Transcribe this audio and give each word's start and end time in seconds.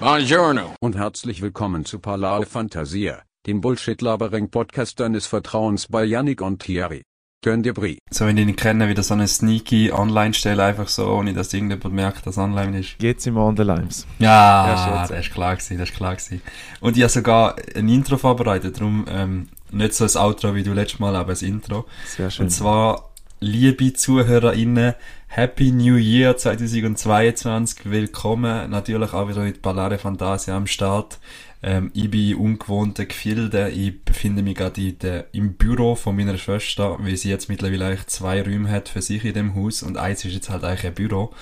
Buongiorno. 0.00 0.74
Und 0.80 0.96
herzlich 0.96 1.42
willkommen 1.42 1.84
zu 1.84 1.98
Palao 1.98 2.42
Fantasia, 2.42 3.22
dem 3.46 3.60
Bullshit-Labering-Podcast 3.60 5.00
deines 5.00 5.26
Vertrauens 5.26 5.88
bei 5.88 6.04
Yannick 6.04 6.40
und 6.40 6.62
Thierry. 6.62 7.02
Gönn 7.42 7.62
dir 7.64 7.74
Brie. 7.74 7.98
So, 8.10 8.24
wenn 8.26 8.36
ich 8.36 8.46
nicht 8.46 8.60
kenne, 8.60 8.88
wieder 8.88 9.02
so 9.02 9.14
eine 9.14 9.26
sneaky 9.26 9.92
Online-Stelle 9.92 10.62
einfach 10.62 10.86
so, 10.88 11.08
ohne 11.08 11.34
dass 11.34 11.52
irgendjemand 11.52 11.94
merkt, 11.94 12.26
dass 12.26 12.38
online 12.38 12.78
ist. 12.78 12.96
Jetzt 13.00 13.24
sind 13.24 13.34
wir 13.34 13.42
on 13.42 13.56
the 13.56 13.62
limes. 13.64 14.06
Ja, 14.20 14.68
Ja, 14.68 15.06
das 15.08 15.26
ist 15.26 15.32
klar 15.32 15.56
gewesen, 15.56 15.78
das 15.78 15.88
ist 15.90 15.96
klar 15.96 16.14
gewesen. 16.14 16.42
Und 16.80 16.96
ich 16.96 17.02
habe 17.02 17.10
sogar 17.10 17.56
ein 17.74 17.88
Intro 17.88 18.18
vorbereitet, 18.18 18.76
darum 18.76 19.04
ähm, 19.08 19.48
nicht 19.72 19.94
so 19.94 20.04
ein 20.04 20.24
Outro 20.24 20.54
wie 20.54 20.62
du 20.62 20.72
letztes 20.72 21.00
Mal, 21.00 21.14
aber 21.16 21.32
ein 21.32 21.44
Intro. 21.44 21.86
Sehr 22.06 22.30
schön. 22.30 22.44
Und 22.46 22.50
zwar, 22.50 23.10
liebe 23.40 23.92
ZuhörerInnen, 23.92 24.94
Happy 25.28 25.70
New 25.70 25.96
Year 25.96 26.36
2022, 26.36 27.90
willkommen 27.90 28.70
natürlich 28.70 29.12
auch 29.12 29.28
wieder 29.28 29.42
mit 29.42 29.62
Ballare 29.62 29.98
Fantasia 29.98 30.56
am 30.56 30.66
Start. 30.66 31.18
Ähm, 31.62 31.90
ich 31.94 32.10
bin 32.10 32.34
ungewohnte 32.34 33.06
Gefilde, 33.06 33.70
ich 33.70 34.02
befinde 34.04 34.42
mich 34.42 34.56
gerade 34.56 34.80
in 34.80 34.98
der, 34.98 35.26
im 35.32 35.54
Büro 35.54 35.94
von 35.94 36.16
meiner 36.16 36.36
Schwester, 36.36 36.96
weil 37.00 37.16
sie 37.16 37.30
jetzt 37.30 37.48
mittlerweile 37.48 37.86
eigentlich 37.86 38.06
zwei 38.08 38.42
Räume 38.42 38.70
hat 38.70 38.88
für 38.88 39.02
sich 39.02 39.24
in 39.24 39.34
dem 39.34 39.54
Haus 39.54 39.82
und 39.82 39.96
eins 39.96 40.24
ist 40.24 40.34
jetzt 40.34 40.50
halt 40.50 40.64
eigentlich 40.64 40.86
ein 40.86 40.94
Büro. 40.94 41.32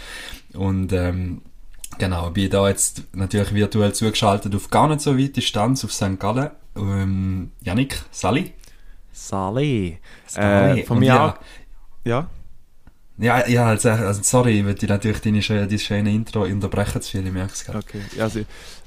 Und 0.54 0.92
ähm, 0.92 1.42
Genau, 1.98 2.28
bin 2.30 2.50
da 2.50 2.68
jetzt 2.68 3.04
natürlich 3.14 3.54
virtuell 3.54 3.94
zugeschaltet 3.94 4.54
auf 4.54 4.68
gar 4.68 4.88
nicht 4.88 5.00
so 5.00 5.16
weite 5.16 5.30
Distanz 5.30 5.82
auf 5.82 5.92
St. 5.92 6.18
Gallen. 6.18 6.50
Ähm, 6.76 7.52
Janik, 7.62 8.02
Sally? 8.10 8.52
Sally. 9.12 9.98
Sally. 10.26 10.80
Äh, 10.80 10.84
von 10.84 10.96
Und 10.96 11.00
mir 11.00 11.06
ja, 11.06 11.28
auch. 11.30 11.34
Ja? 12.06 12.28
Ja, 13.18 13.48
ja, 13.48 13.66
also, 13.66 13.90
also 13.90 14.22
sorry, 14.22 14.60
ich 14.60 14.64
würde 14.64 14.86
natürlich 14.86 15.20
deine 15.20 15.42
schöne, 15.42 15.66
dein 15.66 15.78
schöne 15.78 16.14
Intro 16.14 16.44
unterbrechen 16.44 17.02
zu 17.02 17.10
viel, 17.10 17.26
ich 17.26 17.32
merke 17.32 17.52
es 17.52 17.64
gerade. 17.64 17.78
Okay. 17.78 18.00
Also, 18.20 18.42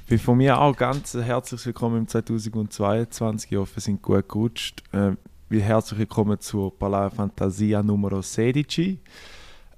bin 0.08 0.18
von 0.18 0.38
mir 0.38 0.58
auch 0.58 0.74
ganz 0.74 1.12
herzlich 1.12 1.66
willkommen 1.66 1.98
im 1.98 2.08
2022. 2.08 3.52
Ich 3.52 3.58
hoffe, 3.58 3.76
wir 3.76 3.82
sind 3.82 4.00
gut 4.00 4.26
gerutscht. 4.26 4.82
Äh, 4.92 5.12
herzlich 5.50 5.98
willkommen 5.98 6.40
zur 6.40 6.78
Palais 6.78 7.10
Fantasia 7.14 7.82
Numero 7.82 8.22
16. 8.22 8.98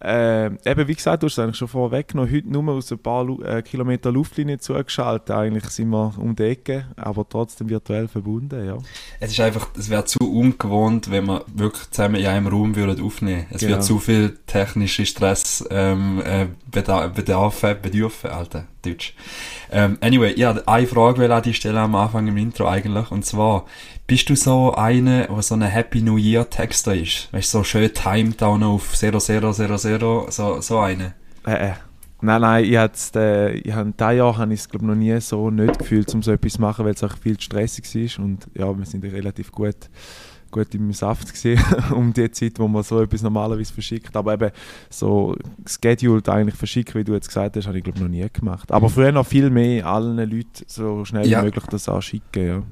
Äh, 0.03 0.47
eben, 0.69 0.89
wie 0.89 0.95
gesagt, 0.95 1.22
du 1.22 1.27
hast 1.27 1.34
es 1.34 1.39
eigentlich 1.39 1.56
schon 1.56 1.69
vorweggenommen. 1.69 2.33
Heute 2.33 2.48
nur 2.48 2.75
aus 2.75 2.91
ein 2.91 2.98
paar 2.98 3.25
Lu 3.25 3.41
äh, 3.42 3.62
Kilometer 3.62 4.11
Luftlinie 4.11 4.59
zugeschaltet. 4.59 5.31
Eigentlich 5.31 5.64
sind 5.67 5.91
wir 5.91 6.12
um 6.19 6.34
die 6.34 6.42
Ecke, 6.42 6.86
aber 6.97 7.28
trotzdem 7.28 7.69
virtuell 7.69 8.09
verbunden. 8.09 8.67
Ja. 8.67 8.78
Es 9.20 9.31
ist 9.31 9.41
einfach, 9.41 9.69
es 9.78 9.91
wäre 9.91 10.05
zu 10.05 10.19
ungewohnt, 10.19 11.11
wenn 11.11 11.27
wir 11.27 11.44
wirklich 11.55 11.89
zusammen 11.91 12.17
in 12.17 12.27
einem 12.27 12.48
Raum 12.48 12.75
würden 12.75 13.00
aufnehmen. 13.05 13.47
Es 13.50 13.61
Genau. 13.61 13.75
wird 13.75 13.84
zu 13.84 13.98
viel 14.00 14.39
technische 14.47 15.06
Stress, 15.06 15.64
ähm, 15.70 16.20
äh, 16.25 16.47
Bedarf, 16.69 17.12
Bedarfe, 17.12 17.77
Bedürfe, 17.81 18.33
Alter, 18.33 18.64
Deutsch. 18.84 19.14
Ähm, 19.70 19.98
anyway, 20.00 20.34
ja, 20.37 20.50
eine 20.66 20.87
Frage 20.89 21.19
will 21.19 21.31
an 21.31 21.42
die 21.42 21.55
Stelle 21.55 21.78
am 21.78 21.94
Anfang 21.94 22.27
im 22.27 22.37
Intro 22.37 22.66
eigentlich, 22.66 23.11
und 23.12 23.25
zwar, 23.25 23.66
bist 24.12 24.28
du 24.28 24.36
so 24.36 24.74
eine, 24.74 25.27
der 25.27 25.41
so 25.41 25.55
eine 25.55 25.68
Happy 25.68 26.02
New 26.02 26.18
Year 26.18 26.50
Texter 26.50 26.94
ist? 26.94 27.32
Weißt 27.32 27.55
du, 27.55 27.58
so 27.58 27.64
schön 27.64 27.94
timed 27.94 28.42
auch 28.42 28.58
noch 28.58 28.74
auf 28.74 28.94
0000, 28.94 30.30
so, 30.30 30.60
so 30.60 30.80
eine? 30.80 31.14
Äh, 31.46 31.70
äh. 31.70 31.72
Nein, 32.20 32.42
nein, 32.42 32.64
ich 32.66 32.77
hat's, 32.77 33.10
äh, 33.16 33.52
ich 33.52 33.72
hab, 33.72 33.86
dieses 33.86 34.12
Jahr 34.12 34.36
habe 34.36 34.52
ich 34.52 34.60
es 34.60 34.72
noch 34.74 34.94
nie 34.94 35.19
so 35.22 35.48
nicht 35.50 35.78
gefühlt, 35.78 36.14
um 36.14 36.22
so 36.22 36.30
etwas 36.30 36.52
zu 36.52 36.60
machen, 36.60 36.84
weil 36.84 36.92
es 36.92 37.02
auch 37.02 37.16
viel 37.16 37.38
zu 37.38 37.44
stressig 37.44 37.86
war 38.19 38.27
und 38.27 38.46
ja, 38.52 38.78
wir 38.78 38.84
sind 38.84 39.02
relativ 39.02 39.50
gut, 39.50 39.88
gut 40.50 40.74
im 40.74 40.92
Saft 40.92 41.32
gewesen, 41.32 41.64
um 41.94 42.12
die 42.12 42.30
Zeit, 42.32 42.58
wo 42.58 42.69
man 42.69 42.82
so 42.82 43.00
etwas 43.00 43.22
normalerweise 43.22 43.72
verschickt, 43.72 44.14
aber 44.14 44.34
eben 44.34 44.50
so 44.91 45.34
scheduled 45.66 46.28
eigentlich 46.28 46.56
verschicken, 46.56 47.00
wie 47.00 47.04
du 47.04 47.14
jetzt 47.14 47.28
gesagt 47.28 47.56
hast, 47.56 47.66
habe 47.66 47.78
ich 47.78 47.84
glaube 47.84 48.00
noch 48.00 48.08
nie 48.08 48.28
gemacht. 48.30 48.70
Aber 48.72 48.91
früher 48.91 49.10
noch 49.10 49.26
viel 49.26 49.48
mehr 49.48 49.86
allen 49.86 50.19
Leuten 50.19 50.64
so 50.66 51.02
schnell 51.06 51.26
Ja. 51.26 51.41
wie 51.41 51.47
möglich 51.47 51.64
das 51.70 51.88
auch 51.88 52.02
schicken, 52.02 52.47
ja. 52.47 52.62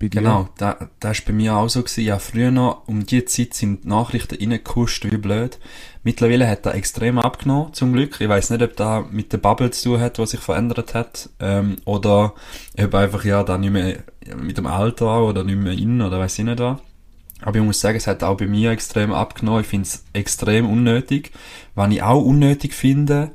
Bei 0.00 0.08
dir? 0.08 0.20
Genau, 0.22 0.48
da, 0.56 0.88
da 0.98 1.10
ist 1.10 1.26
bei 1.26 1.32
mir 1.32 1.54
auch 1.54 1.68
so 1.68 1.82
gewesen. 1.82 2.04
Ja, 2.04 2.18
früher 2.18 2.50
noch, 2.50 2.88
um 2.88 3.04
die 3.04 3.24
Zeit 3.26 3.54
sind 3.54 3.84
die 3.84 3.88
Nachrichten 3.88 4.36
reingekuscht, 4.36 5.04
wie 5.04 5.16
blöd. 5.18 5.58
Mittlerweile 6.02 6.48
hat 6.48 6.64
er 6.64 6.74
extrem 6.74 7.18
abgenommen, 7.18 7.74
zum 7.74 7.92
Glück. 7.92 8.18
Ich 8.20 8.28
weiß 8.28 8.50
nicht, 8.50 8.62
ob 8.62 8.74
da 8.76 9.04
mit 9.10 9.32
der 9.32 9.38
Bubble 9.38 9.70
zu 9.70 9.90
tun 9.90 10.00
hat, 10.00 10.18
was 10.18 10.30
sich 10.30 10.40
verändert 10.40 10.94
hat, 10.94 11.28
ähm, 11.38 11.76
oder 11.84 12.34
ob 12.82 12.94
einfach, 12.94 13.24
ja, 13.24 13.42
da 13.42 13.58
nicht 13.58 13.72
mehr 13.72 13.98
mit 14.36 14.56
dem 14.56 14.66
Alter 14.66 15.22
oder 15.24 15.44
nicht 15.44 15.58
mehr 15.58 15.72
in, 15.74 16.00
oder 16.00 16.18
weiß 16.18 16.38
ich 16.38 16.44
nicht 16.46 16.58
was. 16.58 16.78
Aber 17.42 17.58
ich 17.58 17.64
muss 17.64 17.80
sagen, 17.80 17.96
es 17.96 18.06
hat 18.06 18.22
auch 18.22 18.36
bei 18.36 18.46
mir 18.46 18.70
extrem 18.70 19.12
abgenommen. 19.12 19.60
Ich 19.62 19.66
finde 19.66 19.86
es 19.86 20.04
extrem 20.12 20.68
unnötig. 20.68 21.32
Was 21.74 21.90
ich 21.92 22.02
auch 22.02 22.22
unnötig 22.22 22.74
finde, 22.74 23.32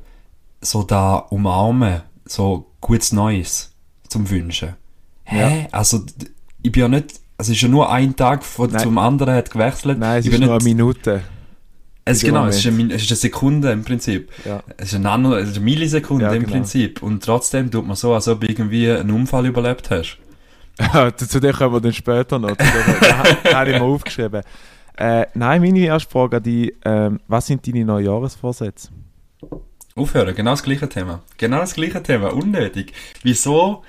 so 0.61 0.83
da 0.83 1.15
umarmen, 1.17 2.01
so 2.25 2.71
gutes 2.81 3.11
Neues 3.13 3.71
zum 4.07 4.29
Wünschen. 4.29 4.75
Hä? 5.23 5.67
Also, 5.71 5.99
d- 5.99 6.27
ich 6.65 6.71
bin 6.71 6.81
ja 6.81 6.87
nicht, 6.87 7.19
es 7.37 7.49
ist 7.49 7.61
ja 7.61 7.67
nur 7.67 7.91
ein 7.91 8.15
Tag 8.15 8.43
von, 8.43 8.69
Nein. 8.71 8.81
zum 8.81 8.97
anderen 8.97 9.35
hat 9.35 9.51
gewechselt. 9.51 9.99
Nein, 9.99 10.19
es 10.19 10.25
ich 10.25 10.33
ist 10.33 10.39
nur 10.39 10.49
eine 10.49 10.57
nicht, 10.57 10.65
Minute. 10.65 11.21
es 12.05 12.21
genau, 12.21 12.45
es 12.47 12.57
ist, 12.57 12.67
eine, 12.67 12.93
es 12.93 13.03
ist 13.03 13.11
eine 13.11 13.17
Sekunde 13.17 13.71
im 13.71 13.83
Prinzip. 13.83 14.31
Ja. 14.45 14.63
Es 14.77 14.87
ist 14.89 14.95
eine, 14.95 15.03
Nano, 15.03 15.35
es 15.35 15.49
ist 15.49 15.57
eine 15.57 15.65
Millisekunde 15.65 16.25
Ja, 16.25 16.31
im 16.33 16.41
genau. 16.41 16.53
Prinzip. 16.53 17.03
Und 17.03 17.23
trotzdem 17.23 17.69
tut 17.69 17.85
man 17.85 17.95
so, 17.95 18.13
als 18.13 18.27
ob 18.27 18.41
du 18.41 18.47
irgendwie 18.47 18.89
einen 18.89 19.11
Unfall 19.11 19.45
überlebt 19.45 19.89
hast. 19.91 20.17
zu 21.17 21.39
dem 21.39 21.53
kommen 21.53 21.73
wir 21.73 21.81
dann 21.81 21.93
später 21.93 22.39
noch. 22.39 22.49
Zu 22.49 22.55
dem, 22.57 22.99
da 23.01 23.23
da 23.43 23.59
habe 23.59 23.71
ich 23.71 23.79
mir 23.79 23.85
aufgeschrieben. 23.85 24.41
Äh, 24.97 25.25
nein, 25.33 25.61
meine 25.61 25.79
erste 25.79 26.09
Frage 26.09 26.37
an 26.37 26.43
dich, 26.43 26.73
ähm, 26.85 27.19
was 27.27 27.47
sind 27.47 27.67
deine 27.67 27.85
Neujahresvorsätze? 27.85 28.89
Aufhören, 29.95 30.35
genau 30.35 30.51
das 30.51 30.63
gleiche 30.63 30.89
Thema. 30.89 31.21
Genau 31.37 31.59
das 31.59 31.73
gleiche 31.73 32.01
Thema, 32.01 32.33
unnötig. 32.33 32.93
Wieso? 33.23 33.83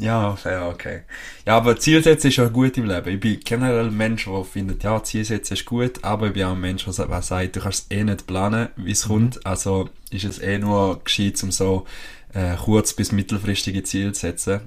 Ja, 0.00 0.34
fair, 0.34 0.66
okay. 0.68 1.02
Ja, 1.46 1.58
aber 1.58 1.76
Zielsetzen 1.78 2.30
ist 2.30 2.36
ja 2.36 2.48
gut 2.48 2.78
im 2.78 2.86
Leben. 2.86 3.08
Ich 3.14 3.20
bin 3.20 3.38
generell 3.40 3.88
ein 3.88 3.96
Mensch, 3.96 4.24
der 4.24 4.44
findet, 4.44 4.82
ja, 4.82 5.02
Zielsetzen 5.02 5.54
ist 5.56 5.66
gut, 5.66 6.02
aber 6.02 6.28
ich 6.28 6.32
bin 6.32 6.44
auch 6.44 6.52
ein 6.52 6.60
Mensch, 6.60 6.84
der 6.84 6.92
sa- 6.94 7.04
der 7.06 7.20
sagt, 7.20 7.56
du 7.56 7.60
kannst 7.60 7.86
es 7.92 7.96
eh 7.98 8.02
nicht 8.04 8.26
planen, 8.26 8.68
wie 8.76 8.92
es 8.92 9.08
kommt. 9.08 9.44
Also 9.44 9.90
ist 10.10 10.24
es 10.24 10.38
eh 10.38 10.58
nur 10.58 11.04
gescheit, 11.04 11.42
um 11.42 11.50
so 11.52 11.84
äh, 12.32 12.56
kurz- 12.56 12.94
bis 12.94 13.12
mittelfristige 13.12 13.82
Ziele 13.82 14.12
zu 14.12 14.20
setzen. 14.22 14.60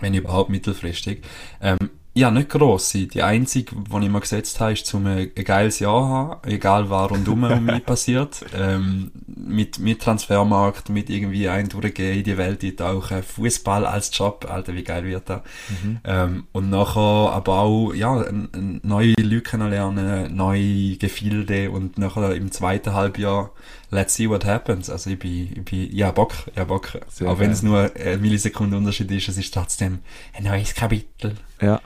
Wenn 0.00 0.14
überhaupt 0.14 0.48
mittelfristig. 0.48 1.22
Ähm, 1.60 1.90
ja, 2.14 2.30
nicht 2.30 2.50
grosse. 2.50 3.06
Die 3.06 3.22
einzige, 3.22 3.74
die 3.74 4.04
ich 4.04 4.10
mir 4.10 4.20
gesetzt 4.20 4.60
habe, 4.60 4.74
ist, 4.74 4.92
um 4.92 5.06
ein, 5.06 5.30
geiles 5.34 5.78
Jahr 5.78 6.02
zu 6.02 6.08
haben, 6.08 6.48
egal 6.50 6.90
was 6.90 7.10
rundum 7.10 7.44
um 7.44 7.64
mich 7.64 7.84
passiert. 7.86 8.44
Ähm, 8.54 9.10
mit, 9.26 9.78
mit 9.78 10.02
Transfermarkt, 10.02 10.90
mit 10.90 11.08
irgendwie 11.08 11.48
ein 11.48 11.70
durchgehen, 11.70 12.18
in 12.18 12.24
die 12.24 12.36
Welt 12.36 12.62
eintauchen, 12.62 13.22
Fußball 13.22 13.86
als 13.86 14.10
Job, 14.16 14.46
Alter, 14.48 14.74
wie 14.74 14.84
geil 14.84 15.04
wird 15.04 15.30
das? 15.30 15.40
Ähm, 16.04 16.44
und 16.52 16.68
nachher 16.68 17.32
aber 17.32 17.60
auch, 17.60 17.94
ja, 17.94 18.24
neue 18.82 19.14
Leute 19.18 19.40
kennenlernen, 19.40 20.36
neue 20.36 20.96
Gefilde 20.96 21.70
und 21.70 21.96
nachher 21.96 22.34
im 22.34 22.52
zweiten 22.52 22.92
Halbjahr, 22.92 23.52
let's 23.90 24.14
see 24.14 24.28
what 24.28 24.44
happens. 24.44 24.90
Also 24.90 25.08
ich 25.08 25.18
bin, 25.18 25.50
ich 25.54 25.64
bin, 25.64 25.96
ja, 25.96 26.10
Bock, 26.10 26.32
ja, 26.56 26.64
Bock. 26.64 26.98
Sehr 27.08 27.30
auch 27.30 27.38
wenn 27.38 27.52
es 27.52 27.62
nur 27.62 27.90
eine 27.94 28.18
Millisekunde 28.18 28.76
Unterschied 28.76 29.10
ist, 29.10 29.28
es 29.28 29.38
ist 29.38 29.54
trotzdem 29.54 30.00
ein 30.34 30.44
neues 30.44 30.74
Kapitel. 30.74 31.36
Ja. 31.60 31.80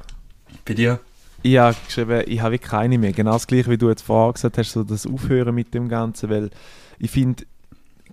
Bei 0.64 0.74
dir? 0.74 1.00
Ich 1.42 1.58
habe 1.58 1.76
geschrieben, 1.86 2.24
ich 2.26 2.40
habe 2.40 2.58
keine 2.58 2.98
mehr. 2.98 3.12
Genau 3.12 3.32
das 3.32 3.46
gleiche, 3.46 3.70
wie 3.70 3.78
du 3.78 3.88
jetzt 3.88 4.02
vorher 4.02 4.32
gesagt 4.32 4.58
hast, 4.58 4.72
so 4.72 4.82
das 4.82 5.06
Aufhören 5.06 5.54
mit 5.54 5.74
dem 5.74 5.88
Ganzen, 5.88 6.30
weil 6.30 6.50
ich 6.98 7.10
finde, 7.10 7.44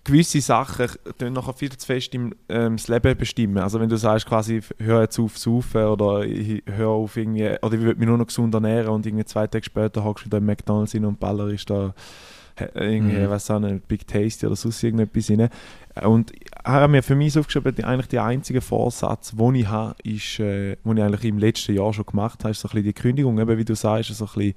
gewisse 0.04 0.42
Sachen 0.42 0.88
tun 1.18 1.34
nachher 1.34 1.54
viel 1.54 1.72
zu 1.72 1.86
fest 1.86 2.14
im, 2.14 2.36
ähm, 2.50 2.76
das 2.76 2.88
Leben 2.88 3.18
bestimmen. 3.18 3.58
Also 3.58 3.80
wenn 3.80 3.90
du 3.90 3.98
sagst, 3.98 4.26
quasi, 4.26 4.62
hör 4.78 5.02
jetzt 5.02 5.18
auf 5.20 5.36
zu 5.36 5.62
saufen 5.62 5.86
oder 5.86 6.26
ich 6.26 6.62
hör 6.66 6.90
auf 6.90 7.16
irgendwie, 7.16 7.56
oder 7.62 7.74
ich 7.74 7.82
will 7.82 7.96
mich 7.96 8.08
nur 8.08 8.18
noch 8.18 8.28
gesund 8.28 8.54
ernähren 8.54 8.90
und 8.90 9.06
irgendwie 9.06 9.26
zwei 9.26 9.48
Tage 9.48 9.64
später 9.64 10.04
hockst 10.04 10.26
du 10.26 10.28
wieder 10.28 10.40
im 10.40 10.46
McDonalds 10.46 10.94
rein 10.94 11.06
und 11.06 11.20
Baller 11.20 11.54
da 11.66 11.94
irgendwie, 12.76 13.18
Mhm. 13.18 13.30
was 13.30 13.50
auch 13.52 13.60
nicht, 13.60 13.88
Big 13.88 14.08
Tasty 14.08 14.46
oder 14.46 14.56
sonst 14.56 14.84
irgendetwas 14.84 15.30
rein. 15.30 15.50
Und 16.04 16.32
ich 16.32 16.50
habe 16.66 16.88
mir 16.88 17.04
für 17.04 17.16
mich 17.16 17.38
aufgeschrieben, 17.38 17.76
die, 17.76 17.84
eigentlich 17.84 18.08
der 18.08 18.24
einzige 18.24 18.62
Vorsatz, 18.62 19.32
den 19.36 19.56
ich 19.56 19.68
habe, 19.68 19.96
ist, 20.04 20.40
äh, 20.40 20.76
den 20.84 20.98
ich 20.98 21.04
eigentlich 21.04 21.24
im 21.26 21.38
letzten 21.38 21.76
Jahr 21.76 21.94
schon 21.94 22.06
gemacht 22.06 22.44
habe, 22.44 22.52
ist 22.52 22.62
so 22.62 22.68
ein 22.68 22.72
bisschen 22.72 22.86
die 22.86 22.94
Kündigung, 22.94 23.38
eben 23.40 23.58
wie 23.58 23.66
du 23.66 23.76
sagst, 23.76 24.14
so 24.14 24.26
ein 24.26 24.32
bisschen 24.34 24.54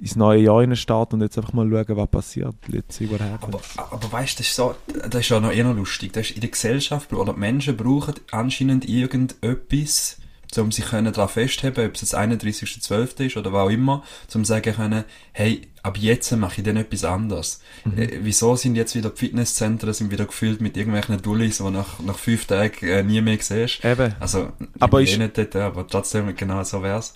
ins 0.00 0.16
neue 0.16 0.40
Jahr 0.42 0.62
in 0.62 0.74
starten 0.76 1.14
und 1.16 1.22
jetzt 1.22 1.38
einfach 1.38 1.52
mal 1.52 1.68
schauen, 1.70 1.96
was 1.96 2.08
passiert. 2.08 2.54
Let's 2.66 2.96
see 2.96 3.08
what 3.10 3.20
happens. 3.20 3.54
Aber, 3.78 3.92
aber 3.92 4.12
weißt 4.12 4.38
du, 4.38 4.42
das 4.42 4.48
ist 4.48 4.56
so, 4.56 4.74
das 5.08 5.20
ist 5.20 5.28
ja 5.30 5.40
noch 5.40 5.52
eher 5.52 5.64
noch 5.64 5.76
lustig. 5.76 6.12
Das 6.12 6.28
ist 6.28 6.34
in 6.34 6.40
der 6.40 6.50
Gesellschaft, 6.50 7.12
oder 7.12 7.32
die 7.32 7.40
Menschen 7.40 7.76
brauchen 7.76 8.14
anscheinend 8.32 8.86
irgendetwas, 8.88 10.18
um 10.62 10.72
sich 10.72 10.86
können 10.86 11.12
daran 11.12 11.28
festheben, 11.28 11.86
ob 11.86 11.94
es 11.94 12.00
das 12.00 12.14
31.12. 12.14 13.26
ist 13.26 13.36
oder 13.36 13.52
was 13.52 13.66
auch 13.66 13.70
immer, 13.70 14.02
um 14.34 14.44
sagen 14.44 14.74
können, 14.74 15.04
hey, 15.32 15.62
ab 15.82 15.96
jetzt 15.98 16.30
mache 16.36 16.60
ich 16.60 16.64
dann 16.66 16.76
etwas 16.76 17.04
anderes. 17.04 17.60
Mhm. 17.84 17.98
Äh, 17.98 18.08
wieso 18.22 18.56
sind 18.56 18.74
jetzt 18.76 18.94
wieder 18.94 19.10
die 19.10 19.18
Fitnesszentren 19.18 19.92
sind 19.92 20.10
wieder 20.10 20.24
gefüllt 20.26 20.60
mit 20.60 20.76
irgendwelchen 20.76 21.20
Dullis, 21.20 21.58
die 21.58 21.70
nach, 21.70 21.98
nach 22.00 22.18
fünf 22.18 22.46
Tagen 22.46 22.86
äh, 22.86 23.02
nie 23.02 23.20
mehr 23.20 23.38
siehst? 23.40 23.84
Eben. 23.84 24.14
Also, 24.20 24.52
ich 24.60 24.82
Aber 24.82 24.98
bin 24.98 25.06
ist- 25.06 25.14
eh 25.14 25.18
nicht 25.18 25.38
dort, 25.38 25.56
aber 25.56 25.86
trotzdem, 25.86 26.34
genau 26.36 26.62
so 26.64 26.82
wär's. 26.82 27.14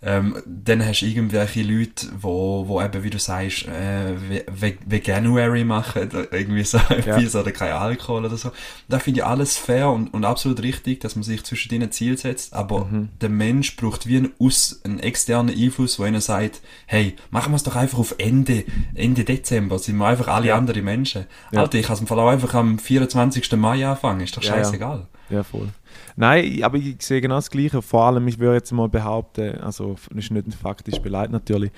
Ähm, 0.00 0.36
dann 0.46 0.86
hast 0.86 1.00
du 1.00 1.06
irgendwelche 1.06 1.60
Leute, 1.62 2.06
wo, 2.20 2.68
wo 2.68 2.80
eben, 2.80 3.02
wie 3.02 3.10
du 3.10 3.18
sagst, 3.18 3.66
äh, 3.66 4.14
Ve- 4.46 4.76
Veganuary 4.86 5.64
machen, 5.64 6.08
irgendwie 6.30 6.62
so 6.62 6.78
etwas, 6.88 7.34
oder 7.34 7.50
kein 7.50 7.72
Alkohol 7.72 8.24
oder 8.24 8.36
so. 8.36 8.52
Da 8.88 9.00
finde 9.00 9.20
ich 9.20 9.26
alles 9.26 9.56
fair 9.56 9.90
und, 9.90 10.14
und 10.14 10.24
absolut 10.24 10.62
richtig, 10.62 11.00
dass 11.00 11.16
man 11.16 11.24
sich 11.24 11.42
zwischen 11.42 11.68
denen 11.70 11.90
Ziel 11.90 12.16
setzt, 12.16 12.54
aber 12.54 12.84
Mhm. 12.84 13.08
der 13.20 13.28
Mensch 13.28 13.74
braucht 13.74 14.06
wie 14.06 14.18
einen, 14.18 14.32
Aus, 14.38 14.80
einen 14.84 15.00
externen 15.00 15.52
Einfluss, 15.52 15.98
wo 15.98 16.04
einer 16.04 16.20
sagt, 16.20 16.60
hey, 16.86 17.16
machen 17.30 17.50
wir 17.52 17.56
es 17.56 17.64
doch 17.64 17.74
einfach 17.74 17.98
auf 17.98 18.14
Ende, 18.18 18.64
Ende 18.94 19.24
Dezember, 19.24 19.80
sind 19.80 19.96
wir 19.96 20.06
einfach 20.06 20.28
alle 20.28 20.54
andere 20.54 20.80
Menschen. 20.80 21.26
Ja. 21.50 21.62
Alter, 21.62 21.76
ich 21.78 21.86
kann 21.86 21.94
es 21.94 22.00
im 22.00 22.06
Fall 22.06 22.20
auch 22.20 22.28
einfach 22.28 22.54
am 22.54 22.78
24. 22.78 23.50
Mai 23.56 23.84
anfangen, 23.84 24.20
ist 24.20 24.36
doch 24.36 24.44
Ja, 24.44 24.50
ja. 24.50 24.62
scheißegal. 24.64 25.06
Ja, 25.30 25.42
voll. 25.42 25.68
Nein, 26.16 26.62
aber 26.62 26.78
ich 26.78 26.96
sehe 27.00 27.20
genau 27.20 27.36
das 27.36 27.50
Gleiche. 27.50 27.82
Vor 27.82 28.04
allem, 28.04 28.26
ich 28.28 28.38
würde 28.38 28.56
jetzt 28.56 28.72
mal 28.72 28.88
behaupten, 28.88 29.58
also 29.60 29.96
das 30.10 30.24
ist 30.24 30.30
nicht 30.30 30.58
faktisch 30.58 30.98
beleidigt 31.00 31.32
natürlich, 31.32 31.70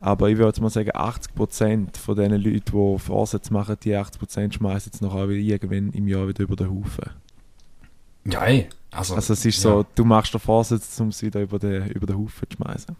aber 0.00 0.28
ich 0.28 0.36
würde 0.36 0.48
jetzt 0.48 0.60
mal 0.60 0.68
sagen, 0.68 0.90
80% 0.90 1.96
von 1.96 2.16
den 2.16 2.32
Leuten, 2.32 2.62
die 2.64 2.98
Vorsätze 2.98 3.52
machen, 3.52 3.76
die 3.82 3.96
80% 3.96 4.52
schmeißen 4.52 4.92
jetzt 4.92 5.02
noch 5.02 5.14
irgendwann 5.16 5.90
im 5.92 6.06
Jahr 6.06 6.28
wieder 6.28 6.42
über 6.42 6.56
den 6.56 6.70
Haufen. 6.70 7.10
Ja, 8.26 8.44
ey. 8.44 8.68
Also, 8.90 9.14
Also 9.14 9.32
es 9.32 9.44
ist 9.44 9.60
so, 9.60 9.84
du 9.94 10.04
machst 10.04 10.32
den 10.34 10.40
Vorsatz, 10.40 10.98
um 11.00 11.08
es 11.08 11.22
wieder 11.22 11.40
über 11.40 11.58
den, 11.58 11.88
über 11.88 12.06
den 12.06 12.16
Haufen 12.16 12.48
zu 12.48 12.56
schmeißen. 12.56 12.96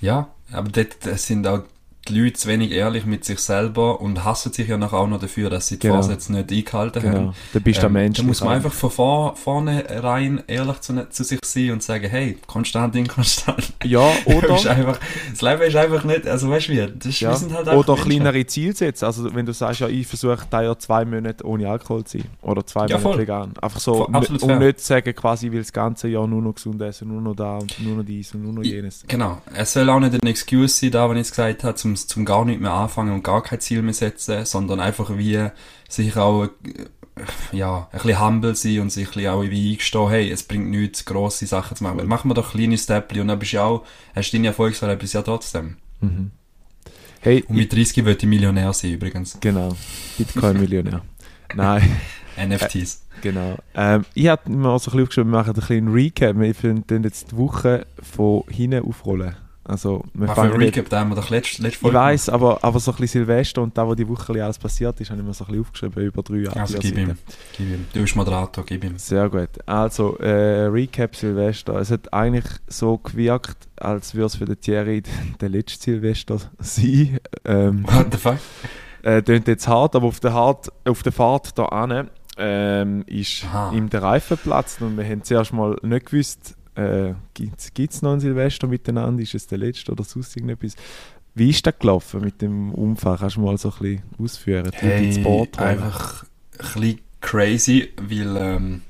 Ja, 0.00 0.28
aber 0.52 0.76
äh, 0.76 1.16
sind 1.16 1.46
auch 1.46 1.62
die 2.08 2.20
Leute 2.20 2.34
zu 2.34 2.48
wenig 2.48 2.70
ehrlich 2.72 3.04
mit 3.06 3.24
sich 3.24 3.38
selber 3.40 4.00
und 4.00 4.24
hassen 4.24 4.52
sich 4.52 4.68
ja 4.68 4.76
nachher 4.76 4.98
auch 4.98 5.08
noch 5.08 5.20
dafür, 5.20 5.50
dass 5.50 5.66
sie 5.68 5.76
die 5.78 5.86
Genau. 5.86 5.94
Vorsätze 5.96 6.32
nicht 6.32 6.50
eingehalten 6.50 7.02
Genau. 7.02 7.16
haben. 7.16 7.32
Dann 7.52 7.62
bist 7.62 7.82
du 7.82 7.86
Ähm, 7.86 7.92
Mensch. 7.92 8.18
Da 8.18 8.22
muss 8.24 8.40
man 8.42 8.54
einfach 8.54 8.72
von 8.72 8.90
vor, 8.90 9.36
vorne 9.36 9.84
rein 9.88 10.42
ehrlich 10.46 10.80
zu, 10.80 11.08
zu 11.10 11.24
sich 11.24 11.40
sein 11.44 11.72
und 11.72 11.82
sagen, 11.82 12.08
hey, 12.08 12.38
Konstantin, 12.46 13.06
Konstant. 13.08 13.72
Ja, 13.84 14.08
oder, 14.26 14.54
einfach, 14.70 14.98
das 15.30 15.42
Leben 15.42 15.62
ist 15.62 15.76
einfach 15.76 16.04
nicht, 16.04 16.26
also 16.26 16.50
weißt 16.50 16.68
du 16.68 16.72
wie, 16.72 16.92
das 16.98 17.20
ja, 17.20 17.30
wir 17.30 17.36
sind 17.36 17.52
halt 17.52 17.68
oder 17.68 17.94
Menschen. 17.94 18.10
kleinere 18.10 18.46
Ziele 18.46 18.72
setzen. 18.74 19.04
Also 19.04 19.34
wenn 19.34 19.46
du 19.46 19.52
sagst, 19.52 19.80
ja, 19.80 19.88
ich 19.88 20.06
versuche 20.06 20.46
da 20.50 20.62
ja 20.62 20.78
zwei 20.78 21.04
Monate 21.04 21.44
ohne 21.46 21.68
Alkohol 21.68 22.04
zu 22.04 22.18
sein. 22.18 22.26
Oder 22.42 22.64
zwei 22.66 22.82
Ja, 22.86 22.98
Monate 22.98 23.02
voll. 23.02 23.18
vegan. 23.18 23.52
Einfach 23.60 23.80
so, 23.80 24.06
absolut 24.08 24.42
um 24.42 24.48
fair. 24.50 24.58
nicht 24.60 24.80
zu 24.80 24.86
sagen, 24.86 25.14
quasi, 25.14 25.46
ich 25.46 25.52
will 25.52 25.60
das 25.60 25.72
ganze 25.72 26.08
Jahr 26.08 26.26
nur 26.26 26.42
noch 26.42 26.54
gesund 26.54 26.80
essen, 26.82 27.08
nur 27.08 27.20
noch 27.20 27.34
da 27.34 27.58
und 27.58 27.78
nur 27.80 27.96
noch 27.96 28.04
dies 28.04 28.34
und 28.34 28.42
nur 28.44 28.52
noch 28.52 28.62
jenes. 28.62 29.04
Genau. 29.08 29.38
Es 29.54 29.72
soll 29.72 29.88
auch 29.90 30.00
nicht 30.00 30.14
eine 30.20 30.30
Excuse 30.30 30.68
sein, 30.80 30.90
da, 30.90 31.08
wenn 31.10 31.16
ich 31.16 31.22
es 31.22 31.30
gesagt 31.30 31.64
habe, 31.64 31.74
zum, 31.74 31.95
zum 31.96 32.24
gar 32.24 32.44
nicht 32.44 32.60
mehr 32.60 32.72
anfangen 32.72 33.12
und 33.14 33.22
gar 33.24 33.42
kein 33.42 33.60
Ziel 33.60 33.82
mehr 33.82 33.94
setzen, 33.94 34.44
sondern 34.44 34.80
einfach 34.80 35.16
wie 35.16 35.48
sich 35.88 36.16
auch, 36.16 36.44
äh, 36.44 36.48
ja, 37.52 37.88
ein 37.92 37.98
bisschen 38.00 38.20
humble 38.20 38.54
sein 38.54 38.80
und 38.80 38.90
sich 38.90 39.06
ein 39.08 39.12
bisschen 39.14 39.30
auch 39.30 39.42
wie 39.42 39.72
eingestehen, 39.72 40.08
hey, 40.10 40.30
es 40.30 40.42
bringt 40.42 40.68
nichts, 40.70 41.04
grosse 41.04 41.46
Sachen 41.46 41.76
zu 41.76 41.84
machen. 41.84 41.98
Weil 41.98 42.06
Machen 42.06 42.30
wir 42.30 42.34
doch 42.34 42.50
kleine 42.52 42.76
Steps 42.76 43.16
und 43.16 43.28
dann 43.28 43.38
bist 43.38 43.54
du 43.54 43.62
auch, 43.62 43.84
hast 44.14 44.32
du 44.32 44.36
deine 44.36 44.48
Erfolgserlebnis 44.48 45.12
ja 45.14 45.22
trotzdem. 45.22 45.76
Mhm. 46.00 46.30
Hey, 47.20 47.42
Und 47.48 47.56
mit 47.56 47.72
30 47.72 48.04
wird 48.04 48.22
ich 48.22 48.28
Millionär 48.28 48.72
sein 48.72 48.92
übrigens. 48.92 49.38
genau. 49.40 49.74
Bitcoin-Millionär. 50.18 51.00
Nein, 51.54 51.96
NFTs. 52.36 53.02
genau. 53.22 53.56
Ähm, 53.74 54.04
ich 54.14 54.26
habe 54.28 54.50
mir 54.50 54.68
auch 54.68 54.78
so 54.78 54.90
ein 54.90 54.96
bisschen 54.96 55.02
aufgeschrieben, 55.04 55.32
wir 55.32 55.38
machen 55.38 55.54
einen 55.54 55.62
kleinen 55.64 55.88
Recap. 55.92 56.38
Wir 56.38 56.54
finden 56.54 57.02
jetzt 57.04 57.32
die 57.32 57.36
Woche 57.36 57.86
von 58.02 58.42
hinten 58.50 58.84
aufrollen. 58.84 59.34
Also, 59.68 60.04
wir 60.14 60.28
ein 60.28 60.34
fangen 60.34 60.56
Recap, 60.56 60.88
da 60.88 61.00
haben 61.00 61.10
wir 61.10 61.16
doch 61.16 61.28
letzte, 61.28 61.62
letzte 61.62 61.68
Ich 61.68 61.78
Folge 61.78 61.96
weiß, 61.96 62.28
aber, 62.28 62.62
aber 62.62 62.78
so 62.78 62.92
ein 62.92 62.96
bisschen 62.98 63.26
Silvester 63.26 63.62
und 63.62 63.76
da, 63.76 63.86
wo 63.86 63.94
die 63.94 64.08
Woche 64.08 64.32
alles 64.42 64.58
passiert 64.58 65.00
ist, 65.00 65.10
habe 65.10 65.20
ich 65.20 65.26
mir 65.26 65.34
so 65.34 65.44
ein 65.44 65.48
bisschen 65.48 65.60
aufgeschrieben 65.62 66.04
über 66.04 66.22
drei 66.22 66.36
Jahre. 66.36 66.60
Also 66.60 66.78
gib 66.78 66.96
ihm, 66.96 67.18
gib 67.56 67.66
ihm. 67.68 67.86
Du 67.92 68.00
bist 68.00 68.14
Moderator, 68.14 68.64
gib 68.64 68.84
ihm. 68.84 68.96
Sehr 68.96 69.28
gut. 69.28 69.48
Also, 69.66 70.18
äh, 70.18 70.66
Recap 70.66 71.16
Silvester. 71.16 71.74
Es 71.80 71.90
hat 71.90 72.12
eigentlich 72.12 72.46
so 72.68 72.98
gewirkt, 72.98 73.68
als 73.76 74.14
würde 74.14 74.26
es 74.26 74.36
für 74.36 74.44
den 74.44 74.60
Thierry 74.60 75.02
der 75.40 75.48
letzte 75.48 75.82
Silvester 75.92 76.38
sein. 76.60 77.18
Ähm, 77.44 77.84
What 77.88 78.06
the 78.12 78.18
fuck? 78.18 78.38
äh, 79.02 79.22
klingt 79.22 79.48
jetzt 79.48 79.66
hart, 79.68 79.96
aber 79.96 80.06
auf 80.06 80.20
der, 80.20 80.32
hart, 80.32 80.68
auf 80.84 81.02
der 81.02 81.12
Fahrt 81.12 81.54
hier 81.56 81.96
hin 81.96 82.10
ähm, 82.38 83.04
ist 83.06 83.44
Aha. 83.44 83.72
ihm 83.72 83.88
der 83.88 84.02
Reifen 84.02 84.36
geplatzt 84.36 84.82
und 84.82 84.96
wir 84.96 85.04
haben 85.04 85.22
zuerst 85.22 85.52
mal 85.52 85.76
nicht 85.82 86.06
gewusst, 86.06 86.55
äh, 86.76 87.14
gibt 87.34 87.92
es 87.92 88.02
noch 88.02 88.12
ein 88.12 88.20
Silvester 88.20 88.66
miteinander, 88.66 89.22
ist 89.22 89.34
es 89.34 89.46
der 89.46 89.58
letzte 89.58 89.92
oder 89.92 90.04
sonst 90.04 90.36
irgendetwas. 90.36 90.76
Wie 91.34 91.50
ist 91.50 91.66
das 91.66 91.78
gelaufen 91.78 92.22
mit 92.22 92.40
dem 92.42 92.72
Unfall? 92.72 93.18
Kannst 93.18 93.36
du 93.36 93.40
mal 93.40 93.58
so 93.58 93.70
ein 93.70 93.78
bisschen 93.78 94.02
ausführen? 94.18 94.72
Leute 94.80 95.02
ins 95.02 95.18
Hey, 95.18 95.22
Boot 95.22 95.58
holen. 95.58 95.68
einfach 95.70 96.24
ein 96.58 96.80
bisschen 96.80 97.00
crazy, 97.20 97.92
weil, 98.00 98.36
ähm, 98.36 98.82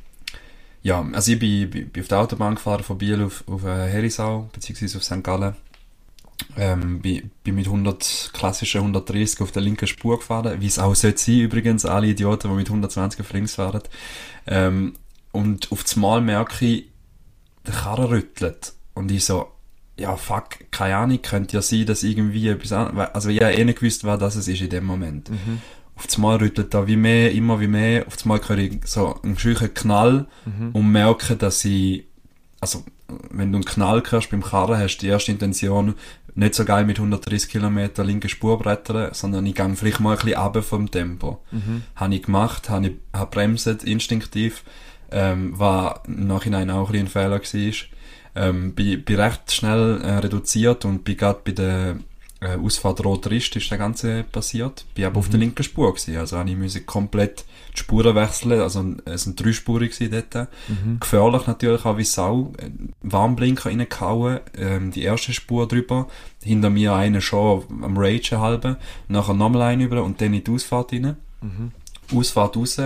ja, 0.82 1.04
also 1.12 1.32
ich 1.32 1.38
bin, 1.38 1.70
bin, 1.70 1.88
bin 1.88 2.02
auf 2.02 2.08
der 2.08 2.18
Autobahn 2.20 2.54
gefahren 2.54 2.84
von 2.84 2.98
Biel 2.98 3.22
auf, 3.22 3.42
auf 3.48 3.64
äh, 3.64 3.88
Herisau, 3.88 4.48
beziehungsweise 4.52 4.98
auf 4.98 5.04
St. 5.04 5.24
Gallen. 5.24 5.56
Ähm, 6.56 7.00
bin, 7.00 7.30
bin 7.44 7.54
mit 7.54 7.66
100, 7.66 8.30
klassischen 8.32 8.78
130 8.82 9.40
auf 9.40 9.52
der 9.52 9.62
linken 9.62 9.86
Spur 9.86 10.18
gefahren, 10.18 10.60
wie 10.60 10.66
es 10.66 10.78
auch 10.78 10.94
sollte 10.94 11.18
sein 11.18 11.40
übrigens, 11.40 11.84
alle 11.86 12.08
Idioten, 12.08 12.50
die 12.50 12.54
mit 12.56 12.68
120 12.68 13.20
auf 13.20 13.32
links 13.32 13.54
fahren. 13.56 13.82
Ähm, 14.46 14.94
und 15.32 15.72
auf 15.72 15.82
das 15.82 15.96
Mal 15.96 16.20
merke 16.20 16.64
ich, 16.64 16.86
der 17.66 17.74
Karren 17.74 18.06
rüttelt. 18.06 18.72
Und 18.94 19.10
ich 19.10 19.24
so, 19.24 19.48
ja 19.98 20.16
fuck, 20.16 20.70
keine 20.70 20.96
Ahnung, 20.96 21.20
könnte 21.22 21.56
ja 21.56 21.62
sein, 21.62 21.86
dass 21.86 22.02
irgendwie 22.02 22.48
etwas 22.48 22.72
an, 22.72 22.98
also 22.98 23.28
ich 23.28 23.40
habe 23.40 23.54
eh 23.54 23.64
nicht 23.64 23.80
gewusst, 23.80 24.04
was 24.04 24.18
das 24.18 24.36
ist 24.36 24.60
in 24.60 24.70
dem 24.70 24.84
Moment. 24.84 25.30
Mhm. 25.30 25.60
Auf 25.96 26.06
das 26.06 26.18
Mal 26.18 26.36
rüttelt 26.36 26.74
da 26.74 26.86
wie 26.86 26.96
mehr, 26.96 27.32
immer 27.32 27.58
wie 27.60 27.68
mehr. 27.68 28.06
Auf 28.06 28.16
das 28.16 28.26
Mal 28.26 28.40
höre 28.46 28.58
ich 28.58 28.80
so 28.84 29.18
einen 29.22 29.38
schönen 29.38 29.72
Knall 29.72 30.26
Mhm. 30.44 30.70
und 30.72 30.92
merke, 30.92 31.36
dass 31.36 31.64
ich, 31.64 32.04
also, 32.60 32.84
wenn 33.30 33.52
du 33.52 33.56
einen 33.58 33.64
Knall 33.64 34.02
hörst 34.08 34.30
beim 34.30 34.42
Karren, 34.42 34.78
hast 34.78 34.98
du 34.98 35.00
die 35.06 35.08
erste 35.08 35.32
Intention, 35.32 35.94
nicht 36.34 36.54
so 36.54 36.66
geil 36.66 36.84
mit 36.84 36.98
130 36.98 37.48
km 37.48 37.88
linke 38.02 38.28
Spur 38.28 38.58
brettern, 38.58 39.14
sondern 39.14 39.46
ich 39.46 39.54
gehe 39.54 39.74
vielleicht 39.74 40.00
mal 40.00 40.18
ein 40.18 40.22
bisschen 40.22 40.38
runter 40.38 40.62
vom 40.62 40.90
Tempo. 40.90 41.42
Mhm. 41.50 41.84
Habe 41.94 42.14
ich 42.14 42.22
gemacht, 42.24 42.68
habe 42.68 42.88
ich 42.88 42.92
hab 43.14 43.30
bremset 43.30 43.82
instinktiv, 43.84 44.62
ähm, 45.16 45.52
was 45.56 46.00
im 46.06 46.26
Nachhinein 46.26 46.70
auch 46.70 46.90
ein 46.90 47.00
ein 47.00 47.08
Fehler 47.08 47.40
war. 47.40 47.72
Ähm, 48.34 48.74
bin, 48.74 49.02
bin 49.02 49.16
recht 49.18 49.50
schnell 49.50 50.02
äh, 50.02 50.18
reduziert 50.18 50.84
und 50.84 51.04
bin 51.04 51.16
gerade 51.16 51.40
bei 51.42 51.52
der 51.52 51.96
äh, 52.40 52.58
Ausfahrt 52.58 53.02
Rot 53.02 53.30
Rist 53.30 53.56
ist 53.56 53.70
das 53.70 53.78
Ganze 53.78 54.24
passiert. 54.24 54.84
Bin 54.94 55.06
aber 55.06 55.20
auf 55.20 55.30
der 55.30 55.40
linken 55.40 55.62
Spur 55.62 55.94
gewesen, 55.94 56.18
also 56.18 56.36
habe 56.36 56.50
ich 56.50 56.56
musste 56.56 56.82
komplett 56.82 57.46
die 57.74 57.78
Spuren 57.78 58.14
wechseln, 58.14 58.60
also 58.60 58.84
es 59.06 59.22
sind 59.22 59.42
dreispurig 59.42 59.96
dort. 59.98 60.48
Mhm. 60.68 61.00
Gefährlich 61.00 61.46
natürlich 61.46 61.86
auch 61.86 61.96
wie 61.96 62.04
Sau. 62.04 62.52
Äh, 62.58 62.68
Warnblinker 63.00 63.70
reingehauen, 63.70 64.40
ähm, 64.58 64.90
die 64.90 65.04
erste 65.04 65.32
Spur 65.32 65.66
drüber, 65.66 66.06
hinter 66.42 66.68
mir 66.68 66.94
einer 66.94 67.22
schon 67.22 67.64
am 67.82 67.96
Ragen 67.96 68.38
halben, 68.38 68.76
nachher 69.08 69.34
nochmal 69.34 69.62
einen 69.62 69.80
über 69.86 70.02
und 70.02 70.20
dann 70.20 70.34
in 70.34 70.44
die 70.44 70.50
Ausfahrt 70.50 70.92
rein. 70.92 71.16
Mhm. 71.40 71.72
Ausfahrt 72.14 72.56
raus 72.56 72.80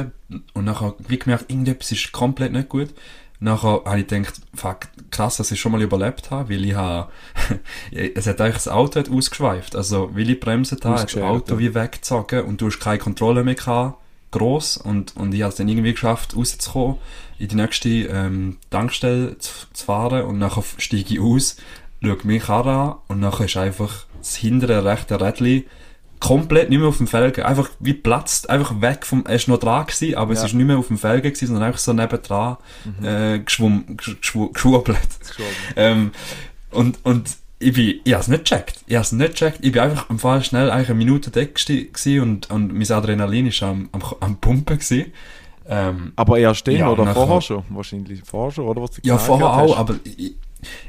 und 0.54 0.64
nachher, 0.64 0.94
wie 1.08 1.18
gemerkt, 1.18 1.50
irgendetwas 1.50 1.92
ist 1.92 2.12
komplett 2.12 2.52
nicht 2.52 2.68
gut. 2.68 2.90
Nachher 3.42 3.82
habe 3.86 4.00
ich 4.00 4.06
gedacht, 4.06 4.34
fuck, 4.54 4.80
krass, 5.10 5.38
dass 5.38 5.50
ich 5.50 5.58
schon 5.58 5.72
mal 5.72 5.80
überlebt 5.80 6.30
habe, 6.30 6.50
weil 6.50 6.64
ich 6.64 6.74
habe, 6.74 7.10
es 7.90 8.26
hat 8.26 8.40
eigentlich 8.40 8.54
das 8.56 8.68
Auto 8.68 9.00
hat 9.00 9.10
ausgeschweift. 9.10 9.74
Also, 9.74 10.14
weil 10.14 10.28
ich 10.28 10.40
bremset 10.40 10.84
habe, 10.84 11.00
hat 11.00 11.14
das 11.14 11.22
Auto 11.22 11.54
ja. 11.54 11.58
wie 11.58 11.74
weggezogen 11.74 12.44
und 12.44 12.60
du 12.60 12.66
hast 12.66 12.80
keine 12.80 12.98
Kontrolle 12.98 13.42
mehr 13.42 13.54
gehabt, 13.54 13.98
gross, 14.30 14.76
und, 14.76 15.16
und 15.16 15.34
ich 15.34 15.40
habe 15.40 15.50
es 15.50 15.56
dann 15.56 15.68
irgendwie 15.68 15.92
geschafft, 15.92 16.36
rauszukommen, 16.36 16.98
in 17.38 17.48
die 17.48 17.56
nächste, 17.56 17.88
ähm, 17.88 18.58
Tankstelle 18.68 19.38
zu, 19.38 19.52
zu 19.72 19.84
fahren 19.86 20.24
und 20.24 20.38
nachher 20.38 20.62
steige 20.76 21.14
ich 21.14 21.20
aus, 21.20 21.56
schaue 22.02 22.18
mich 22.24 22.48
an 22.50 22.96
und 23.08 23.20
nachher 23.20 23.46
ist 23.46 23.56
einfach 23.56 24.04
das 24.18 24.36
hintere 24.36 24.84
rechte 24.84 25.18
Rädchen 25.18 25.64
komplett 26.20 26.68
nicht 26.70 26.78
mehr 26.78 26.88
auf 26.88 26.98
dem 26.98 27.06
Felgen, 27.06 27.42
einfach 27.44 27.70
wie 27.80 27.94
platzt, 27.94 28.48
einfach 28.50 28.80
weg 28.80 29.06
vom, 29.06 29.24
er 29.26 29.34
ist 29.36 29.48
noch 29.48 29.58
dran 29.58 29.86
gewesen, 29.86 30.14
aber 30.14 30.32
es 30.34 30.40
Ja. 30.40 30.46
ist 30.46 30.52
nicht 30.54 30.66
mehr 30.66 30.78
auf 30.78 30.88
dem 30.88 30.98
Felgen 30.98 31.22
gewesen, 31.32 31.46
sondern 31.46 31.64
einfach 31.64 31.80
so 31.80 31.92
nebendran, 31.92 32.56
äh, 33.02 33.38
geschwumm, 33.40 33.84
gesch- 33.96 34.20
geschwu- 34.20 34.52
geschwurbelt. 34.52 34.98
Ähm, 35.76 36.12
und, 36.70 36.98
und 37.04 37.30
ich 37.58 37.72
bin, 37.74 38.00
ich 38.04 38.14
hab's 38.14 38.28
nicht 38.28 38.44
gecheckt. 38.44 38.80
Ich 38.86 38.96
hab's 38.96 39.12
nicht 39.12 39.32
gecheckt. 39.32 39.58
Ich 39.62 39.72
bin 39.72 39.82
einfach 39.82 40.08
am 40.08 40.18
Fall 40.18 40.42
schnell 40.44 40.70
eigentlich 40.70 40.88
eine 40.90 40.98
Minute 40.98 41.34
weg 41.34 41.54
gewesen 41.56 42.20
und, 42.20 42.50
und 42.50 42.72
mein 42.72 42.90
Adrenalin 42.90 43.46
ist 43.46 43.62
am, 43.62 43.88
am, 43.92 44.00
am 44.20 44.36
Pumpen 44.36 44.78
gewesen. 44.78 45.12
Ähm, 45.68 46.12
Aber 46.16 46.38
erst 46.38 46.66
dann 46.66 46.76
Ja, 46.76 46.90
oder 46.90 47.04
nachher- 47.04 47.14
vorher 47.14 47.40
schon? 47.42 47.64
Wahrscheinlich 47.68 48.22
vorher 48.24 48.50
schon, 48.52 48.66
oder? 48.66 48.82
Was 48.82 48.92
du 48.92 49.00
ja, 49.04 49.18
vorher 49.18 49.46
auch, 49.52 49.72
hast. 49.72 49.78
aber 49.78 49.94
ich, 50.04 50.34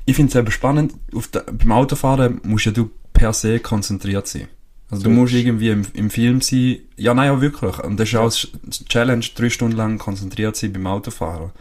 ich 0.06 0.16
finde 0.16 0.30
es 0.30 0.36
eben 0.36 0.52
spannend, 0.52 0.94
auf 1.16 1.28
der, 1.28 1.42
beim 1.52 1.72
Autofahren 1.72 2.40
musst 2.44 2.66
ja 2.66 2.72
du 2.72 2.90
per 3.14 3.34
se 3.34 3.60
konzentriert 3.60 4.28
sein. 4.28 4.48
Also 4.92 5.04
du 5.04 5.10
musst 5.10 5.34
irgendwie 5.34 5.70
im, 5.70 5.86
im 5.94 6.10
Film 6.10 6.42
sein, 6.42 6.80
ja 6.98 7.14
nein, 7.14 7.28
ja 7.28 7.42
wirklich. 7.42 7.80
Und 7.80 7.98
das 8.00 8.10
ist 8.10 8.16
auch 8.16 8.26
das 8.26 8.86
Challenge, 8.86 9.26
drei 9.36 9.50
Stunden 9.50 9.78
lang 9.78 9.98
konzentriert 9.98 10.58
sein 10.58 10.74
beim 10.74 10.86
Autofahren. 10.86 11.52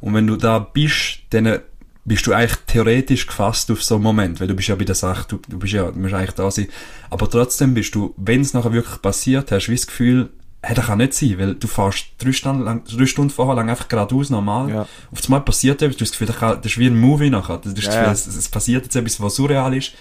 Und 0.00 0.14
wenn 0.14 0.26
du 0.26 0.36
da 0.36 0.58
bist, 0.58 1.20
dann 1.30 1.60
bist 2.06 2.26
du 2.26 2.32
eigentlich 2.32 2.56
theoretisch 2.66 3.26
gefasst 3.26 3.70
auf 3.70 3.82
so 3.84 3.96
einen 3.96 4.04
Moment, 4.04 4.40
weil 4.40 4.48
du 4.48 4.54
bist 4.54 4.68
ja 4.68 4.74
bei 4.74 4.84
der 4.84 4.94
Sache, 4.94 5.26
du, 5.28 5.40
du 5.46 5.58
bist 5.58 5.74
ja, 5.74 5.90
du 5.90 5.98
musst 5.98 6.14
eigentlich 6.14 6.30
da 6.32 6.50
sein. 6.50 6.68
Aber 7.10 7.28
trotzdem 7.28 7.74
bist 7.74 7.94
du, 7.94 8.14
wenn 8.16 8.40
es 8.40 8.54
nachher 8.54 8.72
wirklich 8.72 9.02
passiert, 9.02 9.52
hast 9.52 9.66
du 9.66 9.72
das 9.72 9.86
Gefühl, 9.86 10.30
hey, 10.62 10.74
das 10.74 10.86
kann 10.86 10.98
nicht 10.98 11.14
sein, 11.14 11.38
weil 11.38 11.54
du 11.54 11.66
fährst 11.66 12.06
drei 12.18 12.32
Stunden, 12.32 12.64
lang, 12.64 12.82
drei 12.84 13.06
Stunden 13.06 13.30
vorher 13.30 13.54
lang 13.54 13.68
einfach 13.68 13.88
geradeaus 13.88 14.30
normal. 14.30 14.70
Ja. 14.70 14.80
Auf 15.12 15.24
einmal 15.24 15.42
passiert 15.42 15.82
etwas, 15.82 15.96
du 15.96 16.04
hast 16.04 16.12
das 16.12 16.18
Gefühl, 16.18 16.26
das, 16.28 16.38
kann, 16.38 16.56
das 16.62 16.72
ist 16.72 16.78
wie 16.78 16.86
ein 16.86 16.98
Movie 16.98 17.30
nachher. 17.30 17.58
Du 17.58 17.68
hast 17.68 17.76
das 17.76 17.84
Gefühl, 17.84 18.02
ja. 18.02 18.12
es, 18.12 18.26
es 18.26 18.48
passiert 18.48 18.84
jetzt 18.84 18.96
etwas, 18.96 19.20
was 19.20 19.36
surreal 19.36 19.76
ist. 19.76 19.92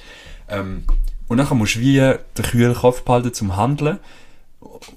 Ähm, 0.48 0.84
und 1.30 1.38
nachher 1.38 1.56
musst 1.56 1.76
du 1.76 1.80
wie 1.80 1.96
den 1.98 2.46
kühlen 2.46 2.76
Kopf 2.76 3.04
behalten 3.04 3.34
zum 3.34 3.56
Handeln. 3.56 4.00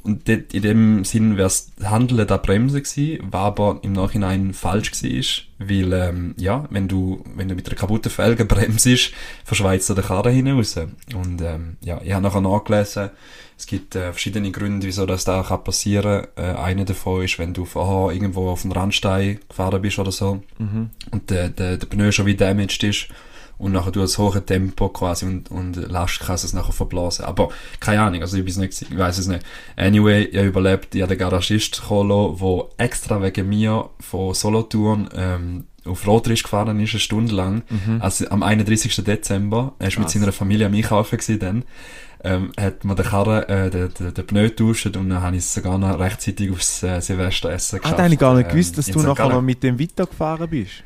Und 0.02 0.28
dort, 0.28 0.52
in 0.54 0.62
dem 0.62 1.04
Sinn 1.04 1.36
wäre 1.36 1.44
das 1.46 1.70
Handeln 1.84 2.26
da 2.26 2.36
Bremse 2.36 2.82
gewesen, 2.82 3.18
was 3.30 3.40
aber 3.40 3.78
im 3.82 3.92
Nachhinein 3.92 4.54
falsch 4.54 4.90
war, 4.92 5.68
weil, 5.68 5.92
ähm, 5.92 6.34
ja, 6.36 6.66
wenn 6.70 6.88
du, 6.88 7.24
wenn 7.36 7.48
du 7.48 7.54
mit 7.54 7.68
einer 7.68 7.76
kaputten 7.76 8.10
Felge 8.10 8.44
bremsest, 8.44 9.12
verschweizt 9.44 9.88
du 9.88 9.94
den 9.94 10.04
Karren 10.04 10.34
hinaus. 10.34 10.76
Und, 10.76 11.40
ähm, 11.42 11.76
ja, 11.80 12.00
ich 12.02 12.12
habe 12.12 12.22
nachher 12.24 12.40
nachgelesen, 12.40 13.10
es 13.56 13.66
gibt 13.66 13.94
äh, 13.94 14.10
verschiedene 14.12 14.50
Gründe, 14.50 14.86
wieso 14.88 15.06
das 15.06 15.24
da 15.24 15.42
kann 15.42 15.62
passieren 15.62 16.26
kann. 16.34 16.44
Äh, 16.44 16.58
einer 16.58 16.84
davon 16.84 17.22
ist, 17.22 17.38
wenn 17.38 17.54
du 17.54 17.64
vorher 17.64 18.12
irgendwo 18.14 18.48
auf 18.50 18.62
den 18.62 18.72
Randstein 18.72 19.38
gefahren 19.48 19.80
bist 19.82 19.98
oder 20.00 20.10
so, 20.12 20.42
Mhm. 20.58 20.90
und 21.12 21.30
der, 21.30 21.48
der, 21.50 21.76
der 21.76 21.86
Pneu 21.86 22.10
schon 22.10 22.26
wie 22.26 22.34
damaged 22.34 22.82
ist 22.82 23.08
und 23.58 23.72
nachher 23.72 23.92
du 23.92 24.00
das 24.00 24.18
hohe 24.18 24.44
Tempo 24.44 24.88
quasi 24.88 25.26
und, 25.26 25.50
und 25.50 25.76
Last 25.90 26.20
kannst 26.20 26.44
es 26.44 26.52
nachher 26.52 26.72
verblasen. 26.72 27.24
Aber 27.24 27.50
keine 27.80 28.02
Ahnung, 28.02 28.20
also 28.22 28.36
ich, 28.36 28.46
weiß 28.46 28.56
nicht, 28.56 28.82
ich 28.82 28.98
weiß 28.98 29.18
es 29.18 29.28
nicht. 29.28 29.44
Anyway, 29.76 30.24
ich 30.24 30.36
habe 30.36 30.48
überlebt, 30.48 30.94
ich 30.94 31.02
habe 31.02 31.14
den 31.14 31.18
Garagist 31.18 31.82
geholt, 31.82 32.40
der 32.40 32.84
extra 32.86 33.22
wegen 33.22 33.48
mir 33.48 33.88
von 34.00 34.34
Solothurn 34.34 35.08
ähm, 35.14 35.64
auf 35.84 36.06
Rotrisch 36.06 36.42
gefahren 36.44 36.78
ist, 36.80 36.92
eine 36.92 37.00
Stunde 37.00 37.34
lang. 37.34 37.62
Also 38.00 38.28
am 38.30 38.42
31. 38.42 39.04
Dezember, 39.04 39.72
er 39.78 39.92
war 39.92 39.98
mit 40.00 40.10
seiner 40.10 40.32
Familie 40.32 40.66
am 40.66 40.74
Einkaufen 40.74 41.38
dann. 41.40 41.64
Ähm, 42.24 42.52
hat 42.56 42.84
mir 42.84 42.94
den 42.94 43.04
Karren, 43.04 43.42
äh, 43.48 43.68
den, 43.68 43.92
den, 43.94 44.14
den 44.14 44.26
Pneu 44.26 44.48
getauscht 44.48 44.86
und 44.86 44.92
dann 45.10 45.20
habe 45.22 45.34
ich 45.34 45.42
es 45.42 45.54
sogar 45.54 45.76
noch 45.78 45.98
rechtzeitig 45.98 46.52
aufs 46.52 46.80
äh, 46.84 47.00
Silvesteressen 47.00 47.78
Ah, 47.78 47.82
geschafft. 47.82 47.98
da 47.98 48.04
habe 48.04 48.14
ich 48.14 48.20
gar 48.20 48.34
nicht 48.36 48.44
Ähm, 48.46 48.52
gewusst, 48.52 48.78
dass 48.78 48.86
in 48.86 48.94
du 48.94 49.02
nachher 49.02 49.28
noch 49.28 49.42
mit 49.42 49.60
dem 49.64 49.80
weitergefahren 49.80 50.48
bist. 50.48 50.84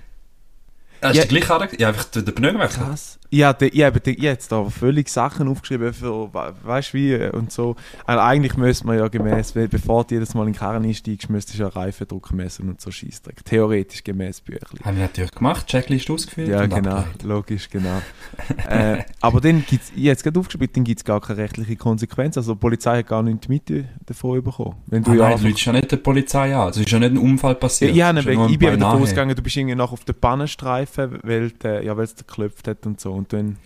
Ah, 1.01 1.11
ist 1.11 1.17
Ja. 1.17 1.23
der 1.23 1.29
gleiche 1.29 1.47
Karren? 1.47 1.69
Ja, 1.79 1.89
einfach 1.89 2.05
den 2.05 2.25
den 2.25 2.35
Pneu 2.35 2.53
gewechselt. 2.53 2.85
Krass. 2.87 3.19
Ja, 3.31 3.51
ich 3.51 3.55
habe 3.57 3.67
ich 3.69 3.83
hab 3.85 4.07
jetzt 4.07 4.53
da 4.53 4.65
völlig 4.71 5.09
Sachen 5.09 5.49
aufgeschrieben 5.49 5.93
für, 5.93 6.33
we- 6.33 6.55
weißt 6.63 6.93
du 6.93 6.99
wie, 6.99 7.17
und 7.37 7.51
so. 7.53 7.77
Also 8.05 8.21
eigentlich 8.21 8.57
müsste 8.57 8.87
man 8.87 8.99
ja 8.99 9.09
gemäß, 9.09 9.53
bevor 9.53 10.05
du 10.05 10.15
jedes 10.15 10.35
Mal 10.35 10.43
in 10.47 10.53
den 10.53 10.59
Karren 10.59 10.85
einsteigst, 10.85 11.29
müsstest 11.31 11.59
du 11.59 11.63
ja 11.65 11.69
Reifendruck 11.69 12.33
messen 12.33 12.69
und 12.69 12.81
so 12.81 12.91
Scheissdreck. 12.91 13.45
Theoretisch 13.45 14.05
gemäß 14.05 14.41
Büchli. 14.41 14.81
Haben 14.85 14.97
wir 14.97 15.05
natürlich 15.05 15.33
gemacht, 15.33 15.67
Checklist 15.67 16.11
ausgefüllt 16.11 16.49
Ja, 16.49 16.67
genau, 16.67 16.77
abgeleitet. 16.77 17.23
logisch, 17.25 17.69
genau. 17.71 18.01
äh, 18.69 18.99
aber 19.21 19.41
dann 19.41 19.65
gibt 19.67 19.83
es, 19.85 19.91
ich 19.95 20.03
jetzt 20.05 20.23
gerade 20.23 20.39
aufgeschrieben, 20.39 20.69
dann 20.73 20.85
gibt 20.85 21.01
es 21.01 21.05
gar 21.05 21.21
keine 21.21 21.39
rechtliche 21.39 21.77
Konsequenz. 21.77 22.37
Also 22.37 22.55
die 22.55 22.61
Polizei 22.61 22.99
hat 22.99 23.07
gar 23.09 23.23
nichts 23.23 23.49
mit 23.49 23.69
davon 24.07 24.43
bekommen. 24.43 24.77
Wenn 24.87 25.03
du 25.03 25.11
Ah, 25.11 25.15
ja 25.15 25.21
nein, 25.31 25.39
du 25.43 25.49
ja 25.67 25.73
nicht 25.73 25.91
die 25.91 25.97
Polizei 25.97 26.55
an. 26.55 26.69
Es 26.71 26.77
ist 26.77 26.91
ja 26.91 26.99
nicht 26.99 27.11
ein 27.13 27.19
Unfall 27.19 27.53
Ja, 27.53 27.59
passiert. 27.59 27.91
ich, 27.91 27.97
ja 27.97 28.09
ein 28.11 28.17
ich 28.19 28.25
bin 28.59 28.79
davon 28.79 29.03
ausgegangen, 29.03 29.35
du 29.35 29.43
bist 29.43 29.57
irgendwie 29.57 29.75
noch 29.75 29.93
auf 29.93 30.05
der 30.05 30.13
Pannenstreifen, 30.13 31.19
weil 31.23 31.51
der, 31.51 31.83
ja, 31.83 31.97
es 32.05 32.15
dir 32.15 32.25
geklopft 32.25 32.69
hat 32.69 32.87
und 32.87 33.01
so. 33.01 33.16
Und 33.17 33.33
dann, 33.33 33.57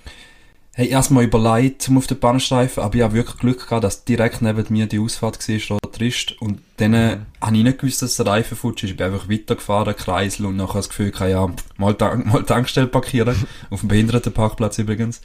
Hey, 0.73 0.88
erstmal 0.88 1.25
überlegt, 1.25 1.88
um 1.88 1.99
auf 1.99 2.07
den 2.07 2.21
Bahnstreifen, 2.21 2.83
aber 2.83 2.95
ich 2.95 3.02
habe 3.02 3.14
wirklich 3.14 3.37
Glück 3.38 3.64
gehabt, 3.66 3.83
dass 3.83 4.04
direkt 4.04 4.40
neben 4.40 4.64
mir 4.71 4.87
die 4.87 5.00
Ausfahrt 5.00 5.37
war, 5.49 5.78
Rotrist. 5.85 6.40
Und 6.40 6.62
dann 6.76 6.95
äh, 6.95 7.16
Mhm. 7.16 7.26
habe 7.40 7.57
ich 7.57 7.62
nicht 7.64 7.78
gewusst, 7.80 8.02
dass 8.02 8.16
der 8.16 8.26
Reifen 8.26 8.57
futsch 8.57 8.85
ist. 8.85 8.90
Ich 8.90 8.97
bin 8.97 9.07
einfach 9.12 9.28
weitergefahren, 9.28 9.97
Kreisel, 9.97 10.47
und 10.47 10.57
nachher 10.57 10.78
das 10.78 10.88
Gefühl 10.88 11.11
gehabt, 11.11 11.30
ja, 11.30 11.50
mal, 11.76 11.95
Tank, 11.95 12.25
mal 12.25 12.45
Tankstelle 12.45 12.87
parkieren. 12.87 13.35
auf 13.71 13.80
dem 13.80 13.88
Behindertenparkplatz 13.88 14.78
übrigens. 14.78 15.21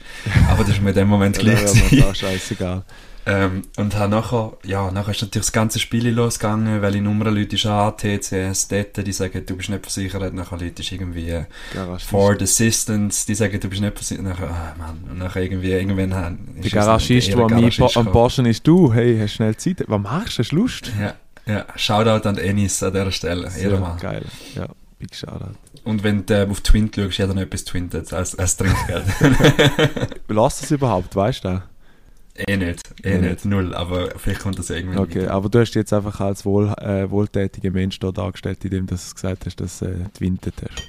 Aber 0.50 0.64
das 0.64 0.74
ist 0.74 0.82
mir 0.82 0.90
in 0.90 0.96
dem 0.96 1.08
Moment 1.08 1.38
gleich 1.38 1.62
ja, 1.92 2.10
auch 2.10 2.16
scheißegal. 2.16 2.84
Ähm, 3.28 3.64
und 3.78 3.96
habe 3.96 4.10
nachher, 4.12 4.54
ja, 4.64 4.92
nachher 4.92 5.12
ist 5.12 5.22
natürlich 5.24 5.48
das 5.48 5.52
ganze 5.52 5.80
Spiel 5.80 6.08
losgegangen, 6.10 6.82
weil 6.84 6.92
die 6.92 7.02
Nummer 7.02 7.32
Leute 7.32 7.58
an, 7.72 7.98
TCS, 7.98 8.68
dort, 8.68 8.98
die 9.06 9.12
sagen, 9.12 9.44
du 9.44 9.56
bist 9.58 9.70
nicht 9.70 9.82
versichert, 9.84 10.34
nachher 10.36 10.58
Leute 10.60 10.82
ist 10.84 10.92
irgendwie 10.92 11.30
äh. 11.30 11.46
Ford 12.08 12.42
Assistance, 12.44 13.26
die 13.26 13.34
sagen, 13.34 13.60
du 13.60 13.68
bist 13.68 13.82
nicht 13.82 13.98
versichert, 13.98 14.26
nachher, 14.26 14.50
ah, 14.52 14.76
Mann, 14.78 15.04
und 15.10 15.18
nachher 15.18 15.42
irgendwie, 15.42 15.72
irgendwann 15.72 16.14
haben- 16.14 16.56
Der 16.62 16.70
Garagist, 16.70 17.30
der 17.30 17.98
am. 17.98 18.12
Borschen 18.12 18.46
ist, 18.46 18.66
du, 18.68 18.94
hey, 18.94 19.18
hast 19.20 19.34
schnell 19.34 19.56
Zeit? 19.58 19.84
Was 19.88 20.02
machst 20.02 20.38
du? 20.38 20.44
Hast 20.44 20.52
Lust? 20.52 20.92
Ja, 21.00 21.16
ja, 21.48 21.66
Shoutout 21.76 22.28
an 22.30 22.38
Enis 22.38 22.84
an 22.84 22.94
dieser 22.94 23.12
Stelle, 23.12 23.50
Ehrenmann. 23.60 23.98
geil. 23.98 24.26
Ja, 24.56 24.68
big 25.00 25.16
shoutout. 25.16 25.56
Und 25.84 26.04
wenn 26.04 26.26
du 26.28 26.34
äh, 26.44 26.48
auf 26.50 26.62
Twint 26.62 26.96
schaust, 26.96 27.18
jeder 27.18 27.34
noch 27.34 27.42
etwas 27.42 27.64
twintet, 27.64 28.12
als, 28.14 28.38
als 28.38 28.58
Trinkgeld. 28.58 29.06
Lass 30.28 30.60
das 30.62 30.72
überhaupt, 30.72 31.16
weißt 31.16 31.44
du? 31.46 31.62
Eh 32.36 32.58
nicht, 32.58 32.82
eh 33.04 33.16
Eh 33.16 33.18
nicht, 33.22 33.46
null, 33.46 33.74
aber 33.74 34.10
vielleicht 34.18 34.42
kommt 34.42 34.60
das 34.60 34.70
irgendwann 34.70 35.00
Okay, 35.00 35.22
wieder. 35.22 35.32
aber 35.32 35.50
du 35.50 35.60
hast 35.60 35.70
dich 35.72 35.76
jetzt 35.82 35.94
einfach 35.94 36.20
als 36.20 36.46
wohl, 36.46 36.70
äh, 36.80 37.10
wohltätiger 37.10 37.72
Mensch 37.72 38.00
da 38.00 38.12
dargestellt, 38.12 38.64
indem 38.66 38.88
du 38.88 38.96
gesagt 38.96 39.46
hast, 39.46 39.56
dass 39.60 39.82
äh, 39.82 39.92
du 40.14 40.20
wintet 40.20 40.56
hast. 40.62 40.84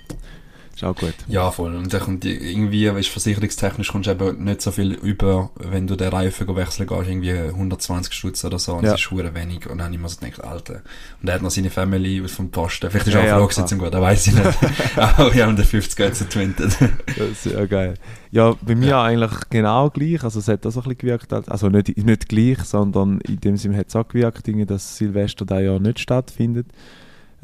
Ist 0.77 0.85
auch 0.85 0.95
gut. 0.95 1.15
Ja, 1.27 1.51
voll. 1.51 1.75
Und 1.75 1.91
dann 1.95 2.01
kommt 2.03 2.27
irgendwie, 2.27 2.93
weißt, 2.93 3.09
versicherungstechnisch 3.09 3.91
kommst 3.91 4.09
du 4.09 4.11
eben 4.11 4.45
nicht 4.45 4.61
so 4.61 4.71
viel 4.71 4.93
über, 4.93 5.49
wenn 5.59 5.87
du 5.87 5.97
den 5.97 6.09
Reifen 6.11 6.55
wechseln 6.55 6.87
gehst, 6.87 7.09
irgendwie 7.09 7.33
120 7.33 8.13
Stutz 8.13 8.45
oder 8.45 8.59
so. 8.59 8.75
Und 8.75 8.85
Ja. 8.85 8.91
das 8.93 9.01
ist 9.01 9.11
hure 9.11 9.35
wenig. 9.35 9.65
Und 9.71 9.79
dann 9.79 9.87
habe 9.87 9.95
ich 9.95 10.01
mir 10.01 10.09
so 10.11 10.21
gedacht, 10.21 10.45
Alter. 10.45 10.83
Und 11.23 11.29
er 11.31 11.37
hat 11.37 11.41
noch 11.43 11.51
seine 11.51 11.71
Family 11.71 12.29
vom 12.29 12.51
Posten. 12.51 12.91
Vielleicht 12.91 13.07
ist 13.07 13.15
Ja, 13.15 13.21
er 13.21 13.27
ja, 13.27 13.39
auch 13.39 13.49
gewesen 13.49 13.67
zum 13.67 13.79
Gehen, 13.79 13.91
das 13.91 14.01
weiss 14.03 14.27
ich 14.27 14.35
nicht. 14.35 14.59
Aber 14.97 15.33
wir 15.35 15.47
haben 15.47 15.57
den 15.57 15.65
50 15.65 15.97
Geld 15.97 16.15
zertwintet. 16.15 16.77
Das 17.17 17.47
ist 17.47 17.47
ja 17.47 17.65
geil. 17.65 17.95
Ja, 18.31 18.55
bei 18.61 18.75
mir 18.75 18.99
eigentlich 18.99 19.33
genau 19.49 19.89
gleich. 19.89 20.23
Also 20.25 20.41
es 20.41 20.49
hat 20.49 20.67
auch 20.67 20.71
so 20.71 20.81
ein 20.81 20.83
bisschen 20.83 20.99
gewirkt. 20.99 21.33
als- 21.33 21.49
Also 21.49 21.71
nicht, 21.71 21.97
nicht 21.97 22.29
gleich, 22.29 22.59
sondern 22.65 23.21
in 23.23 23.41
dem 23.41 23.57
Sinne 23.57 23.79
hat 23.79 23.89
es 23.89 23.97
auch 23.97 24.07
gewirkt, 24.07 24.47
dass 24.71 24.99
Silvester 24.99 25.47
da 25.47 25.59
ja 25.59 25.79
nicht 25.79 26.01
stattfindet. 26.01 26.67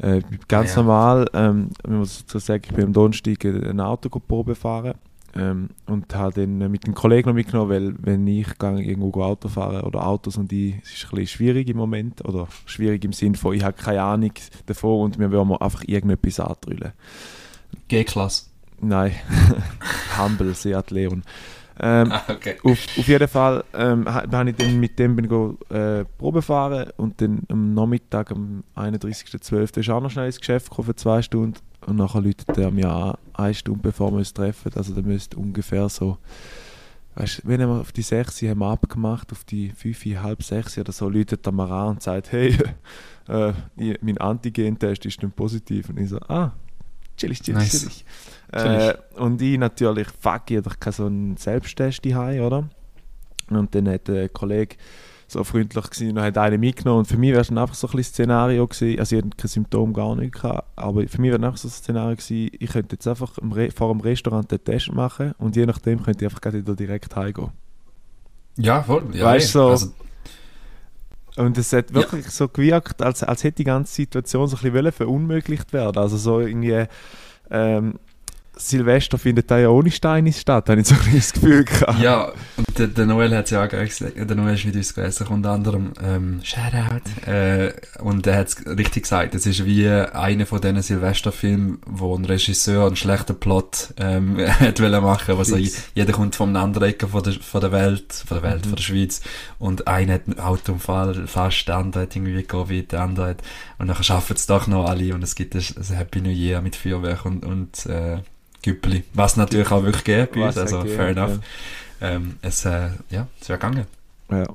Äh, 0.03 0.21
ganz 0.49 0.75
ja. 0.75 0.81
normal, 0.81 1.29
ähm, 1.33 1.69
ich 1.81 1.89
muss 1.89 2.25
dazu 2.25 2.39
sagen, 2.39 2.63
ich 2.65 2.75
bin 2.75 2.85
am 2.85 2.93
Donnerstag 2.93 3.45
ein 3.45 3.79
Auto 3.79 4.09
Probe 4.09 4.53
fahren 4.53 4.95
ähm, 5.33 5.69
und 5.85 6.13
habe 6.13 6.41
dann 6.41 6.69
mit 6.69 6.83
einem 6.83 6.93
Kollegen 6.93 7.29
noch 7.29 7.33
mitgenommen, 7.35 7.69
weil 7.69 7.95
wenn 7.99 8.27
ich 8.27 8.59
gehe, 8.59 8.81
irgendwo 8.81 9.23
Auto 9.23 9.47
fahren 9.47 9.81
oder 9.83 10.05
Autos 10.05 10.35
und 10.35 10.51
ich, 10.51 10.75
es 10.83 10.91
ist 10.91 11.05
ein 11.05 11.11
bisschen 11.11 11.27
schwierig 11.27 11.69
im 11.69 11.77
Moment 11.77 12.23
oder 12.25 12.49
schwierig 12.65 13.05
im 13.05 13.13
Sinne 13.13 13.37
von, 13.37 13.55
ich 13.55 13.63
habe 13.63 13.81
keine 13.81 14.01
Ahnung 14.01 14.33
davon 14.65 15.05
und 15.05 15.17
mir 15.17 15.31
wollen 15.31 15.53
einfach 15.53 15.83
irgendetwas 15.87 16.41
antrüllen. 16.41 16.91
G-Klasse. 17.87 18.47
Nein, 18.81 19.13
Humble, 20.17 20.53
Seat 20.53 20.91
Leon. 20.91 21.23
Ähm, 21.79 22.11
Ah, 22.11 22.21
okay. 22.29 22.55
auf, 22.63 22.77
auf 22.97 23.07
jeden 23.07 23.27
Fall 23.27 23.63
ähm, 23.73 24.05
habe 24.07 24.49
ich 24.49 24.55
dann 24.55 24.79
mit 24.79 24.99
dem 24.99 25.15
bin 25.15 25.25
ich 25.25 25.29
go, 25.29 25.57
äh, 25.69 26.05
Probe 26.17 26.41
fahren 26.41 26.91
und 26.97 27.19
dann 27.19 27.41
am 27.49 27.73
Nachmittag, 27.73 28.31
am 28.31 28.63
31.12. 28.75 29.79
ist 29.79 29.89
auch 29.89 30.01
noch 30.01 30.11
schnell 30.11 30.27
ins 30.27 30.39
Geschäft 30.39 30.69
gekommen 30.69 30.85
für 30.87 30.95
zwei 30.95 31.21
Stunden 31.21 31.57
und 31.87 31.95
nachher 31.95 32.21
läutet 32.21 32.55
er 32.57 32.69
mir 32.71 32.89
an, 32.89 33.15
eine 33.33 33.53
Stunde 33.55 33.79
bevor 33.81 34.11
wir 34.11 34.17
uns 34.19 34.33
treffen, 34.33 34.71
also 34.75 34.93
der 34.93 35.03
müsste 35.03 35.37
ungefähr 35.37 35.89
so, 35.89 36.19
weißt 37.15 37.41
wenn 37.45 37.59
wir 37.59 37.67
auf 37.67 37.91
die 37.91 38.01
6 38.03 38.41
haben 38.43 38.59
wir 38.59 38.67
abgemacht, 38.67 39.31
auf 39.31 39.43
die 39.43 39.71
5, 39.71 40.05
halb 40.21 40.43
6 40.43 40.77
oder 40.77 40.91
so, 40.91 41.09
läutet 41.09 41.45
er 41.45 41.51
mir 41.51 41.69
an 41.69 41.87
und 41.89 42.03
sagt, 42.03 42.31
hey, 42.31 42.55
äh, 43.27 43.53
mein 44.01 44.17
Antigen-Test 44.19 45.05
ist 45.07 45.23
dann 45.23 45.31
positiv 45.31 45.89
und 45.89 45.99
ich 45.99 46.09
so, 46.09 46.19
ah, 46.27 46.53
chillig, 47.17 47.41
chillig, 47.41 47.61
Nice. 47.61 47.79
chillig. 47.79 48.05
Äh, 48.53 48.93
und 49.15 49.41
ich 49.41 49.57
natürlich, 49.57 50.07
fuck, 50.19 50.49
ich 50.51 50.61
doch 50.61 50.79
keinen 50.79 50.93
so 50.93 51.05
einen 51.05 51.37
Selbsttest 51.37 52.05
daheim, 52.05 52.41
oder? 52.43 52.69
Und 53.49 53.73
dann 53.75 53.89
hat 53.89 54.07
der 54.07 54.29
Kollege 54.29 54.75
so 55.27 55.43
freundlich 55.43 55.89
gewesen 55.89 56.17
und 56.17 56.23
hat 56.23 56.37
einen 56.37 56.59
mitgenommen. 56.59 56.99
Und 56.99 57.05
für 57.05 57.17
mich 57.17 57.31
wäre 57.31 57.41
es 57.41 57.47
dann 57.47 57.57
einfach 57.57 57.73
so 57.75 57.87
ein 57.87 57.91
bisschen 57.95 58.13
Szenario 58.13 58.67
gewesen, 58.67 58.99
also 58.99 59.15
ich 59.15 59.23
hatte 59.23 59.35
kein 59.35 59.47
Symptom 59.47 59.93
gar 59.93 60.15
nicht 60.15 60.33
gehabt, 60.35 60.67
aber 60.75 61.07
für 61.07 61.19
mich 61.21 61.31
wäre 61.31 61.43
einfach 61.43 61.57
so 61.57 61.67
ein 61.67 61.71
Szenario 61.71 62.15
gewesen, 62.15 62.51
ich 62.59 62.71
könnte 62.71 62.95
jetzt 62.95 63.07
einfach 63.07 63.33
vor 63.75 63.91
dem 63.93 64.01
Restaurant 64.01 64.51
den 64.51 64.63
Test 64.63 64.91
machen 64.93 65.33
und 65.39 65.55
je 65.55 65.65
nachdem 65.65 66.03
könnte 66.03 66.25
ich 66.25 66.31
einfach 66.31 66.53
wieder 66.53 66.75
direkt 66.75 67.15
heimgehen. 67.15 67.49
Ja, 68.57 68.83
voll. 68.83 69.03
Ja, 69.13 69.25
Weißt 69.25 69.49
eh. 69.55 69.59
du, 69.59 69.59
so- 69.59 69.69
also, 69.69 69.91
Und 71.37 71.57
es 71.57 71.73
hat 71.73 71.91
wirklich 71.93 72.27
so 72.29 72.47
gewirkt, 72.47 73.01
als, 73.01 73.23
als 73.23 73.43
hätte 73.43 73.57
die 73.57 73.63
ganze 73.63 73.91
Situation 73.93 74.47
so 74.47 74.55
ein 74.57 74.71
bisschen 74.71 74.91
verunmöglicht 74.91 75.73
werden. 75.73 75.97
Also 75.97 76.17
so 76.17 76.39
irgendwie, 76.41 76.85
ähm, 77.49 77.97
Silvester 78.55 79.17
findet 79.17 79.49
da 79.49 79.57
ja 79.57 79.69
ohne 79.69 79.89
Steine 79.91 80.31
statt, 80.31 80.69
habe 80.69 80.79
ich 80.81 80.87
so 80.87 80.95
ein 80.95 81.15
das 81.15 81.33
Gefühl 81.33 81.63
gehabt. 81.65 81.99
Ja, 81.99 82.31
und 82.55 82.77
der, 82.77 82.87
der 82.87 83.05
Noel 83.05 83.35
hat 83.35 83.45
es 83.45 83.51
ja 83.51 83.63
auch 83.63 83.67
gleich 83.69 83.89
gesagt, 83.89 84.13
der 84.17 84.35
Noel 84.35 84.53
ist 84.53 84.65
mit 84.65 84.75
uns 84.75 84.93
gewesen, 84.93 85.27
unter 85.27 85.51
anderem, 85.51 85.93
ähm, 86.03 86.39
Shoutout, 86.43 87.29
äh, 87.29 87.73
und 87.99 88.27
er 88.27 88.37
hat 88.37 88.47
es 88.49 88.65
richtig 88.65 89.03
gesagt, 89.03 89.33
es 89.35 89.45
ist 89.45 89.65
wie 89.65 89.89
einer 89.89 90.45
von 90.45 90.61
diesen 90.61 90.81
Silvesterfilmen, 90.81 91.79
wo 91.87 92.15
ein 92.15 92.25
Regisseur 92.25 92.85
einen 92.87 92.95
schlechten 92.95 93.39
Plot, 93.39 93.93
ähm, 93.97 94.37
hat 94.59 94.79
wollen 94.79 95.03
machen, 95.03 95.37
was 95.37 95.47
so, 95.47 95.55
Fix. 95.55 95.89
jeder 95.95 96.13
kommt 96.13 96.35
von 96.35 96.49
einer 96.49 96.61
anderen 96.61 96.89
Ecke 96.89 97.07
von 97.07 97.23
der, 97.23 97.33
von 97.33 97.61
der 97.61 97.71
Welt, 97.71 98.13
von 98.13 98.39
der 98.39 98.49
Welt, 98.51 98.65
Mhm. 98.65 98.69
von 98.69 98.75
der 98.75 98.83
Schweiz, 98.83 99.21
und 99.59 99.87
einer 99.87 100.13
hat 100.13 100.27
einen 100.27 100.39
Autounfall, 100.39 101.27
fast, 101.27 101.67
der 101.67 101.77
andere 101.77 102.03
hat 102.03 102.15
irgendwie 102.15 102.43
Covid, 102.43 102.91
der 102.91 103.01
andere 103.01 103.27
hat, 103.29 103.41
und 103.79 103.87
dann 103.87 104.03
schaffen 104.03 104.35
es 104.35 104.45
doch 104.45 104.67
noch 104.67 104.85
alle, 104.87 105.13
und 105.15 105.23
es 105.23 105.35
gibt 105.35 105.55
ein, 105.55 105.63
ein 105.75 105.95
Happy 105.95 106.21
New 106.21 106.29
Year 106.29 106.61
mit 106.61 106.75
Feuerwerk 106.75 107.25
und, 107.25 107.43
und, 107.45 107.85
äh, 107.87 108.17
Güppeli. 108.63 109.03
Was 109.13 109.37
natürlich 109.37 109.69
auch 109.71 109.83
wirklich 109.83 110.03
geht 110.03 110.31
bei 110.31 110.47
uns, 110.47 110.57
also 110.57 110.81
fair 110.81 111.09
gegeben, 111.09 111.17
enough. 111.17 111.39
Ähm, 112.01 112.37
es, 112.41 112.65
äh, 112.65 112.89
ja, 113.11 113.27
es 113.39 113.49
wäre 113.49 113.59
gegangen. 113.59 113.85
Ja, 114.31 114.45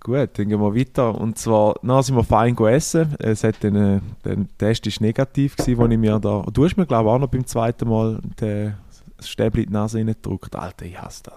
Gut, 0.00 0.30
dann 0.38 0.48
gehen 0.48 0.60
wir 0.60 0.74
weiter. 0.74 1.14
Und 1.14 1.38
zwar, 1.38 1.74
dann 1.82 2.02
sind 2.02 2.16
wir 2.16 2.24
fein 2.24 2.56
essen. 2.56 3.14
Es 3.18 3.44
hat 3.44 3.62
den, 3.62 3.76
äh, 3.76 4.00
der 4.24 4.36
Test 4.56 4.86
ist 4.86 5.02
negativ 5.02 5.56
gewesen, 5.56 5.76
wo 5.76 5.86
ich 5.86 5.98
mir 5.98 6.18
da... 6.18 6.46
Du 6.50 6.64
hast 6.64 6.76
mir, 6.76 6.86
glaube 6.86 7.10
ich, 7.10 7.14
auch 7.14 7.18
noch 7.18 7.28
beim 7.28 7.46
zweiten 7.46 7.88
Mal 7.88 8.18
den 8.40 8.74
das 9.18 9.28
Stäbli 9.28 9.62
in 9.62 9.68
die 9.68 9.72
Nase 9.72 9.98
reingedrückt. 9.98 10.54
Alter, 10.54 10.86
ich 10.86 10.98
hasse 10.98 11.24
das. 11.24 11.36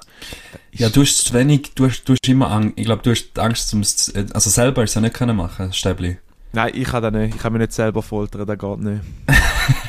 das 0.51 0.61
Ja, 0.71 0.89
du 0.89 1.01
hast 1.01 1.25
zu 1.25 1.33
wenig, 1.33 1.73
du 1.75 1.87
hast, 1.87 2.03
du 2.03 2.13
hast 2.13 2.27
immer 2.29 2.51
Angst, 2.51 2.73
ich 2.75 2.85
glaube, 2.85 3.01
du 3.01 3.09
hast 3.09 3.37
Angst, 3.39 3.69
zum, 3.69 3.81
also 3.81 4.49
selber 4.49 4.83
ist 4.83 4.93
ja 4.93 5.01
nicht 5.01 5.15
können 5.15 5.35
machen, 5.35 5.67
das 5.67 5.77
Stäbli. 5.77 6.17
Nein, 6.53 6.71
ich 6.73 6.83
kann 6.83 7.01
das 7.01 7.13
nicht. 7.13 7.35
Ich 7.35 7.41
kann 7.41 7.53
mich 7.53 7.61
nicht 7.61 7.73
selber 7.73 8.01
foltern, 8.03 8.45
das 8.45 8.57
geht 8.57 8.79
nicht. 8.79 9.01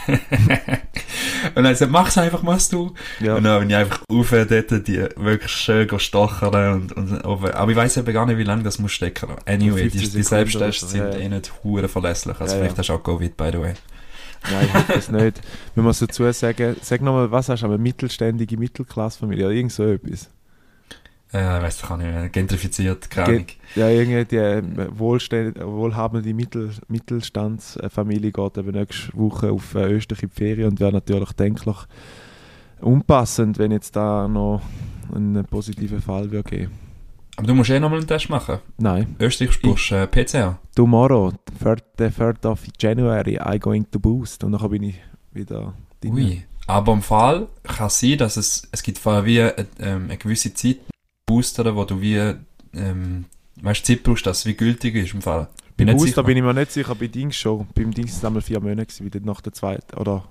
und 1.56 1.64
dann 1.64 1.74
sagt, 1.74 1.90
mach's 1.90 2.16
einfach, 2.18 2.42
machst 2.42 2.72
du. 2.72 2.94
Ja. 3.18 3.34
Und 3.34 3.44
dann 3.44 3.60
bin 3.60 3.70
ich 3.70 3.76
einfach 3.76 4.02
auf 4.08 4.30
dort, 4.30 4.86
die 4.86 5.08
wirklich 5.16 5.50
schön 5.50 5.88
stochern 5.98 6.74
und, 6.74 6.92
und, 6.92 7.24
aber 7.24 7.70
ich 7.70 7.76
weiß 7.76 7.96
eben 7.96 8.12
gar 8.12 8.26
nicht, 8.26 8.38
wie 8.38 8.44
lange 8.44 8.62
das 8.62 8.78
muss 8.78 8.92
stecken. 8.92 9.28
Anyway, 9.44 9.88
die, 9.88 9.98
15 9.98 10.12
die 10.12 10.22
Selbsttests 10.22 10.90
sind 10.90 11.12
ja. 11.12 11.18
eh 11.18 11.28
nicht 11.28 11.52
hure 11.64 11.88
verlässlich, 11.88 12.38
also 12.40 12.54
Ja, 12.54 12.60
vielleicht 12.60 12.76
ja. 12.76 12.78
hast 12.78 12.88
du 12.88 12.92
auch 12.92 13.02
Covid, 13.02 13.36
by 13.36 13.50
the 13.52 13.58
way. 13.60 13.74
Nein, 14.50 14.66
ich 14.66 14.74
hoffe 14.74 14.94
es 14.94 15.08
nicht. 15.08 15.40
Wir 15.74 15.82
müssen 15.82 16.06
dazu 16.06 16.30
sagen, 16.32 16.76
sag 16.80 17.00
nochmal, 17.00 17.30
was 17.30 17.48
hast 17.48 17.62
du, 17.62 17.66
eine 17.66 17.78
mittelständige 17.78 18.56
Mittelklassfamilie 18.56 19.46
oder 19.46 19.54
irgend 19.54 19.72
so 19.72 19.84
etwas? 19.84 20.30
Äh, 21.32 21.62
weiss 21.62 21.82
ich 21.82 21.90
auch 21.90 21.96
nicht 21.96 22.10
mehr, 22.10 22.28
gentrifiziert, 22.28 23.08
keine. 23.08 23.46
Ja, 23.74 23.88
irgendwie 23.88 24.24
die 24.26 24.36
äh, 24.36 24.62
wohlhabende 24.94 26.34
Mittel, 26.34 26.70
Mittelstandsfamilie 26.88 28.32
geht 28.32 28.58
eben 28.58 28.72
nächste 28.72 29.16
Woche 29.16 29.50
auf 29.50 29.74
äh, 29.74 29.90
Österreich 29.92 30.24
in 30.24 30.28
die 30.28 30.34
Ferien 30.34 30.68
und 30.68 30.80
wäre 30.80 30.92
natürlich 30.92 31.32
denklich 31.32 31.76
unpassend, 32.82 33.58
wenn 33.58 33.72
jetzt 33.72 33.96
da 33.96 34.28
noch 34.28 34.60
einen 35.14 35.42
positiven 35.46 36.02
Fall 36.02 36.30
würde 36.30 36.50
geben. 36.50 36.72
Aber 37.36 37.46
du 37.46 37.54
musst 37.54 37.70
eh 37.70 37.80
nochmal 37.80 38.00
einen 38.00 38.08
Test 38.08 38.28
machen. 38.28 38.58
Nein. 38.76 39.16
Österreich 39.18 39.52
spürst 39.52 39.92
äh, 39.92 40.06
PCR. 40.06 40.58
Tomorrow, 40.74 41.32
3rd, 41.64 41.82
the 41.96 42.04
3rd 42.04 42.46
of 42.46 42.60
January, 42.78 43.38
I 43.42 43.58
going 43.58 43.90
to 43.90 43.98
boost. 43.98 44.44
Und 44.44 44.52
dann 44.52 44.70
bin 44.70 44.82
ich 44.82 45.00
wieder 45.32 45.72
drin. 46.00 46.12
Ui. 46.12 46.44
Aber 46.66 46.92
im 46.92 47.02
Fall 47.02 47.48
kann 47.62 47.86
es 47.86 48.00
sein, 48.00 48.18
dass 48.18 48.36
es, 48.36 48.68
es 48.70 48.82
gibt 48.82 48.98
vorher 48.98 49.24
wie 49.24 49.38
äh, 49.38 49.64
ähm, 49.80 50.04
eine 50.04 50.18
gewisse 50.18 50.52
Zeit 50.52 50.76
boostern, 51.26 51.74
wo 51.76 51.84
du 51.84 52.00
wie, 52.00 52.16
ähm, 52.74 53.24
weißt 53.60 53.88
du, 53.88 53.94
Zeit 53.94 54.02
brauchst, 54.02 54.26
dass 54.26 54.40
es 54.40 54.46
wie 54.46 54.54
gültig 54.54 54.94
ist 54.94 55.14
im 55.14 55.22
Fall. 55.22 55.48
Beim 55.76 55.86
nicht 55.86 55.98
Booster 55.98 56.22
bin 56.22 56.36
ich 56.36 56.42
mir 56.42 56.52
nicht 56.54 56.70
sicher, 56.72 56.94
bei 56.94 57.06
Dings 57.06 57.36
schon. 57.36 57.66
Beim 57.74 57.92
Dings 57.92 58.10
sind 58.12 58.18
es 58.18 58.24
einmal 58.24 58.42
vier 58.42 58.60
Monate 58.60 59.04
wieder 59.04 59.20
nach 59.20 59.40
der 59.40 59.52
zweiten. 59.52 59.96
Oder, 59.96 60.24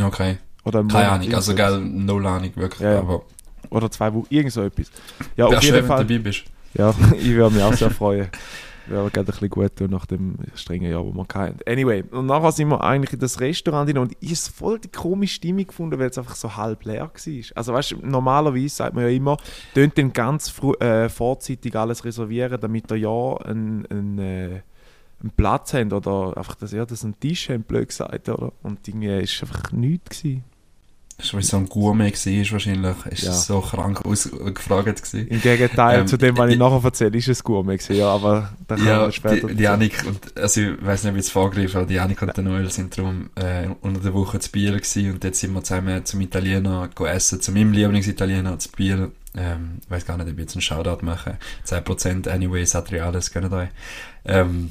Okay. 0.00 0.38
oder 0.64 0.80
ein 0.80 0.88
Keine 0.88 1.08
Ahnung. 1.10 1.34
Also, 1.34 1.54
gell, 1.54 1.80
null 1.80 2.26
Ahnung, 2.26 2.50
wirklich. 2.56 2.80
Ja, 2.80 2.92
ja. 2.94 2.98
Aber 3.00 3.22
Oder 3.70 3.90
zwei 3.90 4.12
Wochen, 4.14 4.26
irgend 4.30 4.52
so 4.52 4.62
etwas. 4.62 4.90
Ja, 5.36 5.46
wäre 5.46 5.56
auf 5.58 5.62
schön, 5.62 5.74
jeden 5.74 5.76
wenn 5.76 5.82
du 5.82 5.88
Fall. 5.88 6.04
dabei 6.06 6.18
bist. 6.18 6.44
Ja, 6.74 6.94
ich 7.18 7.28
würde 7.30 7.54
mich 7.54 7.62
auch 7.62 7.74
sehr 7.74 7.90
freuen. 7.90 8.28
Wäre 8.88 9.10
gerade 9.10 9.20
ein 9.20 9.26
bisschen 9.26 9.50
gut 9.50 9.80
nach 9.90 10.06
dem 10.06 10.36
strengen 10.54 10.90
Jahr, 10.90 11.04
wo 11.04 11.12
wir 11.12 11.26
hatten. 11.34 11.58
Anyway, 11.66 12.04
und 12.10 12.26
nachher 12.26 12.52
sind 12.52 12.68
wir 12.68 12.82
eigentlich 12.82 13.12
in 13.12 13.18
das 13.18 13.40
Restaurant 13.40 13.88
rein 13.88 13.98
und 13.98 14.16
ich 14.20 14.30
habe 14.30 14.52
voll 14.54 14.78
die 14.78 14.88
komische 14.88 15.34
Stimmung 15.34 15.66
gefunden, 15.66 15.98
weil 15.98 16.08
es 16.08 16.18
einfach 16.18 16.34
so 16.34 16.56
halb 16.56 16.84
leer 16.84 17.02
war. 17.02 17.44
Also 17.54 17.72
weißt 17.72 17.90
du, 17.92 17.96
normalerweise 18.02 18.68
sagt 18.68 18.94
man 18.94 19.04
ja 19.04 19.10
immer, 19.10 19.36
tönt 19.74 19.98
dann 19.98 20.12
ganz 20.12 20.54
äh, 20.80 21.08
vorzeitig 21.08 21.76
alles 21.76 22.04
reservieren, 22.04 22.60
damit 22.60 22.90
ihr 22.90 22.96
ja 22.96 23.36
einen, 23.44 23.84
einen, 23.86 24.18
äh, 24.18 24.62
einen 25.20 25.30
Platz 25.36 25.74
habt 25.74 25.92
oder 25.92 26.36
einfach, 26.36 26.54
dass 26.54 26.72
ihr 26.72 26.86
das 26.86 27.04
einen 27.04 27.18
Tisch 27.20 27.50
habt, 27.50 27.68
blöd 27.68 27.88
gesagt, 27.88 28.28
oder? 28.28 28.52
Und 28.62 28.86
irgendwie 28.88 29.08
war 29.08 29.18
einfach 29.18 29.72
nichts. 29.72 30.22
Gewesen. 30.22 30.44
Das 31.20 31.34
war 31.34 31.42
so 31.42 31.56
ein 31.56 31.68
Gourmet 31.68 32.12
gewesen, 32.12 32.52
wahrscheinlich. 32.52 32.94
Ist 33.10 33.22
Ja. 33.24 33.32
so 33.32 33.60
krank 33.60 34.04
ausgefragt 34.06 35.02
gewesen. 35.02 35.26
Im 35.26 35.40
Gegenteil 35.42 36.00
Ähm, 36.00 36.06
zu 36.06 36.16
dem, 36.16 36.38
was 36.38 36.48
ich 36.52 36.56
nachher 36.56 36.84
erzähle, 36.84 37.18
ist 37.18 37.26
es 37.26 37.42
Gourmet 37.42 37.76
gewesen, 37.76 37.96
ja, 37.96 38.08
aber 38.08 38.52
da 38.68 38.76
kann 38.76 38.86
Ja, 38.86 38.98
man 39.00 39.12
später 39.12 39.48
die, 39.48 39.56
die 39.56 39.66
Annik 39.66 40.04
und, 40.06 40.38
also 40.38 40.60
ich 40.60 40.80
weiß 40.80 41.02
nicht, 41.04 41.14
wie 41.16 41.18
es 41.18 41.30
vorgreifen, 41.30 41.76
aber 41.78 41.86
die 41.86 41.98
Annik 41.98 42.22
und 42.22 42.36
der 42.36 42.44
Noel 42.44 42.70
sind 42.70 42.96
darum 42.96 43.30
äh, 43.34 43.66
unter 43.80 44.00
der 44.00 44.14
Woche 44.14 44.38
zu 44.38 44.52
Biel 44.52 44.76
gewesen 44.76 45.12
und 45.14 45.24
jetzt 45.24 45.40
sind 45.40 45.52
wir 45.54 45.64
zusammen 45.64 46.04
zum 46.04 46.20
Italiener 46.20 46.88
go 46.94 47.04
essen, 47.06 47.40
zu 47.40 47.50
meinem 47.50 47.72
Lieblingsitaliener 47.72 48.56
zu 48.60 48.70
Biel. 48.70 49.10
Ähm, 49.36 49.78
ich 49.84 49.90
weiß 49.90 50.06
gar 50.06 50.16
nicht, 50.18 50.26
ob 50.28 50.34
ich 50.34 50.38
jetzt 50.38 50.54
einen 50.54 50.62
Shoutout 50.62 51.04
mache. 51.04 51.36
10% 51.66 52.28
anyway, 52.28 52.64
Satriales, 52.64 53.32
gönnt 53.32 53.52
euch. 53.52 53.68
Ähm, 54.24 54.70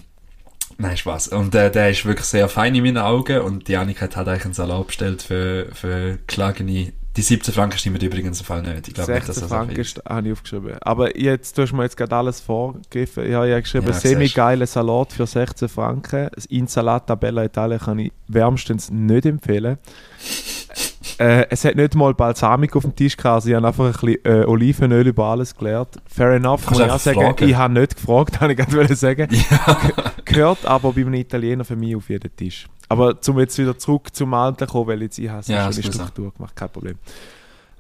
nein, 0.77 0.97
Spaß. 0.97 1.29
Und 1.29 1.55
äh, 1.55 1.71
der 1.71 1.89
ist 1.89 2.05
wirklich 2.05 2.27
sehr 2.27 2.49
fein 2.49 2.75
in 2.75 2.83
meinen 2.83 2.97
Augen 2.97 3.41
und 3.41 3.67
die 3.67 3.77
Annik 3.77 4.01
hat 4.01 4.15
halt 4.15 4.27
eigentlich 4.27 4.45
einen 4.45 4.53
Salat 4.53 4.87
bestellt 4.87 5.21
für, 5.21 5.67
für 5.73 6.19
geschlagene, 6.27 6.93
die 7.17 7.23
17 7.23 7.53
Franken 7.53 7.77
stimmen 7.79 7.99
übrigens 7.99 8.39
im 8.39 8.45
Fall 8.45 8.61
nicht. 8.61 8.87
Ich 8.87 8.93
glaube 8.93 9.11
nicht, 9.11 9.27
dass 9.27 9.35
16 9.37 9.41
das 9.41 9.51
Franken 9.51 9.75
ist. 9.81 9.97
ist- 9.97 10.05
habe 10.05 10.27
ich 10.27 10.33
aufgeschrieben. 10.33 10.77
Aber 10.81 11.17
jetzt, 11.19 11.57
du 11.57 11.63
hast 11.63 11.73
mir 11.73 11.83
jetzt 11.83 11.97
gerade 11.97 12.15
alles 12.15 12.39
vorgegriffen. 12.39 13.25
Ich 13.25 13.33
habe 13.33 13.49
ja 13.49 13.59
geschrieben, 13.59 13.87
Ja, 13.87 13.93
semi-geiler 13.93 14.67
Salat 14.67 15.11
für 15.13 15.25
16 15.25 15.67
Franken. 15.67 16.29
Das 16.35 16.45
Insalata 16.45 17.15
Bella 17.15 17.43
Italia 17.43 17.79
kann 17.79 17.99
ich 17.99 18.11
wärmstens 18.27 18.91
nicht 18.91 19.25
empfehlen. 19.25 19.77
äh, 21.17 21.45
es 21.49 21.65
hat 21.65 21.75
nicht 21.75 21.95
mal 21.95 22.13
Balsamico 22.13 22.77
auf 22.77 22.83
dem 22.83 22.95
Tisch 22.95 23.17
gehabt, 23.17 23.35
also 23.35 23.49
ich 23.49 23.55
habe 23.55 23.67
einfach 23.67 23.85
ein 23.85 23.91
bisschen 23.91 24.25
äh, 24.25 24.45
Olivenöl 24.45 25.07
über 25.07 25.25
alles 25.25 25.55
geleert. 25.55 25.97
Fair 26.05 26.31
enough, 26.35 26.69
muss 26.69 26.79
ich 26.79 26.85
auch 26.89 26.99
sagen. 26.99 27.19
fragen. 27.19 27.49
Ich 27.49 27.55
habe 27.55 27.73
nicht 27.73 27.95
gefragt, 27.95 28.39
habe 28.41 28.53
ich 28.53 28.57
gerade 28.59 28.95
sagen. 28.95 29.27
Ja. 29.31 29.77
Gehört 30.25 30.65
aber 30.65 30.93
bei 30.93 31.01
einem 31.01 31.15
Italiener 31.15 31.65
für 31.65 31.75
mich 31.75 31.95
auf 31.95 32.09
jeden 32.09 32.35
Tisch. 32.35 32.67
Aber 32.89 33.19
zum 33.21 33.37
jetzt 33.39 33.57
wieder 33.57 33.77
zurück 33.77 34.15
zum 34.15 34.33
Alten 34.33 34.65
kommen, 34.67 34.87
weil 34.87 35.01
jetzt 35.01 35.17
ich 35.19 35.29
habe 35.29 35.43
Ja, 35.51 35.65
eine. 35.65 35.73
Struktur 35.73 36.31
gemacht, 36.33 36.55
kein 36.55 36.69
Problem. 36.69 36.95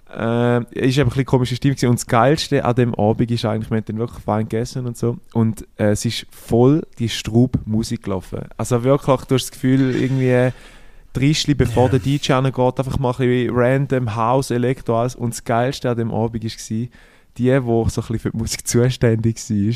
Äh, 0.09 0.59
ist 0.87 0.97
eben 0.97 1.01
ein 1.01 1.09
bisschen 1.09 1.25
komische 1.25 1.55
Stimmung 1.57 1.75
gewesen. 1.75 1.89
und 1.89 1.99
das 1.99 2.05
Geilste 2.07 2.63
an 2.63 2.75
dem 2.75 2.95
Abend 2.95 3.29
ist 3.29 3.43
eigentlich, 3.43 3.69
wir 3.69 3.77
haben 3.77 3.85
dann 3.85 3.97
wirklich 3.97 4.23
fein 4.23 4.47
gegessen 4.47 4.85
und 4.85 4.95
so 4.97 5.17
und 5.33 5.67
äh, 5.77 5.91
es 5.91 6.05
ist 6.05 6.25
voll 6.31 6.87
die 6.97 7.09
Strub-Musik 7.09 8.03
gelaufen. 8.03 8.39
Also 8.55 8.83
wirklich, 8.85 9.21
du 9.25 9.35
hast 9.35 9.43
das 9.45 9.51
Gefühl, 9.51 9.93
irgendwie 9.95 10.53
Drischli, 11.11 11.55
bevor 11.55 11.85
Ja. 11.91 11.97
der 11.97 11.99
DJ 11.99 12.31
angeht, 12.33 12.79
einfach 12.79 12.99
mal 12.99 13.11
ein 13.11 13.17
bisschen 13.17 13.53
random 13.53 14.15
House, 14.15 14.49
Elektro, 14.51 14.97
alles. 15.01 15.15
Und 15.15 15.31
das 15.33 15.43
Geilste 15.43 15.89
an 15.89 15.97
dem 15.97 16.11
Abend 16.13 16.41
war, 16.41 16.49
die, 16.69 16.89
die 17.37 17.49
so 17.49 17.81
ein 17.81 17.83
bisschen 17.85 18.19
für 18.19 18.31
die 18.31 18.37
Musik 18.37 18.65
zuständig 18.65 19.37
war, 19.49 19.75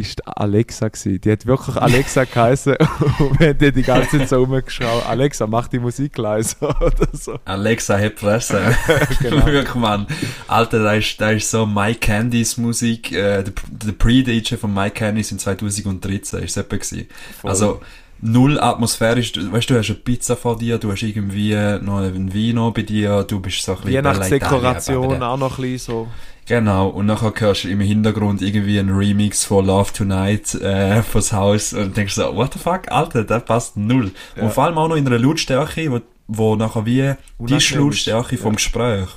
ist 0.00 0.26
Alexa 0.26 0.88
gewesen. 0.88 1.20
Die 1.20 1.32
hat 1.32 1.46
wirklich 1.46 1.76
Alexa 1.76 2.24
geheißen 2.24 2.76
und 3.18 3.40
wir 3.40 3.48
haben 3.48 3.74
die 3.74 3.82
ganze 3.82 4.18
Zeit 4.18 4.28
so 4.28 4.36
rumgeschaut, 4.36 5.06
Alexa, 5.06 5.46
mach 5.46 5.68
die 5.68 5.78
Musik 5.78 6.16
leiser 6.18 6.80
oder 6.80 7.08
so. 7.12 7.38
Alexa, 7.44 7.96
heb 7.96 8.18
Fresse. 8.18 8.60
Genau. 9.20 9.46
Wirklich, 9.46 9.74
Mann. 9.74 10.06
Alter, 10.46 10.82
da 10.82 10.94
ist, 10.94 11.20
da 11.20 11.30
ist 11.30 11.50
so 11.50 11.66
My 11.66 11.94
Candies 11.94 12.56
Musik, 12.56 13.12
äh, 13.12 13.42
der, 13.42 13.52
der 13.70 13.92
Pre-DJ 13.92 14.56
von 14.56 14.72
My 14.72 14.90
Candies 14.90 15.32
in 15.32 15.38
2013 15.38 16.42
ist 16.42 16.50
es 16.50 16.56
etwa 16.56 16.76
gewesen. 16.76 17.08
Voll. 17.40 17.50
Also, 17.50 17.80
null 18.20 18.58
atmosphärisch. 18.58 19.32
Weißt 19.36 19.70
du, 19.70 19.74
du 19.74 19.80
hast 19.80 19.90
eine 19.90 19.98
Pizza 19.98 20.36
vor 20.36 20.58
dir, 20.58 20.78
du 20.78 20.92
hast 20.92 21.02
irgendwie 21.02 21.54
noch 21.80 21.98
einen 21.98 22.32
Vino 22.32 22.70
bei 22.70 22.82
dir, 22.82 23.24
du 23.24 23.40
bist 23.40 23.62
so 23.62 23.72
ein 23.72 23.78
bisschen 23.78 24.04
Weihnachtsdekoration 24.04 25.22
auch 25.22 25.36
noch 25.36 25.58
ein 25.58 25.62
bisschen 25.62 25.78
so. 25.78 26.08
Genau, 26.48 26.88
und 26.88 27.04
nachher 27.06 27.32
hörst 27.36 27.64
du 27.64 27.68
im 27.68 27.80
Hintergrund 27.80 28.40
irgendwie 28.40 28.78
einen 28.78 28.96
Remix 28.96 29.44
von 29.44 29.66
Love 29.66 29.92
Tonight 29.92 30.54
äh, 30.54 31.02
fürs 31.02 31.32
Haus 31.34 31.74
und 31.74 31.94
denkst 31.94 32.14
so, 32.14 32.34
what 32.34 32.54
the 32.54 32.58
fuck, 32.58 32.90
Alter, 32.90 33.24
der 33.24 33.40
passt 33.40 33.76
null. 33.76 34.12
Ja. 34.34 34.44
Und 34.44 34.52
vor 34.54 34.64
allem 34.64 34.78
auch 34.78 34.88
noch 34.88 34.96
in 34.96 35.06
einer 35.06 35.18
Lautstärke, 35.18 35.92
wo, 35.92 36.00
wo 36.26 36.56
nachher 36.56 36.86
wie 36.86 37.14
die 37.38 37.58
Lautstärke 37.74 38.34
ist. 38.34 38.40
vom 38.42 38.52
Ja. 38.52 38.56
Gespräch 38.56 39.08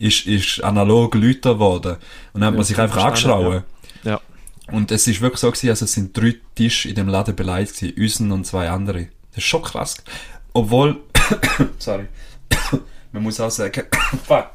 ist, 0.00 0.26
ist 0.26 0.64
analog 0.64 1.14
lauter 1.14 1.54
geworden. 1.54 1.96
Und 2.32 2.40
dann 2.40 2.48
hat 2.48 2.54
Ja, 2.54 2.56
man 2.58 2.64
sich 2.64 2.78
einfach 2.78 3.04
angeschrauen. 3.04 3.62
ja. 4.02 4.10
Ja. 4.12 4.20
Und 4.72 4.90
es 4.90 5.06
ist 5.06 5.20
wirklich 5.20 5.40
so 5.40 5.48
gewesen, 5.50 5.68
also 5.70 5.84
es 5.84 5.92
sind 5.92 6.16
drei 6.16 6.34
Tische 6.56 6.88
in 6.88 6.94
dem 6.96 7.06
Laden 7.08 7.36
beleidigt 7.36 7.78
gewesen, 7.78 8.00
unseren 8.00 8.32
und 8.32 8.46
zwei 8.46 8.68
andere. 8.68 9.08
Das 9.30 9.38
ist 9.38 9.44
schon 9.44 9.62
krass. 9.62 9.96
Obwohl, 10.54 10.96
sorry, 11.78 12.06
man 13.12 13.22
muss 13.22 13.38
auch 13.40 13.50
sagen, 13.50 13.84
fuck. 14.26 14.46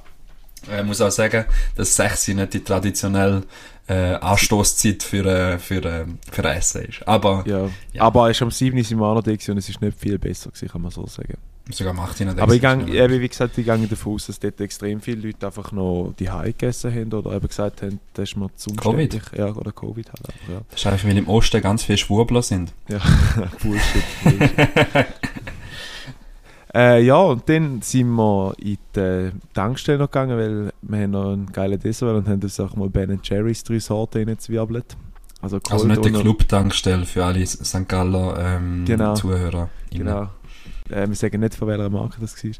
Äh, 0.71 0.83
muss 0.83 1.01
auch 1.01 1.11
sagen, 1.11 1.45
dass 1.75 1.95
6 1.95 2.29
nicht 2.29 2.53
die 2.53 2.63
traditionelle 2.63 3.43
äh, 3.87 4.15
Anstoßzeit 4.15 5.03
für, 5.03 5.25
äh, 5.25 5.59
für, 5.59 5.83
äh, 5.85 6.05
für 6.31 6.43
Essen 6.43 6.85
ist. 6.85 7.07
Aber 7.07 7.43
Ja. 7.45 7.69
Ja. 7.93 8.01
Aber 8.01 8.29
es 8.29 8.37
ist 8.37 8.41
am 8.41 8.51
7. 8.51 8.83
sind 8.83 8.97
wir 8.99 9.05
auch 9.05 9.15
noch 9.15 9.23
da 9.23 9.31
gewesen 9.31 9.51
und 9.51 9.57
es 9.57 9.69
ist 9.69 9.81
nicht 9.81 9.99
viel 9.99 10.17
besser 10.17 10.49
gewesen, 10.49 10.69
kann 10.69 10.81
man 10.81 10.91
so 10.91 11.05
sagen. 11.05 11.37
sogar 11.71 11.93
ihn 11.93 12.27
nicht 12.27 12.39
Aber 12.39 12.53
ich 12.53 12.61
gang, 12.61 12.87
schnell. 12.87 13.11
eben, 13.11 13.21
wie 13.21 13.29
gesagt, 13.29 13.57
ich 13.57 13.65
gehe 13.65 13.87
davon 13.87 14.13
aus, 14.13 14.27
dass 14.27 14.39
dort 14.39 14.59
extrem 14.59 15.01
viele 15.01 15.27
Leute 15.27 15.45
einfach 15.45 15.71
noch 15.71 16.13
die 16.17 16.29
Hause 16.29 16.45
gegessen 16.47 16.93
haben 16.93 17.13
oder 17.13 17.35
eben 17.35 17.47
gesagt 17.47 17.81
haben, 17.83 17.99
das 18.13 18.29
ist 18.29 18.37
mir 18.37 18.49
zu 18.55 18.71
Covid? 18.71 19.21
Ja, 19.37 19.47
oder 19.53 19.71
Covid 19.71 20.07
halt 20.07 20.29
einfach, 20.29 20.49
ja. 20.49 20.61
Das 20.69 20.79
ist 20.79 20.87
einfach, 20.87 21.07
weil 21.07 21.17
im 21.17 21.27
Osten 21.27 21.61
ganz 21.61 21.83
viele 21.83 21.97
Schwurbler 21.97 22.41
sind. 22.41 22.73
Ja, 22.87 22.99
Bullshit. 23.61 24.03
Bullshit. 24.23 24.51
äh, 26.75 27.01
ja, 27.03 27.15
und 27.17 27.47
dann 27.47 27.81
sind 27.81 28.09
wir 28.09 28.53
in 28.59 28.77
die 28.95 29.31
Tankstelle 29.53 29.97
noch 29.97 30.11
gegangen, 30.11 30.37
weil 30.37 30.73
wir 30.81 30.99
haben 31.03 31.11
noch 31.11 31.31
einen 31.33 31.51
geilen 31.51 31.79
Dessert 31.79 32.15
und 32.15 32.27
haben 32.27 32.41
uns 32.41 32.59
auch 32.59 32.75
mal 32.75 32.89
Ben 32.89 33.19
Jerry's 33.23 33.63
drei 33.63 33.79
Sorten 33.79 34.17
reingezwirbelt. 34.19 34.97
Also, 35.41 35.59
Also 35.69 35.87
nicht 35.87 35.99
und- 35.99 36.13
Club-Tankstelle 36.13 37.05
für 37.05 37.23
alle 37.25 37.45
St. 37.45 37.87
Galler 37.87 38.57
ähm, 38.57 38.83
Genau. 38.85 39.13
Zuhörer. 39.15 39.69
Genau. 39.91 40.29
Äh, 40.89 41.07
wir 41.07 41.15
sagen 41.15 41.39
nicht, 41.39 41.55
von 41.55 41.67
welcher 41.67 41.89
Marke 41.89 42.17
das 42.21 42.43
war. 42.43 42.51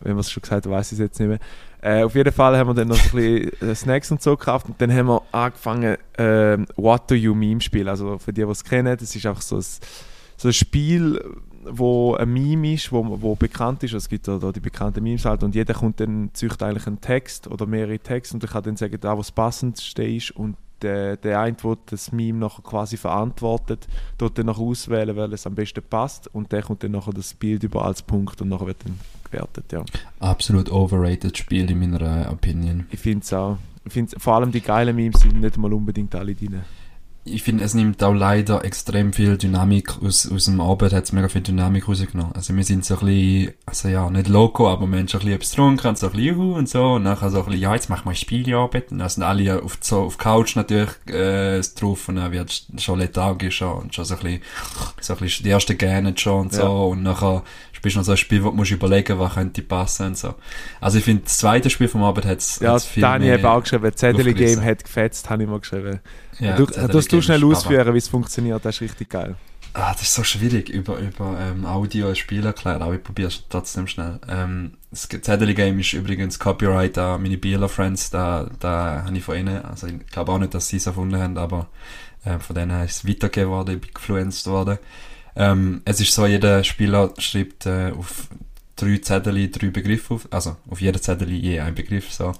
Wenn 0.00 0.12
man 0.12 0.20
es 0.20 0.30
schon 0.30 0.40
gesagt 0.42 0.64
hat, 0.66 0.72
weiß 0.72 0.92
ich 0.92 0.98
es 0.98 1.02
jetzt 1.02 1.18
nicht 1.20 1.28
mehr. 1.28 1.38
Äh, 1.82 2.04
auf 2.04 2.14
jeden 2.14 2.32
Fall 2.32 2.56
haben 2.56 2.68
wir 2.68 2.74
dann 2.74 2.88
noch 2.88 2.96
ein 2.96 3.10
bisschen 3.10 3.68
äh, 3.68 3.74
Snacks 3.74 4.10
und 4.10 4.22
so 4.22 4.36
gekauft 4.36 4.66
und 4.68 4.80
dann 4.80 4.92
haben 4.92 5.06
wir 5.08 5.22
angefangen, 5.32 5.96
äh, 6.18 6.58
What 6.76 7.10
Do 7.10 7.14
You 7.14 7.34
Meme 7.34 7.60
spielen. 7.60 7.88
Also 7.88 8.18
für 8.18 8.32
die, 8.32 8.44
die 8.44 8.50
es 8.50 8.64
kennen, 8.64 8.96
das 8.98 9.14
ist 9.14 9.26
einfach 9.26 9.42
so 9.42 9.56
ein, 9.56 9.64
so 10.38 10.48
ein 10.48 10.52
Spiel, 10.54 11.22
wo 11.70 12.14
ein 12.14 12.32
Meme 12.32 12.74
ist, 12.74 12.92
wo, 12.92 13.20
wo 13.20 13.34
bekannt 13.34 13.82
ist. 13.82 13.94
Es 13.94 14.08
gibt 14.08 14.28
da, 14.28 14.38
da 14.38 14.52
die 14.52 14.60
bekannten 14.60 15.02
Memes 15.02 15.24
halt 15.24 15.42
und 15.42 15.54
jeder 15.54 15.74
kommt 15.74 16.00
dann 16.00 16.30
züchtet 16.32 16.62
eigentlich 16.62 16.86
einen 16.86 17.00
Text 17.00 17.48
oder 17.48 17.66
mehrere 17.66 17.98
Texte 17.98 18.34
und 18.34 18.44
ich 18.44 18.50
kann 18.50 18.62
dann 18.62 18.76
sagen, 18.76 18.98
da 19.00 19.16
was 19.16 19.32
passendste 19.32 20.04
ist 20.04 20.30
und 20.32 20.56
der, 20.82 21.16
der 21.16 21.40
eine, 21.40 21.56
der 21.56 21.78
das 21.86 22.12
Meme 22.12 22.38
nachher 22.38 22.62
quasi 22.62 22.96
verantwortet, 22.96 23.88
dort 24.18 24.36
dann 24.38 24.46
nachher 24.46 24.62
auswählen, 24.62 25.16
weil 25.16 25.32
es 25.32 25.46
am 25.46 25.54
besten 25.54 25.82
passt 25.82 26.32
und 26.34 26.52
der 26.52 26.62
kommt 26.62 26.82
dann 26.82 26.90
nachher 26.92 27.12
das 27.12 27.32
Bild 27.34 27.62
über 27.62 27.84
als 27.84 28.02
Punkt 28.02 28.40
und 28.42 28.50
nachher 28.50 28.66
wird 28.66 28.84
dann 28.84 28.98
gewertet, 29.24 29.72
ja. 29.72 29.84
Absolut 30.20 30.70
overrated 30.70 31.36
Spiel 31.36 31.70
in 31.70 31.80
meiner 31.80 32.30
Opinion. 32.30 32.86
Ich 32.90 33.00
finde 33.00 33.24
es 33.24 33.32
auch. 33.32 33.58
Ich 33.84 33.92
finde 33.92 34.18
vor 34.18 34.34
allem 34.34 34.50
die 34.50 34.60
geilen 34.60 34.96
Memes 34.96 35.20
sind 35.20 35.40
nicht 35.40 35.56
mal 35.56 35.72
unbedingt 35.72 36.14
alle 36.14 36.34
drin 36.34 36.62
ich 37.26 37.42
finde, 37.42 37.64
es 37.64 37.74
nimmt 37.74 38.02
auch 38.02 38.14
leider 38.14 38.64
extrem 38.64 39.12
viel 39.12 39.36
Dynamik 39.36 40.00
aus, 40.00 40.30
aus 40.30 40.44
dem 40.44 40.60
Arbeit, 40.60 40.92
hat 40.92 41.04
es 41.04 41.12
mega 41.12 41.28
viel 41.28 41.40
Dynamik 41.40 41.88
rausgenommen. 41.88 42.32
Also 42.34 42.54
wir 42.54 42.62
sind 42.64 42.84
so 42.84 42.98
ein 42.98 43.06
bisschen, 43.06 43.54
also 43.66 43.88
ja, 43.88 44.08
nicht 44.10 44.28
loco, 44.28 44.68
aber 44.68 44.86
wir 44.86 44.98
haben 44.98 45.08
schon 45.08 45.20
ein 45.20 45.26
bisschen 45.26 45.36
etwas 45.36 45.50
getrunken 45.50 45.86
und 45.88 45.98
so 45.98 46.06
ein 46.06 46.12
bisschen 46.12 46.26
Juhu 46.36 46.56
und 46.56 46.68
so 46.68 46.92
und 46.94 47.02
nachher 47.02 47.30
so 47.30 47.38
ein 47.38 47.44
bisschen, 47.46 47.60
ja, 47.60 47.74
jetzt 47.74 47.90
machen 47.90 48.08
wir 48.08 48.14
Spielearbeit 48.14 48.92
und 48.92 48.98
dann 48.98 49.08
sind 49.08 49.24
alle 49.24 49.62
auf, 49.62 49.78
so, 49.80 50.02
auf 50.02 50.18
Couch 50.18 50.56
natürlich 50.56 50.90
äh, 51.08 51.60
drauf 51.78 52.08
und 52.08 52.16
dann 52.16 52.32
wird 52.32 52.66
schon 52.78 52.98
lethargisch 52.98 53.62
und 53.62 53.94
schon 53.94 54.04
so 54.04 54.14
ein 54.14 54.20
bisschen, 54.20 54.42
so 55.00 55.14
ein 55.14 55.18
bisschen 55.18 55.44
die 55.44 55.50
ersten 55.50 55.76
gähnen 55.76 56.16
schon 56.16 56.42
und 56.42 56.52
so 56.52 56.62
ja. 56.62 56.68
und 56.68 57.02
nachher 57.02 57.42
du 57.94 58.00
noch 58.00 58.04
so 58.04 58.12
ein 58.12 58.16
Spiel, 58.16 58.42
wo 58.42 58.50
du 58.50 58.56
musst 58.56 58.70
überlegen, 58.70 59.18
was 59.18 59.34
könnte 59.34 59.62
passen 59.62 60.06
und 60.06 60.18
so. 60.18 60.34
Also 60.80 60.98
ich 60.98 61.04
finde, 61.04 61.24
das 61.24 61.38
zweite 61.38 61.70
Spiel 61.70 61.88
vom 61.88 62.02
Abend 62.02 62.26
hat 62.26 62.38
es 62.38 62.58
Ja, 62.60 62.78
Dani 62.96 63.28
hat 63.28 63.44
auch 63.44 63.62
geschrieben, 63.62 63.94
Zettel 63.94 64.34
Game 64.34 64.62
hat 64.62 64.84
gefetzt, 64.84 65.30
habe 65.30 65.42
ich 65.42 65.48
mal 65.48 65.60
geschrieben. 65.60 66.00
Ja, 66.38 66.56
du, 66.56 66.66
das 66.66 67.08
du 67.08 67.22
schnell 67.22 67.44
ausführen, 67.44 67.94
wie 67.94 67.98
es 67.98 68.08
funktioniert, 68.08 68.64
das 68.64 68.76
ist 68.76 68.80
richtig 68.82 69.08
geil. 69.08 69.36
Ah, 69.78 69.92
das 69.92 70.02
ist 70.02 70.14
so 70.14 70.24
schwierig, 70.24 70.70
über, 70.70 70.96
über 70.98 71.38
ähm, 71.38 71.66
Audio 71.66 72.08
ein 72.08 72.16
Spiel 72.16 72.46
erklären, 72.46 72.80
aber 72.80 72.94
ich 72.94 73.02
probiere 73.02 73.28
es 73.28 73.44
trotzdem 73.50 73.86
schnell. 73.86 74.18
Ähm, 74.26 74.78
das 74.90 75.06
Zettel 75.06 75.52
Game 75.52 75.78
ist 75.78 75.92
übrigens 75.92 76.38
Copyright 76.38 76.96
an 76.96 77.22
meine 77.22 77.36
Bieler 77.36 77.68
Friends, 77.68 78.08
da, 78.08 78.48
da 78.58 79.02
habe 79.04 79.16
ich 79.16 79.22
von 79.22 79.36
ihnen, 79.36 79.62
also 79.62 79.86
ich 79.86 80.06
glaube 80.06 80.32
auch 80.32 80.38
nicht, 80.38 80.54
dass 80.54 80.68
sie 80.68 80.78
es 80.78 80.86
erfunden 80.86 81.20
haben, 81.20 81.36
aber 81.36 81.68
äh, 82.24 82.38
von 82.38 82.56
denen 82.56 82.82
ist 82.84 82.96
es 82.96 83.08
weitergegeben 83.08 83.50
worden, 83.50 83.74
ich 83.74 83.80
bin 83.82 83.90
gefluenced 83.92 84.46
worden. 84.46 84.78
Ähm, 85.36 85.82
es 85.84 86.00
ist 86.00 86.12
so, 86.12 86.26
jeder 86.26 86.64
Spieler 86.64 87.12
schreibt 87.18 87.66
äh, 87.66 87.92
auf 87.92 88.28
drei 88.74 88.98
Zettel 88.98 89.50
drei 89.50 89.68
Begriffe 89.68 90.14
auf, 90.14 90.28
also 90.30 90.56
auf 90.68 90.80
jeder 90.80 91.00
Zettel 91.00 91.30
je 91.30 91.60
ein 91.60 91.74
Begriff, 91.74 92.12
so. 92.12 92.32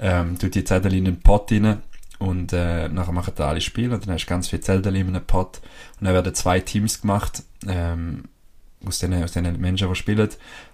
Ähm, 0.00 0.38
tut 0.38 0.54
die 0.54 0.64
Zettel 0.64 0.94
in 0.94 1.06
einen 1.06 1.20
Pot 1.20 1.52
rein 1.52 1.82
und 2.18 2.52
äh, 2.52 2.88
nachher 2.88 3.12
machen 3.12 3.34
da 3.36 3.48
alle 3.48 3.60
Spiele 3.60 3.94
und 3.94 4.06
dann 4.06 4.14
hast 4.14 4.24
du 4.24 4.28
ganz 4.28 4.48
viele 4.48 4.62
Zettel 4.62 4.96
in 4.96 5.08
einem 5.08 5.24
Pot 5.24 5.60
und 6.00 6.06
dann 6.06 6.14
werden 6.14 6.34
zwei 6.34 6.60
Teams 6.60 7.00
gemacht, 7.00 7.42
ähm, 7.66 8.24
aus 8.84 8.98
den, 8.98 9.14
aus 9.22 9.32
den 9.32 9.60
Menschen, 9.60 9.88
die 9.88 9.94
spielen. 9.94 10.28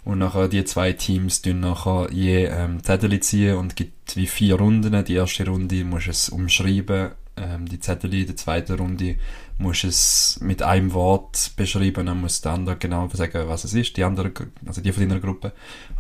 Und 0.04 0.18
nachher 0.18 0.48
die 0.48 0.64
zwei 0.64 0.92
Teams 0.92 1.42
tun 1.42 1.60
nachher 1.60 2.08
je 2.10 2.46
ähm, 2.46 2.82
Zettel 2.82 3.20
ziehen 3.20 3.56
und 3.56 3.76
gibt 3.76 4.16
wie 4.16 4.26
vier 4.26 4.56
Runden. 4.56 5.04
Die 5.04 5.14
erste 5.14 5.46
Runde 5.46 5.84
musst 5.84 6.06
du 6.06 6.10
es 6.10 6.28
umschreiben, 6.30 7.10
ähm, 7.38 7.68
die 7.68 7.80
Zettel, 7.80 8.10
die 8.10 8.34
zweite 8.34 8.76
Runde 8.76 9.16
musst 9.58 9.84
es 9.84 10.38
mit 10.40 10.62
einem 10.62 10.92
Wort 10.92 11.52
beschreiben, 11.56 12.06
dann 12.06 12.20
muss 12.20 12.40
der 12.40 12.52
andere 12.52 12.76
genau 12.76 13.08
sagen, 13.12 13.48
was 13.48 13.64
es 13.64 13.74
ist, 13.74 13.96
die 13.96 14.04
andere, 14.04 14.32
also 14.66 14.80
die 14.80 14.92
von 14.92 15.08
deiner 15.08 15.20
Gruppe. 15.20 15.52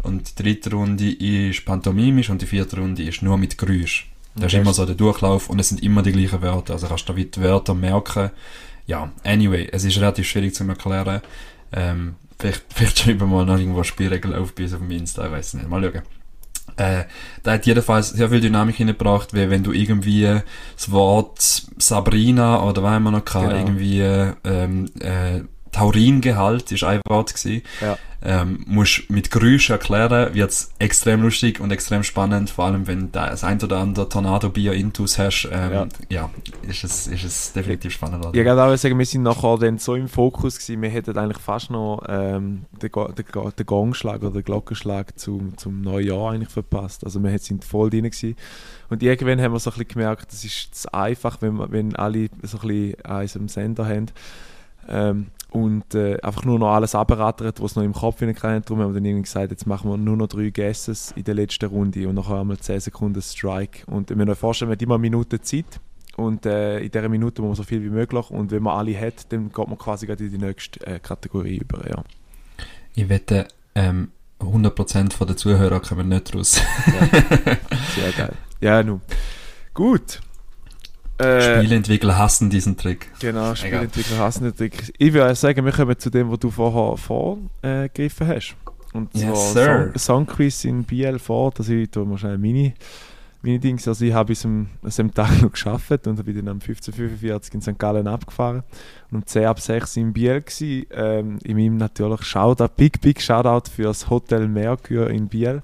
Und 0.02 0.38
die 0.38 0.42
dritte 0.42 0.70
Runde 0.70 1.10
ist 1.10 1.64
pantomimisch 1.64 2.30
und 2.30 2.40
die 2.42 2.46
vierte 2.46 2.76
Runde 2.76 3.02
ist 3.02 3.22
nur 3.22 3.36
mit 3.36 3.58
Geräusch. 3.58 4.10
Das 4.34 4.44
okay. 4.44 4.56
ist 4.56 4.62
immer 4.62 4.74
so 4.74 4.86
der 4.86 4.94
Durchlauf 4.94 5.50
und 5.50 5.58
es 5.58 5.70
sind 5.70 5.82
immer 5.82 6.02
die 6.02 6.12
gleichen 6.12 6.42
Wörter. 6.42 6.74
Also 6.74 6.86
kannst 6.86 7.08
du 7.08 7.12
da 7.12 7.20
die 7.20 7.42
Wörter 7.42 7.74
merken. 7.74 8.30
Ja, 8.86 9.10
anyway, 9.24 9.68
es 9.72 9.84
ist 9.84 9.98
relativ 9.98 10.28
schwierig 10.28 10.54
zu 10.54 10.64
erklären. 10.64 11.20
Ähm, 11.72 12.14
vielleicht, 12.38 12.64
vielleicht 12.72 12.98
schreiben 12.98 13.20
wir 13.20 13.26
mal 13.26 13.44
noch 13.44 13.58
irgendwo 13.58 13.82
Spielregeln 13.82 14.34
auf 14.34 14.54
bei 14.54 14.64
uns 14.64 14.74
auf 14.74 14.80
dem 14.80 14.90
Insta, 14.90 15.26
ich 15.26 15.32
weiß 15.32 15.54
nicht. 15.54 15.68
Mal 15.68 15.82
schauen. 15.82 16.17
Äh, 16.78 17.04
da 17.42 17.52
hat 17.52 17.66
jedenfalls 17.66 18.10
sehr 18.10 18.30
viel 18.30 18.40
Dynamik 18.40 18.76
hineingebracht, 18.76 19.34
wie 19.34 19.50
wenn 19.50 19.64
du 19.64 19.72
irgendwie 19.72 20.40
das 20.76 20.90
Wort 20.90 21.40
Sabrina 21.78 22.62
oder 22.62 22.82
was 22.82 22.96
immer 22.96 23.10
noch 23.10 23.24
kann, 23.24 23.48
genau. 23.48 23.56
irgendwie 23.56 24.00
ähm, 24.00 24.86
äh, 25.00 25.40
Tauringehalt 25.72 26.72
ist 26.72 26.84
ein 26.84 27.00
Wort 27.08 27.34
gewesen. 27.34 27.62
Ja 27.80 27.98
ähm, 28.20 28.64
musst 28.66 29.08
mit 29.10 29.30
Geräuschen 29.30 29.74
erklären, 29.74 30.34
wird 30.34 30.50
es 30.50 30.72
extrem 30.78 31.22
lustig 31.22 31.60
und 31.60 31.70
extrem 31.70 32.02
spannend, 32.02 32.50
vor 32.50 32.64
allem 32.64 32.86
wenn 32.88 33.00
du 33.00 33.06
das 33.12 33.44
ein 33.44 33.62
oder 33.62 33.78
andere 33.78 34.08
Tornado-Bier 34.08 34.72
intus 34.72 35.18
hast, 35.18 35.48
ähm, 35.52 35.72
ja. 35.72 35.86
ja, 36.08 36.30
ist, 36.62 36.82
es, 36.82 37.06
ist 37.06 37.22
es 37.22 37.52
definitiv 37.52 37.92
spannend. 37.92 38.26
Oder? 38.26 38.38
Ich 38.38 38.44
kann 38.44 38.58
auch 38.58 38.76
sagen, 38.76 38.98
wir 38.98 39.06
sind 39.06 39.22
nachher 39.22 39.58
dann 39.58 39.78
so 39.78 39.94
im 39.94 40.08
Fokus 40.08 40.58
gewesen, 40.58 40.82
wir 40.82 40.90
hätten 40.90 41.16
eigentlich 41.16 41.38
fast 41.38 41.70
noch 41.70 42.02
ähm, 42.08 42.64
den, 42.82 42.90
den, 42.90 43.52
den 43.56 43.66
Gongschlag 43.66 44.22
oder 44.22 44.32
den 44.32 44.44
Glockenschlag 44.44 45.16
zum, 45.16 45.56
zum 45.56 45.80
Neujahr 45.80 46.32
eigentlich 46.32 46.50
verpasst, 46.50 47.04
also 47.04 47.22
wir 47.22 47.38
sind 47.38 47.64
voll 47.64 47.90
drin 47.90 48.04
gewesen. 48.04 48.36
Und 48.90 49.02
irgendwann 49.02 49.40
haben 49.40 49.52
wir 49.52 49.60
so 49.60 49.70
ein 49.70 49.74
bisschen 49.74 49.88
gemerkt, 49.88 50.32
das 50.32 50.44
ist 50.44 50.74
zu 50.74 50.92
einfach, 50.92 51.40
wenn, 51.40 51.58
wenn 51.70 51.94
alle 51.94 52.30
so 52.42 52.58
ein 52.58 52.68
bisschen 52.68 53.04
eins 53.04 53.36
am 53.36 53.48
Sender 53.48 53.86
haben. 53.86 54.06
Ähm, 54.88 55.26
und 55.50 55.94
äh, 55.94 56.20
einfach 56.20 56.44
nur 56.44 56.58
noch 56.58 56.72
alles 56.74 56.94
abrattert, 56.94 57.62
was 57.62 57.74
noch 57.74 57.82
im 57.82 57.94
Kopf 57.94 58.18
hinein 58.20 58.36
Darum 58.36 58.80
haben 58.80 58.90
wir 58.90 58.94
dann 58.94 59.04
irgendwie 59.04 59.22
gesagt, 59.22 59.50
jetzt 59.50 59.66
machen 59.66 59.90
wir 59.90 59.96
nur 59.96 60.16
noch 60.16 60.26
drei 60.26 60.50
Guesses 60.50 61.12
in 61.16 61.24
der 61.24 61.34
letzten 61.34 61.66
Runde 61.66 62.06
und 62.06 62.16
nachher 62.16 62.36
haben 62.36 62.50
wir 62.50 62.58
10 62.58 62.80
Sekunden 62.80 63.22
Strike. 63.22 63.86
Und 63.86 64.10
wir 64.10 64.28
euch 64.28 64.38
vorstellen, 64.38 64.70
wir 64.70 64.76
haben 64.76 64.84
immer 64.84 64.94
eine 64.96 65.02
Minute 65.02 65.40
Zeit 65.40 65.80
und 66.16 66.44
äh, 66.44 66.80
in 66.80 66.90
dieser 66.90 67.08
Minute 67.08 67.40
muss 67.40 67.48
man 67.48 67.56
so 67.56 67.62
viel 67.62 67.82
wie 67.82 67.90
möglich 67.90 68.30
und 68.30 68.50
wenn 68.50 68.62
man 68.62 68.76
alle 68.76 68.98
hat, 69.00 69.32
dann 69.32 69.50
geht 69.50 69.68
man 69.68 69.78
quasi 69.78 70.06
gerade 70.06 70.24
in 70.24 70.30
die 70.30 70.38
nächste 70.38 70.86
äh, 70.86 70.98
Kategorie 70.98 71.58
über. 71.58 71.88
Ja. 71.88 72.04
Ich 72.94 73.08
wette, 73.08 73.48
ähm, 73.74 74.10
100% 74.40 75.24
der 75.24 75.36
Zuhörer 75.36 75.80
kommen 75.80 76.08
nicht 76.08 76.34
raus. 76.34 76.60
ja. 76.86 77.08
Sehr 77.94 78.12
geil. 78.16 78.34
Ja, 78.60 78.82
nun. 78.82 79.00
Gut. 79.74 80.20
Äh, 81.18 81.58
Spieleentwickler 81.58 82.16
hassen 82.16 82.48
diesen 82.48 82.76
Trick. 82.76 83.10
Genau, 83.20 83.54
Spieleentwickler 83.54 84.16
Egal. 84.16 84.26
hassen 84.26 84.44
den 84.44 84.56
Trick. 84.56 84.92
Ich 84.98 85.12
würde 85.12 85.34
sagen, 85.34 85.64
wir 85.64 85.72
kommen 85.72 85.98
zu 85.98 86.10
dem, 86.10 86.30
was 86.30 86.38
du 86.38 86.50
vorher 86.50 86.96
vorgegriffen 86.96 88.26
hast. 88.28 88.56
Und 88.92 89.12
zwar 89.12 89.30
yes, 89.30 89.52
Song, 89.52 89.92
Songquiz 89.96 90.64
in 90.64 90.84
BL 90.84 91.18
vor, 91.18 91.50
dass 91.50 91.68
ich 91.68 91.90
da 91.90 92.04
mal 92.04 92.18
schnell 92.18 92.38
meine, 92.38 92.74
Dings, 93.42 93.86
also 93.86 94.04
ich 94.04 94.12
habe 94.12 94.28
bis 94.28 94.44
am, 94.44 94.68
am 94.82 95.14
Tag 95.14 95.42
noch 95.42 95.52
geschafft 95.52 96.06
und 96.06 96.24
bin 96.24 96.44
dann 96.44 96.56
um 96.56 96.58
15.45 96.58 97.54
in 97.54 97.60
St. 97.60 97.78
Gallen 97.78 98.08
abgefahren 98.08 98.64
und 99.10 99.18
um 99.18 99.26
10 99.26 99.44
ab 99.44 99.60
6 99.60 99.96
in 99.96 100.12
Biel 100.12 100.40
gsi. 100.40 100.88
Ähm, 100.90 101.38
in 101.44 101.56
meinem 101.56 101.76
natürlich 101.76 102.22
Shoutout, 102.22 102.74
Big 102.76 103.00
Big 103.00 103.20
Shoutout 103.20 103.70
für 103.70 103.84
das 103.84 104.10
Hotel 104.10 104.48
Mercure 104.48 105.10
in 105.10 105.28
Biel. 105.28 105.62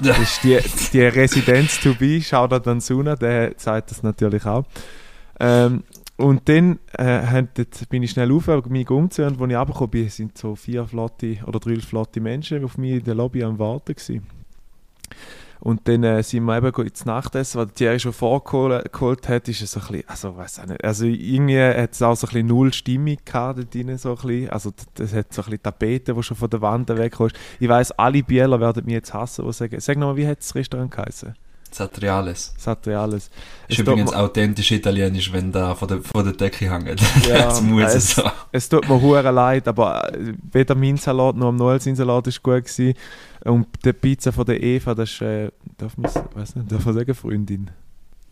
Das 0.00 0.18
ist 0.18 0.44
die, 0.44 0.58
die 0.92 1.02
Residenz 1.02 1.80
to 1.80 1.94
be, 1.94 2.20
schaut 2.20 2.66
an 2.66 2.80
Suna, 2.80 3.16
der 3.16 3.54
sagt 3.56 3.90
das 3.90 4.02
natürlich 4.02 4.44
auch. 4.46 4.64
Ähm, 5.40 5.82
und 6.16 6.48
dann 6.48 6.80
äh, 6.92 7.44
bin 7.88 8.02
ich 8.02 8.10
schnell 8.10 8.32
auf, 8.32 8.48
mich 8.66 8.90
umzuhören 8.90 9.34
als 9.40 9.50
ich 9.50 9.56
runtergekommen 9.56 9.90
bin, 9.90 10.08
sind 10.08 10.36
so 10.36 10.56
vier 10.56 10.84
flotte 10.84 11.38
oder 11.46 11.60
drei 11.60 11.76
flotte 11.76 12.20
Menschen 12.20 12.64
auf 12.64 12.76
mich 12.76 12.94
in 12.94 13.04
der 13.04 13.14
Lobby 13.14 13.44
am 13.44 13.58
Warten 13.58 13.94
gewesen. 13.94 14.37
Und 15.60 15.88
dann 15.88 16.04
äh, 16.04 16.22
sind 16.22 16.44
wir 16.44 16.56
eben 16.56 16.86
ins 16.86 17.04
Nachtessen, 17.04 17.60
was 17.60 17.74
Thierry 17.74 17.98
schon 17.98 18.12
vorgeholt 18.12 19.28
hat, 19.28 19.48
ist 19.48 19.62
es 19.62 19.72
so 19.72 19.80
ein 19.80 20.02
bisschen, 20.04 20.08
also 20.08 20.66
nicht, 20.66 20.84
also 20.84 21.04
irgendwie 21.04 21.60
hat 21.60 21.92
es 21.92 22.02
auch 22.02 22.14
so 22.14 22.26
ein 22.26 22.30
bisschen 22.30 22.46
null 22.46 22.72
Stimmung 22.72 23.16
gehabt 23.24 23.58
dort 23.58 23.74
drin, 23.74 23.98
so 23.98 24.10
ein 24.10 24.16
bisschen. 24.16 24.50
Also 24.50 24.72
das 24.94 25.12
hat 25.12 25.32
so 25.32 25.42
ein 25.42 25.46
bisschen 25.46 25.62
Tapete, 25.62 26.14
die 26.14 26.22
schon 26.22 26.36
von 26.36 26.50
der 26.50 26.60
Wand 26.60 26.88
wegkommt. 26.88 27.32
Ich 27.58 27.68
weiss, 27.68 27.90
alle 27.92 28.22
Bieler 28.22 28.60
werden 28.60 28.84
mich 28.84 28.94
jetzt 28.94 29.14
hassen, 29.14 29.44
die 29.44 29.52
sagen, 29.52 29.80
sag 29.80 29.96
nochmal, 29.96 30.16
wie 30.16 30.26
hat 30.26 30.38
das 30.38 30.54
Restaurant 30.54 30.90
geheißen? 30.90 31.34
Satriales. 31.74 32.54
Satriales. 32.56 33.30
Ist 33.68 33.78
übrigens 33.78 34.12
authentisch 34.12 34.70
italienisch, 34.70 35.32
wenn 35.32 35.52
da 35.52 35.74
von 35.74 35.88
der, 35.88 36.02
von 36.02 36.24
der 36.24 36.34
Decke 36.34 36.70
hängt. 36.70 37.00
Ja, 37.28 37.46
das 37.46 37.60
muss 37.60 37.94
es, 37.94 38.14
so. 38.14 38.22
es 38.52 38.68
tut 38.68 38.88
mir 38.88 39.00
hure 39.00 39.30
leid, 39.30 39.68
aber 39.68 40.12
äh, 40.14 40.34
weder 40.52 40.74
mein 40.74 40.96
Salat 40.96 41.36
noch 41.36 41.48
am 41.48 41.56
Noel 41.56 41.80
sein 41.80 41.96
Salat 41.96 42.26
war 42.26 42.32
gut 42.42 42.64
gewesen. 42.64 42.94
Und 43.44 43.66
die 43.84 43.92
Pizza 43.92 44.32
von 44.32 44.46
der 44.46 44.62
Eva, 44.62 44.94
das 44.94 45.10
ist, 45.10 45.22
äh, 45.22 45.50
darf 45.76 45.96
man 45.96 46.10
weiß 46.34 46.56
nicht, 46.56 46.72
darf 46.72 46.84
man 46.84 46.94
sagen, 46.94 47.14
Freundin? 47.14 47.70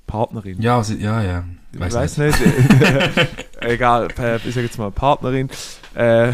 Partnerin? 0.07 0.61
Ja, 0.61 0.79
also, 0.79 0.95
ja, 0.95 1.23
ja. 1.23 1.45
Weiß 1.73 1.93
ich 1.93 1.99
weiß 1.99 2.19
nicht. 2.19 2.41
nicht. 2.41 3.29
Egal, 3.67 4.09
ich 4.45 4.55
sage 4.55 4.67
jetzt 4.67 4.79
mal 4.79 4.91
Partnerin. 4.91 5.49
Äh, 5.95 6.33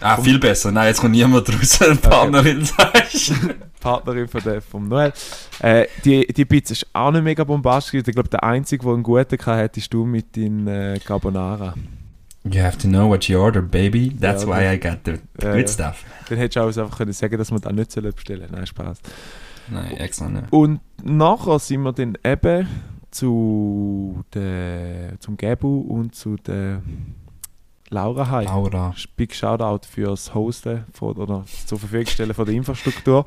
ah, 0.00 0.16
viel 0.20 0.38
besser. 0.38 0.72
Nein, 0.72 0.88
jetzt 0.88 1.00
kommt 1.00 1.12
niemand 1.12 1.48
raus, 1.48 1.80
eine 1.80 1.96
Partnerin 1.96 2.68
okay. 2.78 3.54
Partnerin 3.80 4.28
von 4.28 4.42
der, 4.42 4.60
vom 4.60 4.88
Noel. 4.88 5.12
Äh, 5.60 5.86
die, 6.04 6.26
die 6.26 6.44
Pizza 6.44 6.72
ist 6.72 6.86
auch 6.92 7.10
nicht 7.12 7.22
mega 7.22 7.44
bombastisch. 7.44 8.02
Ich 8.06 8.14
glaube, 8.14 8.28
der 8.28 8.42
Einzige, 8.42 8.84
der 8.84 8.94
einen 8.94 9.02
guten 9.02 9.46
hatte, 9.46 9.80
ist 9.80 9.94
du 9.94 10.04
mit 10.04 10.36
den 10.36 10.66
äh, 10.66 10.98
Carbonara. 11.04 11.74
You 12.44 12.60
have 12.60 12.76
to 12.78 12.88
know 12.88 13.08
what 13.08 13.24
you 13.28 13.38
order, 13.38 13.62
baby. 13.62 14.10
That's 14.20 14.42
Ja, 14.42 14.48
why. 14.48 14.74
I 14.74 14.78
got 14.78 14.98
the 15.04 15.12
Ja, 15.40 15.54
good 15.54 15.70
stuff. 15.70 16.04
Dann 16.28 16.38
hättest 16.38 16.56
du 16.56 16.60
auch 16.60 16.66
einfach 16.66 16.98
können 16.98 17.12
sagen 17.12 17.38
dass 17.38 17.52
wir 17.52 17.60
das 17.60 17.72
nicht 17.72 17.92
sollen 17.92 18.12
bestellen 18.12 18.48
Nein, 18.50 18.66
Spaß. 18.66 18.98
Nein, 19.68 19.92
extra 19.92 20.28
nicht. 20.28 20.44
Und 20.50 20.80
nachher 21.04 21.60
sind 21.60 21.82
wir 21.82 21.92
dann 21.92 22.18
eben 22.24 22.66
zu 23.12 24.24
der, 24.34 25.20
zum 25.20 25.36
Gebu 25.36 25.80
und 25.80 26.14
zu 26.14 26.36
der 26.36 26.82
Laura 27.90 28.30
Hai. 28.30 28.44
Laura. 28.44 28.94
Big 29.16 29.34
Shoutout 29.34 29.86
fürs 29.86 30.34
Hosten 30.34 30.84
von, 30.92 31.14
oder 31.16 31.44
zur 31.66 31.78
Verfügung 31.78 32.06
stellen 32.06 32.34
von 32.34 32.46
der 32.46 32.54
Infrastruktur. 32.54 33.26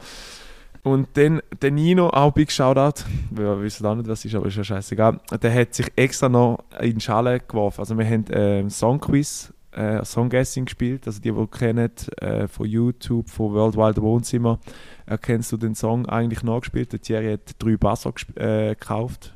Und 0.82 1.08
dann 1.14 1.42
der 1.62 1.72
Nino, 1.72 2.10
auch 2.10 2.32
Big 2.32 2.52
Shoutout, 2.52 3.04
wir 3.32 3.62
wissen 3.62 3.86
auch 3.86 3.96
nicht, 3.96 4.08
was 4.08 4.20
es 4.20 4.26
ist, 4.26 4.36
aber 4.36 4.48
ist 4.48 4.58
ja 4.58 4.64
scheißegal. 4.64 5.20
Der 5.42 5.54
hat 5.54 5.74
sich 5.74 5.88
extra 5.96 6.30
noch 6.30 6.64
in 6.80 6.96
die 6.96 7.02
Schale 7.02 7.40
geworfen. 7.40 7.80
Also 7.82 7.98
wir 7.98 8.06
haben 8.06 8.26
ähm, 8.32 8.70
Songquiz, 8.70 9.54
äh, 9.72 10.04
Songguessing 10.04 10.66
gespielt. 10.66 11.06
Also 11.06 11.22
die, 11.22 11.32
die 11.32 11.48
kennen 11.48 11.92
äh, 12.18 12.48
von 12.48 12.68
YouTube, 12.68 13.30
von 13.30 13.54
World 13.54 13.76
Wide 13.76 14.02
Wohnzimmer, 14.02 14.60
erkennst 15.06 15.52
du 15.52 15.58
den 15.58 15.76
Song 15.76 16.08
eigentlich 16.08 16.44
nachgespielt. 16.44 16.92
Der 16.92 17.02
Thierry 17.02 17.34
hat 17.34 17.56
drei 17.60 17.78
Basser 17.78 18.14
äh, 18.36 18.70
gekauft. 18.70 19.35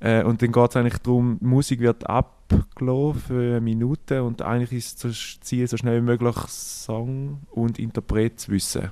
Äh, 0.00 0.22
und 0.22 0.42
dann 0.42 0.52
geht 0.52 0.70
es 0.70 0.76
eigentlich 0.76 0.98
darum, 0.98 1.38
die 1.40 1.46
Musik 1.46 1.80
wird 1.80 2.08
abgelaufen 2.08 3.20
für 3.20 3.50
eine 3.50 3.60
Minute 3.60 4.22
und 4.22 4.42
eigentlich 4.42 4.72
ist 4.72 5.04
das 5.04 5.38
Ziel, 5.40 5.66
so 5.66 5.76
schnell 5.76 6.00
wie 6.00 6.06
möglich 6.06 6.36
Song 6.48 7.40
und 7.50 7.78
Interpret 7.78 8.38
zu 8.38 8.52
wissen. 8.52 8.90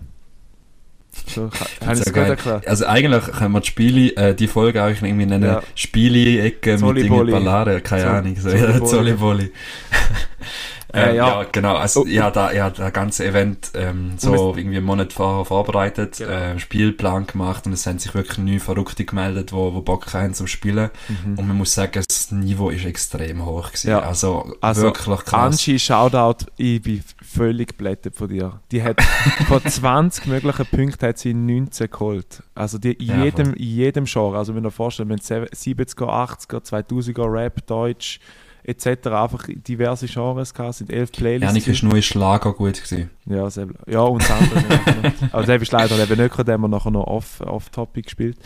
So, 1.29 1.49
geil. 2.13 2.31
erklärt? 2.31 2.67
Also 2.69 2.87
eigentlich 2.87 3.25
können 3.27 3.53
wir 3.53 3.61
die 3.61 3.69
Spiele, 3.69 4.17
äh, 4.17 4.35
die 4.35 4.49
Folge 4.49 4.83
auch 4.83 4.89
irgendwie 4.89 5.27
nennen, 5.27 5.45
Ja. 5.45 5.63
Spiele-Ecke 5.75 6.73
mit 6.73 6.81
Zolli-Bolli. 6.81 7.33
Dingen 7.33 7.45
Ballade, 7.45 7.81
keine 7.81 8.11
Ahnung. 8.11 8.37
So, 8.37 8.51
Zolli-Bolli. 8.87 9.53
Äh, 10.97 11.17
ja. 11.17 11.43
ja. 11.43 11.47
genau. 11.51 11.77
Also, 11.77 12.03
Oh. 12.03 12.07
ja, 12.07 12.31
da, 12.31 12.53
ja, 12.53 12.71
das 12.71 12.93
ganze 12.93 13.25
Event 13.27 13.71
ähm, 13.75 14.15
so 14.17 14.55
irgendwie 14.57 14.77
einen 14.79 14.87
Monat 14.87 15.13
vorher 15.13 15.45
vorbereitet, 15.45 16.19
Genau. 16.19 16.31
äh, 16.31 16.59
Spielplan 16.59 17.27
gemacht 17.27 17.67
und 17.67 17.73
es 17.73 17.87
haben 17.87 17.99
sich 17.99 18.15
wirklich 18.15 18.39
neue 18.39 18.61
Verrückte 18.61 19.05
gemeldet, 19.05 19.53
wo, 19.53 19.73
wo 19.75 19.81
Bock 19.81 20.13
haben 20.15 20.35
zum 20.35 20.47
Spielen. 20.47 20.91
Mhm. 21.09 21.39
Und 21.39 21.49
man 21.49 21.57
muss 21.57 21.75
sagen, 21.75 22.03
das 22.07 22.31
Niveau 22.33 22.71
ist 22.71 22.85
extrem 22.85 23.45
hoch 23.45 23.69
gewesen. 23.69 23.91
Ja. 23.91 24.01
Also, 24.01 24.55
Also, 24.61 24.83
wirklich 24.83 25.21
krass. 25.25 25.53
Angie, 25.53 25.79
Shoutout, 25.79 26.47
ich 26.57 26.83
bin 26.83 27.03
völlig 27.23 27.69
geblättet 27.69 28.15
von 28.15 28.29
dir. 28.29 28.61
Die 28.73 28.83
hat 28.83 29.01
von 29.49 29.65
20 29.65 30.27
möglichen 30.27 30.67
Punkten 30.67 31.07
hat 31.07 31.19
sie 31.19 31.35
19 31.35 31.91
geholt. 31.91 32.43
Also 32.55 32.79
die 32.79 32.93
in 32.93 33.07
Ja, 33.09 33.25
jedem, 33.25 33.55
in 33.55 33.65
jedem 33.65 34.05
Genre. 34.07 34.39
Also 34.39 34.55
wenn 34.55 34.65
ihr 34.65 34.71
vorstellt, 34.71 35.09
wenn 35.09 35.19
70er, 35.19 36.07
80er, 36.07 36.63
2000er 36.65 37.33
Rap, 37.33 37.67
Deutsch 37.67 38.21
etc. 38.67 39.07
einfach 39.09 39.45
diverse 39.49 40.07
Genres 40.07 40.53
gehabt, 40.53 40.75
sind 40.75 40.91
elf 40.93 41.13
Playlists. 41.13 41.55
Janik 41.55 41.69
ist 41.69 41.83
nur 41.83 41.95
in 41.97 42.03
Schlager 42.03 42.53
gut 42.53 42.75
gewesen. 42.83 43.11
Ja, 43.27 43.49
selber. 43.49 43.75
Ja, 43.87 44.01
und 44.01 44.23
das 44.23 44.31
andere. 44.31 44.61
noch. 44.61 45.13
Aber 45.33 45.45
selbst 45.47 45.63
ist 45.69 45.73
leider 45.73 45.99
eben 46.03 46.21
nicht 46.23 46.37
den 46.39 46.53
haben 46.53 46.61
wir 46.63 46.69
nachher 46.69 46.91
noch 46.91 47.07
off- 47.07 47.41
off-topic 47.41 48.03
gespielt. 48.05 48.37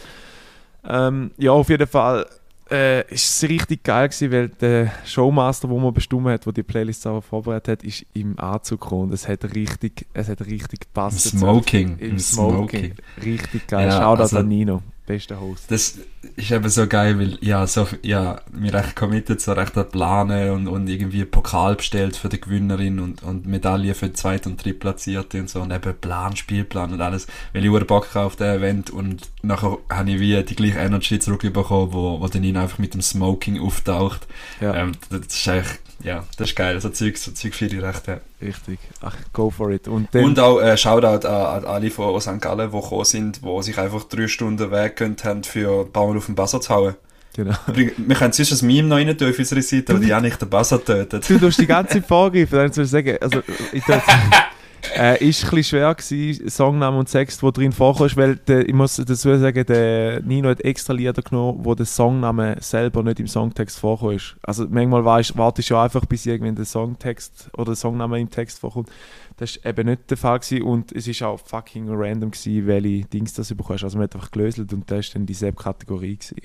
Ähm, 0.89 1.31
ja, 1.39 1.53
auf 1.53 1.69
jeden 1.69 1.87
Fall 1.87 2.27
äh, 2.71 3.01
ist 3.13 3.43
es 3.43 3.49
richtig 3.49 3.83
geil 3.83 4.09
gewesen, 4.09 4.33
weil 4.33 4.49
der 4.49 4.93
Showmaster, 5.05 5.69
wo 5.69 5.79
man 5.79 5.93
bestimmt 5.93 6.27
hat, 6.29 6.47
wo 6.47 6.53
die 6.53 6.63
Playlist 6.63 7.07
auch 7.07 7.21
vorbereitet 7.23 7.69
hat, 7.81 7.83
ist 7.85 8.07
im 8.15 8.39
Anzug 8.39 8.81
gekommen. 8.81 9.13
Es 9.13 9.27
hat 9.29 9.45
richtig, 9.55 10.07
es 10.15 10.29
hat 10.29 10.41
richtig 10.43 10.81
Im 10.83 10.87
gepasst. 10.87 11.21
Smoking. 11.31 11.99
Im 11.99 12.11
Im 12.11 12.19
Smoking. 12.19 12.69
Smoking. 12.69 12.95
Richtig 13.25 13.67
geil. 13.67 13.89
Ja, 13.89 13.99
Shoutout 14.01 14.23
also- 14.23 14.39
an 14.39 14.49
Nino, 14.49 14.83
bester 15.11 15.41
Host. 15.41 15.71
Das 15.71 15.99
ist 16.37 16.51
eben 16.51 16.69
so 16.69 16.87
geil, 16.87 17.19
weil 17.19 17.39
ja, 17.41 17.67
so, 17.67 17.89
ja, 18.03 18.41
wir 18.53 18.73
recht 18.73 18.95
committed, 18.95 19.41
so 19.41 19.53
recht 19.53 19.77
an 19.77 19.89
Planen 19.89 20.51
und, 20.51 20.69
und 20.69 20.89
irgendwie 20.89 21.25
Pokal 21.25 21.75
bestellt 21.75 22.17
für 22.17 22.29
die 22.29 22.41
Gewinnerin 22.41 23.01
und, 23.01 23.23
und 23.23 23.47
Medaille 23.47 23.95
für 23.95 24.07
die 24.07 24.13
Zweit- 24.13 24.47
und 24.47 24.65
Drittplatzierte 24.65 25.41
und 25.41 25.51
so 25.51 25.63
und 25.63 25.73
eben 25.73 25.95
Plan, 26.01 26.37
Spielplan 26.37 26.93
und 26.93 27.01
alles, 27.01 27.27
weil 27.53 27.65
ich 27.65 27.87
Bock 27.87 28.15
auf 28.15 28.37
den 28.37 28.59
Event 28.59 28.91
und 28.91 29.31
nachher 29.43 29.79
habe 29.89 30.11
ich 30.11 30.21
wie 30.21 30.43
die 30.45 30.55
gleiche 30.55 30.79
Energy 30.79 31.19
zurückbekommen, 31.19 31.93
wo, 31.93 32.21
wo 32.21 32.29
dann 32.29 32.45
ihn 32.45 32.57
einfach 32.57 32.79
mit 32.79 32.95
dem 32.95 33.03
Smoking 33.03 33.61
auftaucht. 33.61 34.29
Ja, 34.61 34.75
Ähm, 34.75 34.93
das 35.11 35.27
ist 35.27 35.49
eigentlich, 35.49 35.79
ja, 36.03 36.25
das 36.37 36.51
ist 36.51 36.57
geil, 36.57 36.81
so 36.81 36.89
Zeug, 36.91 37.19
so 37.19 37.33
Zeug 37.33 37.55
für 37.55 37.67
die 37.67 37.79
recht, 37.79 38.07
ja. 38.07 38.21
richtig. 38.41 38.79
Ach, 39.01 39.17
go 39.33 39.51
for 39.51 39.71
it. 39.71 39.89
Und 39.89 40.09
dann, 40.13 40.25
Und 40.25 40.39
auch 40.39 40.61
äh, 40.61 40.77
Shoutout 40.77 41.27
an, 41.27 41.35
an 41.35 41.65
alle 41.65 41.91
von 41.91 42.21
St. 42.21 42.41
Gallen, 42.41 42.71
die 42.71 42.81
gekommen 42.81 43.05
sind, 43.05 43.41
die 43.45 43.63
sich 43.63 43.79
einfach 43.79 44.05
drei 44.05 44.29
Stunden 44.29 44.71
Weg 44.71 44.97
gönnt 44.97 45.25
haben, 45.25 45.45
für 45.45 45.85
Bauern 45.85 46.17
auf 46.17 46.27
den 46.27 46.35
Buzzer 46.35 46.61
zu 46.61 46.75
hauen. 46.75 46.95
genau. 47.35 47.55
Wir 47.67 47.91
können 47.91 48.33
sonst 48.33 48.63
ein 48.63 48.67
Meme 48.67 48.89
noch 48.89 48.97
rein 48.97 49.17
tun 49.17 49.31
auf 49.31 49.39
unserer 49.39 49.63
Seite, 49.63 49.93
aber 49.93 50.05
die 50.05 50.15
auch 50.15 50.21
nicht 50.21 50.41
den 50.41 50.49
Buzzer 50.49 50.85
tötet. 50.85 51.29
Du 51.29 51.39
tust 51.39 51.61
die 51.61 51.67
ganze 51.67 51.95
Zeit 51.95 52.07
vorgreifen, 52.07 52.59
dann 52.59 52.73
soll 52.73 52.85
ich 52.85 52.91
sagen, 52.91 53.17
also, 53.21 53.43
ich 53.73 53.83
äh, 54.97 55.23
ist 55.25 55.45
ein 55.45 55.51
bisschen 55.51 55.65
schwer 55.79 55.95
gewesen, 55.95 56.49
Songname 56.49 56.99
und 56.99 57.11
Text, 57.11 57.43
wo 57.43 57.51
drin 57.51 57.73
vorkommt, 57.73 58.17
weil 58.17 58.37
der, 58.37 58.69
ich 58.69 58.75
muss 58.75 58.97
dazu 58.97 59.15
sagen, 59.37 59.65
der 59.67 60.23
Nino 60.23 60.49
hat 60.49 60.61
extra 60.63 60.93
Lieder 60.93 61.23
genommen, 61.23 61.65
wo 61.65 61.75
der 61.75 61.87
Songname 61.87 62.57
selber 62.61 63.03
nicht 63.03 63.21
im 63.21 63.27
Songtext 63.29 63.79
vorkommt. 63.79 64.37
Also 64.43 64.67
manchmal 64.69 65.05
weißt, 65.05 65.37
wartest 65.37 65.71
du 65.71 65.75
ja 65.75 65.85
einfach, 65.85 66.05
bis 66.07 66.27
irgendwann 66.27 66.55
der 66.57 66.65
Songtext 66.65 67.51
oder 67.55 67.67
der 67.67 67.77
Songname 67.77 68.21
im 68.21 68.31
Text 68.31 68.59
vorkommt. 68.59 68.89
Das 69.37 69.59
war 69.63 69.71
eben 69.71 69.89
nicht 69.89 70.11
der 70.11 70.17
Fall 70.17 70.39
gewesen 70.39 70.63
und 70.63 70.93
es 70.93 71.07
ist 71.09 71.23
auch 71.23 71.39
fucking 71.41 71.87
random 71.89 72.31
gewesen, 72.31 72.67
welche 72.67 73.05
Dings 73.07 73.33
das 73.35 73.55
bekommst. 73.55 73.85
Also 73.85 73.97
man 73.99 74.05
hat 74.05 74.15
einfach 74.15 74.31
gelöselt 74.31 74.73
und 74.73 74.91
das 74.91 75.09
war 75.09 75.15
dann 75.15 75.27
dieselbe 75.27 75.63
Kategorie 75.63 76.17
gewesen. 76.17 76.37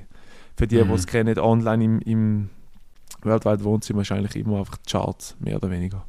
Für 0.58 0.68
die, 0.68 0.82
Mhm. 0.82 0.88
die 0.88 0.94
es 0.94 1.08
kennen, 1.08 1.38
online 1.40 1.84
im, 1.84 2.00
im 2.02 2.50
weltweit 3.24 3.64
Wohnzimmer 3.64 4.02
ist 4.04 4.12
eigentlich 4.12 4.36
immer 4.36 4.60
einfach 4.60 4.78
Charts, 4.90 5.36
mehr 5.40 5.58
oder 5.58 5.70
weniger. 5.70 6.06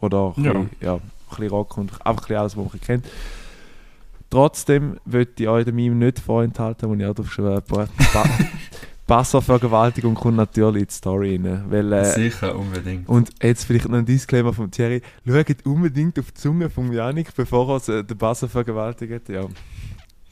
Oder 0.00 0.32
Ja. 0.36 0.52
bisschen, 0.52 0.70
ja, 0.80 0.98
ein 1.32 1.36
bisschen 1.36 1.50
Rock 1.50 1.76
und 1.78 1.92
einfach 1.92 2.04
ein 2.04 2.16
bisschen 2.16 2.36
alles, 2.36 2.56
was 2.56 2.72
man 2.72 2.80
kennt. 2.80 3.06
Trotzdem 4.30 4.98
würde 5.04 5.30
ich 5.38 5.48
euch 5.48 5.64
den 5.64 5.74
Meme 5.74 5.96
nicht 5.96 6.20
vorenthalten, 6.20 6.88
wo 6.88 6.94
ich 6.94 7.04
auch 7.04 7.14
drauf 7.14 7.32
schwöre. 7.32 7.62
Ba 7.62 7.88
ba 8.12 8.24
Wasservergewaltigung 9.10 10.14
kommt 10.14 10.36
natürlich 10.36 10.82
in 10.82 10.86
die 10.86 10.94
Story 10.94 11.36
rein. 11.36 11.64
Weil, 11.68 11.92
äh, 11.92 12.04
Sicher, 12.04 12.56
unbedingt. 12.56 13.08
und 13.08 13.30
jetzt 13.42 13.64
vielleicht 13.64 13.88
noch 13.88 13.98
ein 13.98 14.06
Disclaimer 14.06 14.52
von 14.52 14.70
Thierry. 14.70 15.02
Schaut 15.26 15.66
unbedingt 15.66 16.16
auf 16.20 16.30
die 16.30 16.34
Zunge 16.34 16.70
von 16.70 16.92
Janik, 16.92 17.34
bevor 17.34 17.80
er 17.88 17.96
äh, 17.96 18.04
den 18.04 18.16
Buzzer 18.16 18.48
vergewaltigt. 18.48 19.28
Ja. 19.28 19.46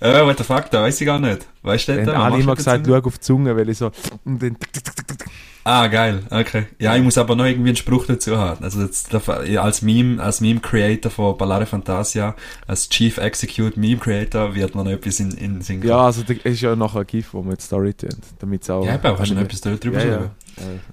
Äh, 0.01 0.25
what 0.25 0.39
the 0.39 0.45
fuck, 0.45 0.71
da 0.71 0.83
weiß 0.83 1.01
ich 1.01 1.07
gar 1.07 1.19
nicht. 1.19 1.47
Weißt 1.63 1.89
du 1.89 1.97
Dann 1.97 2.07
das? 2.07 2.15
haben 2.15 2.33
alle 2.33 2.43
immer 2.43 2.55
gesagt, 2.55 2.87
schau 2.87 2.95
auf 2.95 3.19
die 3.19 3.21
Zunge, 3.21 3.57
weil 3.57 3.69
ich 3.69 3.79
so. 3.79 3.91
Und 4.25 4.43
dann. 4.43 4.57
Ah, 5.65 5.87
geil, 5.89 6.23
okay. 6.31 6.65
Ja, 6.79 6.97
ich 6.97 7.03
muss 7.03 7.19
aber 7.19 7.37
noch 7.37 7.45
irgendwie 7.45 7.69
einen 7.69 7.77
Spruch 7.77 8.07
dazu 8.07 8.39
haben. 8.39 8.65
Also 8.65 8.81
jetzt, 8.81 9.15
als 9.15 9.83
Meme, 9.83 10.23
als 10.23 10.41
Meme-Creator 10.41 11.11
von 11.11 11.37
Ballare 11.37 11.67
Fantasia, 11.67 12.35
als 12.67 12.89
Chief 12.89 13.19
Execute 13.19 13.77
Meme-Creator 13.77 14.55
wird 14.55 14.75
man 14.75 14.87
noch 14.87 14.93
etwas 14.93 15.21
in, 15.21 15.33
in 15.33 15.61
Sinn 15.61 15.83
Ja, 15.83 16.07
also 16.07 16.23
das 16.23 16.39
ist 16.39 16.63
ja 16.63 16.75
nachher 16.75 17.01
ein 17.01 17.07
GIF, 17.07 17.35
wo 17.35 17.45
wir 17.45 17.55
die 17.55 17.63
Story 17.63 17.93
tun, 17.93 18.09
damit 18.39 18.63
es 18.63 18.71
auch... 18.71 18.87
Ja, 18.87 18.95
aber 18.95 19.15
kannst 19.15 19.33
du 19.33 19.35
noch 19.35 19.43
etwas 19.43 19.61
drüber 19.61 20.03
ja, 20.03 20.11
ja. 20.11 20.21
Ja, 20.21 20.31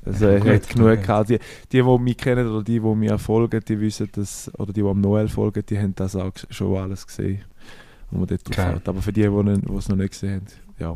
Also 0.06 0.28
Ja, 0.28 0.39
gut, 0.39 0.50
hat 0.50 0.70
genug 0.70 0.88
okay. 0.89 1.02
gehabt. 1.02 1.30
Die, 1.30 1.39
die, 1.72 1.82
die 1.82 2.00
mich 2.00 2.18
kennen 2.18 2.46
oder 2.46 2.62
die, 2.62 2.82
die 2.82 2.96
mir 2.96 3.18
folgen, 3.18 3.62
die 3.65 3.80
wissen 3.80 4.10
das, 4.12 4.52
oder 4.58 4.74
die, 4.74 4.82
die 4.82 4.88
am 4.89 5.00
Noel 5.00 5.30
folgen, 5.30 5.63
die 5.70 5.78
haben 5.78 5.96
das 5.96 6.18
auch 6.18 6.34
schon 6.50 6.76
alles 6.76 7.08
gesehen, 7.08 7.44
wo 8.12 8.20
man 8.20 8.28
dort 8.28 8.58
hat. 8.58 8.88
Aber 8.88 9.02
für 9.02 9.13
die, 9.13 9.22
die 9.22 9.76
es 9.78 9.89
noch 9.89 9.96
nicht 9.98 10.12
gesehen 10.12 10.36
haben, 10.36 10.46
ja. 10.80 10.96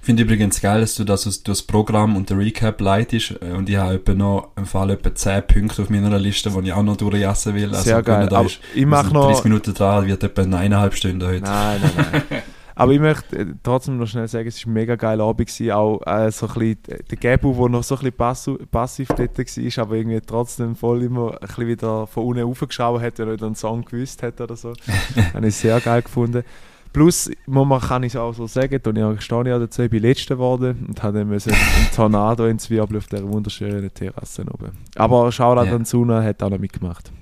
Ich 0.00 0.06
finde 0.08 0.22
übrigens 0.22 0.60
geil, 0.62 0.80
dass 0.80 0.94
du 0.94 1.04
das, 1.04 1.26
aus- 1.26 1.42
das 1.42 1.60
Programm 1.62 2.16
und 2.16 2.30
der 2.30 2.38
Recap 2.38 2.80
leitest. 2.80 3.34
äh, 3.42 3.52
Und 3.52 3.68
ich 3.68 3.76
habe 3.76 4.14
noch 4.14 4.52
im 4.56 4.64
Fall 4.64 4.90
etwa 4.90 5.14
10 5.14 5.42
Punkte 5.46 5.82
auf 5.82 5.90
meiner 5.90 6.18
Liste, 6.18 6.50
die 6.50 6.68
ich 6.68 6.72
auch 6.72 6.82
noch 6.82 6.96
durchjassen 6.96 7.54
will. 7.54 7.68
Also, 7.70 7.82
Sehr 7.82 8.02
geil. 8.02 8.26
da 8.28 8.40
ist, 8.42 8.58
ich 8.74 8.86
mache 8.86 9.12
noch... 9.12 9.26
30 9.26 9.44
Minuten 9.44 9.74
dran, 9.74 10.06
wird 10.06 10.22
etwa 10.22 10.42
eineinhalb 10.42 10.94
Stunden 10.94 11.22
heute. 11.26 11.42
Nein, 11.42 11.80
nein, 11.82 12.06
nein. 12.30 12.42
Aber 12.78 12.92
ich 12.92 13.00
möchte 13.00 13.36
äh, 13.36 13.46
trotzdem 13.62 13.98
noch 13.98 14.06
schnell 14.06 14.28
sagen, 14.28 14.46
es 14.46 14.64
war 14.64 14.70
ein 14.70 14.74
mega 14.74 14.94
geiler 14.94 15.24
Abend. 15.24 15.48
Gewesen. 15.48 15.72
Auch 15.72 16.00
äh, 16.06 16.30
so 16.30 16.46
ein 16.46 16.54
bisschen, 16.54 16.78
der 17.10 17.16
Gebu, 17.18 17.52
der 17.52 17.68
noch 17.68 17.82
so 17.82 17.96
ein 17.96 18.12
bisschen 18.12 18.68
passiv 18.70 19.08
dort 19.08 19.36
war, 19.36 19.84
aber 19.84 19.96
irgendwie 19.96 20.20
trotzdem 20.20 20.76
voll 20.76 21.02
immer 21.02 21.32
ein 21.32 21.38
bisschen 21.48 21.66
wieder 21.66 22.06
von 22.06 22.24
unten 22.24 22.42
raufgeschaut 22.42 23.02
hat, 23.02 23.18
wenn 23.18 23.28
er 23.28 23.42
einen 23.42 23.56
Song 23.56 23.84
gewusst 23.84 24.22
hat 24.22 24.40
oder 24.40 24.54
so. 24.54 24.72
Habe 25.34 25.48
ich 25.48 25.56
sehr 25.56 25.80
geil 25.80 26.02
gefunden. 26.02 26.44
Plus, 26.92 27.30
man, 27.46 27.80
kann 27.80 28.02
ich 28.04 28.14
es 28.14 28.16
auch 28.16 28.32
so 28.32 28.46
sagen, 28.46 28.80
stehe 29.20 29.48
ja 29.48 29.58
dazu, 29.58 29.82
ich 29.82 29.90
bin 29.90 30.02
Letzter 30.02 30.36
geworden 30.36 30.86
und 30.88 31.02
habe 31.02 31.18
dann 31.18 31.28
müssen 31.28 31.52
einen 31.52 31.90
Tornado 31.94 32.46
in 32.46 32.58
Zwiebel 32.58 32.96
auf 32.96 33.06
dieser 33.06 33.28
wunderschönen 33.28 33.92
Terrasse 33.92 34.42
oben. 34.42 34.70
Aber 34.96 35.30
Shoutout 35.30 35.66
Ja. 35.66 35.74
an 35.74 35.84
Suna, 35.84 36.22
hat 36.22 36.42
auch 36.42 36.50
noch 36.50 36.58
mitgemacht. 36.58 37.12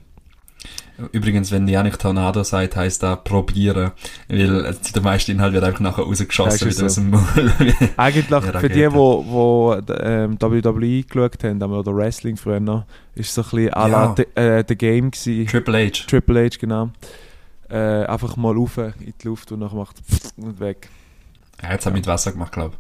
Übrigens, 1.12 1.52
wenn 1.52 1.68
Janik 1.68 1.98
Tornado 1.98 2.42
sagt, 2.42 2.74
heisst 2.76 3.02
das 3.02 3.22
probieren. 3.22 3.90
Weil 4.28 4.64
äh, 4.64 4.74
der 4.94 5.02
meiste 5.02 5.30
Inhalt 5.32 5.52
wird 5.52 5.62
einfach 5.64 5.80
nachher 5.80 6.04
rausgeschossen 6.04 6.60
wieder 6.60 6.70
ist 6.70 6.82
aus 6.82 6.94
dem 6.94 7.10
Maul. 7.10 7.52
Eigentlich 7.98 8.30
Ja, 8.30 8.40
für 8.60 8.68
die, 8.68 8.90
wo, 8.92 9.24
wo 9.26 9.74
ähm, 10.00 10.38
WWE 10.40 11.02
geschaut 11.02 11.44
haben, 11.44 11.62
oder 11.62 11.94
Wrestling 11.94 12.36
früher 12.38 12.60
noch, 12.60 12.84
ist 13.14 13.34
so 13.34 13.42
ein 13.42 13.48
bisschen 13.50 13.74
à 13.74 13.88
la 13.88 14.14
Ja. 14.16 14.62
The, 14.64 14.72
äh, 14.72 14.76
Game 14.76 15.10
gewesen. 15.10 15.46
Triple 15.46 15.86
H. 15.86 16.04
Triple 16.06 16.46
H, 16.46 16.56
genau. 16.58 16.90
Äh, 17.68 18.04
einfach 18.06 18.36
mal 18.36 18.54
rauf 18.54 18.78
in 18.78 18.92
die 19.22 19.26
Luft 19.28 19.52
und 19.52 19.60
dann 19.60 19.74
macht 19.76 19.96
und 20.36 20.58
weg. 20.60 20.88
Er 21.60 21.70
hat 21.70 21.80
es 21.80 21.86
auch 21.86 21.92
mit 21.92 22.06
Wasser 22.06 22.32
gemacht, 22.32 22.52
glaube 22.52 22.76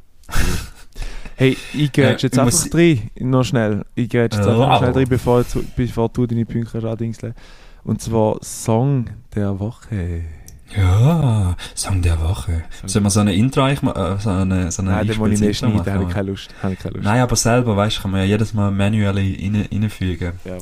Hey, 1.38 1.56
ich 1.74 1.92
gehe 1.92 2.06
Äh, 2.06 2.10
jetzt 2.12 2.24
ich 2.24 2.32
muss- 2.42 2.64
einfach 2.64 2.78
rein, 2.78 3.10
noch 3.20 3.44
schnell. 3.44 3.84
Ich 3.94 4.08
gehe 4.08 4.22
jetzt 4.22 4.36
Äh, 4.36 4.40
einfach 4.40 4.56
wow. 4.56 4.78
schnell 4.78 4.92
rein, 4.92 5.06
bevor, 5.08 5.44
du- 5.44 5.64
bevor 5.76 6.08
du 6.08 6.26
deine 6.26 6.46
Punkte 6.46 6.78
andingsle. 6.88 7.34
Und 7.86 8.02
zwar 8.02 8.38
Song 8.42 9.06
der 9.32 9.60
Woche. 9.60 10.22
Ja, 10.76 11.56
Song 11.76 12.02
der 12.02 12.20
Woche. 12.20 12.64
Sollen 12.84 13.04
wir 13.04 13.10
so 13.10 13.20
eine 13.20 13.32
Intro 13.32 13.60
mal, 13.82 13.92
äh, 13.92 14.20
so 14.20 14.30
eine, 14.30 14.72
so 14.72 14.82
eine 14.82 14.90
Nein, 14.90 15.06
den 15.06 15.18
muss 15.18 15.30
ich 15.30 15.40
nicht 15.40 15.58
schneiden, 15.58 15.80
da 15.84 15.92
habe 15.92 16.02
ich 16.02 16.10
keine 16.10 16.30
Lust. 16.30 16.52
Habe 16.64 16.72
ich 16.72 16.80
keine 16.80 16.94
Lust. 16.96 17.04
Nein, 17.04 17.20
aber 17.20 17.36
selber, 17.36 17.76
weißt 17.76 17.98
du, 17.98 18.02
kann 18.02 18.10
man 18.10 18.20
ja 18.22 18.26
jedes 18.26 18.52
Mal 18.54 18.72
manuell 18.72 19.12
rein, 19.14 19.68
reinfügen. 19.70 20.32
Ja. 20.44 20.58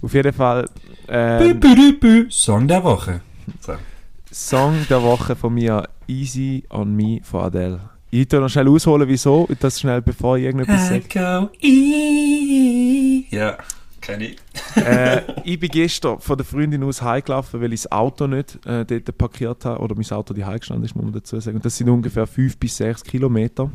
Auf 0.00 0.14
jeden 0.14 0.32
Fall 0.32 0.70
ähm, 1.08 1.58
bü, 1.60 1.74
bü, 1.74 1.92
bü. 1.98 2.26
Song 2.30 2.68
der 2.68 2.84
Woche. 2.84 3.22
So. 3.60 3.72
Song 4.30 4.86
der 4.88 5.02
Woche 5.02 5.34
von 5.34 5.54
mir 5.54 5.88
Easy 6.06 6.62
on 6.70 6.94
Me 6.94 7.18
von 7.24 7.42
Adele. 7.42 7.80
Ich 8.12 8.28
tue 8.28 8.38
noch 8.38 8.48
schnell 8.48 8.68
ausholen, 8.68 9.08
wieso. 9.08 9.48
Das 9.58 9.80
schnell, 9.80 10.00
bevor 10.00 10.38
ich 10.38 10.44
irgendetwas 10.44 10.88
sage. 10.88 11.50
e 11.60 13.24
Ja, 13.30 13.58
kenne 14.08 14.24
ich. 14.24 14.38
äh, 14.76 15.22
ich 15.44 15.60
bin 15.60 15.68
gestern 15.68 16.18
von 16.18 16.36
der 16.36 16.46
Freundin 16.46 16.82
aus 16.82 17.02
heimgelaufen, 17.02 17.60
weil 17.60 17.72
ich 17.72 17.82
das 17.82 17.92
Auto 17.92 18.26
nicht 18.26 18.64
äh, 18.66 18.84
dort 18.84 19.18
parkiert 19.18 19.64
habe. 19.64 19.80
Oder 19.80 19.94
mein 19.94 20.10
Auto 20.10 20.34
die 20.34 20.42
gestanden 20.42 20.84
ist, 20.84 20.94
muss 20.94 21.04
man 21.04 21.12
dazu 21.12 21.38
sagen. 21.38 21.56
Und 21.56 21.64
das 21.64 21.76
sind 21.76 21.88
ungefähr 21.88 22.26
5 22.26 22.56
bis 22.56 22.76
6 22.78 23.04
Kilometer. 23.04 23.70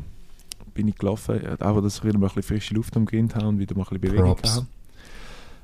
Bin 0.73 0.87
ich 0.87 0.95
gelaufen. 0.95 1.39
äh, 1.39 1.63
Auch, 1.63 1.81
dass 1.81 1.97
ich 1.97 2.03
wieder 2.03 2.17
mal 2.17 2.27
ein 2.27 2.33
bisschen 2.33 2.55
frische 2.55 2.73
Luft 2.73 2.97
am 2.97 3.05
Grind 3.05 3.35
habe 3.35 3.47
und 3.47 3.59
wieder 3.59 3.75
mal 3.75 3.83
ein 3.83 3.99
bisschen 3.99 4.01
Bewegung 4.01 4.29
habe. 4.29 4.67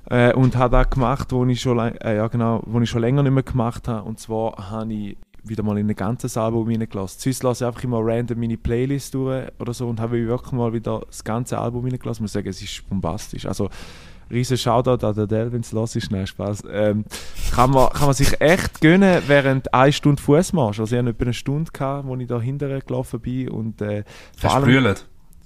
Äh, 0.10 0.34
und 0.34 0.56
habe 0.56 0.78
das 0.78 0.90
gemacht, 0.90 1.32
wo 1.32 1.46
ich, 1.46 1.62
schon, 1.62 1.80
äh, 1.80 2.16
ja, 2.16 2.28
genau, 2.28 2.64
ich 2.82 2.90
schon 2.90 3.02
länger 3.02 3.24
nicht 3.24 3.32
mehr 3.34 3.44
gemacht 3.44 3.88
habe. 3.88 4.08
Und 4.08 4.20
zwar 4.20 4.70
habe 4.70 4.94
ich 4.94 5.18
wieder 5.44 5.64
mal 5.64 5.78
in 5.78 5.90
ein 5.90 5.96
ganzes 5.96 6.38
Album 6.38 6.68
reingelassen. 6.68 7.20
Sonst 7.20 7.44
lasse 7.44 7.64
ich 7.64 7.68
einfach 7.68 7.84
immer 7.84 8.00
random 8.02 8.40
meine 8.40 8.58
Playlist 8.58 9.14
durch 9.14 9.48
oder 9.60 9.74
so 9.74 9.88
und 9.88 10.00
habe 10.00 10.28
wirklich 10.28 10.52
mal 10.52 10.74
wieder 10.74 11.02
das 11.08 11.24
ganze 11.24 11.58
Album 11.58 11.86
reingelassen. 11.86 12.20
Ich 12.20 12.22
muss 12.22 12.34
sagen, 12.34 12.50
es 12.50 12.62
ist 12.62 12.88
bombastisch. 12.90 13.46
Also, 13.46 13.70
riesen 14.30 14.58
Shoutout 14.58 15.06
an 15.06 15.18
Adele, 15.18 15.52
wenn 15.52 15.62
es 15.62 15.72
los 15.72 15.96
ist. 15.96 16.12
Nein, 16.12 16.28
Spaß. 16.28 16.64
Ähm, 16.72 17.06
kann, 17.52 17.72
man, 17.72 17.90
kann 17.90 18.06
man 18.06 18.14
sich 18.14 18.40
echt 18.42 18.82
gönnen 18.82 19.22
während 19.28 19.74
eine 19.74 19.92
Stunde 19.92 20.22
Fußmarsch. 20.22 20.80
Also, 20.80 20.96
ich 20.96 21.00
hatte 21.00 21.10
etwa 21.10 21.24
eine 21.24 21.34
Stunde, 21.34 21.72
gehabt, 21.72 22.08
wo 22.08 22.16
ich 22.16 22.28
da 22.28 22.40
hinterher 22.40 22.82
gelaufen 22.82 23.20
bin. 23.20 23.50
Und, 23.50 23.82
äh, 23.82 24.04
vor 24.38 24.56
allem? 24.56 24.96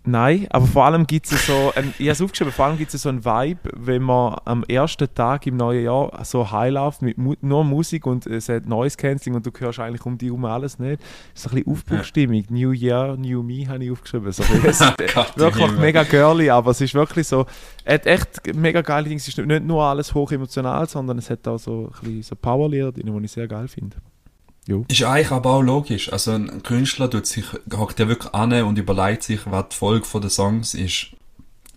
Nein, 0.05 0.47
aber 0.49 0.65
vor 0.65 0.83
allem 0.83 1.07
gibt 1.07 1.31
es 1.31 1.47
so, 1.47 1.71
ein, 1.75 1.93
ich 1.97 2.07
habe 2.07 2.11
es 2.11 2.21
aufgeschrieben, 2.21 2.51
vor 2.51 2.65
allem 2.65 2.77
gibt 2.77 2.93
es 2.93 3.03
so 3.03 3.07
einen 3.07 3.23
Vibe, 3.23 3.69
wenn 3.73 4.01
man 4.01 4.35
am 4.43 4.63
ersten 4.65 5.07
Tag 5.13 5.47
im 5.47 5.55
neuen 5.55 5.85
Jahr 5.85 6.25
so 6.25 6.51
high 6.51 6.73
läuft 6.73 7.01
mit 7.01 7.17
mu 7.17 7.35
nur 7.39 7.63
Musik 7.63 8.05
und 8.05 8.27
es 8.27 8.49
hat 8.49 8.65
Noise 8.65 8.97
Cancelling 8.97 9.37
und 9.37 9.45
du 9.45 9.51
hörst 9.57 9.79
eigentlich 9.79 10.05
um 10.05 10.17
dich 10.17 10.27
herum 10.27 10.43
alles 10.43 10.77
nicht. 10.77 11.01
Es 11.33 11.45
ist 11.45 11.51
ein 11.51 11.55
bisschen 11.55 11.71
Aufbruchstimmung. 11.71 12.43
New 12.49 12.71
Year, 12.71 13.15
New 13.15 13.43
Me 13.43 13.65
habe 13.65 13.85
ich 13.85 13.91
aufgeschrieben. 13.91 14.31
So. 14.31 14.43
Es 14.63 14.81
ist 14.81 14.99
im 14.99 15.41
wirklich 15.41 15.71
mega 15.77 16.03
girly, 16.03 16.49
aber 16.49 16.71
es 16.71 16.81
ist 16.81 16.93
wirklich 16.93 17.25
so, 17.25 17.45
es 17.85 17.93
hat 17.93 18.05
echt 18.05 18.53
mega 18.53 18.81
geile 18.81 19.05
Dinge. 19.05 19.17
Es 19.17 19.27
ist 19.27 19.37
nicht 19.37 19.63
nur 19.63 19.83
alles 19.83 20.13
hoch 20.13 20.31
emotional, 20.31 20.87
sondern 20.89 21.17
es 21.17 21.29
hat 21.29 21.47
auch 21.47 21.57
so 21.57 21.85
ein 21.85 21.99
bisschen 22.01 22.23
so 22.23 22.35
Powerlieder 22.35 22.91
drin, 22.91 23.17
die 23.17 23.25
ich 23.25 23.31
sehr 23.31 23.47
geil 23.47 23.69
finde. 23.69 23.97
Jo. 24.65 24.85
Ist 24.87 25.03
eigentlich 25.03 25.31
aber 25.31 25.49
auch 25.51 25.61
logisch. 25.61 26.11
Also 26.13 26.31
ein 26.31 26.63
Künstler 26.63 27.09
tut 27.09 27.25
sich, 27.27 27.45
hockt 27.75 27.99
ja 27.99 28.07
wirklich 28.07 28.33
an 28.33 28.53
und 28.63 28.77
überlegt 28.77 29.23
sich, 29.23 29.41
was 29.45 29.65
die 29.69 29.75
Folge 29.75 30.19
den 30.21 30.29
Songs 30.29 30.73
ist. 30.73 31.07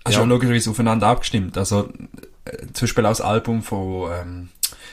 Ist 0.07 0.15
Ja. 0.15 0.23
auch 0.23 0.27
logischerweise 0.27 0.71
aufeinander 0.71 1.09
abgestimmt. 1.09 1.59
Also 1.59 1.89
äh, 2.45 2.59
zum 2.73 2.87
Beispiel 2.87 3.05
auch 3.07 3.11
das 3.11 3.21
Album 3.21 3.63
von, 3.63 4.11
ähm, 4.13 4.49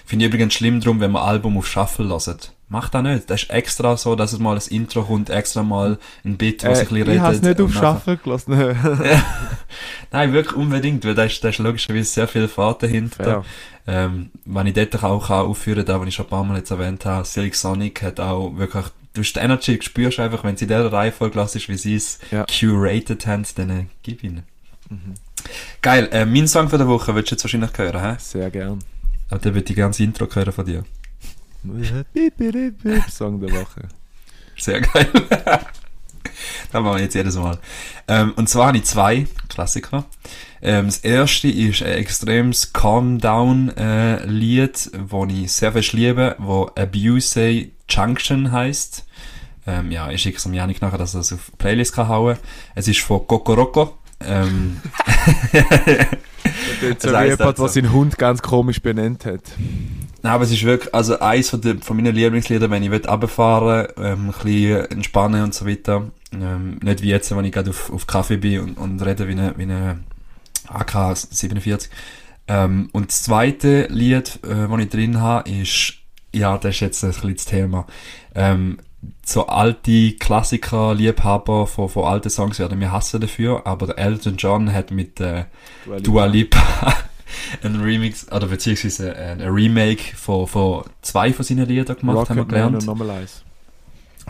finde 0.05 0.25
ich 0.25 0.31
übrigens 0.33 0.55
schlimm 0.55 0.79
drum, 0.81 0.99
wenn 1.01 1.11
man 1.11 1.21
Album 1.23 1.57
auf 1.57 1.67
Shuffle 1.67 2.05
lässt. 2.07 2.52
Macht 2.69 2.93
das 2.95 3.03
nicht. 3.03 3.29
Das 3.29 3.43
ist 3.43 3.49
extra 3.51 3.95
so, 3.97 4.15
dass 4.15 4.33
es 4.33 4.39
mal 4.39 4.55
ein 4.55 4.61
Intro 4.69 5.03
kommt, 5.03 5.29
extra 5.29 5.61
mal 5.63 5.99
ein 6.25 6.37
Bit, 6.37 6.63
was 6.63 6.79
Äh, 6.79 6.81
ein 6.83 6.87
bisschen 6.89 7.11
ich 7.13 7.19
habe 7.19 7.35
es 7.35 7.41
nicht 7.41 7.61
auf 7.61 7.71
Schaffen 7.73 8.19
gelassen. 8.23 8.53
Nein, 10.11 10.33
wirklich 10.33 10.55
unbedingt, 10.55 11.05
weil 11.05 11.15
da 11.15 11.23
ist, 11.25 11.43
da 11.43 11.49
ist 11.49 11.59
logischerweise 11.59 12.05
sehr 12.05 12.27
viel 12.27 12.47
Fahrt 12.47 12.83
dahinter. 12.83 13.27
ja. 13.27 13.43
Ähm, 13.85 14.29
wenn 14.45 14.65
ich 14.67 14.73
dort 14.75 15.03
auch 15.03 15.27
kann 15.27 15.45
aufführen 15.45 15.83
kann, 15.85 15.99
was 15.99 16.07
ich 16.07 16.15
schon 16.15 16.25
ein 16.25 16.29
paar 16.29 16.43
Mal 16.45 16.57
jetzt 16.57 16.71
erwähnt 16.71 17.05
habe, 17.05 17.25
Silk 17.25 17.53
Sonic 17.53 18.01
hat 18.01 18.19
auch 18.19 18.55
wirklich, 18.55 18.85
du 19.13 19.21
hast 19.21 19.33
die 19.33 19.39
Energy, 19.39 19.77
spürst 19.81 20.19
einfach, 20.21 20.43
wenn 20.45 20.55
sie 20.55 20.63
in 20.65 20.69
der 20.69 20.89
Reihenfolge 20.91 21.39
ist, 21.41 21.67
wie 21.67 21.75
sie 21.77 21.95
es 21.95 22.17
Ja. 22.31 22.45
curated 22.45 23.27
haben, 23.27 23.43
dann 23.55 23.69
äh, 23.69 23.85
gib 24.01 24.23
ihnen. 24.23 24.43
Geil, 25.81 26.07
äh, 26.13 26.25
mein 26.25 26.47
Song 26.47 26.69
für 26.69 26.77
der 26.77 26.87
Woche 26.87 27.13
willst 27.13 27.31
du 27.31 27.35
jetzt 27.35 27.43
wahrscheinlich 27.43 27.71
hören, 27.77 28.01
hä? 28.01 28.15
Sehr 28.19 28.49
gern. 28.51 28.79
Aber 29.29 29.39
dann 29.39 29.53
würde 29.53 29.67
ich 29.69 29.75
gerne 29.75 29.89
das 29.91 29.99
Intro 29.99 30.27
hören 30.33 30.53
von 30.53 30.65
dir. 30.65 30.85
Song 33.09 33.39
der 33.39 33.51
Woche. 33.51 33.87
Sehr 34.57 34.81
geil. 34.81 35.07
das 35.29 36.73
machen 36.73 36.85
wir 36.85 36.99
jetzt 37.01 37.15
jedes 37.15 37.35
Mal. 37.35 37.57
Ähm, 38.07 38.33
und 38.35 38.49
zwar 38.49 38.67
habe 38.67 38.77
ich 38.77 38.83
zwei 38.85 39.27
Klassiker. 39.49 40.05
Ähm, 40.61 40.85
das 40.87 40.99
erste 40.99 41.47
ist 41.49 41.81
ein 41.83 41.93
extremes 41.93 42.73
Calm-Down-Lied, 42.73 44.91
das 44.93 45.29
ich 45.33 45.51
sehr 45.51 45.71
fest 45.71 45.93
liebe, 45.93 46.35
wo 46.39 46.69
Abuse 46.75 47.67
Junction 47.89 48.51
heisst. 48.51 49.05
Ähm, 49.65 49.91
ja, 49.91 50.11
ich 50.11 50.21
schicke 50.21 50.37
es 50.37 50.45
am 50.45 50.53
Janik 50.53 50.81
nachher, 50.81 50.97
dass 50.97 51.13
er 51.13 51.21
es 51.21 51.31
auf 51.31 51.49
die 51.51 51.55
Playlist 51.57 51.93
kann 51.93 52.09
hauen. 52.09 52.37
Es 52.75 52.87
ist 52.87 52.99
von 52.99 53.25
Kokoroko. 53.27 53.97
Ähm, 54.19 54.81
Das 56.81 56.97
Das 56.97 57.11
so 57.11 57.17
jemand, 57.17 57.41
also- 57.41 57.63
der 57.63 57.69
seinen 57.69 57.93
Hund 57.93 58.17
ganz 58.17 58.41
komisch 58.41 58.81
benannt 58.81 59.25
hat. 59.25 59.41
Nein, 60.23 60.35
aber 60.35 60.45
es 60.45 60.51
ist 60.51 60.63
wirklich, 60.63 60.95
also 60.95 61.19
eins 61.19 61.49
von, 61.49 61.59
der, 61.59 61.79
von 61.79 61.97
meinen 61.97 62.15
Lieblingslieder, 62.15 62.71
wenn 62.71 62.81
ich 62.81 62.89
will 62.89 63.05
runterfahren 63.05 63.87
ähm, 63.97 64.29
ein 64.29 64.43
bisschen 64.43 64.85
entspannen 64.85 65.43
und 65.43 65.53
so 65.53 65.67
weiter. 65.67 66.11
Ähm, 66.31 66.79
nicht 66.81 67.01
wie 67.01 67.09
jetzt, 67.09 67.35
wenn 67.35 67.43
ich 67.43 67.51
gerade 67.51 67.71
auf, 67.71 67.91
auf 67.91 68.07
Kaffee 68.07 68.37
bin 68.37 68.61
und, 68.61 68.77
und 68.77 69.01
rede 69.05 69.27
wie 69.27 69.33
eine, 69.33 69.53
wie 69.57 69.63
eine 69.63 69.99
AK-47. 70.69 71.89
Ähm, 72.47 72.89
und 72.93 73.09
das 73.09 73.23
zweite 73.23 73.87
Lied, 73.89 74.39
äh, 74.45 74.69
das 74.69 74.79
ich 74.79 74.89
drin 74.89 75.19
habe, 75.19 75.49
ist, 75.49 75.95
ja, 76.31 76.57
das 76.57 76.75
ist 76.75 76.79
jetzt 76.79 77.03
ein 77.03 77.09
bisschen 77.09 77.35
das 77.35 77.45
Thema. 77.45 77.85
Ähm, 78.33 78.77
so 79.25 79.47
alte 79.47 80.13
Klassiker, 80.13 80.93
Liebhaber 80.93 81.67
von, 81.67 81.89
von 81.89 82.05
alten 82.05 82.29
Songs 82.29 82.59
werden 82.59 82.79
mir 82.79 82.93
hassen 82.93 83.19
dafür, 83.19 83.67
aber 83.67 83.87
der 83.87 83.97
Elton 83.97 84.37
John 84.37 84.71
hat 84.71 84.89
mit 84.89 85.19
äh, 85.19 85.43
Dua 86.01 86.23
Lipa 86.23 86.95
ein 87.63 87.81
Remix, 87.81 88.31
oder 88.31 88.47
beziehungsweise 88.47 89.15
ein, 89.15 89.41
ein 89.41 89.49
Remake 89.49 90.15
von, 90.15 90.47
von 90.47 90.83
zwei 91.01 91.33
von 91.33 91.45
seinen 91.45 91.67
Liedern 91.67 91.97
gemacht, 91.97 92.29
haben 92.29 92.35
wir 92.35 92.43
Rocketman 92.43 92.47
gelernt. 92.47 92.75
und 92.75 92.85
Normalize. 92.85 93.41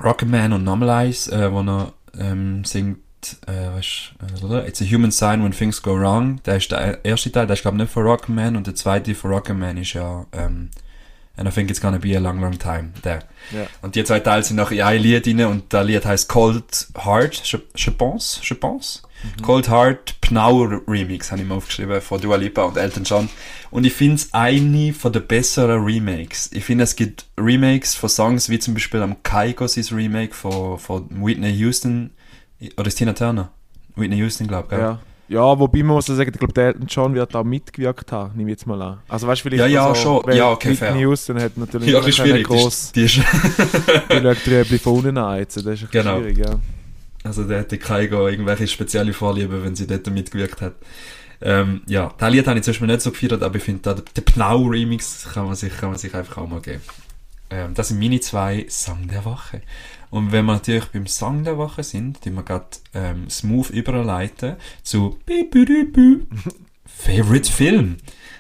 Rocketman 0.04 0.54
und 0.54 0.64
Normalize, 0.64 1.32
äh, 1.32 1.52
wo 1.52 1.62
er 1.62 1.94
ähm, 2.20 2.64
singt, 2.66 3.00
äh, 3.48 3.76
weißt, 3.76 4.14
äh, 4.52 4.68
It's 4.68 4.82
a 4.82 4.86
Human 4.86 5.12
Sign 5.12 5.44
When 5.44 5.52
Things 5.52 5.82
Go 5.82 6.00
Wrong. 6.00 6.42
Der 6.44 6.58
ist 6.58 6.72
der 6.72 7.04
erste 7.06 7.32
Teil, 7.32 7.48
der 7.48 7.56
ist 7.56 7.62
glaube 7.62 7.78
ich 7.78 7.84
nicht 7.84 7.94
von 7.94 8.04
Rocketman 8.04 8.56
und 8.56 8.68
der 8.68 8.76
zweite 8.76 9.16
von 9.16 9.32
Rocketman 9.32 9.78
ist 9.78 9.94
ja 9.94 10.26
ähm, 10.32 10.70
And 11.36 11.48
I 11.48 11.52
think 11.52 11.72
it's 11.72 11.82
gonna 11.82 11.98
be 11.98 12.16
a 12.16 12.20
long, 12.20 12.40
long 12.40 12.60
time. 12.60 12.92
Der. 13.04 13.24
Ja. 13.52 13.66
Und 13.82 13.96
die 13.96 14.04
zwei 14.04 14.20
Teile 14.20 14.44
sind 14.44 14.58
noch 14.58 14.70
in 14.70 14.82
ein 14.82 15.02
Lied 15.02 15.26
drin 15.26 15.44
und 15.46 15.74
das 15.74 15.86
Lied 15.86 16.06
heißt 16.06 16.30
Cold 16.30 16.88
Heart, 17.04 17.42
je, 17.44 17.60
je 17.76 17.92
pense, 17.92 18.40
je 18.44 18.56
pense. 18.56 19.02
Cold 19.42 19.70
Heart 19.70 20.16
Pnau 20.22 20.64
Remix 20.88 21.32
habe 21.32 21.42
ich 21.42 21.48
mir 21.48 21.56
aufgeschrieben 21.56 22.02
von 22.02 22.20
Dua 22.22 22.36
Lipa 22.36 22.64
und 22.64 22.78
Elton 22.78 23.04
John. 23.04 23.30
Und 23.72 23.86
ich 23.86 23.94
finde 23.94 24.16
es 24.16 24.34
eine 24.34 24.94
von 24.94 25.12
der 25.12 25.20
besseren 25.22 25.84
Remakes. 25.84 26.50
Ich 26.54 26.64
finde, 26.64 26.84
es 26.84 26.96
gibt 26.96 27.26
Remakes 27.38 27.96
von 27.96 28.10
Songs 28.10 28.50
wie 28.50 28.60
zum 28.60 28.74
Beispiel 28.74 29.02
am 29.02 29.22
Kaiko 29.24 29.66
Remake 29.92 30.34
von, 30.34 30.78
von 30.80 31.08
Whitney 31.10 31.52
Houston 31.52 32.12
oder 32.78 32.88
ist 32.88 32.96
Tina 32.96 33.14
Turner? 33.14 33.52
Whitney 33.96 34.18
Houston, 34.18 34.48
glaube 34.48 34.68
ich. 34.72 34.80
Ja. 34.80 35.00
ja, 35.28 35.60
wobei 35.60 35.80
man 35.84 35.96
muss 35.96 36.06
sagen, 36.06 36.32
ich 36.34 36.40
glaube, 36.40 36.54
der 36.54 36.68
Elton 36.68 36.86
John 36.88 37.14
wird 37.14 37.36
auch 37.36 37.44
mitgewirkt 37.44 38.12
haben, 38.12 38.36
nehme 38.38 38.52
ich 38.52 38.58
jetzt 38.58 38.66
mal 38.68 38.82
an. 38.82 39.00
Also 39.08 39.28
weißt 39.28 39.42
du, 39.44 39.50
vielleicht 39.50 39.62
Ja, 39.62 39.68
ja, 39.68 39.94
so, 39.94 40.22
schon. 40.24 40.34
Ja, 40.36 40.52
okay, 40.52 40.70
Whitney 40.70 40.78
fair. 40.88 40.96
Houston 40.98 41.40
hat 41.42 41.58
natürlich 41.58 41.90
Ja, 41.90 42.00
ist 42.00 42.18
keine 42.18 42.30
schwierig. 42.30 42.48
Die 42.48 42.54
gross, 42.56 42.74
ist, 42.86 42.96
die 42.96 43.04
ist 43.04 43.16
die 44.12 44.22
schaut 44.22 44.48
Rüebli 44.48 44.80
von 44.80 44.94
unten 44.94 45.18
an 45.18 45.38
jetzt, 45.40 45.58
das 45.58 45.64
ist 45.66 45.68
ein 45.68 45.74
bisschen 45.74 45.90
Genau. 45.92 46.20
schwierig, 46.20 46.38
ja. 46.40 46.56
Also 47.24 47.44
der 47.46 47.60
hätte 47.60 47.78
Kaigo 47.78 48.28
irgendwelche 48.28 48.68
spezielle 48.68 49.14
Vorliebe, 49.14 49.64
wenn 49.64 49.76
sie 49.76 49.88
dort 49.88 50.08
mitgewirkt 50.10 50.62
hat. 50.62 50.74
Ähm, 51.42 51.82
ja, 51.88 52.14
das 52.18 52.32
Lied 52.32 52.48
habe 52.48 52.60
ich 52.60 52.66
Beispiel 52.66 52.88
nicht 52.88 53.02
so 53.02 53.12
gefeiert, 53.12 53.44
aber 53.44 53.56
ich 53.56 53.64
finde, 53.64 53.82
da- 53.82 53.94
der 54.16 54.22
Pnau-Remix 54.22 55.30
kann 55.34 55.46
man 55.46 55.56
sich, 55.56 55.76
kann 55.76 55.90
man 55.90 55.98
sich 55.98 56.14
einfach 56.16 56.38
auch 56.38 56.48
mal 56.48 56.62
geben. 56.62 56.82
Ähm, 57.50 57.74
das 57.74 57.90
sind 57.90 58.00
meine 58.00 58.20
zwei 58.22 58.66
Song 58.70 59.08
der 59.08 59.26
Woche. 59.26 59.62
Und 60.10 60.32
wenn 60.32 60.46
wir 60.46 60.54
natürlich 60.54 60.86
beim 60.86 61.08
Song 61.08 61.44
der 61.44 61.58
Woche 61.58 61.84
sind, 61.84 62.24
die 62.26 62.32
wir 62.32 62.44
gerade 62.44 62.66
ähm, 62.94 63.30
smooth 63.30 63.70
überleiten 63.72 64.56
zu 64.84 65.18
Favorite 66.86 67.52
Film. 67.52 67.98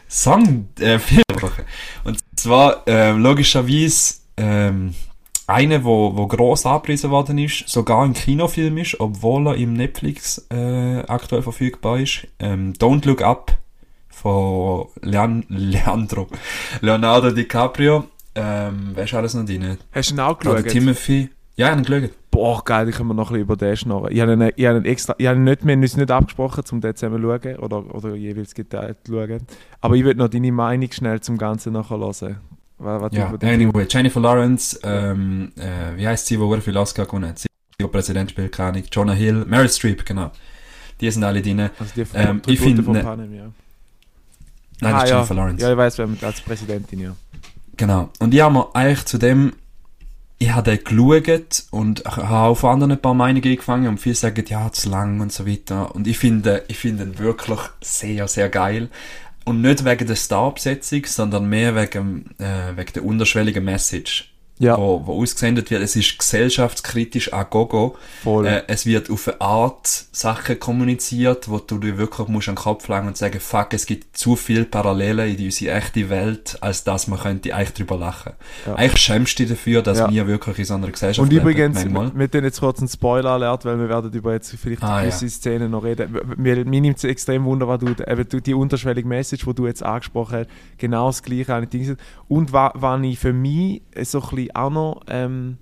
Song 0.07 0.67
äh, 0.79 0.99
Film 0.99 1.23
der 1.29 1.41
Woche. 1.41 1.65
Und 2.03 2.19
zwar 2.35 2.83
ähm, 2.85 3.19
logischerweise 3.23 4.15
ähm, 4.37 4.93
eine, 5.47 5.83
wo, 5.83 6.15
wo 6.15 6.27
gross 6.27 6.65
angepriesen 6.65 7.11
worden 7.11 7.37
ist, 7.37 7.67
sogar 7.67 8.03
ein 8.03 8.13
Kinofilm 8.13 8.77
ist, 8.77 8.99
obwohl 8.99 9.47
er 9.47 9.55
im 9.55 9.73
Netflix 9.73 10.45
äh, 10.51 10.99
aktuell 11.07 11.41
verfügbar 11.41 11.99
ist. 11.99 12.27
Ähm, 12.39 12.73
Don't 12.73 13.05
Look 13.05 13.21
Up 13.21 13.57
von 14.09 14.87
Leon, 15.01 15.45
Leandro, 15.49 16.27
Leonardo 16.81 17.31
DiCaprio. 17.31 18.05
Ähm, 18.35 18.91
wer 18.93 19.03
ist 19.03 19.13
alles 19.13 19.33
noch 19.33 19.45
drin? 19.45 19.77
Hast 19.91 20.11
du 20.11 20.15
ihn 20.15 20.19
auch 20.19 20.39
Oder 20.41 20.63
geschaut? 20.63 20.71
Timothy. 20.71 21.29
Ja, 21.55 21.67
ich 21.67 21.71
habe 21.71 21.81
ihn 21.81 21.85
geschaut. 21.85 22.17
Boah, 22.31 22.63
geil, 22.65 22.89
ich 22.89 22.95
kann 22.95 23.05
mir 23.05 23.13
noch 23.13 23.29
ein 23.29 23.33
bisschen 23.33 23.41
über 23.41 23.55
den 23.55 23.77
schnurren. 23.77 24.11
Ich 24.11 24.19
habe 24.19 24.33
ihn, 24.33 24.51
ich 24.55 24.65
habe 24.65 24.79
ihn 24.79 24.85
extra, 24.85 25.13
ich 25.19 25.27
habe 25.27 25.37
ihn 25.37 25.43
nicht, 25.43 25.63
wir 25.63 25.73
haben 25.73 25.81
uns 25.81 25.95
nicht 25.95 26.09
abgesprochen, 26.09 26.63
um 26.71 26.81
den 26.81 26.95
zusammen 26.95 27.21
zu 27.21 27.27
schauen 27.27 27.57
oder, 27.57 27.93
oder 27.93 28.15
jeweils 28.15 28.55
geteilt 28.55 28.97
zu 29.03 29.13
schauen. 29.13 29.41
Aber 29.79 29.95
ich 29.95 30.03
will 30.03 30.15
noch 30.15 30.29
deine 30.29 30.51
Meinung 30.51 30.91
schnell 30.91 31.21
zum 31.21 31.37
Ganzen 31.37 31.73
nachher 31.73 31.99
hören. 31.99 32.37
Was, 32.79 33.13
Ja, 33.13 33.27
anyway, 33.41 33.85
Jennifer 33.89 34.19
Lawrence, 34.19 34.79
ähm, 34.83 35.51
äh, 35.57 35.95
wie 35.97 36.07
heißt 36.07 36.25
sie, 36.25 36.39
wo 36.39 36.49
sehr 36.49 36.61
viel 36.61 36.75
Oscar 36.75 37.05
gewonnen 37.05 37.29
hat? 37.29 37.39
Sie, 37.39 37.47
die 37.79 37.87
Präsident 37.87 38.31
spielt, 38.31 38.51
keine 38.51 38.69
Ahnung. 38.69 38.83
Jonah 38.91 39.13
Hill, 39.13 39.45
Meryl 39.45 39.69
Streep, 39.69 40.05
genau. 40.05 40.31
Die 40.99 41.09
sind 41.09 41.23
alle 41.23 41.41
drin. 41.41 41.59
Also 41.79 41.93
die 41.95 42.05
von, 42.05 42.19
Ähm, 42.19 42.41
ich 42.45 42.59
finde 42.59 42.81
ne- 42.91 43.03
Panem, 43.03 43.33
ja. 43.33 43.43
Nein, 44.81 44.93
Ah, 44.93 44.97
das 44.97 45.03
ist 45.03 45.09
ja. 45.09 45.15
Jennifer 45.17 45.33
Lawrence. 45.35 45.63
Ja, 45.63 45.71
ich 45.71 45.77
weiß, 45.77 45.97
wer 45.99 46.07
mit- 46.07 46.23
als 46.23 46.41
Präsidentin, 46.41 46.99
ja. 46.99 47.15
Genau. 47.77 48.09
Und 48.19 48.33
ich 48.33 48.41
habe 48.41 48.53
mir 48.53 48.67
eigentlich 48.75 49.05
zu 49.05 49.17
dem, 49.17 49.53
ich 50.39 50.51
habe 50.51 50.75
den 50.75 50.83
geschaut 50.83 51.63
und 51.71 52.03
habe 52.05 52.27
auch 52.29 52.55
von 52.55 52.71
anderen 52.71 52.91
ein 52.91 53.01
paar 53.01 53.13
Meinungen 53.13 53.43
angefangen 53.45 53.87
und 53.87 53.99
viele 53.99 54.15
sagen, 54.15 54.43
ja, 54.47 54.71
zu 54.71 54.89
lang 54.89 55.21
und 55.21 55.31
so 55.31 55.47
weiter. 55.47 55.95
Und 55.95 56.05
ich 56.07 56.17
finde, 56.17 56.63
ich 56.67 56.77
finde 56.77 57.03
ihn 57.03 57.17
wirklich 57.19 57.59
sehr, 57.81 58.27
sehr 58.27 58.49
geil. 58.49 58.89
Und 59.45 59.61
nicht 59.61 59.83
wegen 59.83 60.07
der 60.07 60.15
Starbesetzung, 60.15 61.05
sondern 61.05 61.47
mehr 61.47 61.75
wegen, 61.75 62.31
äh, 62.39 62.75
wegen 62.75 62.93
der 62.93 63.05
unterschwelligen 63.05 63.65
Message. 63.65 64.32
Ja, 64.63 64.77
Wo, 64.77 65.01
wo 65.05 65.21
ausgesendet 65.21 65.69
wird. 65.71 65.81
Es 65.83 65.95
ist 65.95 66.17
gesellschaftskritisch 66.17 67.33
a 67.33 67.43
gogo. 67.43 67.95
Äh, 68.25 68.61
es 68.67 68.85
wird 68.85 69.09
auf 69.09 69.27
eine 69.27 69.41
Art 69.41 69.87
Sachen 70.11 70.59
kommuniziert, 70.59 71.49
wo 71.49 71.59
du 71.59 71.77
dir 71.79 71.97
wirklich 71.97 72.27
musst 72.27 72.49
an 72.49 72.55
den 72.55 72.61
Kopf 72.61 72.87
langen 72.87 73.07
und 73.09 73.17
sagen, 73.17 73.39
fuck, 73.39 73.73
es 73.73 73.85
gibt 73.85 74.15
zu 74.17 74.35
viele 74.35 74.65
Parallelen 74.65 75.35
in 75.35 75.45
unsere 75.45 75.75
echte 75.75 76.09
Welt, 76.09 76.57
als 76.61 76.83
dass 76.83 77.07
man 77.07 77.19
könnte 77.19 77.53
eigentlich 77.55 77.73
drüber 77.73 77.97
lachen. 77.97 78.33
Ja. 78.65 78.75
Eigentlich 78.75 79.01
schämst 79.01 79.37
du 79.39 79.43
dich 79.43 79.51
dafür, 79.51 79.81
dass 79.81 79.99
Ja. 79.99 80.09
wir 80.09 80.27
wirklich 80.27 80.59
in 80.59 80.65
so 80.65 80.73
einer 80.75 80.89
Gesellschaft 80.89 81.27
Und 81.27 81.33
übrigens, 81.33 81.83
manchmal. 81.83 82.11
wir 82.15 82.31
tun 82.31 82.43
jetzt 82.43 82.59
kurz 82.59 82.79
einen 82.79 82.87
Spoiler-Alert, 82.87 83.65
weil 83.65 83.77
wir 83.79 83.89
werden 83.89 84.11
über 84.13 84.33
jetzt 84.33 84.55
vielleicht 84.55 84.83
Ah, 84.83 85.01
gewisse 85.01 85.25
ja. 85.25 85.31
Szenen 85.31 85.71
noch 85.71 85.83
reden. 85.83 86.17
Mir, 86.37 86.63
mir 86.65 86.81
nimmt 86.81 86.97
es 86.97 87.03
extrem 87.03 87.43
wunder, 87.45 87.67
was 87.67 87.79
du, 87.79 87.87
eben 87.87 88.29
du, 88.29 88.39
die 88.39 88.53
unterschwellige 88.53 89.07
Message, 89.07 89.45
die 89.45 89.53
du 89.53 89.67
jetzt 89.67 89.83
angesprochen 89.83 90.39
hast, 90.39 90.49
genau 90.77 91.07
das 91.07 91.21
gleiche 91.23 91.53
eine 91.53 91.67
Ding. 91.67 91.97
Und 92.27 92.53
was, 92.53 92.71
was 92.75 93.01
ich 93.03 93.19
für 93.19 93.33
mich 93.33 93.81
so 94.03 94.21
ein 94.21 94.29
bisschen 94.35 94.52
auch 94.55 94.69
noch, 94.69 95.01
ähm, 95.07 95.57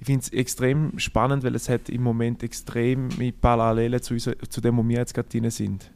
ich 0.00 0.06
finde 0.06 0.20
es 0.22 0.32
extrem 0.32 0.98
spannend, 0.98 1.44
weil 1.44 1.54
es 1.54 1.68
hat 1.68 1.88
im 1.88 2.02
Moment 2.02 2.42
extrem 2.42 3.08
mit 3.18 3.40
Parallelen 3.40 4.00
zu, 4.02 4.16
zu 4.16 4.60
dem, 4.60 4.76
wo 4.76 4.88
wir 4.88 4.98
jetzt 4.98 5.14
gerade 5.14 5.28
drin 5.28 5.50
sind. 5.50 5.90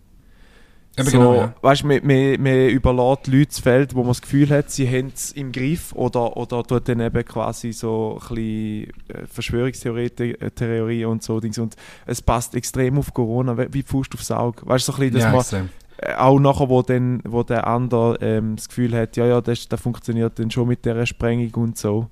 Eben 0.97 1.09
so, 1.09 1.19
genau, 1.19 1.35
ja. 1.35 1.55
Weißt 1.61 1.85
man, 1.85 2.01
man, 2.05 2.41
man 2.41 2.69
überlässt 2.69 3.27
Leute 3.27 3.47
das 3.47 3.59
Feld, 3.59 3.95
wo 3.95 4.01
man 4.01 4.09
das 4.09 4.23
Gefühl 4.23 4.49
hat, 4.51 4.71
sie 4.71 4.87
haben 4.87 5.11
es 5.13 5.33
im 5.33 5.51
Griff 5.51 5.93
oder, 5.93 6.37
oder 6.37 6.63
tut 6.63 6.89
dann 6.89 7.01
eben 7.01 7.25
quasi 7.25 7.73
so 7.73 8.21
ein 8.31 8.37
äh, 8.37 8.87
Verschwörungstheorie 9.27 11.05
und 11.05 11.23
so 11.23 11.41
Dings. 11.41 11.59
Und 11.59 11.75
es 12.07 12.23
passt 12.23 12.55
extrem 12.55 12.99
auf 12.99 13.13
Corona, 13.13 13.57
wie 13.73 13.83
Faust 13.83 14.15
aufs 14.15 14.31
Auge. 14.31 14.65
Weißt 14.65 14.87
du, 14.87 14.93
so 14.93 14.99
ein 14.99 15.11
bisschen, 15.11 15.15
dass 15.15 15.23
ja, 15.25 15.31
man 15.31 15.41
extrem. 15.41 15.69
äh, 15.97 16.15
auch 16.15 16.39
nachher, 16.39 16.69
wo, 16.69 16.83
dann, 16.83 17.23
wo 17.25 17.43
der 17.43 17.67
andere 17.67 18.17
ähm, 18.21 18.55
das 18.55 18.69
Gefühl 18.69 18.95
hat, 18.97 19.17
ja, 19.17 19.27
ja, 19.27 19.41
das, 19.41 19.69
das 19.69 19.81
funktioniert 19.81 20.39
dann 20.39 20.53
schon 20.53 20.69
mit 20.69 20.85
dieser 20.85 21.07
Sprengung 21.07 21.55
und 21.55 21.79
so. 21.79 22.09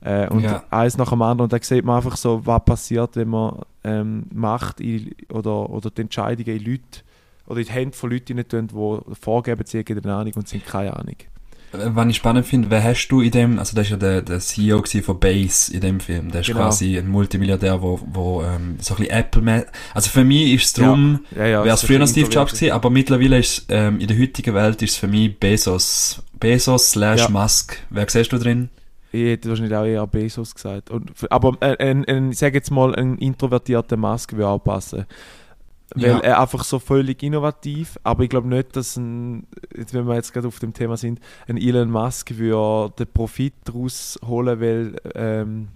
Äh, 0.00 0.28
und 0.28 0.42
Ja. 0.44 0.62
eins 0.70 0.96
nach 0.96 1.10
dem 1.10 1.22
anderen. 1.22 1.46
Und 1.46 1.52
da 1.52 1.58
sieht 1.60 1.84
man 1.84 1.96
einfach 1.96 2.16
so, 2.16 2.40
was 2.46 2.64
passiert, 2.64 3.16
wenn 3.16 3.28
man 3.28 3.60
ähm, 3.84 4.26
Macht 4.32 4.80
in, 4.80 5.12
oder, 5.32 5.68
oder 5.70 5.90
die 5.90 6.02
Entscheidungen 6.02 6.56
in 6.58 6.64
Leute 6.64 7.00
oder 7.46 7.60
in 7.60 7.66
die 7.66 7.72
Hände 7.72 7.96
von 7.96 8.10
Leuten 8.10 8.46
tun, 8.48 8.68
die 8.68 9.14
vorgeben, 9.20 9.62
sie 9.66 9.78
haben 9.80 9.98
eine 10.04 10.14
Ahnung 10.14 10.32
und 10.36 10.48
sind 10.48 10.64
keine 10.66 10.94
Ahnung. 10.96 11.16
Äh, 11.72 11.78
Was 11.94 12.06
ich 12.06 12.16
spannend 12.16 12.46
finde, 12.46 12.70
wer 12.70 12.82
hast 12.84 13.08
du 13.08 13.20
in 13.20 13.30
dem, 13.30 13.58
also 13.58 13.74
das 13.74 13.86
ist 13.86 13.90
ja 13.90 13.96
der, 13.96 14.22
der 14.22 14.38
CEO 14.40 14.82
von 15.02 15.18
Base 15.18 15.72
in 15.74 15.80
dem 15.80 16.00
Film, 16.00 16.30
der 16.30 16.40
ist 16.42 16.46
Genau. 16.46 16.60
quasi 16.60 16.96
ein 16.96 17.08
Multimilliardär, 17.08 17.82
wo, 17.82 18.00
wo 18.06 18.42
ähm, 18.42 18.76
so 18.80 18.94
ein 18.94 18.98
bisschen 19.00 19.10
Apple, 19.18 19.66
also 19.94 20.10
für 20.10 20.24
mich 20.24 20.52
ist 20.54 20.64
es 20.66 20.72
darum, 20.74 21.20
Ja, 21.34 21.46
ja, 21.46 21.64
Wäre 21.64 21.74
es 21.74 21.82
früher 21.82 21.98
noch 21.98 22.06
Steve 22.08 22.28
Jobs 22.30 22.52
gewesen, 22.52 22.72
aber 22.72 22.88
mittlerweile 22.90 23.38
ist 23.38 23.66
ähm, 23.68 23.98
in 24.00 24.06
der 24.06 24.18
heutigen 24.18 24.54
Welt 24.54 24.80
ist 24.82 24.92
es 24.92 24.96
für 24.96 25.08
mich 25.08 25.38
Bezos. 25.38 26.22
Bezos 26.38 26.92
slash 26.92 27.22
Ja. 27.22 27.28
Musk. 27.30 27.76
Wer 27.90 28.08
siehst 28.08 28.32
du 28.32 28.38
drin? 28.38 28.68
Ich 29.12 29.22
hätte 29.24 29.48
wahrscheinlich 29.48 29.74
auch 29.76 29.84
eher 29.84 30.06
Bezos 30.06 30.54
gesagt. 30.54 30.90
Und, 30.90 31.12
aber 31.30 31.56
äh, 31.60 31.76
ein, 31.90 32.04
ein, 32.04 32.30
ich 32.32 32.38
sage 32.38 32.56
jetzt 32.58 32.70
mal, 32.70 32.94
ein 32.94 33.16
introvertierter 33.18 33.96
Mask 33.96 34.32
würde 34.32 34.48
auch 34.48 34.58
passen. 34.58 35.06
Weil 35.94 36.04
Ja. 36.10 36.18
er 36.18 36.40
einfach 36.40 36.64
so 36.64 36.78
völlig 36.78 37.22
innovativ, 37.22 37.98
aber 38.02 38.22
ich 38.24 38.28
glaube 38.28 38.46
nicht, 38.48 38.76
dass 38.76 38.98
ein, 38.98 39.46
jetzt, 39.74 39.94
wenn 39.94 40.06
wir 40.06 40.16
jetzt 40.16 40.34
gerade 40.34 40.46
auf 40.46 40.58
dem 40.58 40.74
Thema 40.74 40.98
sind, 40.98 41.18
ein 41.46 41.56
Elon 41.56 41.90
Musk 41.90 42.36
würde 42.36 42.92
den 42.98 43.06
Profit 43.06 43.54
daraus 43.64 44.18
holen, 44.26 44.60
weil, 44.60 44.96
ähm, 45.14 45.68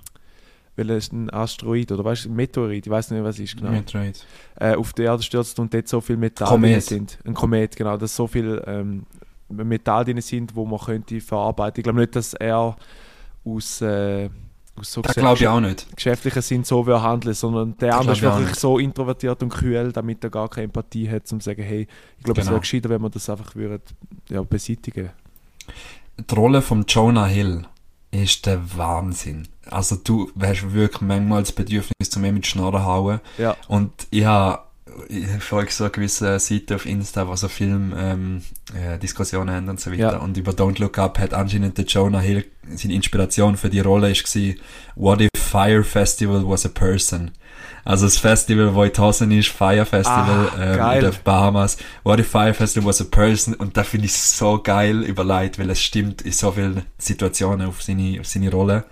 weil 0.76 0.90
er 0.90 0.98
ist 0.98 1.14
ein 1.14 1.30
Asteroid 1.30 1.90
oder 1.92 2.04
weißt 2.04 2.26
du, 2.26 2.28
ein 2.28 2.36
Meteorit, 2.36 2.84
ich 2.86 2.92
weiß 2.92 3.10
nicht, 3.12 3.24
was 3.24 3.36
es 3.36 3.44
ist 3.44 3.56
genau, 3.56 3.70
Metroid. 3.70 4.26
äh, 4.60 4.74
auf 4.74 4.92
die 4.92 5.02
Erde 5.04 5.22
stürzt 5.22 5.58
und 5.58 5.72
dort 5.72 5.88
so 5.88 6.02
viel 6.02 6.18
Metall 6.18 6.48
Komet. 6.48 6.72
drin 6.72 6.80
sind. 6.82 7.18
Ein 7.24 7.32
Komet, 7.32 7.74
genau, 7.76 7.96
dass 7.96 8.14
so 8.14 8.26
viel 8.26 8.62
ähm, 8.66 9.06
Metall 9.48 10.04
drin 10.04 10.20
sind, 10.20 10.54
wo 10.54 10.66
man 10.66 10.78
könnte 10.78 11.22
verarbeiten. 11.22 11.80
Ich 11.80 11.84
glaube 11.84 12.00
nicht, 12.00 12.14
dass 12.16 12.34
er 12.34 12.76
aus, 13.44 13.80
äh, 13.80 14.28
aus 14.76 14.92
so 14.92 15.02
Das 15.02 15.14
glaube 15.14 15.38
ich 15.38 15.48
auch 15.48 15.60
nicht. 15.60 15.86
geschäftlichen 15.96 16.42
Sinn 16.42 16.64
so 16.64 16.86
will 16.86 17.00
handeln, 17.00 17.34
sondern 17.34 17.76
der 17.78 17.88
Das 17.90 17.98
andere 18.00 18.16
ist 18.16 18.22
wirklich 18.22 18.54
so 18.58 18.78
introvertiert 18.78 19.42
und 19.42 19.50
kühl, 19.50 19.92
damit 19.92 20.24
er 20.24 20.30
gar 20.30 20.48
keine 20.48 20.64
Empathie 20.64 21.08
hat, 21.10 21.30
um 21.32 21.40
zu 21.40 21.44
sagen, 21.50 21.62
hey, 21.62 21.86
ich 22.18 22.24
glaube, 22.24 22.40
es 22.40 22.46
Genau. 22.46 22.54
wäre 22.54 22.60
gescheiter, 22.60 22.88
wenn 22.88 23.02
man 23.02 23.10
das 23.10 23.28
einfach 23.28 23.54
würde, 23.54 23.80
ja, 24.28 24.42
beseitigen 24.42 25.10
Die 26.18 26.34
Rolle 26.34 26.62
von 26.62 26.84
Jonah 26.86 27.26
Hill 27.26 27.66
ist 28.10 28.44
der 28.46 28.76
Wahnsinn. 28.76 29.48
Also 29.70 29.96
du 29.96 30.30
hast 30.40 30.72
wirklich 30.72 31.00
manchmal 31.00 31.42
das 31.42 31.52
Bedürfnis, 31.52 32.10
zu 32.10 32.20
mir 32.20 32.32
mit 32.32 32.46
Schnorren 32.46 32.84
hauen. 32.84 33.20
Ja, 33.38 33.56
Und 33.68 33.92
ich 34.10 34.24
habe 34.24 34.60
ich 35.08 35.26
folge 35.42 35.72
so 35.72 35.88
gewisse 35.90 36.38
Seite 36.38 36.74
auf 36.76 36.86
Insta, 36.86 37.26
wo 37.28 37.36
so 37.36 37.48
Film 37.48 37.92
ähm, 37.96 38.42
äh, 38.74 38.98
Diskussionen 38.98 39.54
haben 39.54 39.68
und 39.68 39.80
so 39.80 39.90
weiter. 39.90 40.12
Ja. 40.12 40.16
Und 40.18 40.36
über 40.36 40.52
Don't 40.52 40.80
Look 40.80 40.98
Up 40.98 41.18
hat 41.18 41.34
anscheinend 41.34 41.78
der 41.78 41.84
Jonah 41.84 42.20
Hill 42.20 42.44
seine 42.74 42.94
Inspiration 42.94 43.56
für 43.56 43.70
die 43.70 43.80
Rolle 43.80 44.10
ist 44.10 44.24
gewesen, 44.24 44.58
What 44.94 45.20
if 45.20 45.30
Fire 45.36 45.82
Festival 45.84 46.42
was 46.48 46.64
a 46.64 46.68
person? 46.68 47.32
Also 47.84 48.06
das 48.06 48.16
Festival, 48.18 48.74
wo 48.74 48.84
in 48.84 48.92
Tassen 48.92 49.30
ist, 49.32 49.48
Fire 49.48 49.84
Festival 49.84 50.50
Ah, 50.56 50.62
ähm, 50.62 50.76
geil. 50.76 51.04
in 51.04 51.10
den 51.10 51.20
Bahamas. 51.24 51.76
What 52.04 52.20
if 52.20 52.28
Fire 52.28 52.54
Festival 52.54 52.88
was 52.88 53.00
a 53.00 53.04
person? 53.04 53.54
Und 53.54 53.76
da 53.76 53.82
finde 53.82 54.06
ich 54.06 54.14
so 54.14 54.60
geil 54.62 55.02
überlegt, 55.02 55.58
weil 55.58 55.68
es 55.70 55.82
stimmt 55.82 56.22
in 56.22 56.32
so 56.32 56.52
vielen 56.52 56.82
Situationen 56.98 57.66
auf 57.66 57.82
seine, 57.82 58.20
auf 58.20 58.26
seine 58.26 58.50
Rolle. 58.50 58.84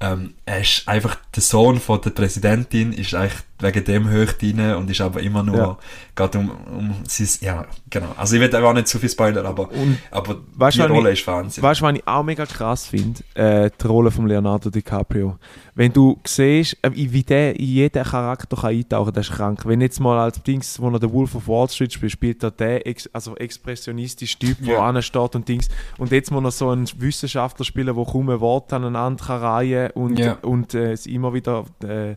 Ähm, 0.00 0.34
er 0.44 0.60
ist 0.60 0.88
einfach 0.88 1.16
der 1.36 1.42
Sohn 1.42 1.78
von 1.78 2.00
der 2.00 2.10
Präsidentin, 2.10 2.92
ist 2.92 3.14
eigentlich 3.14 3.40
wegen 3.62 3.84
dem 3.84 4.10
hoch 4.10 4.32
drin 4.32 4.60
und 4.74 4.90
ist 4.90 5.00
aber 5.00 5.20
immer 5.20 5.42
nur, 5.42 5.56
Ja. 5.56 5.78
geht 6.16 6.36
um, 6.36 6.50
um 6.50 6.94
sein, 7.06 7.28
ja, 7.40 7.64
genau. 7.88 8.12
Also 8.16 8.36
ich 8.36 8.42
will 8.42 8.54
auch 8.56 8.72
nicht 8.72 8.88
zu 8.88 8.98
viel 8.98 9.08
spoilern, 9.08 9.46
aber, 9.46 9.70
und 9.70 9.98
aber 10.10 10.36
Weißt 10.56 10.76
die 10.78 10.82
Rolle 10.82 11.12
ich- 11.12 11.20
ist 11.20 11.26
Wahnsinn. 11.26 11.62
weißt 11.62 11.80
du, 11.80 11.84
was 11.84 11.94
ich 11.94 12.06
auch 12.06 12.22
mega 12.22 12.44
krass 12.46 12.86
finde? 12.86 13.20
Äh, 13.34 13.70
die 13.80 13.86
Rolle 13.86 14.10
von 14.10 14.26
Leonardo 14.26 14.70
DiCaprio. 14.70 15.38
Wenn 15.74 15.92
du 15.92 16.20
siehst, 16.26 16.76
äh, 16.82 16.90
wie 16.92 17.22
der 17.22 17.58
in 17.58 17.64
jeden 17.66 18.04
Charakter 18.04 18.56
kann 18.56 18.70
eintauchen 18.70 19.06
kann, 19.06 19.14
das 19.14 19.28
ist 19.28 19.34
krank. 19.36 19.62
Wenn 19.64 19.80
jetzt 19.80 20.00
mal 20.00 20.18
als 20.18 20.42
Dings, 20.42 20.78
wo 20.80 20.90
er 20.90 20.98
der 20.98 21.12
Wolf 21.12 21.34
of 21.34 21.48
Wall 21.48 21.68
Street 21.70 21.92
spielt, 21.92 22.12
spielt 22.12 22.42
er 22.42 22.50
der 22.50 22.86
ex 22.86 23.08
also 23.12 23.36
expressionistische 23.36 24.38
Typ, 24.38 24.58
der 24.64 24.74
Ja. 24.74 24.86
ansteht 24.88 25.34
und 25.34 25.48
Dings. 25.48 25.68
Und 25.98 26.10
jetzt 26.10 26.30
muss 26.30 26.44
er 26.44 26.50
so 26.50 26.68
einen 26.70 26.88
Wissenschaftler 26.98 27.64
spielen, 27.64 27.94
der 27.94 28.04
kaum 28.04 28.28
ein 28.28 28.40
Wort 28.40 28.72
aneinander 28.72 29.24
kann 29.24 29.40
reihen 29.40 29.90
und, 29.92 30.18
Ja. 30.18 30.36
und 30.42 30.74
äh, 30.74 30.92
es 30.92 31.06
immer 31.06 31.32
wieder, 31.32 31.64
äh, 31.82 32.16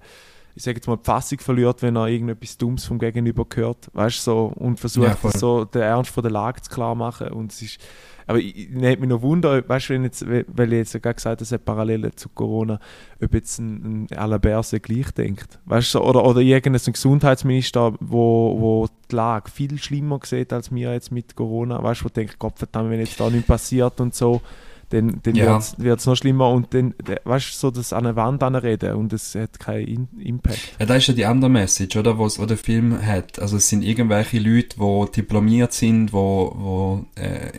ich 0.55 0.63
sage 0.63 0.77
jetzt 0.77 0.87
mal, 0.87 0.95
die 0.95 1.03
Fassung 1.03 1.39
verliert, 1.39 1.81
wenn 1.81 1.97
er 1.97 2.07
irgendetwas 2.07 2.57
Dummes 2.57 2.85
vom 2.85 2.97
Gegenüber 2.97 3.45
hört. 3.55 3.89
Weißt 3.91 4.19
du, 4.19 4.21
so, 4.31 4.53
und 4.55 4.79
versucht 4.79 5.21
Ja, 5.21 5.31
so 5.31 5.65
den 5.65 5.81
Ernst 5.81 6.11
von 6.11 6.23
der 6.23 6.31
Lage 6.31 6.61
zu 6.61 6.71
klar 6.71 6.95
machen. 6.95 7.27
Und 7.27 7.51
es 7.51 7.61
ist, 7.61 7.81
aber 8.25 8.39
ich, 8.39 8.57
ich 8.57 8.69
nehme 8.69 9.01
mich 9.01 9.09
noch 9.09 9.21
Wunder, 9.21 9.67
weißt 9.67 9.89
du, 9.89 9.93
wenn 9.93 10.03
jetzt, 10.05 10.25
weil 10.25 10.71
ich 10.71 10.77
jetzt 10.77 10.93
ja 10.93 11.01
gerade 11.01 11.15
gesagt 11.15 11.41
habe, 11.41 11.43
es 11.43 11.51
hat 11.51 11.65
Parallelen 11.65 12.15
zu 12.15 12.29
Corona, 12.29 12.79
ob 13.21 13.33
jetzt 13.33 13.59
ein, 13.59 14.07
ein 14.09 14.17
Alaberse 14.17 14.79
gleich 14.79 15.11
denkt. 15.11 15.59
Weißt 15.65 15.91
so, 15.91 16.01
oder, 16.01 16.23
oder 16.23 16.39
irgendein 16.39 16.93
Gesundheitsminister, 16.93 17.93
wo, 17.99 18.55
wo 18.57 18.87
die 19.11 19.15
Lage 19.15 19.51
viel 19.51 19.77
schlimmer 19.77 20.21
sieht 20.23 20.53
als 20.53 20.73
wir 20.73 20.93
jetzt 20.93 21.11
mit 21.11 21.35
Corona. 21.35 21.83
Weißt 21.83 21.99
du, 21.99 22.05
wo 22.05 22.09
denkt, 22.09 22.39
Gott 22.39 22.57
verdammt, 22.59 22.91
wenn 22.91 23.01
jetzt 23.01 23.19
da 23.19 23.29
nichts 23.29 23.47
passiert 23.47 23.99
und 23.99 24.15
so, 24.15 24.41
dann, 24.89 25.19
dann 25.23 25.35
Ja. 25.35 25.59
wird 25.77 25.99
es 25.99 26.05
noch 26.05 26.15
schlimmer 26.15 26.49
und 26.51 26.73
dann, 26.73 26.93
weißt 27.23 27.53
du, 27.53 27.57
so 27.57 27.71
das 27.71 27.93
an 27.93 28.05
eine 28.05 28.15
Wand 28.15 28.43
anreden 28.43 28.95
und 28.95 29.13
es 29.13 29.35
hat 29.35 29.59
keinen 29.59 29.87
In 29.87 30.07
Impact. 30.19 30.59
Ja, 30.79 30.85
das 30.85 30.97
ist 30.97 31.07
ja 31.07 31.13
die 31.13 31.25
andere 31.25 31.49
Message, 31.49 31.95
oder, 31.97 32.17
was 32.19 32.35
der 32.35 32.57
Film 32.57 32.99
hat. 33.05 33.39
Also 33.39 33.57
es 33.57 33.67
sind 33.69 33.83
irgendwelche 33.83 34.39
Leute, 34.39 34.77
die 34.79 35.11
diplomiert 35.15 35.73
sind, 35.73 36.13
wo, 36.13 36.53
wo 36.55 37.05
äh, 37.15 37.51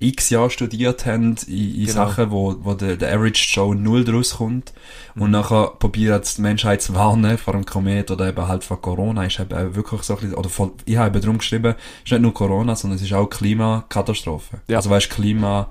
x 0.00 0.30
Jahre 0.30 0.50
studiert 0.50 1.06
haben 1.06 1.36
in, 1.46 1.74
in 1.74 1.86
Genau. 1.86 1.92
Sachen, 1.92 2.30
wo, 2.30 2.56
wo 2.60 2.74
der, 2.74 2.96
der 2.96 3.14
Average 3.14 3.48
Joe 3.54 3.74
null 3.76 4.04
draus 4.04 4.36
kommt. 4.36 4.72
Mhm. 5.14 5.22
Und 5.22 5.30
nachher 5.30 5.72
probiert 5.78 6.36
die 6.36 6.42
Menschheit 6.42 6.82
zu 6.82 6.94
warnen 6.94 7.38
vor 7.38 7.54
dem 7.54 7.64
Komet 7.64 8.10
oder 8.10 8.28
eben 8.28 8.46
halt 8.48 8.64
vor 8.64 8.80
Corona. 8.80 9.24
Ist 9.24 9.40
eben 9.40 9.74
wirklich 9.74 10.02
so 10.02 10.14
ein 10.14 10.20
bisschen, 10.20 10.34
oder 10.34 10.48
von, 10.48 10.72
ich 10.84 10.96
habe 10.96 11.08
eben 11.16 11.24
drum 11.24 11.38
geschrieben, 11.38 11.74
es 11.76 12.04
ist 12.06 12.12
nicht 12.12 12.22
nur 12.22 12.34
Corona, 12.34 12.74
sondern 12.76 12.96
es 12.96 13.02
ist 13.02 13.12
auch 13.12 13.26
Klimakatastrophe. 13.26 14.58
Ja. 14.68 14.76
Also 14.78 14.90
weißt 14.90 15.10
Klima, 15.10 15.68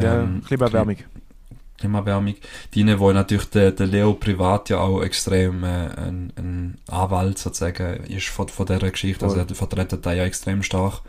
Ja, 0.00 0.22
ähm, 0.22 0.42
Klimaerwärmung. 0.46 0.96
Klimaerwärmung, 1.78 2.34
drin, 2.72 2.98
wo 2.98 3.12
natürlich 3.12 3.50
der, 3.50 3.72
der 3.72 3.86
Leo 3.86 4.14
privat 4.14 4.68
ja 4.70 4.78
auch 4.78 5.02
extrem 5.02 5.64
äh, 5.64 5.88
ein, 5.96 6.32
ein 6.36 6.78
Anwalt 6.86 7.38
sozusagen 7.38 8.04
ist 8.04 8.28
von, 8.28 8.48
von 8.48 8.66
dieser 8.66 8.90
Geschichte, 8.90 9.24
also 9.24 9.36
er 9.36 9.52
vertritt 9.52 9.98
da 10.00 10.12
ja 10.12 10.24
extrem 10.24 10.62
stark. 10.62 11.00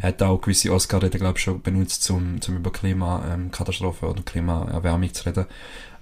Er 0.00 0.08
hat 0.08 0.22
auch 0.22 0.40
gewisse 0.40 0.72
Oscar-Reden, 0.72 1.20
glaube 1.20 1.38
ich, 1.38 1.44
schon 1.44 1.60
benutzt, 1.60 2.08
um, 2.10 2.40
um 2.48 2.56
über 2.56 2.72
Klimakatastrophe 2.72 4.06
oder 4.06 4.22
Klimaerwärmung 4.22 5.12
zu 5.12 5.26
reden. 5.26 5.46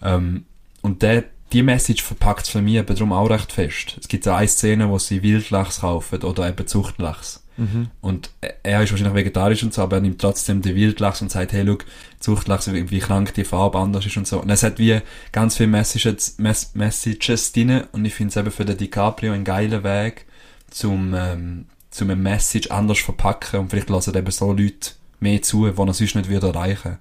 Ähm, 0.03 0.45
und 0.80 1.03
der, 1.03 1.24
die 1.53 1.62
Message 1.62 2.03
verpackt 2.03 2.45
es 2.45 2.49
für 2.51 2.62
mich 2.62 2.74
eben 2.74 2.95
darum 2.95 3.12
auch 3.12 3.28
recht 3.28 3.53
fest. 3.53 3.97
Es 4.01 4.07
gibt 4.07 4.26
ja 4.26 4.36
eine 4.36 4.49
Szene, 4.49 4.88
wo 4.88 4.99
sie 4.99 5.22
Wildlachs 5.22 5.80
kaufen 5.80 6.22
oder 6.22 6.49
eben 6.49 6.66
Zuchtlachs. 6.66 7.43
Mhm. 7.61 7.88
Und 8.00 8.30
er 8.62 8.82
ist 8.82 8.90
wahrscheinlich 8.90 9.14
vegetarisch 9.14 9.62
und 9.62 9.74
so, 9.74 9.82
aber 9.82 9.96
er 9.96 10.00
nimmt 10.02 10.18
trotzdem 10.20 10.62
den 10.62 10.74
Wildlachs 10.74 11.20
und 11.20 11.30
sagt, 11.30 11.52
hey, 11.52 11.62
look, 11.62 11.84
Zuchtlachs, 12.18 12.72
wie, 12.72 12.98
krank 13.00 13.34
die 13.34 13.44
Farbe 13.44 13.78
anders 13.78 14.06
ist 14.06 14.16
und 14.16 14.26
so. 14.26 14.40
Und 14.40 14.48
es 14.48 14.62
hat 14.62 14.78
wie 14.78 14.98
ganz 15.30 15.58
viele 15.58 15.68
Messages, 15.68 16.38
Mess 16.38 16.70
Messages 16.74 17.52
drin 17.52 17.82
und 17.92 18.04
ich 18.06 18.14
finde 18.14 18.30
es 18.30 18.36
eben 18.36 18.50
für 18.50 18.64
den 18.64 18.78
DiCaprio 18.78 19.32
ein 19.34 19.44
geiler 19.44 19.84
Weg, 19.84 20.24
zum, 20.70 21.12
ähm, 21.14 21.66
zum 21.90 22.08
eine 22.11 22.16
Message 22.20 22.70
anders 22.70 22.98
verpacken 23.00 23.61
und 23.61 23.68
vielleicht 23.70 23.90
lassen 23.90 24.16
eben 24.16 24.30
so 24.30 24.52
Leute 24.52 24.92
mehr 25.20 25.42
zu, 25.42 25.68
die 25.68 25.78
er 25.78 25.92
sonst 25.92 26.14
nicht 26.14 26.28
würde 26.30 26.46
erreichen. 26.48 26.96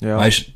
Ja. 0.00 0.16
Weißt 0.16 0.46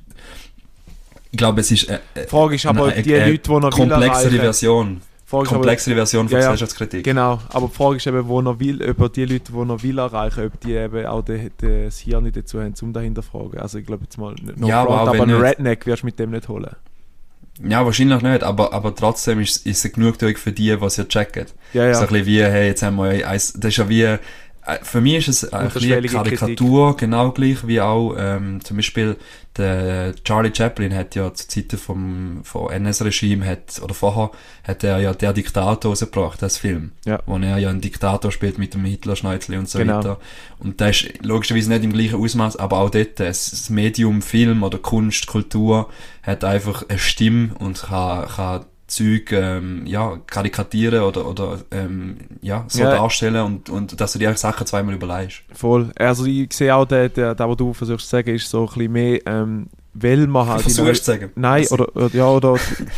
ich 1.30 1.38
glaube, 1.38 1.60
es 1.62 1.70
ist 1.72 1.88
äh, 1.88 1.98
Die 2.16 2.28
Frage 2.28 2.54
ist 2.54 2.64
aber, 2.64 2.86
eine- 2.92 3.02
die 3.02 3.12
Leute, 3.12 3.38
die 3.38 3.50
noch 3.50 3.70
komplexere 3.70 4.36
Version. 4.38 5.02
Frage 5.26 5.48
Komplexere 5.48 5.94
Version 5.96 6.28
von 6.28 6.38
Ja. 6.38 6.44
Gesellschaftskritik. 6.50 7.02
Genau, 7.04 7.40
aber 7.48 7.66
die 7.68 7.74
Frage 7.74 7.96
ist 7.96 8.06
eben, 8.06 8.28
wo 8.28 8.42
noch 8.42 8.60
will, 8.60 8.94
ob 8.98 9.12
die 9.12 9.24
Leute, 9.24 9.52
die 9.52 9.64
noch 9.64 9.82
will 9.82 9.98
erreichen, 9.98 10.46
ob 10.46 10.60
die 10.60 10.72
eben 10.74 11.06
auch 11.06 11.22
den, 11.22 11.50
den, 11.62 11.84
das 11.86 11.98
Hirn 11.98 12.24
nicht 12.24 12.36
dazu 12.36 12.60
haben, 12.60 12.74
um 12.82 12.92
dahinter 12.92 13.22
zu 13.22 13.28
fragen. 13.30 13.58
Also 13.58 13.78
ich 13.78 13.86
glaube 13.86 14.04
jetzt 14.04 14.18
mal, 14.18 14.34
no 14.56 14.66
Ja, 14.68 14.82
aber 14.82 14.96
front, 14.96 15.08
aber 15.08 15.22
einen 15.22 15.32
nicht- 15.32 15.42
Redneck 15.42 15.86
wirst 15.86 16.02
du 16.02 16.06
mit 16.06 16.18
dem 16.18 16.30
nicht 16.30 16.48
holen. 16.48 16.76
Ja, 17.66 17.84
wahrscheinlich 17.86 18.20
nicht, 18.20 18.42
aber, 18.42 18.72
aber 18.72 18.94
trotzdem 18.94 19.38
ist, 19.40 19.64
ist 19.64 19.84
es 19.84 19.92
genug 19.92 20.16
für 20.18 20.50
die, 20.52 20.76
die 20.76 20.84
es 20.84 20.96
ja 20.96 21.04
checken. 21.04 21.46
Ja, 21.72 21.86
ja. 21.86 21.94
So 21.94 22.00
ein 22.02 22.08
bisschen 22.08 22.26
wie, 22.26 22.42
hey, 22.42 22.66
jetzt 22.66 22.82
haben 22.82 22.96
wir 22.96 23.26
eins, 23.28 23.52
das 23.52 23.68
ist 23.70 23.76
ja 23.76 23.88
wie, 23.88 24.16
für 24.82 25.00
mich 25.00 25.14
ist 25.14 25.28
es 25.28 25.52
ein 25.52 25.68
bisschen 25.68 25.92
eine 25.92 26.08
Karikatur, 26.08 26.96
genau 26.96 27.32
gleich 27.32 27.66
wie 27.66 27.80
auch, 27.80 28.14
ähm, 28.18 28.64
zum 28.64 28.76
Beispiel, 28.78 29.16
der 29.56 30.14
Charlie 30.24 30.52
Chaplin 30.54 30.94
hat 30.94 31.14
ja 31.14 31.32
zu 31.32 31.46
Zeiten 31.46 31.78
vom, 31.78 32.40
vom 32.44 32.70
NS-Regime 32.70 33.44
hat, 33.46 33.80
oder 33.82 33.94
vorher, 33.94 34.30
hat 34.66 34.82
er 34.82 34.98
ja 34.98 35.12
der 35.12 35.32
Diktator 35.32 35.90
rausgebracht, 35.90 36.40
das 36.42 36.56
Film. 36.56 36.92
Ja. 37.04 37.20
Wo 37.26 37.36
er 37.36 37.58
ja 37.58 37.68
einen 37.68 37.80
Diktator 37.80 38.32
spielt 38.32 38.58
mit 38.58 38.74
dem 38.74 38.84
Hitler-Schneuzli 38.84 39.56
und 39.58 39.68
so 39.68 39.78
Genau. 39.78 39.98
weiter. 39.98 40.18
Und 40.58 40.80
das 40.80 41.02
ist 41.02 41.24
logischerweise 41.24 41.70
nicht 41.70 41.84
im 41.84 41.92
gleichen 41.92 42.16
Ausmaß, 42.16 42.56
aber 42.56 42.78
auch 42.78 42.90
dort, 42.90 43.20
das 43.20 43.50
das 43.50 43.70
Medium 43.70 44.22
Film 44.22 44.62
oder 44.62 44.78
Kunst, 44.78 45.26
Kultur 45.26 45.88
hat 46.22 46.42
einfach 46.42 46.88
eine 46.88 46.98
Stimme 46.98 47.54
und 47.58 47.82
kann, 47.82 48.26
kann 48.28 48.64
Zeug, 48.94 49.32
ähm, 49.32 49.86
ja, 49.86 50.18
karikatieren 50.26 51.02
oder, 51.02 51.26
oder, 51.26 51.58
ähm, 51.70 52.16
ja, 52.42 52.64
so 52.68 52.82
Ja. 52.82 52.90
darstellen 52.90 53.44
und, 53.44 53.70
und 53.70 54.00
dass 54.00 54.12
du 54.12 54.18
dir 54.18 54.34
Sachen 54.36 54.66
zweimal 54.66 54.94
überlegst. 54.94 55.42
Voll. 55.52 55.90
Also 55.98 56.24
ich 56.26 56.52
sehe 56.52 56.74
auch, 56.74 56.84
der, 56.84 57.08
der, 57.08 57.34
der, 57.34 57.48
was 57.48 57.56
du 57.56 57.72
versuchst 57.72 58.06
zu 58.08 58.16
sagen, 58.16 58.34
ist 58.34 58.48
so 58.48 58.60
ein 58.62 58.66
bisschen 58.66 58.92
mehr, 58.92 59.20
ähm, 59.26 59.66
weil 59.94 60.26
man 60.26 60.46
halt... 60.48 60.60
Ich 60.62 60.68
in 60.68 60.74
versuch's 60.74 61.02
zu 61.04 61.12
sagen. 61.12 61.30
Nein, 61.34 61.62
Das- 61.62 61.72
oder, 61.72 61.96
oder, 61.96 62.08
ja, 62.14 62.28
oder 62.28 62.56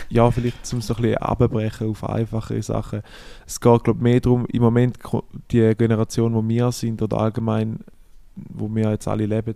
ja, 0.09 0.31
vielleicht 0.31 0.65
zum 0.67 0.81
so 0.81 0.95
ein 0.95 1.03
bisschen 1.03 1.19
abbrechen 1.19 1.91
auf 1.91 2.09
einfache 2.09 2.63
Sachen. 2.63 3.03
Es 3.47 3.61
geht, 3.61 3.85
glaube 3.85 3.99
ich, 3.99 4.03
mehr 4.03 4.21
darum, 4.21 4.47
im 4.47 4.63
Moment 4.63 4.99
die 5.51 5.75
Generation, 5.77 6.35
wo 6.35 6.47
wir 6.47 6.73
sind, 6.73 7.03
oder 7.03 7.19
allgemein, 7.19 7.81
wo 8.35 8.69
wir 8.75 8.91
jetzt 8.91 9.09
alle 9.09 9.27
leben, 9.27 9.55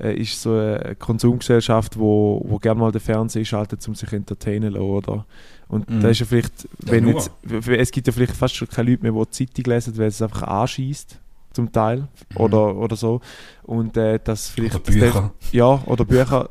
äh, 0.00 0.14
ist 0.14 0.40
so 0.40 0.52
eine 0.52 0.96
Konsumgesellschaft, 0.98 1.98
wo, 1.98 2.42
wo 2.46 2.58
gerne 2.58 2.80
mal 2.80 2.92
den 2.92 3.00
Fernseher 3.00 3.44
schaltet, 3.44 3.86
um 3.86 3.94
sich 3.94 4.08
zu 4.08 4.16
entertainen 4.16 4.72
zu 4.72 4.78
lassen, 4.78 4.90
oder? 4.90 5.26
Und 5.70 5.88
Mhm. 5.88 6.00
da 6.00 6.08
ist 6.08 6.18
ja 6.20 6.26
vielleicht, 6.26 6.64
Ja, 6.84 6.92
wenn 6.92 7.04
nur. 7.04 7.14
jetzt, 7.14 7.30
es 7.68 7.90
gibt 7.92 8.06
ja 8.06 8.12
vielleicht 8.12 8.34
fast 8.36 8.56
schon 8.56 8.68
keine 8.68 8.90
Leute 8.90 9.02
mehr, 9.04 9.12
die 9.12 9.30
die 9.46 9.46
Zeitung 9.54 9.72
lesen, 9.72 9.96
weil 9.98 10.08
es 10.08 10.20
einfach 10.20 10.42
anschießt 10.42 11.18
zum 11.52 11.72
Teil, 11.72 12.06
oder, 12.36 12.76
oder 12.76 12.94
so. 12.94 13.20
Und 13.64 13.96
äh, 13.96 14.20
das 14.22 14.48
vielleicht... 14.50 14.74
Mhm. 14.74 14.80
Oder 14.80 15.00
Bücher. 15.06 15.32
Ja, 15.50 15.82
oder 15.86 16.04
Bücher. 16.04 16.48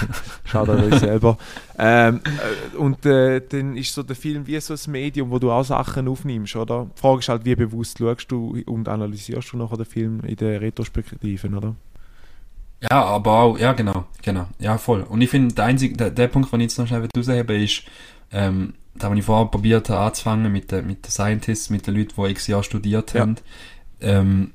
Schaut 0.44 0.68
an 0.68 0.92
euch 0.92 1.00
selber. 1.00 1.38
Ähm, 1.78 2.20
äh, 2.24 2.76
und 2.76 3.04
äh, 3.06 3.40
dann 3.48 3.76
ist 3.76 3.94
so 3.94 4.02
der 4.02 4.14
Film 4.16 4.46
wie 4.46 4.60
so 4.60 4.74
ein 4.74 4.90
Medium, 4.92 5.30
wo 5.30 5.38
du 5.38 5.50
auch 5.50 5.64
Sachen 5.64 6.06
aufnimmst, 6.08 6.54
oder? 6.56 6.86
Die 6.96 7.00
Frage 7.00 7.20
ist 7.20 7.28
halt, 7.30 7.44
wie 7.46 7.54
bewusst 7.54 7.98
schaust 7.98 8.30
du 8.30 8.62
und 8.66 8.88
analysierst 8.88 9.52
du 9.52 9.56
nachher 9.56 9.76
den 9.78 9.86
Film 9.86 10.20
in 10.20 10.36
der 10.36 10.60
Retrospektiven, 10.60 11.54
oder? 11.54 11.74
Ja, 12.90 13.04
aber 13.04 13.32
auch, 13.32 13.58
ja, 13.58 13.72
genau, 13.72 14.04
genau, 14.22 14.48
ja, 14.58 14.76
voll. 14.76 15.02
Und 15.02 15.20
ich 15.20 15.30
finde, 15.30 15.54
der 15.54 15.64
einzige, 15.66 15.96
der, 15.96 16.10
der 16.10 16.26
Punkt, 16.28 16.52
den 16.52 16.60
ich 16.60 16.64
jetzt 16.64 16.78
noch 16.78 16.86
schnell 16.88 17.06
raushebe, 17.16 17.54
ist, 17.54 17.84
ähm, 18.32 18.74
da, 18.94 19.10
wo 19.10 19.14
ich 19.14 19.24
vorher 19.24 19.46
probiert 19.46 19.88
habe 19.88 20.00
anzufangen 20.06 20.52
mit 20.52 20.70
den, 20.70 20.86
mit 20.86 21.04
den 21.06 21.10
Scientists, 21.10 21.70
mit 21.70 21.86
den 21.86 21.94
Leuten, 21.96 22.12
die 22.16 22.30
x 22.30 22.46
Jahre 22.46 22.64
studiert 22.64 23.14
Ja. 23.14 23.20
haben, 23.22 23.36
ähm, 24.00 24.50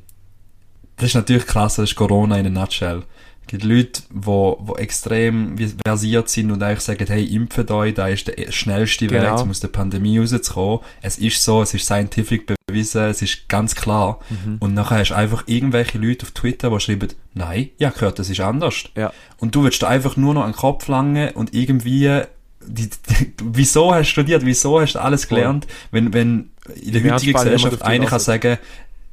das 0.97 1.07
ist 1.09 1.15
natürlich 1.15 1.45
krass, 1.45 1.75
das 1.75 1.91
ist 1.91 1.95
Corona 1.95 2.38
in 2.38 2.47
a 2.47 2.49
nutshell. 2.49 3.03
Es 3.41 3.47
gibt 3.51 3.63
Leute, 3.63 4.01
die, 4.11 4.19
die 4.65 4.82
extrem 4.82 5.55
vi- 5.57 5.73
versiert 5.86 6.28
sind 6.28 6.51
und 6.51 6.61
eigentlich 6.61 6.82
sagen, 6.82 7.05
hey, 7.07 7.23
impft 7.34 7.71
euch, 7.71 7.93
da 7.93 8.07
ist 8.09 8.28
der 8.28 8.51
schnellste 8.51 9.09
Weg, 9.09 9.21
Genau. 9.21 9.41
um 9.41 9.51
aus 9.51 9.61
der 9.61 9.69
Pandemie 9.69 10.17
rauszukommen. 10.19 10.80
Es 11.01 11.17
ist 11.17 11.41
so, 11.41 11.61
es 11.61 11.73
ist 11.73 11.86
scientific 11.86 12.45
bewiesen, 12.67 13.03
es 13.05 13.21
ist 13.21 13.47
ganz 13.47 13.73
klar. 13.75 14.19
Und 14.59 14.73
nachher 14.73 14.97
hast 14.99 15.11
du 15.11 15.15
einfach 15.15 15.43
irgendwelche 15.45 15.97
Leute 15.97 16.25
auf 16.25 16.32
Twitter, 16.32 16.69
die 16.71 16.80
schreiben, 16.82 17.07
nein, 17.36 17.69
ja, 17.78 17.89
gehört, 17.91 18.19
das 18.19 18.30
ist 18.30 18.41
anders. 18.41 18.84
Ja. 18.97 19.13
Und 19.38 19.55
du 19.55 19.63
willst 19.63 19.82
einfach 19.86 20.17
nur 20.17 20.34
noch 20.34 20.43
einen 20.43 20.53
Kopf 20.53 20.88
langen 20.89 21.30
und 21.30 21.53
irgendwie, 21.53 22.23
die, 22.68 22.89
die, 22.89 23.34
wieso 23.43 23.93
hast 23.93 24.07
du 24.07 24.11
studiert, 24.11 24.45
wieso 24.45 24.80
hast 24.80 24.93
du 24.93 24.99
alles 24.99 25.28
gelernt, 25.28 25.68
wenn, 25.91 26.13
wenn 26.13 26.51
in 26.76 26.93
der 26.93 27.13
heutigen 27.13 27.34
Gesellschaft 27.34 27.82
einer 27.82 28.05
kann 28.05 28.20
sagen, 28.20 28.57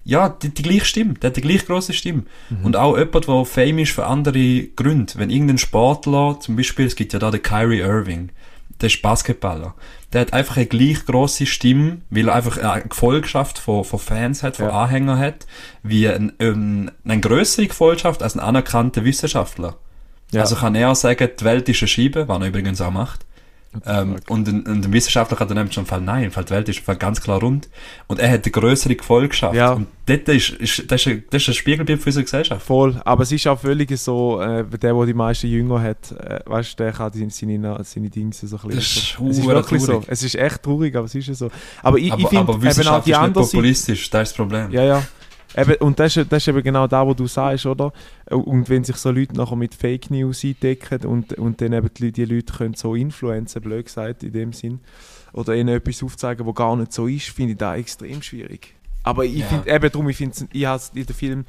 ja, 0.05 0.29
die, 0.29 0.51
die 0.51 0.63
gleiche 0.63 0.85
Stimme, 0.85 1.15
der 1.15 1.31
hat 1.31 1.37
die 1.37 1.41
gleiche 1.41 1.65
grosse 1.65 1.95
Stimme. 1.95 2.25
Mhm. 2.51 2.65
Und 2.65 2.77
auch 2.77 2.97
jemand, 2.99 3.27
der 3.27 3.45
fame 3.47 3.79
ist 3.81 3.93
für 3.93 4.07
andere 4.07 4.65
Gründe. 4.77 5.15
Wenn 5.17 5.31
irgendein 5.31 5.59
Sportler, 5.59 6.39
zum 6.41 6.57
Beispiel, 6.57 6.87
es 6.87 6.97
gibt 6.97 7.15
ja 7.15 7.19
da 7.19 7.31
den 7.31 7.43
Kyrie 7.43 7.81
Irving, 7.81 8.31
der 8.81 8.89
ist 8.89 9.01
Basketballer. 9.01 9.75
Der 10.13 10.21
hat 10.23 10.33
einfach 10.33 10.57
eine 10.57 10.67
gleich 10.67 11.07
grosse 11.07 11.47
Stimme, 11.47 11.99
weil 12.11 12.29
er 12.29 12.35
einfach 12.35 12.59
eine 12.59 12.83
Gefolgschaft 12.83 13.59
von, 13.59 13.85
von 13.85 13.99
Fans 13.99 14.43
hat, 14.43 14.57
von 14.57 14.67
Ja. 14.67 14.83
Anhängern 14.85 15.19
hat, 15.19 15.47
wie 15.83 16.09
ein, 16.09 16.33
ein, 16.39 16.91
eine 17.05 17.21
größere 17.21 17.69
Gefolgschaft 17.69 18.23
als 18.23 18.35
ein 18.35 18.41
anerkannter 18.41 19.05
Wissenschaftler. 19.05 19.77
Ja. 20.33 20.43
Also 20.43 20.57
kann 20.57 20.75
er 20.75 20.95
sagen, 20.95 21.31
die 21.39 21.45
Welt 21.45 21.69
ist 21.69 21.81
eine 21.81 21.89
Scheibe, 21.89 22.29
was 22.29 22.41
er 22.41 22.49
übrigens 22.49 22.81
auch 22.81 22.91
macht. 22.91 23.25
Ähm, 23.87 24.17
und, 24.29 24.49
ein, 24.49 24.63
und 24.63 24.85
ein 24.87 24.93
Wissenschaftler 24.93 25.37
kann 25.37 25.49
dann 25.49 25.59
eben 25.59 25.73
schon 25.73 25.87
Fall 25.87 26.01
nein, 26.01 26.31
Fall 26.31 26.45
die 26.45 26.51
Welt 26.51 26.69
ist 26.69 26.81
Fall 26.81 26.97
ganz 26.97 27.21
klar 27.21 27.41
rund. 27.41 27.69
Und 28.07 28.21
er 28.21 28.31
hat 28.31 28.45
eine 28.45 28.53
größere 28.53 28.95
Gefolgschaft. 28.95 29.55
Ja. 29.55 29.73
Und 29.73 29.89
dort 30.07 30.29
ist, 30.29 30.51
ist, 30.51 30.91
das, 30.91 31.01
ist 31.01 31.07
ein, 31.09 31.25
das 31.31 31.43
ist 31.43 31.49
ein 31.49 31.55
Spiegelbild 31.55 32.01
für 32.01 32.09
unsere 32.09 32.25
Gesellschaft. 32.25 32.65
Voll, 32.65 33.01
aber 33.05 33.23
es 33.23 33.33
ist 33.33 33.47
auch 33.47 33.59
völlig 33.59 33.97
so, 33.99 34.41
äh, 34.41 34.65
der, 34.65 34.93
der 34.93 35.07
die 35.07 35.15
meisten 35.15 35.47
Jünger 35.47 35.83
hat, 35.83 36.13
äh, 36.13 36.41
weißt 36.47 36.79
du, 36.79 36.85
der 36.85 36.93
kann 36.93 37.13
die, 37.13 37.29
seine, 37.31 37.83
seine 37.85 38.11
Dinge 38.11 38.33
so 38.33 38.47
ein 38.57 38.69
bisschen. 38.69 38.71
Das 38.71 38.87
ist 38.87 39.17
so. 39.19 39.29
es 39.29 39.39
ist 39.39 39.47
wirklich 39.47 39.83
so. 39.83 39.93
traurig. 39.93 40.09
Es 40.09 40.23
ist 40.23 40.35
echt 40.35 40.63
traurig, 40.63 40.97
aber 40.97 41.07
es 41.07 41.15
ist 41.15 41.29
ja 41.29 41.35
so. 41.35 41.51
Aber 41.83 41.99
ich, 41.99 42.07
ich 42.07 42.13
aber, 42.13 42.29
finde 42.29 42.39
aber 42.53 42.63
Wissenschaft 42.63 43.09
ist 43.09 43.21
nicht 43.21 43.33
populistisch, 43.35 44.11
das 44.11 44.29
ist 44.29 44.33
das 44.33 44.37
Problem. 44.37 44.71
Ja, 44.71 44.85
ja. 44.85 45.03
Eben, 45.57 45.75
und 45.77 45.99
das 46.01 46.17
ist, 46.17 46.33
das 46.33 46.43
ist 46.43 46.49
eben 46.49 46.63
genau 46.63 46.87
da, 46.87 47.07
wo 47.07 47.15
du 47.15 47.27
sagst, 47.27 47.67
oder? 47.67 47.93
Und 48.31 48.69
wenn 48.69 48.83
sich 48.85 48.97
so 48.97 49.11
Leute 49.11 49.37
nachher 49.37 49.57
mit 49.57 49.75
Fake 49.75 50.11
News 50.11 50.45
eindecken 50.45 51.05
und, 51.07 51.35
und 51.35 51.61
dann 51.61 51.73
eben 51.73 51.91
die, 51.97 52.11
die 52.13 52.25
Leute 52.25 52.53
können 52.53 52.75
so 52.75 52.95
influenzen, 52.95 53.63
blöd 53.63 53.87
gesagt, 53.87 54.23
in 54.25 54.33
dem 54.33 54.53
Sinn, 54.53 54.81
oder 55.33 55.55
ihnen 55.55 55.69
etwas 55.77 56.03
aufzeigen, 56.03 56.47
was 56.47 56.55
gar 56.55 56.77
nicht 56.77 56.93
so 56.93 57.07
ist, 57.07 57.29
finde 57.31 57.53
ich 57.53 57.59
da 57.59 57.77
extrem 57.77 58.23
schwierig. 58.23 58.75
Aber 59.03 59.25
ich 59.25 59.39
Ja. 59.39 59.47
finde, 59.47 59.71
eben 59.71 59.91
darum, 59.93 60.09
ich 60.09 60.17
finde, 60.17 60.37
ich 60.53 60.65
habe 60.65 60.83
in 60.95 61.07
dem 61.07 61.15
Film, 61.15 61.45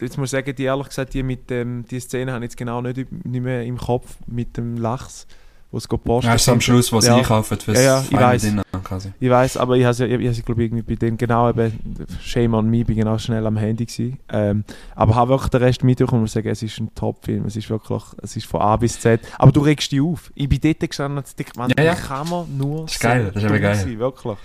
jetzt 0.00 0.18
muss 0.18 0.28
ich 0.28 0.30
sagen, 0.32 0.54
die 0.54 0.64
ehrlich 0.64 0.88
gesagt, 0.88 1.14
die 1.14 1.22
mit 1.22 1.48
dem, 1.48 1.84
die 1.86 2.00
Szene 2.00 2.32
habe 2.32 2.44
ich 2.44 2.50
jetzt 2.50 2.56
genau 2.58 2.80
nicht, 2.82 2.96
nicht 2.96 3.42
mehr 3.42 3.62
im 3.64 3.78
Kopf 3.78 4.16
mit 4.26 4.56
dem 4.56 4.76
Lachs, 4.76 5.26
wo 5.72 5.78
es 5.78 5.88
posten. 5.88 6.28
Ja, 6.28 6.34
ist 6.34 6.48
am 6.48 6.60
Schluss, 6.60 6.92
was 6.92 7.06
Ja. 7.06 7.16
einkaufen 7.16 7.58
fürs 7.58 7.82
Ja, 7.82 8.04
ja, 8.10 8.34
ich. 8.34 8.42
Dinner 8.42 8.62
quasi. 8.84 9.12
Ich 9.18 9.28
weiß, 9.30 9.56
aber 9.56 9.76
ich 9.76 9.84
habe 9.84 10.06
ich 10.06 10.28
habe 10.28 10.42
glaube 10.42 10.62
irgendwie 10.64 10.82
bei 10.82 10.94
dem 10.94 11.16
genau 11.16 11.48
eben 11.50 12.06
Shame 12.22 12.54
on 12.54 12.68
me, 12.70 12.84
bin 12.84 12.96
genau 12.96 13.16
schnell 13.18 13.46
am 13.46 13.56
Handy 13.56 13.86
gewesen. 13.86 14.18
Ähm, 14.30 14.64
aber 14.94 15.14
habe 15.14 15.30
wirklich 15.30 15.50
den 15.50 15.62
Rest 15.62 15.82
mitbekommen 15.82 16.22
und 16.22 16.30
sagen, 16.30 16.48
es 16.48 16.62
ist 16.62 16.78
ein 16.78 16.94
Top-Film. 16.94 17.46
Es 17.46 17.56
ist 17.56 17.68
wirklich, 17.70 18.02
es 18.22 18.36
ist 18.36 18.46
von 18.46 18.60
A 18.60 18.76
bis 18.76 19.00
Z. 19.00 19.20
Aber 19.38 19.50
du 19.50 19.60
regst 19.60 19.90
dich 19.90 20.00
auf. 20.00 20.30
Ich 20.34 20.48
bin 20.48 20.60
dort 20.62 20.80
gestanden 20.80 21.18
und 21.18 21.26
dachte, 21.40 21.58
man, 21.58 21.70
Ja, 21.76 21.82
ja. 21.84 21.94
kann 21.94 22.28
man 22.28 22.56
nur 22.56 22.82
Das 22.84 22.92
ist 22.92 23.00
geil, 23.00 23.30
das 23.34 23.42
ist 23.42 23.50
dumm 23.50 23.60
geil. 23.60 23.74
sein, 23.74 23.98
wirklich. 23.98 24.36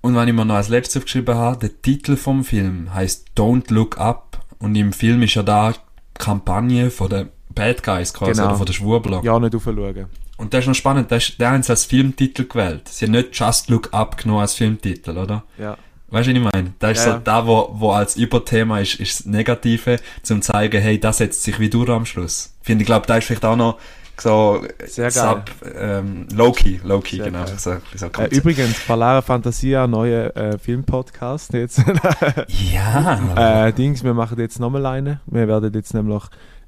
Und 0.00 0.14
wenn 0.16 0.28
ich 0.28 0.34
mir 0.34 0.44
noch 0.44 0.54
als 0.54 0.68
letztes 0.70 0.96
aufgeschrieben 0.98 1.34
habe, 1.34 1.58
der 1.58 1.82
Titel 1.82 2.16
vom 2.16 2.42
Film 2.44 2.94
heißt 2.94 3.26
Don't 3.36 3.72
Look 3.72 3.98
Up. 3.98 4.40
Und 4.60 4.74
im 4.76 4.92
Film 4.92 5.22
ist 5.22 5.34
ja 5.34 5.42
da 5.42 5.74
Kampagne 6.18 6.90
von 6.90 7.08
den 7.10 7.28
Bad 7.54 7.82
Guys 7.82 8.12
quasi, 8.14 8.32
Genau. 8.32 8.46
oder 8.48 8.56
von 8.56 8.66
den 8.66 8.72
Schwurbler. 8.72 9.20
Ja, 9.24 9.38
nicht 9.38 9.54
aufschauen. 9.54 10.06
Und 10.38 10.54
das 10.54 10.60
ist 10.60 10.68
noch 10.68 10.74
spannend, 10.74 11.10
das 11.10 11.28
ist, 11.28 11.40
der 11.40 11.50
haben 11.50 11.62
sie 11.62 11.70
als 11.70 11.84
Filmtitel 11.84 12.46
gewählt. 12.46 12.88
Sie 12.88 13.04
haben 13.04 13.12
nicht 13.12 13.30
Just 13.32 13.68
Look 13.68 13.92
Up 13.92 14.16
genommen 14.16 14.40
als 14.40 14.54
Filmtitel, 14.54 15.18
oder? 15.18 15.44
Ja. 15.58 15.76
Weißt 16.10 16.26
du, 16.26 16.32
was 16.32 16.38
ich 16.38 16.50
meine? 16.54 16.72
Das 16.78 16.98
ist 16.98 17.04
Ja, 17.04 17.14
so 17.14 17.18
da, 17.22 17.46
wo, 17.46 17.68
wo 17.72 17.90
als 17.90 18.16
Überthema 18.16 18.78
ist, 18.78 18.94
ist 18.94 19.20
das 19.20 19.26
Negative, 19.26 19.98
zum 20.22 20.40
zeigen, 20.40 20.80
hey, 20.80 20.98
das 20.98 21.18
setzt 21.18 21.42
sich 21.42 21.58
wie 21.58 21.68
durch 21.68 21.90
am 21.90 22.06
Schluss. 22.06 22.54
Finde 22.62 22.82
ich, 22.82 22.86
glaube, 22.86 23.06
da 23.06 23.16
ist 23.16 23.26
vielleicht 23.26 23.44
auch 23.44 23.56
noch 23.56 23.78
so 24.20 24.64
Sehr 24.86 25.10
geil. 25.10 25.12
Sub, 25.12 25.74
ähm, 25.76 26.26
Low-Key, 26.32 26.80
Low-Key, 26.82 27.16
Sehr 27.16 27.26
genau. 27.26 27.46
So, 27.46 27.76
so 27.94 28.06
Äh, 28.06 28.34
übrigens, 28.34 28.80
Palara 28.86 29.22
Fantasia, 29.22 29.86
neuer 29.86 30.36
äh, 30.36 30.58
Filmpodcast 30.58 31.52
jetzt. 31.52 31.82
ja, 32.48 33.66
äh, 33.66 33.72
Dings, 33.72 34.02
wir 34.02 34.14
machen 34.14 34.38
jetzt 34.40 34.58
nochmal 34.58 34.86
eine. 34.86 35.20
Wir 35.26 35.46
werden 35.46 35.72
jetzt 35.74 35.94
nämlich 35.94 36.22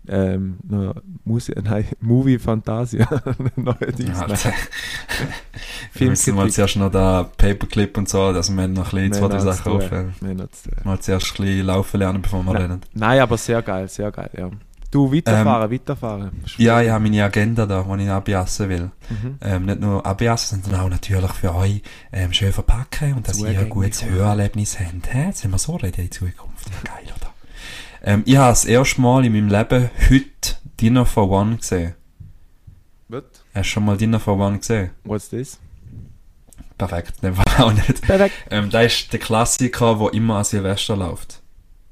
ähm, 0.08 0.58
Musi 1.24 1.52
nein, 1.62 1.86
Movie 2.00 2.38
Fantasia. 2.38 3.06
Neuerdings. 3.56 4.20
ja 4.20 4.28
wir 5.94 6.08
müssen 6.08 6.34
mal 6.34 6.42
Filmkritik. 6.42 6.54
zuerst 6.54 6.76
noch 6.76 6.90
da 6.90 7.24
Paperclip 7.36 7.96
und 7.98 8.08
so, 8.08 8.22
also 8.22 8.52
wir 8.52 8.68
noch 8.68 8.92
ein 8.92 9.10
bisschen 9.10 9.12
zwei, 9.12 9.22
Wir 9.22 9.28
drei 9.28 9.38
Sachen 9.40 9.72
aufhören. 9.72 10.14
Wir. 10.20 10.48
Mal 10.84 11.00
zuerst 11.00 11.38
ein 11.38 11.44
bisschen 11.44 11.66
laufen 11.66 11.98
lernen, 11.98 12.22
bevor 12.22 12.42
wir 12.42 12.52
Nein. 12.52 12.62
lernen. 12.62 12.80
Nein, 12.94 13.20
aber 13.20 13.36
sehr 13.36 13.62
geil, 13.62 13.88
sehr 13.88 14.10
geil, 14.10 14.30
ja. 14.36 14.50
Du, 14.90 15.12
weiterfahren, 15.12 15.70
weiterfahren. 15.70 16.30
Ja, 16.56 16.82
ich 16.82 16.90
habe 16.90 17.04
meine 17.04 17.22
Agenda 17.22 17.64
da, 17.64 17.82
die 17.84 18.02
ich 18.02 18.10
abjassen 18.10 18.68
will. 18.68 18.90
Mhm. 19.08 19.38
Ähm, 19.40 19.64
nicht 19.66 19.80
nur 19.80 20.04
abjassen, 20.04 20.62
sondern 20.64 20.80
auch 20.80 20.88
natürlich 20.88 21.30
für 21.30 21.54
euch 21.54 21.82
ähm, 22.12 22.32
schön 22.32 22.52
verpacken 22.52 23.14
und 23.14 23.28
dass 23.28 23.38
ihr 23.38 23.56
ein 23.56 23.68
gutes. 23.68 24.04
Hörerlebnis 24.04 24.80
habt. 24.80 25.14
Hä? 25.14 25.26
Jetzt 25.26 25.42
sind 25.42 25.52
wir 25.52 25.58
so 25.58 25.76
reden 25.76 26.00
in 26.00 26.10
Zukunft. 26.10 26.68
Ja, 26.68 26.92
geil, 26.92 27.04
oder? 27.16 27.29
Ähm, 28.02 28.22
ich 28.26 28.36
habe 28.36 28.50
das 28.50 28.64
erste 28.64 29.00
Mal 29.00 29.24
in 29.24 29.32
meinem 29.32 29.48
Leben 29.48 29.90
heute 30.10 30.56
Dinner 30.80 31.04
for 31.06 31.30
One 31.30 31.56
gesehen. 31.56 31.94
What? 33.08 33.24
Hast 33.54 33.66
du 33.66 33.70
schon 33.72 33.84
mal 33.84 33.96
Dinner 33.96 34.20
for 34.20 34.38
One 34.38 34.58
gesehen? 34.58 34.90
What's 35.04 35.28
this? 35.28 35.58
Perfekt, 36.78 37.22
dem 37.22 37.34
Fall 37.34 37.64
auch 37.64 37.72
nicht. 37.72 38.00
Perfekt. 38.02 38.34
Ähm, 38.50 38.70
da 38.70 38.80
ist 38.82 39.12
der 39.12 39.20
Klassiker, 39.20 39.96
der 39.96 40.14
immer 40.14 40.36
an 40.38 40.44
Silvester 40.44 40.96
läuft. 40.96 41.42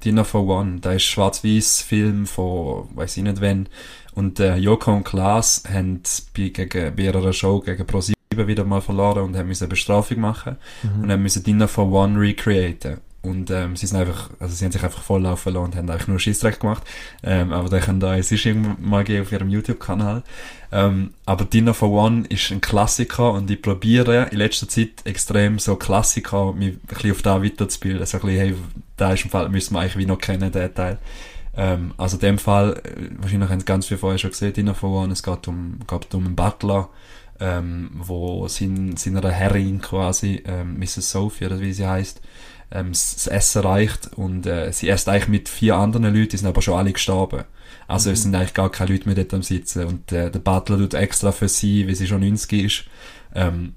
Dinner 0.03 0.25
for 0.25 0.47
One. 0.47 0.79
Da 0.79 0.93
ist 0.93 1.03
schwarz-weiß 1.03 1.81
Film 1.81 2.25
von, 2.25 2.87
weiß 2.95 3.17
ich 3.17 3.23
nicht 3.23 3.41
wann. 3.41 3.67
Und 4.15 4.39
äh, 4.39 4.55
Joko 4.55 4.91
und 4.93 5.03
Klaas 5.03 5.63
haben 5.71 6.01
bei, 6.35 6.49
gegen, 6.49 6.95
bei 6.95 7.03
ihrer 7.03 7.33
Show 7.33 7.59
gegen 7.59 7.85
ProSieben 7.85 8.15
wieder 8.47 8.63
mal 8.63 8.81
verloren 8.81 9.23
und 9.25 9.37
haben 9.37 9.47
müssen 9.49 9.65
eine 9.65 9.69
Bestrafung 9.69 10.21
machen 10.21 10.55
Mhm. 10.81 11.03
und 11.03 11.11
haben 11.11 11.21
müssen 11.21 11.43
Dinner 11.43 11.67
for 11.67 11.91
One 11.91 12.19
recreaten. 12.19 13.01
Und 13.21 13.51
ähm, 13.51 13.75
sie 13.75 13.85
sind 13.85 13.99
einfach, 13.99 14.29
also 14.39 14.55
sie 14.55 14.63
haben 14.63 14.71
sich 14.71 14.83
einfach 14.83 15.01
voll 15.01 15.23
laufen 15.23 15.53
lassen 15.53 15.65
und 15.65 15.75
haben 15.75 15.89
eigentlich 15.89 16.07
nur 16.07 16.19
Scheissdreck 16.19 16.61
gemacht. 16.61 16.83
Ähm, 17.21 17.51
aber 17.51 17.67
da 17.67 17.79
können 17.79 17.99
da 17.99 18.15
es 18.15 18.31
ist 18.31 18.45
irgendwann 18.45 18.77
mal 18.79 19.03
gehen 19.03 19.21
auf 19.21 19.31
ihrem 19.31 19.49
YouTube-Kanal. 19.49 20.23
Ähm, 20.71 21.13
aber 21.25 21.43
Dinner 21.43 21.73
for 21.73 21.89
One 21.89 22.25
ist 22.29 22.51
ein 22.51 22.61
Klassiker 22.61 23.33
und 23.33 23.51
ich 23.51 23.61
probiere 23.61 24.29
in 24.31 24.37
letzter 24.37 24.69
Zeit 24.69 24.89
extrem 25.03 25.59
so 25.59 25.75
Klassiker 25.75 26.53
mich 26.53 26.75
ein 26.75 26.79
bisschen 26.87 27.11
auf 27.11 27.21
da 27.21 27.43
weiterzubilden. 27.43 28.05
So 28.05 28.17
ein 28.17 28.21
bisschen, 28.21 28.39
hey, 28.39 28.55
da 28.95 29.13
ist 29.13 29.25
im 29.25 29.31
Fall, 29.31 29.49
müssen 29.49 29.73
wir 29.73 29.81
eigentlich 29.81 29.97
wie 29.97 30.05
noch 30.05 30.19
kennen, 30.19 30.51
den 30.51 30.73
Teil. 30.73 30.97
Ähm, 31.57 31.93
also 31.97 32.15
in 32.15 32.21
dem 32.21 32.37
Fall, 32.37 32.81
äh, 32.85 33.09
wahrscheinlich 33.17 33.49
haben 33.49 33.59
es 33.59 33.65
ganz 33.65 33.87
viele 33.87 33.97
vorher 33.97 34.17
schon 34.17 34.31
gesehen, 34.31 34.53
Dinner 34.53 34.75
for 34.75 35.03
One, 35.03 35.11
es 35.11 35.23
geht 35.23 35.47
um, 35.49 35.79
geht 35.87 36.13
um 36.13 36.25
einen 36.25 36.35
Butler, 36.35 36.87
ähm, 37.41 37.91
wo 37.95 38.47
sein, 38.47 38.95
seiner 38.95 39.29
Herrin 39.29 39.81
quasi, 39.81 40.41
ähm, 40.45 40.79
Mrs. 40.79 41.11
Sophie, 41.11 41.47
oder 41.47 41.59
wie 41.59 41.73
sie 41.73 41.87
heißt, 41.87 42.21
ähm, 42.71 42.89
das 42.91 43.27
Essen 43.27 43.61
reicht 43.63 44.13
und 44.15 44.45
äh, 44.45 44.71
sie 44.71 44.89
isst 44.89 45.09
eigentlich 45.09 45.27
mit 45.27 45.49
vier 45.49 45.75
anderen 45.75 46.13
Leuten, 46.13 46.29
die 46.29 46.37
sind 46.37 46.47
aber 46.47 46.61
schon 46.61 46.77
alle 46.77 46.93
gestorben. 46.93 47.43
Also 47.87 48.11
es 48.11 48.21
sind 48.23 48.35
eigentlich 48.35 48.53
gar 48.53 48.71
keine 48.71 48.91
Leute 48.91 49.05
mehr 49.07 49.15
dort 49.15 49.33
am 49.33 49.41
Sitzen 49.43 49.85
und 49.85 50.11
äh, 50.11 50.29
der 50.29 50.39
Butler 50.39 50.77
tut 50.77 50.93
extra 50.93 51.31
für 51.31 51.47
sie, 51.49 51.87
wie 51.87 51.95
sie 51.95 52.07
schon 52.07 52.21
90 52.21 52.63
ist, 52.63 52.83
ähm, 53.33 53.73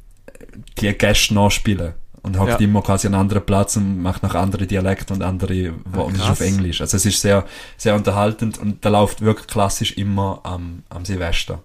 die 0.78 0.92
Gäste 0.92 1.32
nachspielen 1.34 1.94
und 2.22 2.38
hockt 2.38 2.50
Ja. 2.50 2.56
immer 2.58 2.82
quasi 2.82 3.06
an 3.06 3.14
einen 3.14 3.22
anderen 3.22 3.44
Platz 3.44 3.76
und 3.76 4.00
macht 4.02 4.22
nach 4.22 4.34
anderen 4.34 4.68
Dialekten 4.68 5.16
und 5.16 5.22
andere, 5.22 5.74
wo, 5.86 6.02
und 6.02 6.14
es 6.14 6.20
ist 6.22 6.28
auf. 6.30 6.40
Englisch. 6.40 6.80
Also 6.80 6.96
es 6.96 7.06
ist 7.06 7.20
sehr, 7.20 7.44
sehr 7.76 7.94
unterhaltend 7.94 8.58
und 8.58 8.84
der 8.84 8.90
läuft 8.90 9.22
wirklich 9.22 9.46
klassisch 9.46 9.92
immer 9.92 10.40
am, 10.44 10.82
am 10.90 11.04
Silvester. 11.04 11.62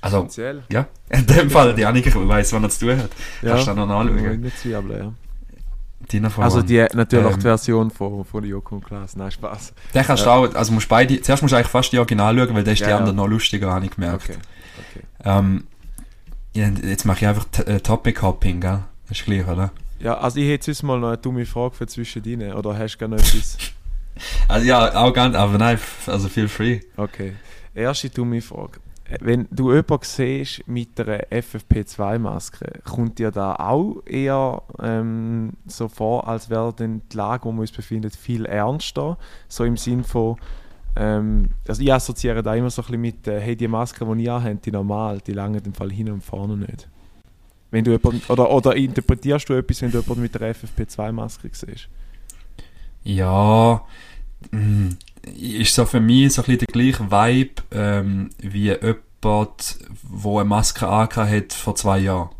Also, 0.00 0.20
Speziell. 0.22 0.62
ja, 0.72 0.86
in 1.10 1.26
dem 1.26 1.50
Fall, 1.50 1.74
die 1.74 1.84
Annika 1.84 2.10
weiss, 2.26 2.52
wann 2.52 2.62
er 2.62 2.70
zu 2.70 2.86
tun 2.86 2.98
hat. 2.98 3.10
Ja. 3.42 3.50
Kannst 3.50 3.66
du 3.68 3.74
dann 3.74 3.88
noch 3.88 4.50
Zwiebeln, 4.56 4.98
ja. 4.98 5.12
Dinner 6.12 6.30
for 6.30 6.44
Also 6.44 6.62
die, 6.62 6.86
natürlich 6.94 7.26
Ähm, 7.26 7.34
die 7.36 7.40
Version 7.40 7.90
von, 7.90 8.24
von 8.24 8.44
Joko 8.44 8.76
und 8.76 8.84
Klaas. 8.84 9.16
Nein, 9.16 9.30
Spaß. 9.30 9.72
Den 9.94 10.02
kannst 10.04 10.24
du 10.24 10.30
auch, 10.30 10.54
also 10.54 10.72
musst 10.72 10.88
beide, 10.88 11.20
zuerst 11.20 11.42
musst 11.42 11.52
du 11.52 11.56
eigentlich 11.56 11.68
fast 11.68 11.92
die 11.92 11.98
Original 11.98 12.36
schauen, 12.36 12.54
weil 12.54 12.64
der 12.64 12.72
ist 12.72 12.80
Ja, 12.80 12.86
die 12.86 12.90
ja. 12.90 12.98
anderen 12.98 13.16
noch 13.16 13.26
lustiger, 13.26 13.72
habe 13.72 13.84
ich 13.84 13.90
gemerkt. 13.92 14.24
Okay. 14.24 14.38
okay. 14.78 15.06
Ähm, 15.24 15.64
ja, 16.54 16.68
jetzt 16.68 17.04
mache 17.04 17.18
ich 17.18 17.26
einfach 17.26 17.46
äh, 17.66 17.80
Topic 17.80 18.20
Hopping, 18.22 18.60
gell? 18.60 18.80
Das 19.08 19.18
ist 19.18 19.24
gleich, 19.24 19.46
oder? 19.46 19.70
Ja, 20.00 20.18
also 20.18 20.40
ich 20.40 20.48
hätte 20.48 20.70
jetzt 20.70 20.82
mal 20.82 20.98
noch 20.98 21.08
eine 21.08 21.18
dumme 21.18 21.46
Frage 21.46 21.74
für 21.74 21.86
zwischendrin. 21.86 22.52
Oder 22.54 22.78
hast 22.78 22.94
du 22.94 22.98
gerne 22.98 23.16
noch 23.16 23.22
etwas? 23.22 23.56
Also 24.48 24.66
ja, 24.66 24.94
auch 24.96 25.14
ganz, 25.14 25.34
aber 25.34 25.56
nein, 25.56 25.78
also 26.06 26.28
feel 26.28 26.48
free. 26.48 26.80
Okay. 26.98 27.36
Erste 27.74 28.10
dumme 28.10 28.42
Frage. 28.42 28.80
Wenn 29.18 29.48
du 29.50 29.72
jemanden 29.72 30.04
siehst 30.04 30.66
mit 30.68 31.00
einer 31.00 31.24
FFP2-Maske, 31.30 32.80
kommt 32.84 33.18
dir 33.18 33.32
da 33.32 33.56
auch 33.56 34.02
eher 34.06 34.62
ähm, 34.80 35.54
so 35.66 35.88
vor, 35.88 36.28
als 36.28 36.48
wäre 36.48 36.72
die 36.72 37.00
Lage, 37.16 37.44
wo 37.44 37.52
wir 37.52 37.62
uns 37.62 37.72
befinden, 37.72 38.10
viel 38.10 38.46
ernster? 38.46 39.18
So 39.48 39.64
im 39.64 39.76
Sinn 39.76 40.04
von, 40.04 40.36
ähm, 40.94 41.50
also 41.66 41.82
ich 41.82 41.92
assoziiere 41.92 42.42
da 42.42 42.54
immer 42.54 42.70
so 42.70 42.82
ein 42.82 42.86
bisschen 42.86 43.00
mit, 43.00 43.26
äh, 43.26 43.40
hey, 43.40 43.56
die 43.56 43.66
Maske, 43.66 44.06
die 44.06 44.22
ich 44.22 44.30
anhabe, 44.30 44.56
die 44.56 44.70
normal, 44.70 45.20
die 45.26 45.32
lange 45.32 45.58
im 45.58 45.74
Fall 45.74 45.90
hin 45.90 46.10
und 46.10 46.22
vorne 46.22 46.56
nicht. 46.56 46.88
Wenn 47.72 47.84
du 47.84 47.90
jemanden, 47.90 48.22
oder, 48.30 48.48
oder 48.50 48.76
interpretierst 48.76 49.48
du 49.48 49.54
etwas, 49.54 49.82
wenn 49.82 49.90
du 49.90 49.98
jemanden 49.98 50.22
mit 50.22 50.40
einer 50.40 50.54
FFP2-Maske 50.54 51.50
siehst? 51.52 51.88
Ja, 53.02 53.82
mh, 54.52 54.90
ist 55.26 55.74
so 55.74 55.84
für 55.86 56.00
mich 56.00 56.32
so 56.32 56.42
ein 56.42 56.46
bisschen 56.46 56.66
der 56.66 56.68
gleiche 56.68 57.10
Vibe 57.10 57.62
ähm, 57.72 58.30
wie 58.38 58.68
jemand, 58.68 58.82
der 59.22 60.30
eine 60.32 60.44
Maske 60.44 60.86
angehabt 60.86 61.30
hat 61.30 61.52
vor 61.52 61.74
zwei 61.74 61.98
Jahren. 61.98 62.30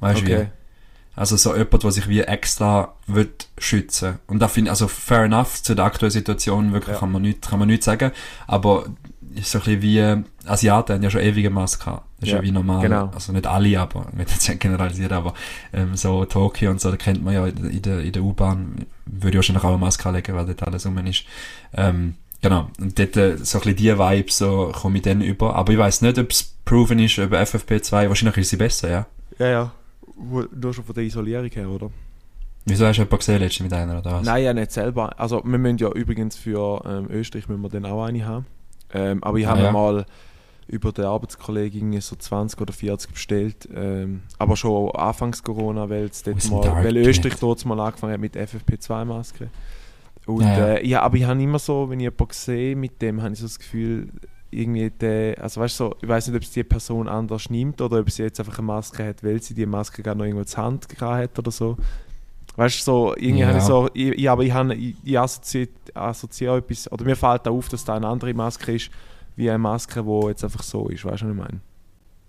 Weißt 0.00 0.22
du 0.22 0.26
wie? 0.26 0.34
Okay. 0.34 0.46
Also 1.14 1.36
so 1.36 1.54
jemand, 1.54 1.82
der 1.82 1.90
sich 1.92 2.08
wie 2.08 2.20
extra 2.20 2.94
will 3.06 3.30
schützen 3.58 4.18
Und 4.26 4.38
da 4.38 4.48
finde 4.48 4.68
ich, 4.68 4.70
also 4.70 4.88
fair 4.88 5.24
enough, 5.24 5.62
zu 5.62 5.74
der 5.74 5.84
aktuellen 5.84 6.10
Situation 6.10 6.72
wirklich 6.72 6.94
Ja. 6.94 7.00
kann 7.00 7.12
man 7.12 7.22
nicht, 7.22 7.42
kann 7.42 7.58
man 7.58 7.68
nicht 7.68 7.82
sagen, 7.84 8.12
aber 8.46 8.86
ist 9.34 9.50
so 9.50 9.58
ein 9.58 9.64
bisschen 9.64 9.82
wie, 9.82 10.24
Asiaten 10.46 10.94
haben 10.94 11.02
ja 11.02 11.10
schon 11.10 11.20
ewige 11.20 11.50
Maske. 11.50 11.90
Das 12.20 12.28
ist 12.28 12.28
ja, 12.30 12.36
Ja, 12.36 12.42
wie 12.42 12.50
normal. 12.50 12.82
genau. 12.82 13.10
Also 13.14 13.32
nicht 13.32 13.46
alle, 13.46 13.78
aber, 13.80 14.06
ich 14.12 14.18
will 14.18 14.26
jetzt 14.28 14.48
nicht 14.48 14.60
generalisieren, 14.60 15.12
aber 15.12 15.34
ähm, 15.72 15.94
so 15.96 16.24
Tokio 16.24 16.70
und 16.70 16.80
so, 16.80 16.90
da 16.90 16.96
kennt 16.96 17.22
man 17.24 17.34
ja 17.34 17.46
in 17.46 17.82
der, 17.82 18.00
in 18.00 18.12
der, 18.12 18.22
U-Bahn, 18.22 18.86
würde 19.06 19.28
ich 19.30 19.36
wahrscheinlich 19.36 19.64
auch 19.64 19.68
eine 19.70 19.78
Maske 19.78 20.08
anlegen, 20.08 20.34
weil 20.34 20.46
dort 20.46 20.62
alles 20.64 20.86
rum 20.86 20.98
ist. 21.06 21.24
Ähm, 21.74 22.14
genau. 22.40 22.68
Und 22.80 22.98
dort 22.98 23.16
äh, 23.16 23.36
so 23.38 23.58
ein 23.58 23.62
bisschen 23.62 23.76
die 23.76 23.98
Vibe 23.98 24.32
so 24.32 24.72
komme 24.74 24.96
ich 24.96 25.02
dann 25.02 25.20
über. 25.20 25.54
Aber 25.56 25.72
ich 25.72 25.78
weiß 25.78 26.02
nicht, 26.02 26.18
ob 26.18 26.30
es 26.30 26.54
proven 26.64 26.98
ist 26.98 27.18
über 27.18 27.38
FFP2. 27.40 28.08
Wahrscheinlich 28.08 28.36
ist 28.38 28.50
sie 28.50 28.56
besser, 28.56 28.90
ja. 28.90 29.06
Ja, 29.38 29.48
ja. 29.48 29.72
Nur 30.16 30.74
schon 30.74 30.84
von 30.84 30.94
der 30.94 31.04
Isolierung 31.04 31.50
her, 31.50 31.68
oder? 31.68 31.90
Wieso 32.64 32.86
hast 32.86 32.96
du 32.96 33.02
jemanden 33.02 33.18
gesehen 33.18 33.40
letztens 33.40 33.70
mit 33.70 33.72
einer 33.72 33.98
oder 33.98 34.12
was? 34.12 34.24
Nein, 34.26 34.44
ja 34.44 34.54
nicht 34.54 34.70
selber. 34.70 35.18
Also 35.18 35.42
wir 35.44 35.58
müssen 35.58 35.78
ja 35.78 35.88
übrigens 35.90 36.36
für 36.36 36.80
ähm, 36.86 37.06
Österreich 37.10 37.48
müssen 37.48 37.62
wir 37.62 37.68
dann 37.70 37.86
auch 37.86 38.04
eine 38.04 38.24
haben. 38.24 38.46
Ähm, 38.94 39.24
aber 39.24 39.38
ich 39.38 39.46
Ah, 39.46 39.50
habe 39.50 39.60
mir 39.60 39.66
ja. 39.66 39.72
mal 39.72 40.06
über 40.68 40.92
den 40.92 41.04
Arbeitskollegen 41.04 42.00
so 42.00 42.16
20 42.16 42.60
oder 42.60 42.72
40 42.72 43.12
bestellt. 43.12 43.68
Ähm, 43.74 44.22
aber 44.38 44.56
schon 44.56 44.90
anfangs 44.92 45.42
Corona, 45.42 45.88
weil 45.88 46.10
mal, 46.50 46.84
weil. 46.84 46.96
Österreich 46.96 47.34
dort 47.40 47.64
mal 47.64 47.78
angefangen 47.80 48.14
hat 48.14 48.20
mit 48.20 48.36
FFP2-Maske. 48.36 49.48
Und 50.26 50.42
Ja. 50.42 50.74
Äh, 50.74 50.86
ja, 50.86 51.02
aber 51.02 51.16
ich 51.16 51.24
habe 51.24 51.42
immer 51.42 51.58
so, 51.58 51.90
wenn 51.90 52.00
ich 52.00 52.04
jemanden 52.04 52.32
sehe, 52.32 52.76
mit 52.76 53.02
dem 53.02 53.22
habe 53.22 53.32
ich 53.32 53.40
so 53.40 53.46
das 53.46 53.58
Gefühl, 53.58 54.08
irgendwie 54.50 54.90
der, 54.90 55.42
also 55.42 55.60
weißt 55.60 55.80
du, 55.80 55.84
so, 55.84 55.96
ich 56.00 56.08
weiß 56.08 56.28
nicht, 56.28 56.36
ob 56.36 56.42
es 56.42 56.50
die 56.50 56.62
Person 56.62 57.08
anders 57.08 57.48
nimmt 57.50 57.80
oder 57.80 58.00
ob 58.00 58.10
sie 58.10 58.22
jetzt 58.22 58.38
einfach 58.38 58.58
eine 58.58 58.66
Maske 58.66 59.04
hat, 59.06 59.24
weil 59.24 59.42
sie 59.42 59.54
die 59.54 59.66
Maske 59.66 60.02
gerade 60.02 60.18
noch 60.18 60.26
irgendwo 60.26 60.44
zur 60.44 60.62
Hand 60.62 60.88
gehabt 60.88 61.22
hat 61.22 61.38
oder 61.38 61.50
so. 61.50 61.76
Weißt 62.56 62.80
du, 62.80 62.82
so, 62.84 63.14
irgendwie 63.16 63.40
Ja. 63.40 63.48
habe 63.48 63.58
ich 63.58 63.64
so, 63.64 63.88
ich, 63.94 64.08
ich, 64.10 64.30
aber 64.30 64.42
ich, 64.44 64.52
habe, 64.52 64.74
ich, 64.74 64.94
ich 65.02 65.18
assoziiere, 65.18 65.68
assoziiere 65.94 66.58
etwas, 66.58 66.92
oder 66.92 67.04
mir 67.04 67.16
fällt 67.16 67.48
auch 67.48 67.56
auf, 67.56 67.68
dass 67.70 67.84
da 67.84 67.94
eine 67.94 68.06
andere 68.06 68.34
Maske 68.34 68.72
ist, 68.74 68.90
wie 69.36 69.48
eine 69.50 69.58
Maske, 69.58 70.02
die 70.02 70.26
jetzt 70.28 70.44
einfach 70.44 70.62
so 70.62 70.88
ist, 70.88 71.04
weißt 71.04 71.22
du, 71.22 71.26
was 71.26 71.32
ich 71.32 71.38
meine? 71.38 71.60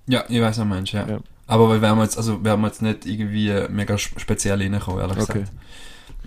Ja, 0.08 0.24
ich 0.28 0.40
weiß, 0.42 0.50
was 0.50 0.58
du 0.58 0.66
meinst, 0.66 0.94
ja. 0.94 1.08
Ja. 1.08 1.20
Aber 1.48 1.70
wir 1.72 1.82
werden 1.82 2.00
jetzt, 2.02 2.18
also, 2.18 2.44
wir 2.44 2.52
haben 2.52 2.64
jetzt 2.66 2.82
nicht 2.82 3.06
irgendwie 3.06 3.54
mega 3.70 3.96
sp- 4.00 4.20
speziell 4.20 4.62
reinkommen, 4.62 5.00
ehrlich 5.02 5.18
Okay. 5.18 5.40
gesagt. 5.42 5.52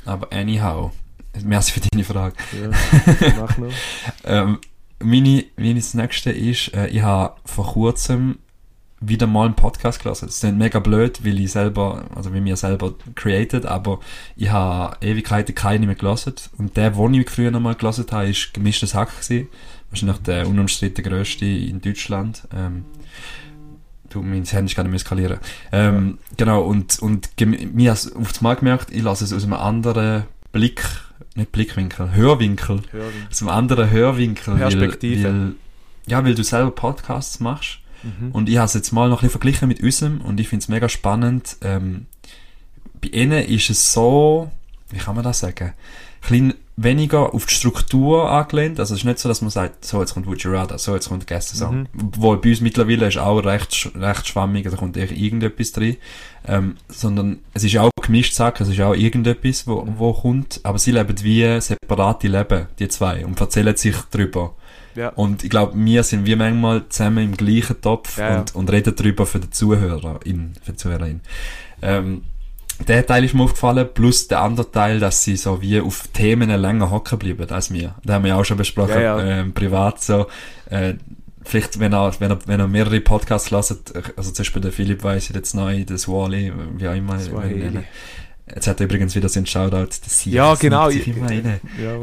Aber 0.04 0.32
anyhow, 0.32 0.92
merci 1.42 1.72
für 1.72 1.80
deine 1.80 2.04
Frage. 2.04 2.36
Ja, 2.62 3.30
mach 3.40 3.58
noch. 3.58 3.72
Ähm, 4.24 4.58
meine, 5.02 5.44
meine 5.56 5.74
das 5.80 5.94
nächste 5.94 6.30
ist, 6.30 6.72
äh, 6.74 6.88
ich 6.88 7.02
habe 7.02 7.34
vor 7.44 7.72
kurzem 7.72 8.38
wieder 9.00 9.26
mal 9.26 9.44
einen 9.44 9.54
Podcast 9.54 10.02
gelesen. 10.02 10.26
Das 10.26 10.42
ist 10.42 10.54
mega 10.54 10.78
blöd, 10.80 11.22
weil 11.24 11.38
ich 11.38 11.52
selber, 11.52 12.04
also 12.14 12.32
wie 12.32 12.40
mir 12.40 12.56
selber 12.56 12.94
created, 13.14 13.66
aber 13.66 14.00
ich 14.36 14.48
habe 14.50 14.96
Ewigkeiten 15.04 15.54
keine 15.54 15.84
mehr 15.86 15.96
gelesen. 15.96 16.34
Und 16.56 16.76
der, 16.78 16.92
den 16.92 17.14
ich 17.14 17.28
früher 17.28 17.50
noch 17.50 17.60
mal 17.60 17.74
gelesen 17.74 18.06
habe, 18.10 18.28
ist 18.30 18.54
Gemischtes 18.54 18.94
Hack 18.94 19.10
gewesen. 19.20 19.48
Wahrscheinlich 19.90 20.18
der 20.18 20.48
unumstritten 20.48 21.04
grösste 21.04 21.46
in 21.46 21.80
Deutschland. 21.80 22.42
Ähm, 22.54 22.84
du, 24.10 24.22
mein 24.22 24.44
Handy 24.44 24.74
kann 24.74 24.90
nicht 24.90 25.06
skalieren. 25.06 25.38
Ähm, 25.72 26.18
Genau, 26.36 26.62
und, 26.62 26.98
und 26.98 27.30
mir 27.74 27.90
hat 27.92 28.10
auf 28.14 28.32
das 28.32 28.40
Mal 28.40 28.56
gemerkt, 28.56 28.90
ich 28.90 29.02
lasse 29.02 29.24
es 29.24 29.32
aus 29.32 29.44
einem 29.44 29.54
anderen 29.54 30.24
Blick, 30.52 30.82
nicht 31.34 31.52
Blickwinkel, 31.52 32.14
Hörwinkel 32.14 32.82
Hörwinkel. 32.90 33.28
aus 33.30 33.40
einem 33.42 33.50
anderen 33.50 33.90
Hörwinkel. 33.90 34.56
Perspektive. 34.56 35.24
Weil, 35.24 35.32
weil, 35.32 35.54
ja, 36.06 36.24
weil 36.24 36.34
du 36.34 36.44
selber 36.44 36.70
Podcasts 36.70 37.40
machst. 37.40 37.78
Mhm. 38.02 38.30
Und 38.32 38.48
ich 38.48 38.56
habe 38.56 38.66
es 38.66 38.74
jetzt 38.74 38.92
mal 38.92 39.08
noch 39.08 39.18
ein 39.18 39.26
bisschen 39.26 39.30
verglichen 39.32 39.68
mit 39.68 39.82
unserem 39.82 40.20
und 40.20 40.38
ich 40.40 40.48
finde 40.48 40.62
es 40.62 40.68
mega 40.68 40.88
spannend. 40.88 41.56
Ähm, 41.62 42.06
bei 43.00 43.08
ihnen 43.08 43.44
ist 43.44 43.70
es 43.70 43.92
so, 43.92 44.50
wie 44.90 44.98
kann 44.98 45.14
man 45.14 45.24
das 45.24 45.40
sagen? 45.40 45.68
Ein 45.68 45.74
bisschen 46.20 46.54
weniger 46.76 47.34
auf 47.34 47.46
die 47.46 47.54
Struktur 47.54 48.30
angelehnt. 48.30 48.78
Also 48.78 48.94
es 48.94 49.00
ist 49.00 49.04
nicht 49.06 49.18
so, 49.18 49.28
dass 49.28 49.40
man 49.40 49.50
sagt, 49.50 49.84
so 49.84 50.00
jetzt 50.00 50.12
kommt 50.12 50.26
Would 50.26 50.42
You 50.42 50.52
Rather, 50.52 50.78
so 50.78 50.94
jetzt 50.94 51.08
kommt 51.08 51.26
Gästesong. 51.26 51.88
Mhm. 51.92 52.12
Wo 52.16 52.36
bei 52.36 52.50
uns 52.50 52.60
mittlerweile 52.60 53.08
ist 53.08 53.18
auch 53.18 53.38
recht, 53.38 53.90
recht 53.94 54.28
schwammig, 54.28 54.68
da 54.68 54.76
kommt 54.76 54.96
eher 54.96 55.10
irgendetwas 55.10 55.72
drin. 55.72 55.96
Ähm, 56.46 56.76
sondern 56.88 57.38
es 57.54 57.64
ist 57.64 57.76
auch 57.78 57.90
gemischt 58.02 58.34
Sache, 58.34 58.62
es 58.62 58.68
ist 58.68 58.80
auch 58.80 58.94
irgendetwas, 58.94 59.66
wo, 59.66 59.86
wo 59.96 60.12
kommt. 60.12 60.60
Aber 60.64 60.78
sie 60.78 60.92
leben 60.92 61.16
wie 61.22 61.60
separate 61.60 62.28
Leben, 62.28 62.66
die 62.78 62.88
zwei, 62.88 63.24
und 63.24 63.40
erzählen 63.40 63.76
sich 63.76 63.96
drüber. 64.10 64.54
Ja. 64.94 65.10
Und 65.10 65.44
ich 65.44 65.50
glaube, 65.50 65.72
wir 65.76 66.02
sind 66.02 66.26
wie 66.26 66.36
manchmal 66.36 66.88
zusammen 66.88 67.24
im 67.24 67.36
gleichen 67.36 67.80
Topf 67.80 68.18
Ja, 68.18 68.30
ja. 68.30 68.38
und, 68.40 68.54
und 68.54 68.70
reden 68.70 68.94
darüber 68.96 69.26
für 69.26 69.40
den 69.40 69.52
Zuhörerin, 69.52 70.54
für 70.62 70.72
die 70.72 70.76
Zuhörerin. 70.76 71.20
Ähm, 71.82 72.22
der 72.86 73.06
Teil 73.06 73.24
ist 73.24 73.34
mir 73.34 73.42
aufgefallen, 73.42 73.88
plus 73.92 74.28
der 74.28 74.42
andere 74.42 74.70
Teil, 74.70 75.00
dass 75.00 75.24
sie 75.24 75.36
so 75.36 75.62
wie 75.62 75.80
auf 75.80 76.08
Themen 76.08 76.50
länger 76.50 76.90
hocken 76.90 77.18
bleiben 77.18 77.48
als 77.50 77.72
wir. 77.72 77.94
Da 78.04 78.14
haben 78.14 78.24
wir 78.24 78.36
auch 78.36 78.44
schon 78.44 78.58
besprochen, 78.58 78.94
Ja, 78.94 79.18
ja. 79.18 79.40
Ähm, 79.40 79.54
privat 79.54 80.02
so. 80.02 80.26
Äh, 80.68 80.94
vielleicht, 81.44 81.78
wenn 81.78 81.92
er, 81.92 82.12
wenn 82.18 82.30
er, 82.30 82.38
wenn 82.46 82.60
er 82.60 82.68
mehrere 82.68 83.00
Podcasts 83.00 83.50
hört, 83.50 83.72
also 84.16 84.30
zum 84.30 84.42
Beispiel 84.42 84.62
der 84.62 84.72
Philipp 84.72 85.02
weiss 85.04 85.28
jetzt 85.28 85.54
neu, 85.54 85.84
das 85.84 86.08
Wally, 86.08 86.52
wie 86.76 86.88
auch 86.88 86.94
immer. 86.94 87.18
Jetzt 88.48 88.68
hat 88.68 88.80
er 88.80 88.84
übrigens 88.84 89.16
wieder 89.16 89.28
so 89.28 89.40
einen 89.40 89.46
Shoutout, 89.46 89.88
das 90.04 90.20
Sie. 90.20 90.30
Ja, 90.30 90.54
genau. 90.54 90.88
Ich 90.88 91.08
immer 91.08 91.28
rein. 91.28 91.60
Ja, 91.82 92.00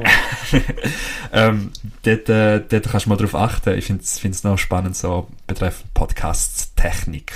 ähm, 1.47 1.71
dort, 2.01 2.28
äh, 2.28 2.61
dort 2.67 2.89
kannst 2.89 3.05
du 3.05 3.09
mal 3.09 3.15
drauf 3.15 3.34
achten. 3.34 3.78
Ich 3.78 3.86
finde 3.86 4.03
es 4.03 4.43
noch 4.43 4.57
spannend, 4.57 4.97
so 4.97 5.30
betreffend 5.47 5.93
Podcasts, 5.93 6.74
Technik. 6.76 7.32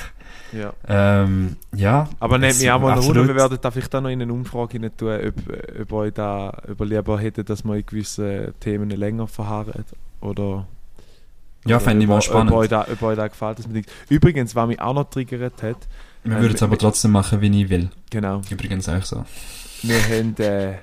Ja. 0.54 0.74
Ähm, 0.88 1.56
ja. 1.76 2.10
Aber 2.20 2.38
nehmt 2.38 2.60
mich 2.60 2.72
auch 2.72 2.80
mal 2.80 2.90
noch 2.90 2.98
absolut. 2.98 3.18
runter, 3.18 3.34
wir 3.34 3.42
werden 3.42 3.58
da 3.62 3.72
vielleicht 3.72 3.94
auch 3.96 4.02
noch 4.02 4.10
in 4.10 4.22
eine 4.22 4.32
Umfrage 4.34 4.82
rein 4.82 4.92
tun, 4.96 5.10
ob, 5.28 5.82
ob 5.82 5.92
euch 5.94 6.14
da 6.14 6.58
ob 6.70 6.80
ihr 6.80 6.86
lieber 6.86 7.20
hättet, 7.20 7.50
dass 7.50 7.64
wir 7.64 7.76
in 7.76 7.86
gewissen 7.86 8.54
Themen 8.60 8.90
länger 8.90 9.28
verharren 9.28 9.86
oder 10.22 10.68
Ja, 11.66 11.80
fände 11.80 12.04
ich 12.04 12.10
mal 12.10 12.22
spannend. 12.22 12.52
Ob 12.52 12.60
euch 12.60 12.70
da, 12.70 12.88
ob 12.92 13.02
euch 13.02 13.18
da 13.18 13.28
gefällt, 13.28 13.60
dass 13.60 13.66
man 13.68 13.76
denkt. 13.76 13.92
Übrigens, 14.10 14.56
was 14.56 14.68
mich 14.68 14.80
auch 14.80 14.94
noch 14.94 15.10
triggert 15.10 15.62
hat, 15.64 15.88
Wir 16.24 16.40
würden 16.40 16.56
es 16.56 16.64
aber 16.64 16.78
trotzdem 16.78 17.12
machen, 17.12 17.42
wie 17.42 17.62
ich 17.64 17.70
will. 17.70 17.90
genau, 18.10 18.42
Übrigens 18.50 18.90
auch 18.90 19.04
so. 19.04 19.24
wir 19.84 20.02
haben, 20.04 20.36
äh, 20.38 20.78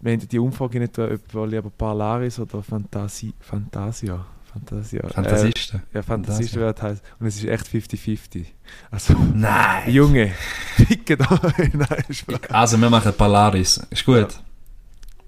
wir 0.00 0.12
haben 0.12 0.28
die 0.28 0.38
Umfrage 0.38 0.78
nicht 0.78 0.98
ob 0.98 1.34
wir 1.34 1.46
lieber 1.46 1.70
Parlaris 1.70 2.38
oder 2.38 2.62
Fantasi, 2.62 3.32
Fantasia, 3.40 4.24
Fantasia, 4.58 5.00
Äh, 5.04 5.08
Fantasisten. 5.12 5.82
ja, 5.92 6.02
Fantasisten 6.02 6.60
wird 6.60 6.82
heißt 6.82 7.02
und 7.20 7.26
es 7.26 7.36
ist 7.36 7.44
echt 7.44 7.66
50-50. 7.66 8.46
Also, 8.90 9.14
Nein! 9.34 9.90
Junge, 9.90 10.32
ficke 10.76 11.16
da, 11.16 11.38
nein, 11.72 12.04
Spaß. 12.10 12.40
Also, 12.50 12.80
wir 12.80 12.90
machen 12.90 13.12
Polaris. 13.12 13.80
Ist 13.90 14.04
gut. 14.04 14.16
Ja. 14.16 14.28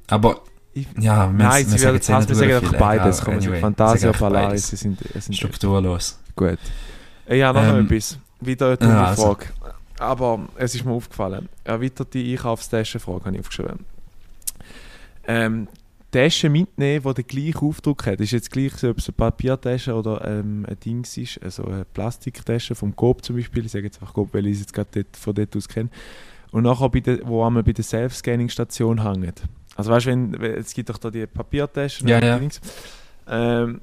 Aber, 0.09 0.41
Ich- 0.73 0.87
ja, 0.99 1.27
wir, 1.31 1.33
Nein, 1.33 1.65
wir 1.65 1.65
sie 1.65 1.71
sagen 1.79 1.83
werden 1.83 1.95
jetzt 1.97 2.09
wir 2.09 2.19
nicht 2.19 2.35
sagen 2.37 2.53
einfach 2.55 2.79
beides. 2.79 3.21
Komm, 3.21 3.35
anyway, 3.35 3.61
Fantasia, 3.61 3.99
sagen 4.13 4.19
Polaris, 4.19 4.69
sie 4.69 4.77
sind, 4.77 4.99
sind 5.19 5.35
Strukturlos. 5.37 6.19
gut. 6.37 6.59
Äh, 7.29 7.39
Ja, 7.39 7.53
noch 7.53 7.63
Ähm, 7.63 7.85
etwas. 7.87 8.19
Wieder 8.41 8.77
eine 8.81 8.91
ja, 8.91 9.05
also. 9.07 9.23
Frage. 9.35 9.47
Aber 9.99 10.49
es 10.57 10.75
ist 10.77 10.85
mir 10.85 10.93
aufgefallen. 10.93 11.49
Erweiterte 11.65 12.19
Einkaufstaschenfrage 12.21 13.25
habe 13.25 13.35
ich 13.35 13.41
aufgeschrieben. 13.41 13.85
Ähm, 15.27 15.69
Tasche 16.11 16.49
mitnehmen, 16.49 17.05
die 17.05 17.23
den 17.23 17.27
gleichen 17.27 17.69
Aufdruck 17.69 18.07
hat. 18.07 18.21
Ist 18.21 18.33
jetzt 18.33 18.51
gleich, 18.51 18.73
so, 18.75 18.91
ob 18.91 18.99
es 18.99 19.09
eine 19.09 19.15
Papiertasche 19.15 19.95
oder 19.95 20.25
ähm, 20.27 20.65
ein 20.69 20.79
Dings 20.81 21.17
ist, 21.17 21.43
also 21.43 21.65
eine 21.65 21.85
Plastiktasche 21.85 22.75
vom 22.75 22.97
Coop 22.97 23.25
zum 23.25 23.37
Beispiel. 23.37 23.67
Ich 23.67 23.73
sage 23.73 23.85
jetzt 23.85 24.01
einfach 24.01 24.15
Coop, 24.15 24.33
weil 24.33 24.47
ich 24.47 24.55
es 24.55 24.61
jetzt 24.61 24.73
gerade 24.73 24.89
dort, 24.93 25.17
von 25.17 25.35
dort 25.35 25.55
aus 25.57 25.69
kenne. 25.69 25.91
Und 26.51 26.63
nachher, 26.63 26.89
bei 26.89 27.01
der, 27.01 27.27
wo 27.27 27.45
einmal 27.45 27.63
bei 27.63 27.73
der 27.73 27.85
Self-Scanning-Station 27.85 29.03
hängt. 29.03 29.43
Also 29.77 29.91
weißt 29.91 30.07
du, 30.07 30.11
wenn, 30.11 30.35
es 30.35 30.73
gibt 30.73 30.89
doch 30.89 30.99
da 30.99 31.11
die 31.11 31.27
Papiertaschen 31.27 32.09
Ja, 32.09 32.25
ja. 32.25 32.39
Dings. 32.39 32.61
Ähm, 33.29 33.81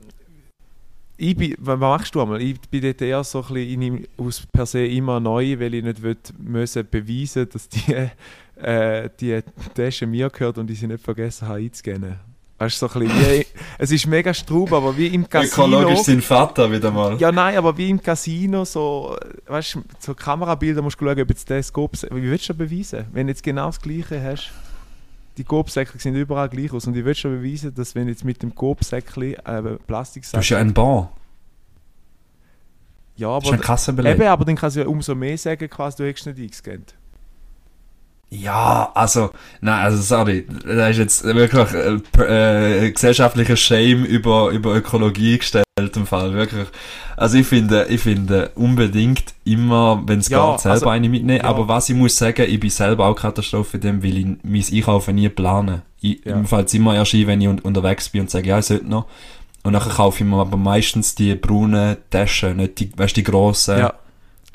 ich 1.18 1.36
bin, 1.38 1.56
was 1.60 1.80
machst 1.80 2.16
du 2.16 2.22
einmal? 2.22 2.42
Ich 2.42 2.60
bin 2.62 2.82
dort 2.82 3.02
eher 3.02 3.24
so 3.24 3.44
ein 3.44 3.54
bisschen, 3.54 4.08
aus 4.18 4.46
per 4.52 4.66
se 4.66 4.86
immer 4.86 5.20
neu, 5.20 5.60
weil 5.60 5.74
ich 5.76 5.84
nicht 5.84 6.02
will, 6.02 6.18
müssen 6.38 6.88
beweisen 6.90 7.48
dass 7.50 7.70
die, 7.70 8.10
äh, 8.58 9.10
die 9.20 9.42
Tasche 9.74 10.08
mir 10.08 10.30
gehört 10.30 10.58
und 10.58 10.70
ich 10.70 10.80
sie 10.80 10.88
nicht 10.88 11.04
vergessen 11.04 11.48
habe 11.48 11.60
einzuscannen. 11.60 12.20
Weißt 12.58 12.82
du, 12.82 12.88
so 12.88 12.94
ein 13.00 13.08
bisschen, 13.08 13.32
wie, 13.32 13.46
es 13.78 13.92
ist 13.92 14.08
mega 14.08 14.34
strub, 14.34 14.72
aber 14.72 14.96
wie 14.96 15.08
im 15.08 15.28
Casino. 15.28 15.66
Ökologisch 15.80 16.04
sein 16.04 16.22
Vater 16.22 16.72
wieder 16.72 16.90
mal. 16.90 17.18
Ja, 17.20 17.30
nein, 17.32 17.58
aber 17.58 17.78
wie 17.78 17.90
im 17.90 18.02
Casino, 18.02 18.64
so, 18.64 19.18
weißt 19.48 19.76
du, 19.76 19.84
so 20.00 20.14
Kamerabilder 20.16 20.82
musst 20.82 21.00
du 21.02 21.06
schauen, 21.06 21.20
ob 21.20 21.30
jetzt 21.30 21.50
der 21.50 21.62
Scope, 21.62 21.98
wie 22.12 22.24
willst 22.24 22.48
du 22.48 22.54
das 22.54 22.58
beweisen? 22.58 23.06
Wenn 23.12 23.28
du 23.28 23.32
jetzt 23.32 23.44
genau 23.44 23.66
das 23.66 23.82
Gleiche 23.82 24.24
hast, 24.24 24.52
die 25.38 25.44
Coop-Säckchen 25.44 26.00
sehen 26.00 26.16
überall 26.16 26.48
gleich 26.48 26.72
aus 26.72 26.88
und 26.88 26.96
ich 26.96 27.04
will 27.04 27.14
schon 27.14 27.42
beweisen, 27.42 27.74
dass 27.76 27.94
wenn 27.94 28.08
jetzt 28.08 28.24
mit 28.24 28.42
dem 28.42 28.56
Coop-Säckchen 28.56 29.34
äh, 29.34 29.62
Du 29.62 29.78
Plastiksäckchen... 29.86 30.40
bist 30.40 30.50
ja 30.50 30.60
ein 30.60 30.74
Bon. 30.74 31.10
ja, 33.18 33.36
Das 33.36 33.44
ist 33.44 33.50
ein 33.50 33.56
aber, 33.56 33.64
Kassenbeleg. 33.64 34.16
eben, 34.16 34.28
aber 34.28 34.46
dann 34.46 34.56
kannst 34.56 34.78
du 34.78 34.80
ja 34.80 34.88
umso 34.88 35.14
mehr 35.14 35.38
sagen, 35.38 35.70
quasi, 35.70 35.98
du 35.98 36.08
hättest 36.08 36.28
nicht 36.28 36.40
eingescannt. 36.40 36.96
Ja, 38.30 38.92
also, 38.96 39.30
nein, 39.62 39.84
also 39.84 40.02
sorry, 40.02 40.46
da 40.66 40.90
ist 40.90 40.98
jetzt 40.98 41.24
wirklich 41.24 41.68
äh, 42.18 42.86
äh, 42.88 42.92
gesellschaftlicher 42.92 43.56
Shame 43.56 44.04
über, 44.04 44.50
über 44.50 44.76
Ökologie 44.76 45.38
gestellt 45.38 45.66
im 45.96 46.06
Fall, 46.06 46.34
wirklich. 46.34 46.68
Also 47.16 47.38
ich 47.38 47.48
finde, 47.48 47.86
ich 47.90 48.02
finde 48.02 48.52
unbedingt 48.56 49.34
immer, 49.46 50.04
wenn 50.06 50.20
es 50.20 50.30
Ja, 50.30 50.52
geht, 50.52 50.62
selber 50.62 50.74
also, 50.74 50.90
eine 50.90 51.08
mitnehmen, 51.08 51.40
ja. 51.40 51.46
aber 51.46 51.68
was 51.68 51.88
ich 51.90 51.96
muss 51.96 52.18
sagen, 52.18 52.46
ich 52.50 52.60
bin 52.60 52.70
selber 52.70 53.06
auch 53.06 53.16
Katastrophe 53.16 53.78
in 53.78 53.82
dem, 53.82 54.04
weil 54.04 54.18
ich 54.18 54.26
mein 54.44 54.66
Einkaufen 54.72 55.16
nie 55.16 55.30
plane. 55.30 55.84
Ich, 56.02 56.26
Ja. 56.26 56.34
Im 56.34 56.46
Fall 56.46 56.66
immer 56.74 56.96
erst 56.96 57.14
ein, 57.14 57.28
wenn 57.28 57.42
ich 57.42 57.48
un 57.48 57.60
unterwegs 57.60 58.10
bin 58.10 58.22
und 58.22 58.32
sage, 58.32 58.50
ja, 58.50 58.60
ich 58.60 58.66
sollte 58.66 58.88
noch. 58.88 59.06
Und 59.64 59.74
dann 59.74 59.82
kaufe 59.82 60.24
ich 60.24 60.30
mir 60.30 60.38
aber 60.38 60.58
meistens 60.58 61.16
die 61.16 61.34
braunen 61.36 61.98
Taschen, 62.12 62.58
nicht 62.58 62.80
die, 62.80 62.92
weißt 62.96 63.18
du, 63.18 63.22
die 63.22 63.24
grossen. 63.24 63.80
Ja. 63.80 63.94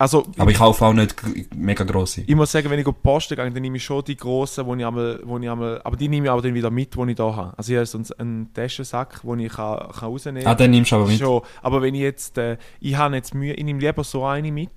Also, 0.00 0.26
Aber 0.38 0.50
ich 0.50 0.56
kaufe 0.56 0.82
auch 0.86 0.94
nicht 0.94 1.14
mega 1.54 1.84
grosse. 1.84 2.22
ich 2.26 2.34
muss 2.34 2.50
sagen, 2.50 2.70
wenn 2.70 2.78
ich 2.78 2.86
auf 2.86 2.94
die 2.94 3.02
Post 3.02 3.28
gehe, 3.28 3.36
dann 3.36 3.52
nehme 3.52 3.76
ich 3.76 3.84
schon 3.84 4.02
die 4.02 4.16
grossen, 4.16 4.64
wo 4.64 4.74
ich 4.74 4.86
einmal, 4.86 5.20
wo 5.24 5.36
ich 5.38 5.50
einmal, 5.50 5.78
aber 5.84 5.94
die 5.94 6.08
nehme 6.08 6.24
ich 6.26 6.30
aber 6.30 6.40
dann 6.40 6.54
wieder 6.54 6.70
mit, 6.70 6.94
die 6.96 7.10
ich 7.10 7.16
da 7.16 7.36
habe. 7.36 7.52
Also 7.58 7.72
ich 7.72 7.76
habe 7.76 7.84
so 7.84 8.14
einen- 8.16 8.50
Taschensack, 8.54 9.20
den 9.22 9.40
ich 9.40 9.52
kann, 9.52 9.78
kann 9.90 10.08
rausnehmen 10.08 10.46
Ah, 10.46 10.54
dann 10.54 10.70
nimmst 10.70 10.90
du 10.90 10.96
aber 10.96 11.06
mit. 11.06 11.18
Schon, 11.18 11.42
aber 11.60 11.82
wenn 11.82 11.94
ich 11.94 12.00
jetzt, 12.00 12.38
äh, 12.38 12.56
ich 12.80 12.96
habe 12.96 13.14
jetzt 13.14 13.34
Mühe, 13.34 13.52
ich 13.52 13.62
nehme 13.62 13.78
lieber 13.78 14.02
so 14.02 14.24
eine 14.24 14.50
mit, 14.50 14.70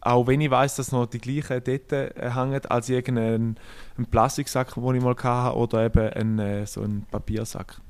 auch 0.00 0.26
wenn 0.26 0.40
ich 0.40 0.50
weiß, 0.50 0.76
dass 0.76 0.92
noch 0.92 1.04
die 1.06 1.18
gleichen 1.18 1.62
dort 1.62 1.92
äh, 1.92 2.10
hängen, 2.30 2.64
als 2.66 2.88
irgendeinen 2.88 3.58
einen 3.98 4.06
Plastiksack, 4.06 4.74
den 4.74 4.94
ich 4.94 5.02
mal 5.02 5.14
hatte, 5.14 5.56
oder 5.58 5.84
eben 5.84 6.08
einen, 6.08 6.38
äh, 6.38 6.66
so 6.66 6.80
einen 6.80 7.04
Papiersack. 7.10 7.82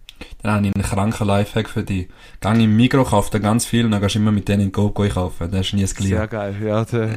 Dann 0.42 0.52
habe 0.52 0.66
ich 0.66 0.74
einen 0.74 0.84
kranken 0.84 1.26
Lifehack 1.26 1.68
für 1.68 1.82
dich. 1.82 2.08
Gang 2.40 2.60
im 2.60 2.76
Mikro, 2.76 3.04
kauf 3.04 3.30
da 3.30 3.38
ganz 3.38 3.64
viel 3.66 3.84
und 3.84 3.90
dann 3.92 4.00
gehst 4.00 4.14
du 4.14 4.18
immer 4.18 4.32
mit 4.32 4.46
denen 4.48 4.64
in 4.64 4.72
Coop 4.72 4.98
einkaufen. 5.00 5.50
Das 5.50 5.66
ist 5.66 5.72
nie 5.74 5.82
das 5.82 5.90
Sehr 5.90 6.26
Gleiche. 6.26 6.28
geil, 6.28 6.56
ja. 6.62 6.84
Der, 6.84 7.08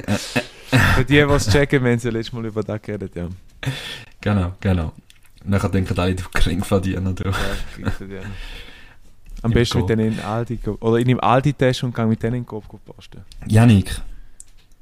für 0.95 1.05
die, 1.05 1.13
die 1.13 1.17
es 1.19 1.49
checken, 1.49 1.83
wenn 1.83 1.99
sie 1.99 2.09
letztes 2.09 2.33
Mal 2.33 2.45
über 2.45 2.63
das 2.63 2.81
geredet 2.81 3.15
ja. 3.15 3.27
Genau, 4.21 4.53
genau. 4.59 4.91
Und 5.45 5.51
dann 5.51 5.71
denken 5.71 5.97
alle, 5.99 6.15
du 6.15 6.23
Kring 6.33 6.63
verdienen. 6.63 7.15
Du. 7.15 7.23
ja 7.25 7.33
kriegst. 7.75 8.01
Am 9.43 9.51
Im 9.51 9.53
besten 9.53 9.77
mit 9.77 9.87
Coop. 9.87 9.97
denen 9.97 10.13
in 10.13 10.19
Aldi, 10.19 10.59
oder 10.79 10.97
ich 10.97 11.05
nehme 11.05 11.21
Aldi-Tasche 11.21 11.85
und 11.85 11.93
gehe 11.93 12.05
mit 12.07 12.23
denen 12.23 12.37
in 12.37 12.45
Coop 12.45 12.67
go 12.67 12.79
posten. 12.83 13.21
Janik, 13.47 14.01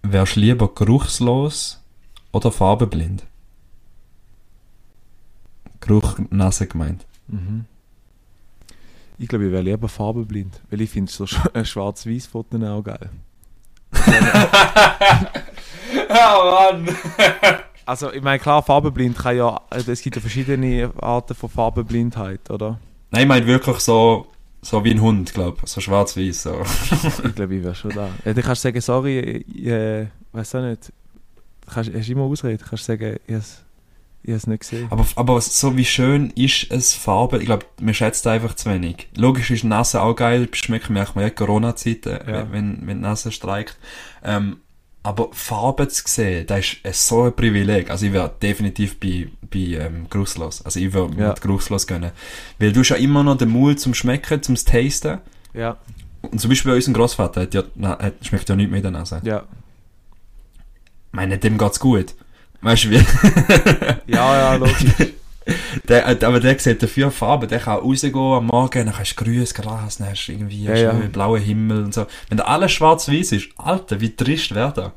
wärst 0.02 0.38
du 0.38 0.40
lieber 0.40 0.74
geruchslos 0.74 1.82
oder 2.32 2.52
farbenblind? 2.52 3.26
Geruch, 5.82 6.18
Nase 6.30 6.68
gemeint. 6.68 7.06
Mhm. 7.28 7.66
Ich 9.18 9.28
glaube, 9.28 9.46
ich 9.46 9.52
wäre 9.52 9.64
lieber 9.64 9.88
farbenblind, 9.88 10.62
weil 10.70 10.82
ich 10.82 10.90
finde 10.90 11.12
so 11.12 11.26
äh, 11.54 11.64
schwarz-weiß 11.64 12.28
Fotos 12.28 12.62
auch 12.64 12.84
geil. 12.84 13.10
Oh 16.10 16.72
Mann! 16.74 16.88
Also, 17.88 18.12
ich 18.12 18.24
meine, 18.24 18.40
klar, 18.40 18.64
farbenblind 18.64 19.16
kann 19.16 19.38
ja, 19.38 19.62
äh, 19.70 19.84
es 19.88 20.02
gibt 20.02 20.16
ja 20.16 20.20
verschiedene 20.20 20.92
Arten 21.00 21.36
von 21.36 21.50
Farbenblindheit, 21.50 22.50
oder? 22.50 22.80
Nein, 23.12 23.22
ich 23.22 23.28
meine 23.28 23.46
wirklich 23.46 23.78
so, 23.78 24.26
so 24.64 24.84
wie 24.84 24.90
ein 24.90 25.02
Hund, 25.02 25.36
glaube 25.36 25.58
ich. 25.64 25.70
So 25.70 25.82
schwarz-weiß. 25.82 26.44
So. 26.44 26.64
Ich 27.24 27.36
glaube, 27.36 27.54
ich 27.56 27.64
wäre 27.64 27.76
schon 27.76 27.92
da. 27.92 28.10
Ja, 28.26 28.34
dann 28.34 28.44
kannst 28.44 28.64
du 28.64 28.70
sagen, 28.70 28.82
sorry, 28.82 29.46
ich 29.48 29.68
äh, 29.68 30.08
weiß 30.32 30.56
auch 30.56 30.64
nicht. 30.64 30.92
Du 31.62 31.72
kannst, 31.72 31.94
hast 31.94 32.10
immer 32.10 32.24
Ausrede, 32.24 32.58
du 32.58 32.66
kannst 32.66 32.86
sagen, 32.86 33.20
ich 34.28 34.30
habe 34.32 34.38
es 34.38 34.48
nicht 34.48 34.60
gesehen. 34.62 34.88
Aber, 34.90 35.06
aber 35.16 35.40
so 35.42 35.78
wie 35.78 35.86
schön 35.86 36.32
ist 36.32 36.68
es 36.72 36.94
Farbe, 36.94 37.38
ich 37.40 37.46
glaube, 37.46 37.66
man 37.82 37.94
schätzt 37.94 38.26
einfach 38.28 38.56
zu 38.56 38.70
wenig. 38.70 39.08
Logisch 39.16 39.52
ist 39.52 39.64
Nase 39.64 40.02
auch 40.02 40.16
geil, 40.16 40.48
schmeckt 40.54 40.90
merkt 40.90 41.16
man 41.16 41.24
ja 41.26 41.30
Corona-Zeiten, 41.30 42.20
Ja. 42.28 42.52
wenn, 42.52 42.80
wenn 42.88 42.98
die 42.98 43.02
Nase 43.04 43.32
streikt. 43.32 43.78
Ähm, 44.24 44.58
aber 45.04 45.30
Farbe 45.34 45.88
zu 45.88 46.02
sehen, 46.08 46.48
das 46.48 46.60
ist 46.66 46.78
äh, 46.84 46.92
so 46.94 47.24
ein 47.26 47.36
Privileg. 47.36 47.92
Also 47.92 48.08
ich 48.08 48.14
wäre 48.14 48.34
definitiv 48.42 49.00
bei, 49.00 49.28
bei 49.52 49.60
ähm, 49.86 50.08
geruchslos. 50.10 50.64
Also 50.66 50.80
ich 50.80 50.92
würde 50.94 51.16
Ja. 51.22 51.28
mit 51.30 51.42
geruchslos 51.42 51.86
gehen. 51.86 52.10
Weil 52.58 52.72
du 52.74 52.80
hast 52.80 52.90
ja 52.90 52.96
immer 52.96 53.22
noch 53.24 53.38
den 53.38 53.50
Mut 53.50 53.80
zum 53.80 53.94
Schmecken, 53.94 54.42
zum 54.42 54.56
Tasten. 54.56 55.20
Ja, 55.54 55.78
Und 56.22 56.42
zum 56.42 56.50
Beispiel 56.50 56.72
bei 56.72 56.76
unserem 56.78 56.96
Großvater 56.96 57.42
hat 57.42 57.54
ja, 57.54 57.62
na, 57.76 58.00
hat, 58.00 58.14
schmeckt 58.26 58.50
ja 58.50 58.56
nicht 58.56 58.70
mehr 58.72 58.78
in 58.78 58.84
der 58.84 58.92
Nase. 58.92 59.22
ja. 59.24 59.44
Ich 61.12 61.18
meine, 61.18 61.38
dem 61.38 61.58
geht's 61.58 61.80
gut. 61.80 62.14
Weißt 62.66 62.86
du 62.86 62.90
wie? 62.90 62.98
Ja, 64.08 64.36
ja, 64.36 64.56
logisch. 64.56 65.14
der, 65.88 66.08
äh, 66.08 66.26
aber 66.26 66.40
der 66.40 66.58
sieht 66.58 66.82
dafür 66.82 67.12
Farbe, 67.12 67.46
der 67.46 67.60
kann 67.60 67.78
rausgehen 67.78 68.16
am 68.16 68.48
Morgen, 68.48 68.88
dann 68.88 68.98
hast 68.98 69.14
du 69.14 69.24
grünes 69.24 69.54
Gras, 69.54 69.98
dann 69.98 70.10
hast 70.10 70.26
du 70.26 70.32
irgendwie 70.32 70.64
Ja, 70.64 70.76
ja. 70.76 70.92
blauen 70.92 71.40
Himmel 71.40 71.84
und 71.84 71.94
so. 71.94 72.08
Wenn 72.28 72.40
da 72.40 72.46
alles 72.46 72.72
schwarz-weiß 72.72 73.34
ist, 73.34 73.50
Alter, 73.58 74.02
wie 74.02 74.16
trist 74.16 74.56
wäre 74.56 74.74
das? 74.74 74.92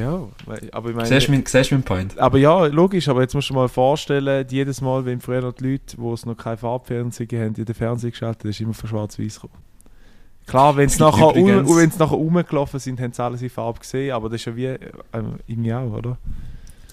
Ja, 0.00 0.28
aber 0.70 0.90
ich 0.90 0.94
meine... 0.94 1.08
Siehst 1.08 1.26
du 1.26 1.32
mein, 1.32 1.44
siehst 1.44 1.72
du 1.72 1.74
meinen 1.74 1.82
Point? 1.82 2.18
Aber 2.20 2.38
ja, 2.38 2.66
logisch, 2.66 3.08
aber 3.08 3.22
jetzt 3.22 3.34
musst 3.34 3.50
du 3.50 3.54
dir 3.54 3.60
mal 3.60 3.68
vorstellen, 3.68 4.46
jedes 4.48 4.80
Mal, 4.80 5.04
wenn 5.04 5.20
früher 5.20 5.40
noch 5.40 5.54
die 5.54 5.72
Leute, 5.72 5.96
die 5.96 6.06
es 6.06 6.24
noch 6.24 6.36
kein 6.36 6.56
Farbfernsehen 6.56 7.28
haben, 7.32 7.54
in 7.56 7.64
den 7.64 7.74
Fernseher 7.74 8.12
geschaltet, 8.12 8.44
ist 8.44 8.60
immer 8.60 8.74
von 8.74 8.88
schwarz-weiß 8.88 9.40
gekommen. 9.40 9.60
Klar, 10.46 10.76
wenn 10.76 10.86
Es 10.86 10.98
nachher, 11.00 11.34
um, 11.36 11.46
nachher 11.46 12.06
rumgelaufen 12.06 12.80
sind, 12.80 13.00
haben 13.00 13.12
sie 13.12 13.22
alles 13.22 13.42
in 13.42 13.50
Farbe 13.50 13.80
gesehen, 13.80 14.12
aber 14.12 14.28
das 14.28 14.40
ist 14.40 14.46
ja 14.46 14.56
wie 14.56 14.66
äh, 14.66 14.78
im 15.46 15.64
Jahr, 15.64 15.90
oder? 15.92 16.18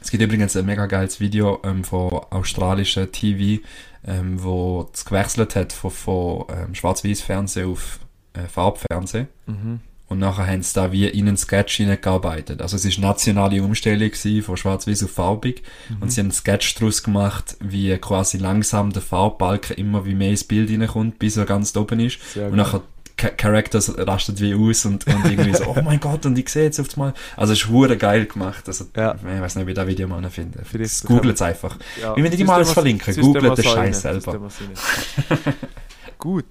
Es 0.01 0.09
gibt 0.09 0.23
übrigens 0.23 0.57
ein 0.57 0.65
mega 0.65 0.87
geiles 0.87 1.19
Video 1.19 1.59
ähm, 1.63 1.83
von 1.83 2.11
australischen 2.31 3.11
TV, 3.11 3.61
ähm, 4.05 4.41
wo 4.41 4.89
es 4.91 5.05
gewechselt 5.05 5.55
hat 5.55 5.73
von, 5.73 5.91
von 5.91 6.45
ähm, 6.49 6.73
Schwarz-Weiß-Fernsehen 6.73 7.71
auf 7.71 7.99
äh, 8.33 8.47
Farbfernsehen. 8.47 9.27
Mhm. 9.45 9.79
Und 10.07 10.19
nachher 10.19 10.45
haben 10.45 10.61
sie 10.61 10.73
da 10.73 10.91
wie 10.91 11.07
in 11.07 11.29
einen 11.29 11.37
Sketch 11.37 11.77
hineingearbeitet. 11.77 12.61
Also 12.61 12.75
es 12.75 12.83
ist 12.83 12.97
eine 12.97 13.07
nationale 13.07 13.63
Umstellung 13.63 14.11
von 14.41 14.57
schwarz-weiß 14.57 15.05
auf 15.05 15.11
farbig. 15.11 15.63
Und 16.01 16.11
sie 16.11 16.19
haben 16.19 16.25
einen 16.25 16.33
Sketch 16.33 16.75
daraus 16.75 17.01
gemacht, 17.01 17.55
wie 17.61 17.97
quasi 17.97 18.37
langsam 18.37 18.91
der 18.91 19.03
Farbbalken 19.03 19.77
immer 19.77 20.03
wie 20.05 20.13
mehr 20.13 20.31
ins 20.31 20.43
Bild 20.43 20.69
hineinkommt, 20.69 21.17
bis 21.17 21.37
er 21.37 21.45
ganz 21.45 21.73
oben 21.77 22.01
ist. 22.01 22.19
Sehr 22.33 22.49
und 22.49 22.57
nachher 22.57 22.81
Characters 23.37 23.93
rastet 23.97 24.39
wie 24.41 24.53
aus 24.55 24.85
und, 24.85 25.05
und 25.07 25.25
irgendwie 25.25 25.53
so, 25.53 25.65
oh 25.77 25.81
mein 25.83 25.99
Gott, 25.99 26.25
und 26.25 26.37
ich 26.37 26.49
sehe 26.49 26.63
jetzt 26.63 26.79
auf 26.79 26.87
einmal. 26.95 27.13
Also 27.37 27.53
es 27.53 27.59
ist 27.63 27.69
hure 27.69 27.97
geil 27.97 28.25
gemacht. 28.25 28.67
Also, 28.67 28.85
Ja. 28.95 29.15
Ich 29.15 29.23
weiß 29.41 29.55
nicht, 29.55 29.65
wie 29.67 29.71
ich 29.71 29.75
das 29.75 29.87
Video 29.87 30.07
mal 30.07 30.27
finde. 30.29 30.63
Googelt 31.05 31.35
es 31.35 31.41
einfach. 31.41 31.77
Ja. 32.01 32.15
Ich 32.15 32.23
will 32.23 32.29
nicht 32.29 32.45
mal 32.45 32.55
alles 32.55 32.71
verlinken. 32.71 33.15
Googelt 33.15 33.57
den 33.57 33.63
Scheiß 33.65 34.01
selber. 34.01 34.39
Gut. 36.17 36.45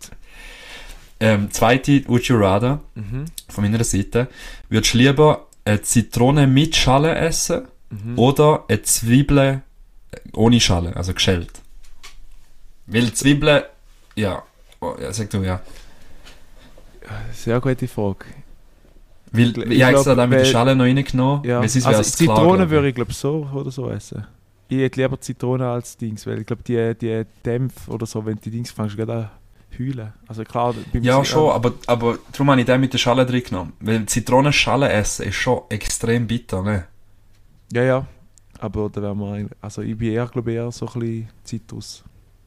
Ähm, 1.23 1.51
zweite, 1.51 2.03
Would 2.09 2.25
You 2.25 2.37
Rather, 2.39 2.81
Mhm. 2.95 3.27
von 3.49 3.65
meiner 3.65 3.85
Seite. 3.85 4.29
Würdest 4.69 4.95
du 4.95 4.99
lieber 4.99 5.47
eine 5.65 5.83
Zitrone 5.83 6.47
mit 6.47 6.75
Schale 6.77 7.15
essen 7.15 7.69
Mhm. 7.91 8.19
oder 8.19 8.65
eine 8.69 8.83
Zwiebel 8.83 9.39
äh, 10.13 10.17
ohne 10.33 10.61
Schale, 10.61 10.97
also 10.97 11.13
geschält? 11.13 11.51
Weil 12.87 13.13
Zwiebeln, 13.13 13.63
ja, 14.17 14.43
oh, 14.81 14.95
ja, 15.01 15.13
sag 15.13 15.29
du 15.31 15.43
ja. 15.43 15.61
Sehr 17.33 17.61
gute 17.61 17.89
Frage. 17.89 18.27
Weil, 19.33 19.49
Ich 19.49 19.57
ich, 19.57 19.83
habe 19.85 19.95
extra 19.97 20.15
da 20.15 20.27
mit 20.27 20.41
der 20.41 20.45
Schale 20.45 20.75
noch 20.75 20.85
reingenommen, 20.85 21.45
Ja. 21.45 21.61
sonst 21.67 21.87
Also 21.87 22.03
Zitrone 22.03 22.69
würde 22.69 22.89
ich 22.89 22.95
glaube 22.95 23.13
so 23.13 23.49
oder 23.55 23.71
so 23.71 23.89
essen. 23.91 24.27
Ich 24.69 24.79
hätte 24.79 25.01
lieber 25.03 25.21
Zitrone 25.21 25.69
als 25.69 25.97
Dings, 25.97 26.27
weil 26.27 26.41
ich 26.41 26.47
glaube 26.47 26.63
die, 26.65 26.95
die 27.01 27.25
Dämpfe 27.45 27.91
oder 27.91 28.07
so, 28.07 28.25
wenn 28.25 28.37
die 28.41 28.51
Dings 28.51 28.71
fängst, 28.71 28.95
du 28.95 29.05
gerade 29.05 29.15
an 29.25 29.31
heulen. 29.79 30.13
Also 30.27 30.43
klar, 30.45 30.75
beim 30.93 31.03
Ja, 31.03 31.23
Zi- 31.23 31.31
schon, 31.31 31.51
aber, 31.51 31.73
aber 31.87 32.19
darum 32.33 32.51
habe 32.51 32.61
ich 32.61 32.67
den 32.67 32.81
mit 32.81 32.93
der 32.93 32.99
Schale 32.99 33.25
drin 33.25 33.43
genommen. 33.43 33.73
Weil 33.81 34.05
Zitronenschale 34.07 34.89
essen 34.91 35.27
ist 35.27 35.37
schon 35.37 35.63
extrem 35.71 36.27
bitter, 36.27 36.63
ne? 36.63 36.87
Ja, 37.73 37.83
ja. 37.85 38.07
Aber 38.59 38.91
da 38.91 39.01
wären 39.01 39.19
wir 39.19 39.33
eigentlich, 39.33 39.59
also 39.61 39.83
ich 39.83 39.97
bin 39.97 40.13
eher, 40.13 40.27
glaube 40.27 40.51
ich, 40.51 40.57
eher 40.57 40.71
so 40.73 40.87
ein 40.87 40.93
bisschen 41.01 41.29
Zitrus. 41.45 42.05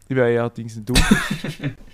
Ich 0.08 0.16
wäre 0.16 0.32
eher 0.32 0.50
Dings 0.50 0.76
nicht 0.76 0.88
du. 0.90 0.94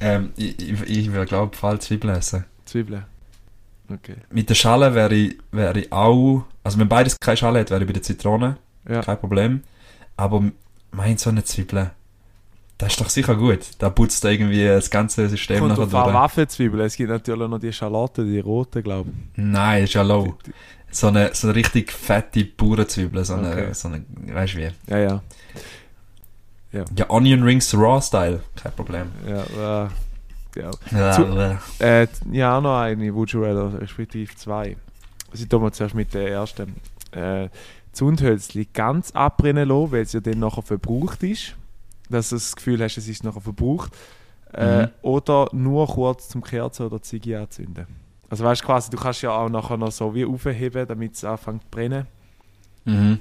Ähm, 0.00 0.32
ich, 0.36 0.58
ich, 0.60 0.82
ich 0.82 1.12
würde 1.12 1.26
glaube 1.26 1.56
Fall 1.56 1.80
Zwiebeln 1.80 2.14
essen. 2.16 2.44
Zwiebeln. 2.64 3.04
Okay. 3.92 4.16
Mit 4.30 4.48
der 4.48 4.54
Schale 4.54 4.94
wäre 4.94 5.14
ich, 5.14 5.36
wäre 5.52 5.78
ich 5.78 5.92
auch, 5.92 6.44
also 6.62 6.78
wenn 6.78 6.88
beides 6.88 7.18
keine 7.20 7.36
Schale 7.36 7.60
hat, 7.60 7.70
wäre 7.70 7.80
ich 7.82 7.86
bei 7.86 7.92
der 7.92 8.02
Zitrone, 8.02 8.56
Ja. 8.88 9.02
kein 9.02 9.18
Problem. 9.18 9.62
Aber 10.16 10.42
mein 10.90 11.18
so 11.18 11.30
eine 11.30 11.44
Zwiebel, 11.44 11.90
das 12.78 12.92
ist 12.92 13.00
doch 13.00 13.08
sicher 13.10 13.34
gut. 13.36 13.60
Da 13.78 13.90
putzt 13.90 14.24
da 14.24 14.30
irgendwie 14.30 14.64
das 14.64 14.90
ganze 14.90 15.28
System 15.28 15.58
Kommt 15.60 15.70
nachher 15.78 15.86
durch. 15.86 16.14
Waffenzwiebeln. 16.14 16.84
Es 16.86 16.96
gibt 16.96 17.10
natürlich 17.10 17.48
noch 17.48 17.58
die 17.58 17.72
Schalotten, 17.72 18.26
die 18.26 18.40
roten, 18.40 18.82
glaube 18.82 19.10
ich. 19.10 19.16
Nein, 19.36 19.84
ist 19.84 19.94
ja 19.94 20.02
low. 20.02 20.34
So 20.90 21.08
eine, 21.08 21.34
so 21.34 21.48
eine 21.48 21.56
richtig 21.56 21.92
fette 21.92 22.44
Bauernzwiebel, 22.44 23.24
so 23.24 23.34
eine, 23.34 23.50
Okay. 23.50 23.68
so 23.74 23.88
eine, 23.88 24.04
weißt 24.32 24.54
du 24.54 24.58
wie? 24.58 24.70
Ja, 24.88 24.98
ja. 24.98 25.22
Ja, 26.96 27.08
Onion 27.10 27.42
Rings 27.42 27.72
Raw 27.74 28.00
Style, 28.02 28.40
kein 28.56 28.72
Problem. 28.72 29.12
Ja, 29.28 29.84
äh, 29.84 29.88
ja. 30.56 30.70
Ja, 30.90 31.12
Zu- 31.12 31.78
äh, 31.80 32.02
Äh, 32.02 32.08
ja, 32.32 32.58
auch 32.58 32.62
noch 32.62 32.78
eine, 32.78 33.14
Would 33.14 33.30
You 33.32 33.42
Rather, 33.44 33.80
respektive 33.80 34.34
zwei. 34.34 34.76
Also 35.32 35.46
tun 35.46 35.62
wir 35.62 35.72
zuerst 35.72 35.94
mit 35.94 36.12
der 36.14 36.30
ersten. 36.30 36.74
Äh, 37.12 37.48
Zundhölzli 37.92 38.66
ganz 38.72 39.12
abbrennen 39.12 39.68
lassen, 39.68 39.92
weil 39.92 40.02
es 40.02 40.12
ja 40.12 40.20
dann 40.20 40.40
nachher 40.40 40.62
verbraucht 40.62 41.22
ist. 41.22 41.54
Dass 42.10 42.30
du 42.30 42.36
das 42.36 42.54
Gefühl 42.56 42.82
hast, 42.82 42.96
es 42.98 43.06
ist 43.08 43.22
nachher 43.24 43.40
verbraucht. 43.40 43.92
Äh, 44.52 44.82
Mhm. 44.82 44.88
Oder 45.02 45.48
nur 45.52 45.86
kurz 45.86 46.28
zum 46.28 46.42
Kerzen 46.42 46.86
oder 46.86 47.00
Ziege 47.02 47.40
anzünden. 47.40 47.86
Also 48.30 48.44
weißt 48.44 48.62
du 48.62 48.66
quasi, 48.66 48.90
du 48.90 48.96
kannst 48.96 49.22
ja 49.22 49.30
auch 49.30 49.48
nachher 49.48 49.76
noch 49.76 49.92
so 49.92 50.12
wie 50.14 50.24
aufheben, 50.24 50.86
damit 50.88 51.14
es 51.14 51.24
anfängt 51.24 51.62
zu 51.62 51.68
brennen. 51.70 52.06
Mhm. 52.84 53.20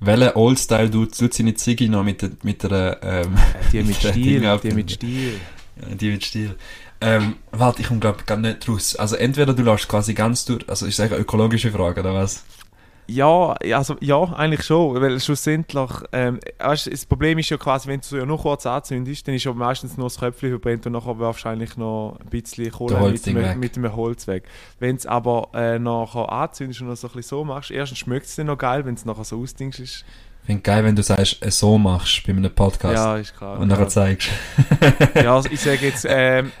Welcher 0.00 0.36
Old-Style 0.36 0.90
tut, 0.90 1.14
seine 1.14 1.54
Ziege 1.54 1.88
noch 1.88 2.04
mit 2.04 2.22
der, 2.22 2.30
mit 2.42 2.62
der, 2.62 2.98
ähm, 3.02 3.34
Äh, 3.34 3.70
die 3.72 3.82
mit 3.82 4.02
der 4.02 4.12
Stil, 4.12 4.58
die 4.62 4.70
mit 4.72 4.90
Stil. 4.90 5.40
Ja, 5.80 5.94
die 5.94 6.10
mit 6.10 6.24
Stil. 6.24 6.54
Ähm, 7.00 7.36
warte, 7.50 7.82
ich 7.82 7.88
komme 7.88 8.00
glaube 8.00 8.24
gar 8.24 8.36
nicht 8.38 8.68
raus. 8.68 8.96
Also 8.96 9.16
entweder 9.16 9.52
du 9.52 9.62
lässt 9.62 9.88
quasi 9.88 10.14
ganz 10.14 10.44
durch, 10.44 10.68
also 10.68 10.86
ist 10.86 10.98
das 10.98 11.10
eine 11.10 11.20
ökologische 11.20 11.70
Frage, 11.70 12.00
oder 12.00 12.14
was? 12.14 12.44
Ja, 13.06 13.52
also, 13.52 13.96
ja, 14.00 14.22
eigentlich 14.22 14.62
schon, 14.62 15.00
weil 15.00 15.20
schlussendlich, 15.20 15.90
ähm, 16.12 16.40
weißt, 16.58 16.90
das 16.90 17.04
Problem 17.04 17.38
ist 17.38 17.50
ja 17.50 17.58
quasi, 17.58 17.88
wenn 17.88 18.00
du 18.00 18.16
ja 18.16 18.24
nur 18.24 18.38
kurz 18.38 18.64
anzündest, 18.64 19.28
dann 19.28 19.34
ist 19.34 19.44
ja 19.44 19.52
meistens 19.52 19.96
nur 19.96 20.06
das 20.06 20.18
Köpfchen 20.18 20.50
verbrennt 20.50 20.86
und 20.86 20.92
nachher 20.92 21.50
eigentlich 21.50 21.76
noch 21.76 22.18
ein 22.20 22.30
bisschen 22.30 22.70
Kohle 22.70 23.10
mit 23.10 23.26
dem, 23.26 23.60
mit 23.60 23.76
dem 23.76 23.94
Holz 23.94 24.26
weg. 24.26 24.44
Wenn 24.78 24.96
du 24.96 24.96
es 24.96 25.06
aber 25.06 25.48
äh, 25.52 25.78
nachher 25.78 26.32
anzündest 26.32 26.80
und 26.80 26.88
noch 26.88 26.96
so 26.96 27.08
ein 27.08 27.14
bisschen 27.14 27.38
so 27.38 27.44
machst, 27.44 27.70
erstens 27.70 27.98
schmeckt 27.98 28.26
es 28.26 28.36
dann 28.36 28.46
noch 28.46 28.58
geil, 28.58 28.86
wenn 28.86 28.94
es 28.94 29.04
nachher 29.04 29.24
so 29.24 29.40
ausdingst 29.40 29.80
ist. 29.80 30.04
Ich 30.44 30.46
finde 30.46 30.62
geil, 30.62 30.84
wenn 30.84 30.94
du 30.94 31.02
sagst, 31.02 31.44
äh, 31.44 31.50
so 31.50 31.78
machst 31.78 32.26
bei 32.26 32.32
einem 32.32 32.54
Podcast. 32.54 32.94
Ja, 32.94 33.16
ist 33.16 33.34
klar. 33.36 33.58
und 33.58 33.68
nachher 33.68 33.88
zeigst. 33.88 34.28
ja, 35.14 35.34
also 35.34 35.48
ich 35.50 35.60
sage 35.60 35.86
jetzt, 35.86 36.06
ähm, 36.08 36.52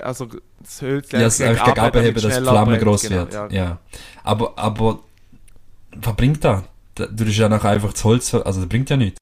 also 0.00 0.26
das 0.60 0.82
Holz 0.82 1.12
Ja, 1.12 1.20
es 1.20 1.40
einfach 1.40 1.66
gegen 1.66 1.78
abheben, 1.78 2.14
dass 2.14 2.36
die 2.36 2.42
Flamme 2.42 2.78
groß 2.78 3.10
wird. 3.10 3.30
Genau, 3.30 3.46
Ja, 3.46 3.52
ja. 3.52 3.78
Aber, 4.24 4.58
aber, 4.58 5.00
was 5.96 6.16
bringt 6.16 6.44
das? 6.44 6.62
Da- 6.94 7.06
Du 7.06 7.24
tust 7.24 7.38
ja 7.38 7.48
nachher 7.48 7.70
einfach 7.70 7.92
das 7.92 8.04
Holz, 8.04 8.34
also 8.34 8.60
das 8.60 8.68
bringt 8.68 8.90
ja 8.90 8.96
nichts. 8.96 9.18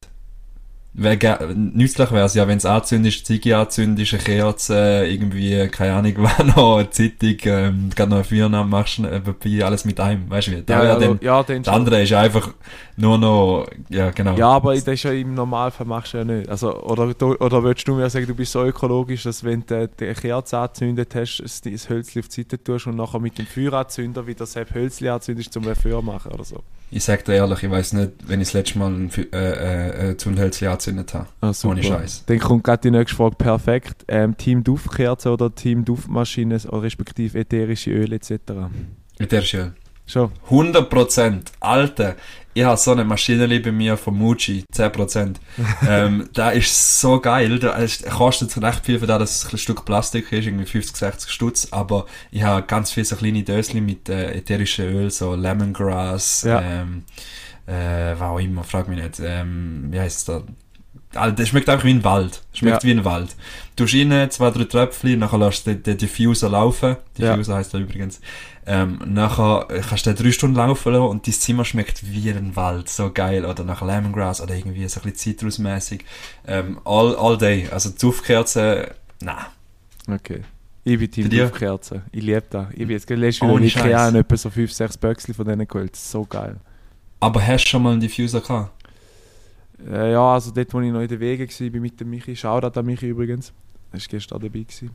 Nützlich 0.99 2.11
wäre 2.11 2.25
es 2.25 2.35
ja, 2.35 2.49
wenn 2.49 2.57
es 2.57 2.65
anzündest, 2.65 3.27
Ziege 3.27 3.57
anzündest, 3.57 4.15
eine 4.15 4.23
Kerze, 4.23 5.07
irgendwie, 5.07 5.69
keine 5.69 5.95
Ahnung, 5.95 6.15
was 6.17 6.57
noch, 6.57 6.79
eine 6.79 6.91
Zeitung, 6.91 7.37
ähm, 7.45 7.91
gerade 7.95 8.11
noch 8.11 8.19
ein 8.19 8.25
Feuer 8.25 8.49
machst, 8.49 9.01
ein 9.01 9.23
Papier, 9.23 9.67
alles 9.67 9.85
mit 9.85 10.01
einem, 10.01 10.31
weißt 10.31 10.49
du 10.49 10.53
wie? 10.53 10.65
Ja, 10.69 10.81
wär 10.81 10.85
ja, 10.85 10.99
dann, 10.99 11.19
ja, 11.21 11.43
das 11.43 11.69
andere 11.69 12.03
ist 12.03 12.13
einfach 12.15 12.51
nur 12.97 13.19
noch, 13.19 13.67
ja, 13.91 14.11
genau. 14.11 14.37
Ja, 14.37 14.49
aber 14.49 14.75
das 14.75 14.87
ist 14.87 15.03
ja 15.03 15.13
im 15.13 15.35
Normalfall 15.35 15.87
machst 15.87 16.15
du 16.15 16.19
ja 16.19 16.25
nicht. 16.25 16.49
Also, 16.49 16.83
oder, 16.83 17.13
oder 17.41 17.63
würdest 17.63 17.87
du 17.87 17.95
mir 17.95 18.09
sagen, 18.09 18.27
du 18.27 18.35
bist 18.35 18.53
so 18.53 18.65
ökologisch, 18.65 19.25
dass 19.25 19.45
wenn 19.45 19.65
du 19.67 19.89
die 19.89 20.15
Kerze 20.15 20.59
angezündet 20.59 21.15
hast, 21.15 21.43
das, 21.43 21.91
Hölzchen 21.91 22.23
auf 22.23 22.29
die 22.29 22.43
Seite 22.43 22.63
tust 22.63 22.87
und 22.87 22.97
nachher 22.97 23.21
mit 23.21 23.37
dem 23.37 23.47
Feueranzünder 23.47 24.27
wieder 24.27 24.47
das 24.47 24.57
Hölzchen 24.57 25.09
anzündest, 25.09 25.55
um 25.59 25.69
ein 25.69 25.77
Feuer 25.77 26.01
machen 26.01 26.33
oder 26.33 26.45
so. 26.45 26.63
Ich 26.91 27.03
sag 27.03 27.25
dir 27.25 27.35
ehrlich, 27.35 27.65
ich 27.65 27.71
weiß 27.71 27.95
nicht, 27.95 28.13
wenn 28.27 28.41
ich 28.41 28.49
das 28.49 28.55
letzte 28.55 28.79
Mal 28.79 28.93
ein, 28.93 29.11
äh, 29.11 29.37
äh, 29.37 30.11
äh, 30.11 30.17
Zündhölzchen 30.17 30.69
angezündet 30.89 31.14
habe. 31.14 31.26
Ah, 31.41 31.53
Ohne 31.64 31.82
Scheiß. 31.82 32.24
Dann 32.26 32.39
kommt 32.39 32.64
gerade 32.64 32.82
die 32.82 32.91
nächste 32.91 33.16
Frage 33.16 33.37
perfekt. 33.37 34.05
Ähm, 34.09 34.37
Team 34.37 34.64
Duftkerze 34.64 35.30
oder 35.30 35.55
Team 35.55 35.84
Duftmaschine, 35.84 36.59
respektive 36.72 37.39
ätherische 37.39 37.91
Öle 37.91 38.16
etc. 38.16 38.39
Der 39.20 39.43
schön. 39.43 39.74
Schon. 40.09 40.30
100%. 40.51 41.41
Alter, 41.59 42.14
ich 42.55 42.62
habe 42.62 42.76
so 42.76 42.93
eine 42.93 43.05
Maschine 43.05 43.59
bei 43.59 43.72
mir 43.72 43.97
von 43.97 44.16
Muji, 44.16 44.64
10%. 44.72 45.34
ähm, 45.89 46.28
da 46.32 46.51
ist 46.51 47.01
so 47.01 47.18
geil. 47.20 47.59
Ist, 47.82 48.09
kostet 48.09 48.57
recht 48.62 48.87
viel 48.87 49.01
für 49.01 49.07
das, 49.09 49.18
dass 49.18 49.45
es 49.45 49.53
ein 49.53 49.59
Stück 49.59 49.84
Plastik 49.84 50.30
ist, 50.30 50.47
irgendwie 50.47 50.64
50, 50.64 50.97
60 50.97 51.30
Stutz. 51.30 51.68
Aber 51.72 52.07
ich 52.30 52.43
habe 52.45 52.64
ganz 52.66 52.93
viele 52.93 53.05
so 53.05 53.16
kleine 53.16 53.43
Döschen 53.43 53.84
mit 53.84 54.09
äh, 54.09 54.32
ätherischen 54.37 54.84
Öl, 54.84 55.11
so 55.11 55.34
Lemongrass, 55.34 56.45
Ja. 56.45 56.62
ähm, 56.62 57.03
äh, 57.66 58.12
was 58.16 58.22
auch 58.30 58.39
immer, 58.39 58.62
frag 58.62 58.87
mich 58.89 59.03
nicht. 59.03 59.20
Ähm, 59.24 59.89
wie 59.91 59.99
heißt 59.99 60.28
das? 60.28 60.43
Alter, 61.17 61.37
das 61.37 61.49
schmeckt 61.49 61.69
einfach 61.69 61.85
wie 61.85 61.91
ein 61.95 62.05
Wald. 62.05 62.43
Schmeckt 62.53 62.83
Ja. 62.83 62.89
wie 62.89 62.93
ein 62.93 63.05
Wald. 63.05 63.35
Du 63.77 63.85
tust 63.85 63.95
rein, 63.95 64.31
zwei, 64.31 64.51
drei 64.51 64.64
Tröpfchen, 64.64 65.19
nachher 65.19 65.39
lässt 65.39 65.67
du 65.67 65.73
den, 65.75 65.83
den 65.83 65.99
Diffuser 65.99 66.49
laufen. 66.49 66.97
Ja. 67.19 67.33
Diffuser 67.33 67.57
heisst 67.57 67.75
er 67.75 67.81
übrigens. 67.81 68.21
Ähm, 68.69 68.99
nachher 69.07 69.67
kannst 69.89 70.07
du 70.07 70.12
den 70.12 70.23
drei 70.25 70.33
Stunden 70.33 70.57
laufen 70.57 70.93
lassen 70.93 71.05
und 71.07 71.27
dein 71.27 71.35
Zimmer 71.35 71.64
schmeckt 71.64 72.03
wie 72.11 72.31
ein 72.31 72.57
Wald. 72.57 72.89
So 72.89 73.11
geil. 73.12 73.45
Oder 73.45 73.64
nach 73.64 73.83
Lemongrass 73.83 74.41
oder 74.41 74.55
irgendwie 74.55 74.89
so 74.89 75.01
ein 75.01 75.11
bisschen 75.11 75.17
zitrusmäßig. 75.35 76.05
Ähm, 76.47 76.79
all, 76.85 77.14
all 77.17 77.37
day. 77.39 77.69
Also 77.71 77.91
Duftkerzen, 77.91 78.87
na. 79.21 79.47
Okay. 80.09 80.43
Ich 80.85 80.99
bin 80.99 81.11
Team? 81.11 81.29
Duftkerzen. 81.31 82.03
Ich 82.12 82.23
liebe 82.23 82.45
das. 82.49 82.67
Ich 82.71 82.79
bin 82.79 82.91
jetzt 82.91 83.07
gerade 83.07 83.21
letztes 83.21 83.43
Mal 83.47 83.57
in 83.59 83.64
Ikea 83.64 84.09
und 84.09 84.14
etwa 84.17 84.37
so 84.37 84.51
5, 84.51 84.73
6 84.73 84.97
Böckchen 84.99 85.35
von 85.35 85.45
denen 85.45 85.67
geholt. 85.67 85.97
So 85.97 86.25
geil. 86.25 86.57
Aber 87.19 87.45
hast 87.45 87.64
du 87.64 87.69
schon 87.71 87.83
mal 87.83 87.93
einen 87.93 88.01
Diffuser 88.01 88.41
gehabt? 88.41 88.71
Äh, 89.85 90.12
ja, 90.12 90.35
also 90.35 90.51
dort, 90.51 90.72
wo 90.72 90.81
ich 90.81 90.93
noch 90.93 91.01
in 91.01 91.09
den 91.09 91.20
Wegen 91.20 91.49
war, 91.49 91.81
mit 91.81 92.01
dem 92.01 92.11
Michi, 92.11 92.35
Shoutout 92.35 92.79
an 92.79 92.87
Michi 92.87 93.09
übrigens, 93.09 93.53
er 93.93 93.99
war 93.99 94.07
gestern 94.09 94.41
dabei. 94.41 94.61
Gewesen. 94.61 94.91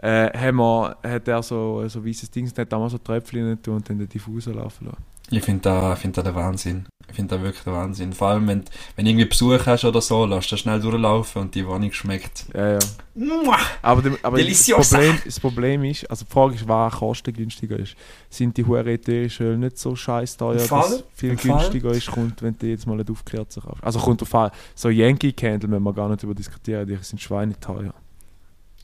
Äh, 0.00 0.30
haben 0.38 0.56
wir, 0.58 0.96
hat 1.02 1.26
er 1.26 1.42
so, 1.42 1.86
so 1.88 2.04
weißes 2.04 2.30
Ding, 2.30 2.50
hat 2.56 2.72
damals 2.72 2.92
so 2.92 2.98
Tröpfchen 2.98 3.52
und 3.52 3.66
dann 3.66 3.98
den 3.98 4.08
Diffuser 4.08 4.54
laufen 4.54 4.86
lassen. 4.86 5.04
Ich 5.30 5.44
finde 5.44 5.60
da, 5.62 5.94
find 5.94 6.16
da 6.16 6.22
der 6.22 6.34
Wahnsinn. 6.34 6.86
Ich 7.08 7.16
finde 7.16 7.36
da 7.36 7.42
wirklich 7.42 7.64
der 7.64 7.72
Wahnsinn. 7.74 8.12
Vor 8.12 8.28
allem, 8.28 8.48
wenn, 8.48 8.64
wenn 8.96 9.04
du 9.04 9.10
irgendwie 9.10 9.26
Besuch 9.26 9.66
hast 9.66 9.84
oder 9.84 10.00
so, 10.00 10.24
lass 10.24 10.48
das 10.48 10.60
schnell 10.60 10.80
durchlaufen 10.80 11.42
und 11.42 11.54
die 11.54 11.66
Wohnung 11.66 11.92
schmeckt. 11.92 12.46
Ja, 12.54 12.72
ja. 12.72 12.78
Muah! 13.14 13.58
Aber, 13.82 14.02
dem, 14.02 14.16
aber 14.22 14.42
das. 14.42 14.66
Problem, 14.68 15.18
das 15.24 15.40
Problem 15.40 15.84
ist, 15.84 16.10
also 16.10 16.24
die 16.24 16.32
Frage 16.32 16.54
ist, 16.54 16.68
was 16.68 16.94
kostengünstiger 16.94 17.78
ist. 17.78 17.94
Sind 18.30 18.56
die 18.56 18.64
hohen 18.64 18.86
ätherischen 18.86 19.60
nicht 19.60 19.78
so 19.78 19.94
scheiß 19.94 20.36
teuer, 20.36 20.66
dass 20.66 21.04
viel 21.14 21.36
günstiger 21.36 21.90
ist, 21.90 22.10
kommt, 22.10 22.42
wenn 22.42 22.56
du 22.56 22.66
jetzt 22.66 22.86
mal 22.86 22.94
eine 22.94 23.04
Duftkerze 23.04 23.60
kaufst? 23.60 23.84
Also 23.84 23.98
kommt 23.98 24.22
auf 24.22 24.52
so 24.74 24.88
Yankee 24.88 25.32
Candle 25.32 25.68
müssen 25.68 25.82
wir 25.82 25.92
gar 25.92 26.08
nicht 26.08 26.22
über 26.22 26.34
diskutieren, 26.34 26.86
die 26.86 26.96
sind 27.02 27.20
schweineteuer. 27.20 27.92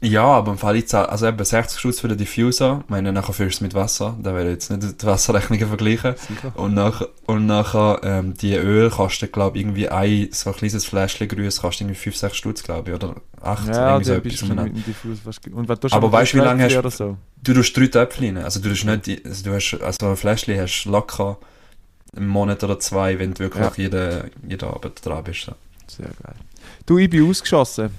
Ja, 0.05 0.25
aber 0.25 0.53
im 0.53 0.59
Fall 0.59 0.77
ich 0.77 0.89
zahle, 0.89 1.09
also 1.09 1.27
eben 1.27 1.43
60 1.45 1.79
Stutz 1.79 2.01
für 2.01 2.09
den 2.09 2.19
Diffuser, 2.19 2.81
ich 2.85 2.91
meine, 2.91 3.13
nachher 3.13 3.33
füllst 3.33 3.55
du 3.55 3.57
es 3.57 3.61
mit 3.63 3.75
Wasser, 3.75 4.17
da 4.23 4.35
werde 4.35 4.51
ich 4.51 4.55
jetzt 4.55 4.71
nicht 4.71 5.03
die 5.03 5.07
Wasserrechnungen 5.07 5.67
vergleichen. 5.69 6.15
Sicher. 6.17 6.53
Und 6.55 6.75
nachher, 6.75 7.09
und 7.27 7.47
nachher, 7.47 8.01
ähm, 8.03 8.35
die 8.35 8.55
Öl 8.55 8.91
kostet, 8.91 9.33
glaube 9.33 9.57
ich, 9.57 9.63
irgendwie 9.65 9.89
ein, 9.89 10.29
so 10.33 10.51
ein 10.51 10.57
kleines 10.57 10.85
Fläschchen 10.85 11.29
Grüß 11.29 11.61
kostet 11.61 11.83
irgendwie 11.87 11.99
5, 12.01 12.17
6 12.17 12.37
Stutz, 12.37 12.63
glaube 12.63 12.91
ich, 12.91 12.95
oder 12.97 13.15
8, 13.41 13.69
Ja, 13.69 13.89
irgendwie 13.99 14.05
so 14.05 14.13
etwas 14.15 14.41
du 14.41 14.47
mit 14.47 14.59
dem 14.77 14.85
Diffuser 14.85 15.31
Und 15.53 15.69
was 15.69 15.93
Aber 15.93 16.13
weißt 16.13 16.33
du, 16.35 16.37
wie 16.39 16.43
lange 16.43 16.65
hast- 16.65 16.77
oder 16.77 16.91
so? 16.91 17.17
Du 17.43 17.55
tust 17.55 17.77
drei 17.77 17.87
Töpfchen 17.87 18.37
rein. 18.37 18.45
Also 18.45 18.61
du 18.61 18.69
tust 18.71 18.85
nicht, 18.85 19.25
also 19.27 19.45
du 19.45 19.55
hast, 19.55 19.75
also 19.83 20.07
ein 20.09 20.17
Fläschchen 20.17 20.59
hast 20.61 20.85
du 20.85 20.91
locker 20.91 21.39
einen 22.17 22.29
Monat 22.29 22.63
oder 22.63 22.79
zwei, 22.79 23.19
wenn 23.19 23.35
du 23.35 23.41
wirklich 23.41 23.65
Ja. 23.65 23.73
jeden, 23.77 24.31
jeden 24.49 24.69
Abend 24.69 25.05
dran 25.05 25.25
bist. 25.25 25.43
So. 25.47 25.53
Sehr 25.89 26.07
geil. 26.23 26.35
Du, 26.87 26.99
ich 26.99 27.11
bin 27.11 27.29
ausgeschossen. 27.29 27.91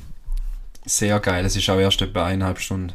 Sehr 0.85 1.19
geil, 1.19 1.45
es 1.45 1.55
ist 1.55 1.69
auch 1.69 1.79
erst 1.79 2.01
etwa 2.01 2.25
eineinhalb 2.25 2.59
Stunden. 2.59 2.93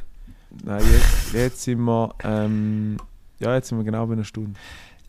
Nein, 0.64 0.82
jetzt, 0.92 1.32
jetzt 1.34 1.62
sind 1.62 1.80
wir... 1.80 2.14
Ähm, 2.22 2.98
ja, 3.38 3.54
jetzt 3.54 3.68
sind 3.68 3.78
wir 3.78 3.84
genau 3.84 4.06
bei 4.06 4.12
einer 4.12 4.24
Stunde. 4.24 4.52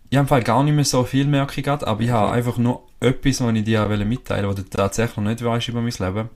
Ich 0.10 0.18
habe 0.18 0.28
Fall 0.28 0.44
gar 0.44 0.64
nicht 0.64 0.74
mehr 0.74 0.86
so 0.86 1.04
viel 1.04 1.26
merke 1.26 1.60
ich 1.60 1.66
gerade, 1.66 1.88
aber 1.88 2.02
ich 2.02 2.10
habe 2.10 2.32
einfach 2.32 2.58
nur 2.58 2.84
etwas, 3.00 3.42
was 3.42 3.54
ich 3.56 3.64
dir 3.64 3.88
mitteilen 3.88 4.46
wollte, 4.46 4.62
was 4.64 4.70
du 4.70 4.78
tatsächlich 4.78 5.18
noch 5.18 5.24
nicht 5.24 5.44
weißt 5.44 5.68
über 5.70 5.82
mein 5.82 5.94
Leben. 5.98 6.30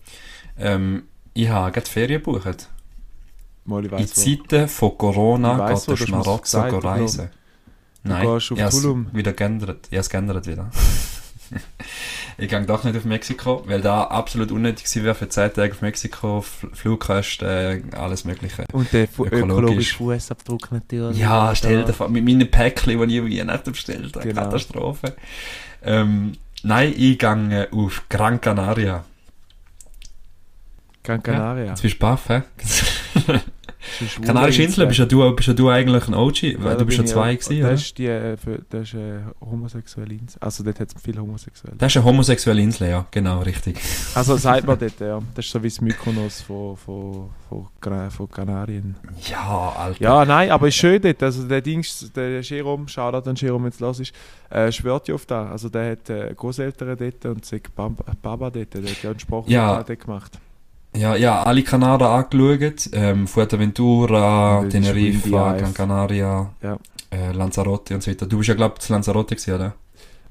Ähm, 0.57 1.03
ich 1.33 1.49
habe 1.49 1.71
gerade 1.71 1.87
Ferien 1.87 2.23
gebucht. 2.23 2.69
Mal, 3.65 3.85
ich 3.85 3.91
In 3.91 3.97
weiss, 3.97 4.15
wo. 4.15 4.21
Zeiten 4.21 4.67
von 4.69 4.97
Corona 4.97 5.57
weiss, 5.59 5.81
geht 5.81 5.87
wo, 5.87 5.91
der 5.91 6.05
du 6.05 6.07
Schmarotzer 6.07 6.83
reisen. 6.83 7.29
Du 8.03 8.09
Nein, 8.09 8.27
gehst 8.27 8.51
auf 8.51 8.59
ich 8.59 8.69
Tulum. 8.69 9.07
wieder 9.11 9.33
geändert. 9.33 9.87
Ich 9.89 9.97
habe 9.97 10.01
es 10.01 10.09
geändert 10.09 10.47
wieder. 10.47 10.69
ich 12.37 12.49
gehe 12.49 12.61
doch 12.61 12.83
nicht 12.83 12.97
auf 12.97 13.05
Mexiko, 13.05 13.63
weil 13.65 13.81
da 13.81 14.03
absolut 14.03 14.51
unnötig 14.51 14.85
gewesen 14.85 15.03
wäre 15.03 15.15
für 15.15 15.29
10 15.29 15.53
Tage 15.53 15.73
auf 15.73 15.81
Mexiko, 15.81 16.41
Flugkosten, 16.41 17.47
äh, 17.47 17.81
alles 17.95 18.25
mögliche. 18.25 18.65
Und 18.73 18.91
der 18.91 19.07
ökologische 19.19 19.95
Fußabdruck 19.95 20.71
natürlich. 20.71 21.17
Ja, 21.17 21.55
stell 21.55 21.83
dir 21.83 21.93
vor, 21.93 22.09
mit 22.09 22.25
meinen 22.25 22.49
Päckchen, 22.49 23.07
die 23.07 23.15
ich 23.15 23.21
über 23.21 23.29
Weihnachten 23.29 23.71
bestellt 23.71 24.15
habe. 24.15 24.27
Genau. 24.27 24.41
Katastrophe. 24.43 25.15
Ähm, 25.83 26.33
nein, 26.63 26.93
ich 26.95 27.17
gehe 27.19 27.67
auf 27.71 28.03
Gran 28.09 28.41
Canaria. 28.41 29.05
Gran 31.03 31.21
Canaria. 31.21 31.65
Jetzt 31.67 31.81
bist 31.81 31.95
du 31.95 31.99
baff, 31.99 32.29
hä? 32.29 32.41
Das 33.99 34.07
ist 34.09 34.21
Kanarische 34.21 34.63
Insel, 34.63 34.87
bist 34.87 34.99
ja 34.99 35.05
du, 35.05 35.35
bist 35.35 35.47
ja 35.47 35.53
du 35.53 35.69
eigentlich 35.69 36.07
ein 36.07 36.13
OG, 36.13 36.57
da 36.63 36.75
du 36.75 36.85
bist 36.85 36.97
ja 36.97 37.05
zwei 37.05 37.33
auch- 37.35 37.39
gewesen, 37.39 37.59
Das 37.59 37.65
oder? 37.67 37.73
ist 37.73 37.97
die, 37.97 38.07
äh, 38.07 38.37
für, 38.37 38.59
das 38.69 38.81
ist 38.83 38.95
eine 38.95 39.31
homosexuelle 39.41 40.13
Insel. 40.13 40.37
Also 40.41 40.63
dort 40.63 40.79
hat 40.79 40.89
es 40.95 41.01
viele 41.01 41.21
Homosexuelle. 41.21 41.77
Das 41.77 41.91
ist 41.91 41.97
eine 41.97 42.05
homosexuelle 42.05 42.61
Insel, 42.61 42.89
ja, 42.89 43.05
genau, 43.11 43.39
richtig. 43.41 43.79
Also 44.15 44.35
sagt 44.37 44.65
man 44.67 44.77
dort, 44.79 44.99
ja. 44.99 45.21
Das 45.35 45.45
ist 45.45 45.51
so 45.51 45.61
wie 45.63 45.69
das 45.69 45.81
Mykonos 45.81 46.41
von, 46.41 46.75
von, 46.77 47.29
von, 47.49 47.67
von 48.09 48.29
Kanarien. 48.31 48.95
Ja, 49.29 49.73
Alter. 49.77 50.01
Ja, 50.01 50.25
nein, 50.25 50.49
aber 50.51 50.67
ist 50.67 50.75
schön 50.75 51.01
dort. 51.01 51.21
Also 51.23 51.47
der 51.47 51.61
Dings, 51.61 52.11
der 52.15 52.41
Jerome, 52.41 52.87
Shoutout 52.87 53.29
an 53.29 53.35
Jerome, 53.35 53.65
wenn 53.65 53.71
es 53.71 53.79
los 53.79 53.99
ist, 53.99 54.13
äh, 54.49 54.71
schwört 54.71 55.07
ja 55.07 55.15
auf 55.15 55.25
das. 55.25 55.51
Also 55.51 55.69
der 55.69 55.91
hat 55.91 56.09
äh, 56.09 56.33
Großeltern 56.35 56.97
dort 56.97 57.25
und 57.25 57.45
sagt 57.45 57.73
Baba, 57.75 58.49
dort. 58.49 58.73
Der 58.73 58.81
hat 58.83 59.03
ja 59.03 59.09
einen 59.11 59.19
Spruch 59.19 59.47
Ja. 59.47 59.83
dort 59.83 59.99
gemacht. 59.99 60.39
Ja, 60.95 61.15
ja, 61.15 61.43
alle 61.43 61.63
Kanaren 61.63 62.07
angeschaut. 62.07 62.89
Ähm, 62.93 63.27
Fuerteventura, 63.27 64.61
Windy 64.61 64.71
Teneriffa. 64.81 65.53
Gran 65.57 65.73
Canaria, 65.73 66.53
Ja. 66.61 66.77
äh, 67.11 67.31
Lanzarote 67.31 67.95
und 67.95 68.01
so 68.03 68.11
weiter. 68.11 68.25
Du 68.25 68.37
bist 68.37 68.49
ja, 68.49 68.55
glaube 68.55 68.75
ich, 68.77 68.81
zu 68.85 68.93
Lanzarote 68.93 69.35
gewesen, 69.35 69.55
oder? 69.55 69.73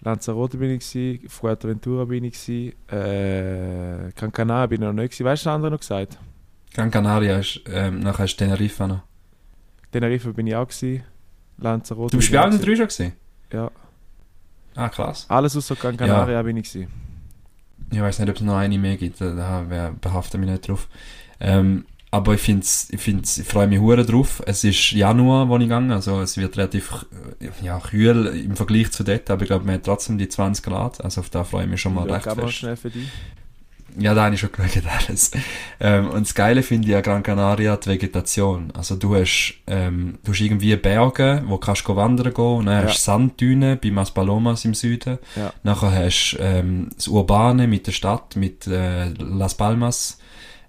Lanzarote 0.00 0.58
bin 0.58 0.70
ich 0.70 0.88
gewesen, 0.90 1.28
Fuerteventura 1.28 2.04
bin 2.04 2.24
ich 2.24 2.34
gewesen, 2.34 2.72
äh, 2.90 4.12
Gran 4.14 4.32
Canaria 4.32 4.66
bin 4.66 4.82
ich 4.82 4.86
noch 4.86 4.92
nicht 4.92 5.10
gewesen. 5.12 5.24
Weißt 5.24 5.44
du, 5.46 5.48
was 5.50 5.54
andere 5.54 5.70
noch 5.70 5.80
gesagt? 5.80 6.18
Gran 6.74 6.90
Canaria 6.90 7.38
ist, 7.38 7.60
ähm, 7.72 8.00
nachher 8.00 8.24
ist 8.24 8.36
Teneriffa 8.36 8.86
noch. 8.86 9.00
Tenerife 9.92 10.32
bin 10.32 10.46
ich 10.46 10.56
auch 10.56 10.66
gewesen, 10.68 11.04
Lanzarote 11.58 12.10
Du 12.12 12.16
bist 12.18 12.32
bei 12.32 12.40
allen 12.40 12.58
drei 12.60 12.74
schon 12.76 12.86
gewesen? 12.88 13.12
Ja. 13.52 13.70
Ah, 14.74 14.88
krass. 14.88 15.24
Alles 15.28 15.56
außer 15.56 15.76
Gran 15.76 15.96
Canaria 15.96 16.42
bin 16.42 16.56
ich 16.56 16.70
gewesen. 16.72 16.90
Ich 17.94 18.00
weiß 18.00 18.18
nicht, 18.18 18.28
ob 18.28 18.36
es 18.36 18.42
noch 18.42 18.56
eine 18.56 18.78
mehr 18.78 18.96
gibt, 18.96 19.20
da- 19.20 19.34
da 19.34 19.64
wer- 19.68 19.92
behafte 19.92 20.38
mich 20.38 20.50
nicht 20.50 20.68
drauf. 20.68 20.88
Ähm, 21.40 21.84
aber 22.10 22.34
ich 22.34 22.40
find's, 22.40 22.88
ich 22.90 23.00
find's, 23.00 23.38
ich 23.38 23.46
freue 23.46 23.66
mich 23.66 23.80
hure 23.80 24.04
drauf. 24.04 24.40
Es 24.46 24.62
ist 24.62 24.92
Januar, 24.92 25.48
wo 25.48 25.56
ich 25.56 25.62
gegangen, 25.64 25.90
also 25.90 26.20
es 26.20 26.36
wird 26.36 26.56
relativ, 26.56 27.06
äh, 27.40 27.48
ja, 27.64 27.80
kühl 27.80 28.26
im 28.26 28.54
Vergleich 28.54 28.92
zu 28.92 29.02
dort, 29.02 29.28
aber 29.30 29.42
ich 29.42 29.48
glaube, 29.48 29.64
man 29.64 29.74
hat 29.76 29.84
trotzdem 29.84 30.16
die 30.18 30.28
20 30.28 30.64
Grad, 30.64 31.02
also 31.02 31.20
auf 31.22 31.30
da 31.30 31.42
freue 31.42 31.64
ich 31.64 31.70
mich 31.70 31.80
schon 31.80 31.92
mal 31.94 32.06
ja, 32.08 32.14
recht 32.14 32.30
fest. 32.30 32.52
schnell 32.52 32.76
für 32.76 32.90
dich. 32.90 33.08
Ja, 33.96 34.12
da 34.14 34.24
habe 34.24 34.34
ich 34.34 34.40
schon 34.40 34.50
geschaut, 34.50 34.82
alles. 34.86 35.30
Ähm, 35.80 36.08
und 36.10 36.26
das 36.26 36.34
Geile 36.34 36.62
finde 36.62 36.88
ich 36.88 36.96
an 36.96 37.02
Gran 37.02 37.22
Canaria 37.22 37.76
die 37.76 37.90
Vegetation. 37.90 38.72
Also 38.76 38.96
du 38.96 39.14
hast, 39.14 39.54
ähm, 39.66 40.18
du 40.24 40.32
hast 40.32 40.40
irgendwie 40.40 40.74
Berge, 40.76 41.42
wo 41.46 41.58
kannst 41.58 41.86
du 41.86 41.94
wandern 41.94 42.34
gehen, 42.34 42.66
dann 42.66 42.82
Ja. 42.82 42.88
hast 42.88 42.98
du 42.98 43.02
Sanddünen 43.02 43.78
bei 43.80 43.90
Maspalomas 43.90 44.64
im 44.64 44.74
Süden. 44.74 45.18
Ja. 45.36 45.52
Nachher 45.62 45.92
hast 45.92 46.32
du 46.32 46.42
ähm, 46.42 46.88
das 46.96 47.06
Urbane 47.08 47.66
mit 47.68 47.86
der 47.86 47.92
Stadt, 47.92 48.36
mit 48.36 48.66
äh, 48.66 49.10
Las 49.10 49.54
Palmas, 49.56 50.18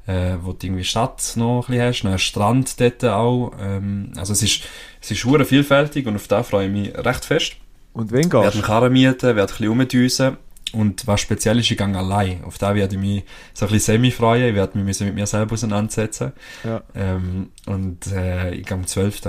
äh, 0.08 0.36
wo 0.42 0.54
du 0.54 0.68
irgendwie 0.68 0.84
Stadt 0.84 1.34
noch 1.36 1.68
ein 1.70 1.72
bisschen 1.72 1.88
hast. 1.88 2.02
Dann 2.04 2.12
hast 2.14 2.24
du 2.26 2.28
Strand 2.30 2.80
dort 2.80 3.06
auch. 3.06 3.54
Ähm, 3.60 4.12
also 4.18 4.34
es 4.34 4.44
ist, 4.44 4.62
es 5.02 5.10
ist 5.12 5.26
hure 5.26 5.46
vielfältig 5.46 6.06
und 6.06 6.16
auf 6.16 6.28
da 6.28 6.44
freue 6.44 6.68
ich 6.68 6.72
mich 6.72 6.96
recht 6.96 7.26
fest. 7.26 7.54
Und 7.94 8.12
wen 8.12 8.28
Ich 8.28 8.32
werde 8.34 8.46
gehst 8.46 8.56
einen 8.56 8.64
Karren 8.66 8.94
mieten, 8.94 9.22
werde 9.36 9.42
ein 9.42 9.48
bisschen 9.48 9.68
rumdüsen. 9.70 10.38
Und 10.74 11.08
was 11.08 11.22
speziell 11.22 11.60
ist, 11.60 11.72
ich 11.72 11.78
gehe 11.78 11.98
allein. 11.98 12.44
Auf 12.44 12.58
da 12.58 12.76
werde 12.76 12.96
ich 12.96 13.02
mich 13.02 13.24
so 13.54 13.66
ein 13.66 13.72
bisschen 13.72 13.94
semi 13.94 14.12
freuen. 14.12 14.50
Ich 14.50 14.56
werde 14.56 14.78
mich 14.78 15.00
mit 15.00 15.16
mir 15.16 15.28
selber 15.28 15.54
auseinandersetzen. 15.54 16.34
Ja. 16.64 16.82
Ähm, 16.94 17.50
und 17.66 18.08
äh, 18.08 18.54
ich 18.54 18.66
gehe 18.66 18.78
am 18.78 18.86
12. 18.86 19.22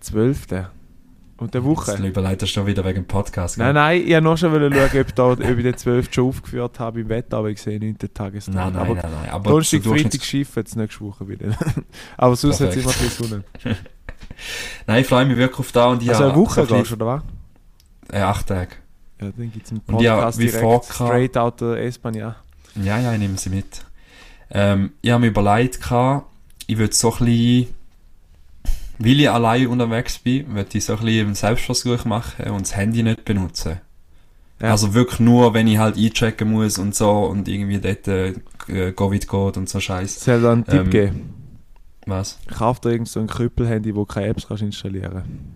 Zwölfte. 0.00 0.70
Und 1.40 1.54
der 1.54 1.62
Jetzt 1.62 1.70
Woche? 1.70 2.06
überleitest 2.06 2.52
du 2.52 2.60
schon 2.60 2.66
wieder 2.66 2.84
wegen 2.84 2.96
dem 2.96 3.06
Podcast. 3.06 3.56
Nein, 3.56 3.68
gell? 3.68 3.74
nein, 3.74 4.02
ich 4.02 4.08
wollte 4.10 4.22
noch 4.22 4.36
schon 4.36 4.72
schauen, 4.72 5.00
ob, 5.00 5.14
da, 5.14 5.24
ob 5.30 5.40
ich 5.40 5.62
den 5.62 5.76
12. 5.76 6.08
schon 6.12 6.28
aufgeführt 6.28 6.78
habe 6.78 7.00
im 7.00 7.08
Wetter, 7.08 7.38
aber 7.38 7.48
ich 7.48 7.62
sehe 7.62 7.80
9. 7.80 7.96
Tagestag. 8.12 8.54
Nein, 8.54 8.74
nein, 8.74 8.82
aber 8.82 8.94
nein, 8.94 9.10
nein. 9.10 9.30
Aber 9.30 9.50
Donnerstag, 9.50 9.82
Freitag 9.82 10.22
schiffen 10.22 10.60
jetzt 10.60 10.76
nächste 10.76 11.00
Woche 11.00 11.26
wieder. 11.26 11.56
aber 12.18 12.36
sonst 12.36 12.60
hat 12.60 12.70
es 12.70 12.76
immer 12.76 12.90
ein 12.90 12.98
bisschen 12.98 13.26
Sonne. 13.26 13.44
Nein, 14.86 15.02
ich 15.02 15.06
freue 15.06 15.26
mich 15.26 15.36
wirklich 15.36 15.58
auf 15.58 15.72
da 15.72 15.86
und 15.88 16.02
ich 16.02 16.10
Also 16.10 16.24
eine 16.24 16.34
Woche 16.34 16.66
gehst 16.66 16.90
du, 16.90 16.94
oder 16.94 17.06
was? 17.06 17.22
Äh, 18.12 18.20
acht 18.20 18.46
Tage. 18.46 18.70
Ja, 19.20 19.30
dann 19.36 19.52
gibt 19.52 19.66
es 19.66 19.72
einen 19.72 19.82
Und 19.86 20.00
ja, 20.00 20.16
Podcast 20.16 20.38
wie 20.38 20.46
direkt 20.46 20.84
straight 20.84 21.36
out 21.36 21.60
der 21.60 21.76
Espanja. 21.84 22.36
Ja, 22.76 22.98
ja, 22.98 23.12
ich 23.12 23.18
nehme 23.18 23.36
sie 23.36 23.50
mit. 23.50 23.84
Ähm, 24.50 24.92
ich 25.02 25.10
habe 25.10 25.20
mir 25.22 25.26
überlegt, 25.28 25.80
gehabt, 25.80 26.26
ich 26.66 26.78
würde 26.78 26.94
so 26.94 27.12
ein 27.12 27.24
bisschen, 27.24 27.74
weil 28.98 29.20
ich 29.20 29.30
allein 29.30 29.66
unterwegs 29.66 30.18
bin, 30.18 30.54
würde 30.54 30.70
ich 30.72 30.84
so 30.84 30.94
ein 30.94 31.00
bisschen 31.00 31.26
einen 31.26 31.34
Selbstversuch 31.34 32.04
machen 32.04 32.50
und 32.50 32.62
das 32.62 32.76
Handy 32.76 33.02
nicht 33.02 33.24
benutzen. 33.24 33.80
Ja. 34.60 34.70
Also 34.70 34.94
wirklich 34.94 35.20
nur, 35.20 35.54
wenn 35.54 35.66
ich 35.66 35.78
halt 35.78 35.96
einchecken 35.96 36.50
muss 36.50 36.78
und 36.78 36.94
so 36.94 37.10
und 37.10 37.48
irgendwie 37.48 37.78
dort 37.78 38.08
äh, 38.08 38.34
Covid 38.92 39.28
geht 39.28 39.56
und 39.56 39.68
so 39.68 39.80
Scheiß. 39.80 40.24
Soll 40.24 40.42
da 40.42 40.52
einen 40.52 40.64
Tipp 40.64 40.84
Ähm, 40.84 40.90
geben? 40.90 41.34
Was? 42.06 42.38
Kauf 42.46 42.80
dir 42.80 42.90
irgend 42.90 43.08
so 43.08 43.20
ein 43.20 43.26
Krüppelhandy, 43.26 43.94
wo 43.94 44.04
keine 44.04 44.28
Apps 44.28 44.48
kannst 44.48 44.62
installieren 44.62 45.50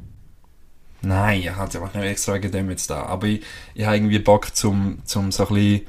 Nein, 1.05 1.41
ich 1.41 1.51
hatte 1.51 1.81
einfach 1.81 1.95
nicht 1.95 2.05
extra 2.05 2.35
wegen 2.35 2.51
dem 2.51 2.71
jetzt 2.71 2.91
da. 2.91 3.05
Aber 3.05 3.27
ich, 3.27 3.43
ich 3.75 3.85
habe 3.85 3.97
irgendwie 3.97 4.19
Bock 4.19 4.55
zum, 4.55 4.99
zum 5.05 5.33
so 5.33 5.47
ein 5.47 5.55
bisschen 5.55 5.81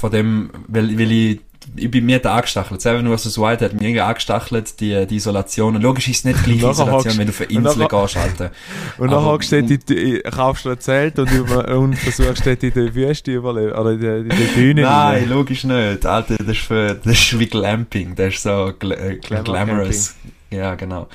von 0.00 0.10
dem, 0.10 0.50
weil, 0.68 0.98
weil 0.98 1.12
ich 1.12 1.40
ich 1.74 1.90
bin 1.90 2.06
mir 2.06 2.20
da 2.20 2.36
angestachelt. 2.36 2.80
Seven 2.80 3.16
vs. 3.16 3.38
Wild 3.38 3.60
hat 3.60 3.72
mich 3.72 3.82
irgendwie 3.82 4.00
angestachelt, 4.00 4.78
die, 4.80 5.06
die 5.06 5.16
Isolation. 5.16 5.74
Und 5.74 5.82
logisch 5.82 6.08
ist 6.08 6.18
es 6.18 6.24
nicht 6.24 6.44
gleich 6.44 6.58
nachher 6.58 6.70
Isolation, 6.70 7.18
wenn 7.18 7.26
du 7.26 7.32
für 7.32 7.44
und 7.44 7.50
Inseln 7.50 7.78
nachher- 7.80 8.02
gehst, 8.02 8.16
Alter. 8.16 8.50
Und 8.98 9.10
dann 9.10 9.24
hockst 9.24 9.52
du 9.52 10.20
kaufst 10.30 10.64
du 10.64 10.70
ein 10.70 10.80
Zelt 10.80 11.18
und, 11.18 11.30
über, 11.30 11.68
und 11.76 11.96
versuchst 11.96 12.46
dort 12.46 12.62
in 12.62 12.72
der 12.72 12.94
Wüste 12.94 13.32
überleben, 13.32 13.72
oder 13.72 13.92
in 13.92 14.00
der, 14.00 14.16
in 14.18 14.28
der 14.28 14.38
Düne. 14.54 14.82
Nein, 14.82 15.18
rein. 15.22 15.28
logisch 15.28 15.64
nicht. 15.64 16.06
Alter, 16.06 16.36
das 16.36 16.48
ist, 16.48 16.58
für, 16.58 16.94
das 16.94 17.12
ist 17.12 17.38
wie 17.38 17.46
Glamping. 17.46 18.14
Das 18.14 18.34
ist 18.34 18.42
so 18.42 18.72
gl 18.78 18.92
äh, 18.92 19.16
glamorous. 19.16 20.14
Ja, 20.50 20.74
genau. 20.74 21.08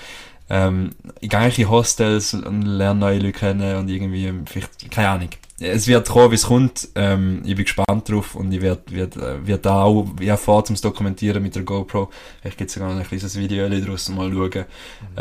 Ähm, 0.53 0.89
ich 1.21 1.29
gehe 1.29 1.39
eigentlich 1.39 1.59
in 1.59 1.69
Hostels 1.69 2.33
und 2.33 2.63
lerne 2.63 2.99
neue 2.99 3.19
Leute 3.19 3.31
kennen 3.31 3.77
und 3.77 3.87
irgendwie, 3.87 4.33
vielleicht, 4.45 4.91
keine 4.91 5.07
Ahnung. 5.07 5.29
Es 5.61 5.87
wird 5.87 6.09
kommen, 6.09 6.31
wie 6.31 6.35
es 6.35 6.45
kommt. 6.47 6.89
Ähm, 6.95 7.41
ich 7.45 7.55
bin 7.55 7.63
gespannt 7.63 8.09
drauf 8.09 8.35
und 8.35 8.51
ich 8.51 8.61
werde 8.61 8.81
werd, 8.89 9.15
äh, 9.15 9.47
werd 9.47 9.65
da 9.65 9.83
auch 9.83 10.07
ja, 10.19 10.35
vor 10.35 10.65
zum 10.65 10.75
Dokumentieren 10.75 11.41
mit 11.41 11.55
der 11.55 11.63
GoPro. 11.63 12.09
Vielleicht 12.41 12.57
gibt 12.57 12.69
es 12.69 12.73
sogar 12.73 12.89
noch 12.89 12.99
ein 12.99 13.07
kleines 13.07 13.37
Video 13.37 13.69
daraus 13.69 14.09
mal 14.09 14.29
schauen. 14.29 14.65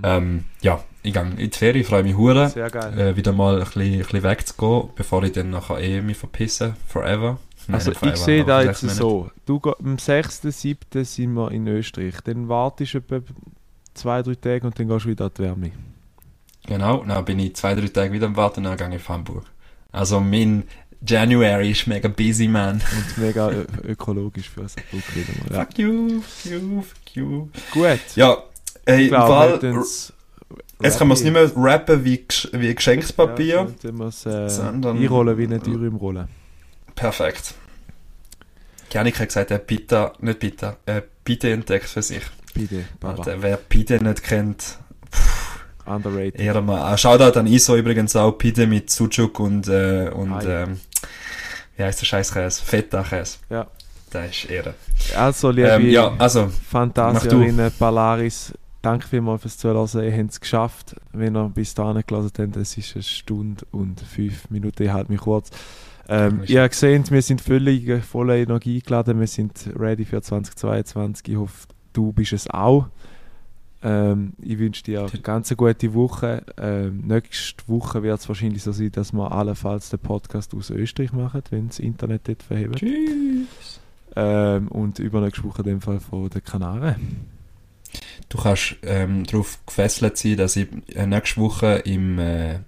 Ähm, 0.02 0.44
ja, 0.62 0.82
ich 1.04 1.12
gehe 1.12 1.22
in 1.22 1.36
die 1.36 1.50
Ferien, 1.50 1.84
freue 1.84 2.02
mich 2.02 2.16
hure 2.16 2.46
äh, 2.96 3.14
wieder 3.14 3.32
mal 3.32 3.60
ein 3.60 3.64
bisschen, 3.64 3.82
ein 3.82 3.98
bisschen 3.98 4.22
wegzugehen, 4.24 4.88
bevor 4.96 5.22
ich 5.22 5.32
dann 5.32 5.50
nachher 5.50 5.78
eh 5.78 6.00
mich 6.00 6.16
verpisse. 6.16 6.74
Forever. 6.88 7.38
Nein, 7.68 7.74
Also 7.74 7.90
nicht 7.90 8.04
ich 8.04 8.16
sehe 8.16 8.44
da 8.44 8.62
jetzt 8.62 8.80
so, 8.80 9.30
du, 9.46 9.60
am 9.62 9.94
6.7. 9.94 11.04
sind 11.04 11.34
wir 11.34 11.52
in 11.52 11.68
Österreich, 11.68 12.14
dann 12.24 12.48
wartest 12.48 12.94
du 12.94 12.98
etwa 12.98 13.20
zwei, 13.94 14.22
drei 14.22 14.34
Tage 14.34 14.66
und 14.66 14.78
dann 14.78 14.88
gehst 14.88 15.04
du 15.04 15.08
wieder 15.10 15.26
an 15.26 15.30
die 15.36 15.42
Wärme. 15.42 15.70
Genau, 16.66 17.04
dann 17.04 17.24
bin 17.24 17.38
ich 17.38 17.56
zwei, 17.56 17.74
drei 17.74 17.88
Tage 17.88 18.12
wieder 18.12 18.26
am 18.26 18.36
Warten 18.36 18.60
und 18.64 18.64
dann 18.64 18.76
gehe 18.90 18.96
ich 18.96 19.02
auf 19.02 19.08
Hamburg. 19.08 19.44
Also 19.92 20.20
mein 20.20 20.64
January 21.06 21.70
ist 21.70 21.86
mega 21.86 22.08
busy, 22.08 22.46
man. 22.46 22.74
Und 22.76 23.18
mega 23.18 23.50
ökologisch 23.84 24.50
für 24.50 24.60
uns. 24.62 24.76
Ja. 25.50 25.64
Fuck 25.64 25.78
you, 25.78 26.20
fuck 26.20 26.52
you, 26.52 26.82
fuck 26.82 27.16
you. 27.16 27.48
Gut, 27.72 27.98
Ja, 28.16 28.36
ey, 28.84 29.06
ich 29.06 29.12
im 29.12 29.16
Fall, 29.16 29.60
wir 29.62 29.72
tun's 29.72 30.12
jetzt 30.82 30.98
kann 30.98 31.08
man 31.08 31.16
es 31.16 31.22
nicht 31.22 31.32
mehr 31.32 31.50
rappen 31.56 32.04
wie, 32.04 32.24
wie 32.52 32.74
Geschenkspapier. 32.74 33.68
Ja, 33.82 33.92
wir 33.98 34.06
es 34.06 34.26
äh, 34.26 34.48
Sondern- 34.48 34.96
einrollen 34.98 35.36
wie 35.38 35.44
eine 35.44 35.60
Tür 35.60 35.82
im 35.86 35.96
Rollen. 35.96 36.28
Perfekt. 36.94 37.54
Janik 38.92 39.18
hat 39.20 39.28
gesagt, 39.28 39.50
er 39.50 39.56
hat 39.56 39.66
Pita, 39.66 40.12
nicht 40.20 40.38
Pita, 40.38 40.76
äh, 40.86 41.02
Pita 41.24 41.48
entdeckt 41.48 41.86
für 41.86 42.02
sich. 42.02 42.22
Bitte, 42.54 42.84
Baba. 42.98 43.18
Alter, 43.18 43.42
wer 43.42 43.56
Pita 43.56 43.98
nicht 43.98 44.22
kennt, 44.22 44.78
Underrated. 45.86 46.40
Ehre 46.40 46.62
mal. 46.62 46.80
Ah, 46.80 46.96
Shoutout 46.96 47.38
an 47.38 47.46
ISO 47.46 47.76
übrigens 47.76 48.14
auch, 48.16 48.32
Pide 48.32 48.66
mit 48.66 48.90
Sucuk 48.90 49.40
und, 49.40 49.68
äh, 49.68 50.10
und 50.12 50.42
ähm, 50.46 50.80
wie 51.76 51.82
heißt 51.82 52.00
der 52.00 52.06
Scheißkäse? 52.06 52.62
Feta-Käse. 52.62 53.38
Ja. 53.48 53.66
Das 54.10 54.30
ist 54.30 54.50
Ehre. 54.50 54.74
Also, 55.16 55.50
liebe 55.50 55.68
Ähm, 55.68 55.88
ja, 55.88 56.12
also, 56.18 56.48
Fantasierinnen, 56.48 57.70
Polaris, 57.78 58.52
danke 58.82 59.06
vielmals 59.06 59.42
fürs 59.42 59.56
Zuhören. 59.56 59.88
Ihr 60.04 60.16
habt 60.16 60.30
es 60.30 60.40
geschafft. 60.40 60.96
Wenn 61.12 61.36
ihr 61.36 61.48
bis 61.48 61.74
dahin 61.74 62.02
gelesen 62.04 62.32
habt, 62.38 62.56
es 62.56 62.76
ist 62.76 62.96
eine 62.96 63.02
Stunde 63.04 63.64
und 63.70 64.00
fünf 64.00 64.50
Minuten. 64.50 64.82
Ich 64.82 64.90
halte 64.90 65.12
mich 65.12 65.20
kurz. 65.20 65.50
Ähm, 66.08 66.42
ihr 66.46 66.62
habt 66.62 66.72
gesehen, 66.72 67.04
wir 67.08 67.22
sind 67.22 67.40
völlig 67.40 68.04
voller 68.04 68.34
Energie 68.34 68.80
geladen. 68.80 69.20
Wir 69.20 69.28
sind 69.28 69.70
ready 69.78 70.04
für 70.04 70.20
2022. 70.20 71.28
Ich 71.28 71.36
hoffe, 71.36 71.68
du 71.92 72.12
bist 72.12 72.32
es 72.32 72.48
auch. 72.48 72.86
Ähm, 73.82 74.34
ich 74.42 74.58
wünsche 74.58 74.82
dir 74.82 75.00
eine 75.00 75.22
ganz 75.22 75.54
gute 75.56 75.94
Woche. 75.94 76.44
Ähm, 76.58 77.02
nächste 77.06 77.66
Woche 77.66 78.02
wird 78.02 78.20
es 78.20 78.28
wahrscheinlich 78.28 78.62
so 78.62 78.72
sein, 78.72 78.92
dass 78.92 79.12
wir 79.12 79.32
allenfalls 79.32 79.88
den 79.90 80.00
Podcast 80.00 80.54
aus 80.54 80.70
Österreich 80.70 81.12
machen, 81.12 81.42
wenn 81.50 81.68
das 81.68 81.78
Internet 81.78 82.28
dort 82.28 82.42
verhebt. 82.42 82.76
tschüss. 82.76 83.80
Ähm, 84.16 84.68
und 84.68 84.98
übernächste 84.98 85.44
Woche 85.44 85.62
in 85.62 85.68
dem 85.68 85.80
Fall 85.80 86.00
von 86.00 86.28
den 86.28 86.44
Kanaren. 86.44 86.96
Du 88.28 88.38
kannst 88.38 88.76
ähm, 88.82 89.24
darauf 89.24 89.58
gefesselt 89.66 90.16
sein, 90.16 90.36
dass 90.36 90.56
ich 90.56 90.68
äh, 90.94 91.06
nächste 91.06 91.40
Woche 91.40 91.82
im, 91.84 92.18
äh, 92.18 92.58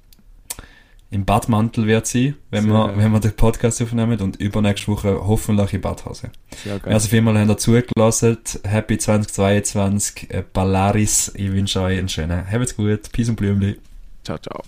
im 1.12 1.24
Badmantel 1.26 1.86
wird 1.86 2.06
sein, 2.06 2.36
wenn 2.50 2.64
Sehr 2.64 2.72
wir, 2.72 2.86
geil. 2.86 2.94
wenn 2.96 3.12
wir 3.12 3.20
den 3.20 3.36
Podcast 3.36 3.82
aufnehmen 3.82 4.18
und 4.20 4.36
übernächste 4.36 4.88
Woche 4.88 5.26
hoffentlich 5.26 5.74
in 5.74 5.80
Badhose. 5.82 6.30
Sehr 6.64 6.78
geil. 6.78 6.92
Also 6.94 7.08
vielmal 7.08 7.38
habt 7.38 7.48
ihr 7.50 7.58
zugelassen. 7.58 8.38
Happy 8.64 8.96
2022, 8.98 10.30
äh, 10.30 10.42
Polaris. 10.42 11.30
Ich 11.34 11.52
wünsche 11.52 11.80
euch 11.82 11.98
einen 11.98 12.08
schönen. 12.08 12.50
Habt's 12.50 12.74
gut. 12.76 13.12
Peace 13.12 13.28
und 13.28 13.36
Blümli. 13.36 13.78
ciao, 14.24 14.38
ciao. 14.38 14.62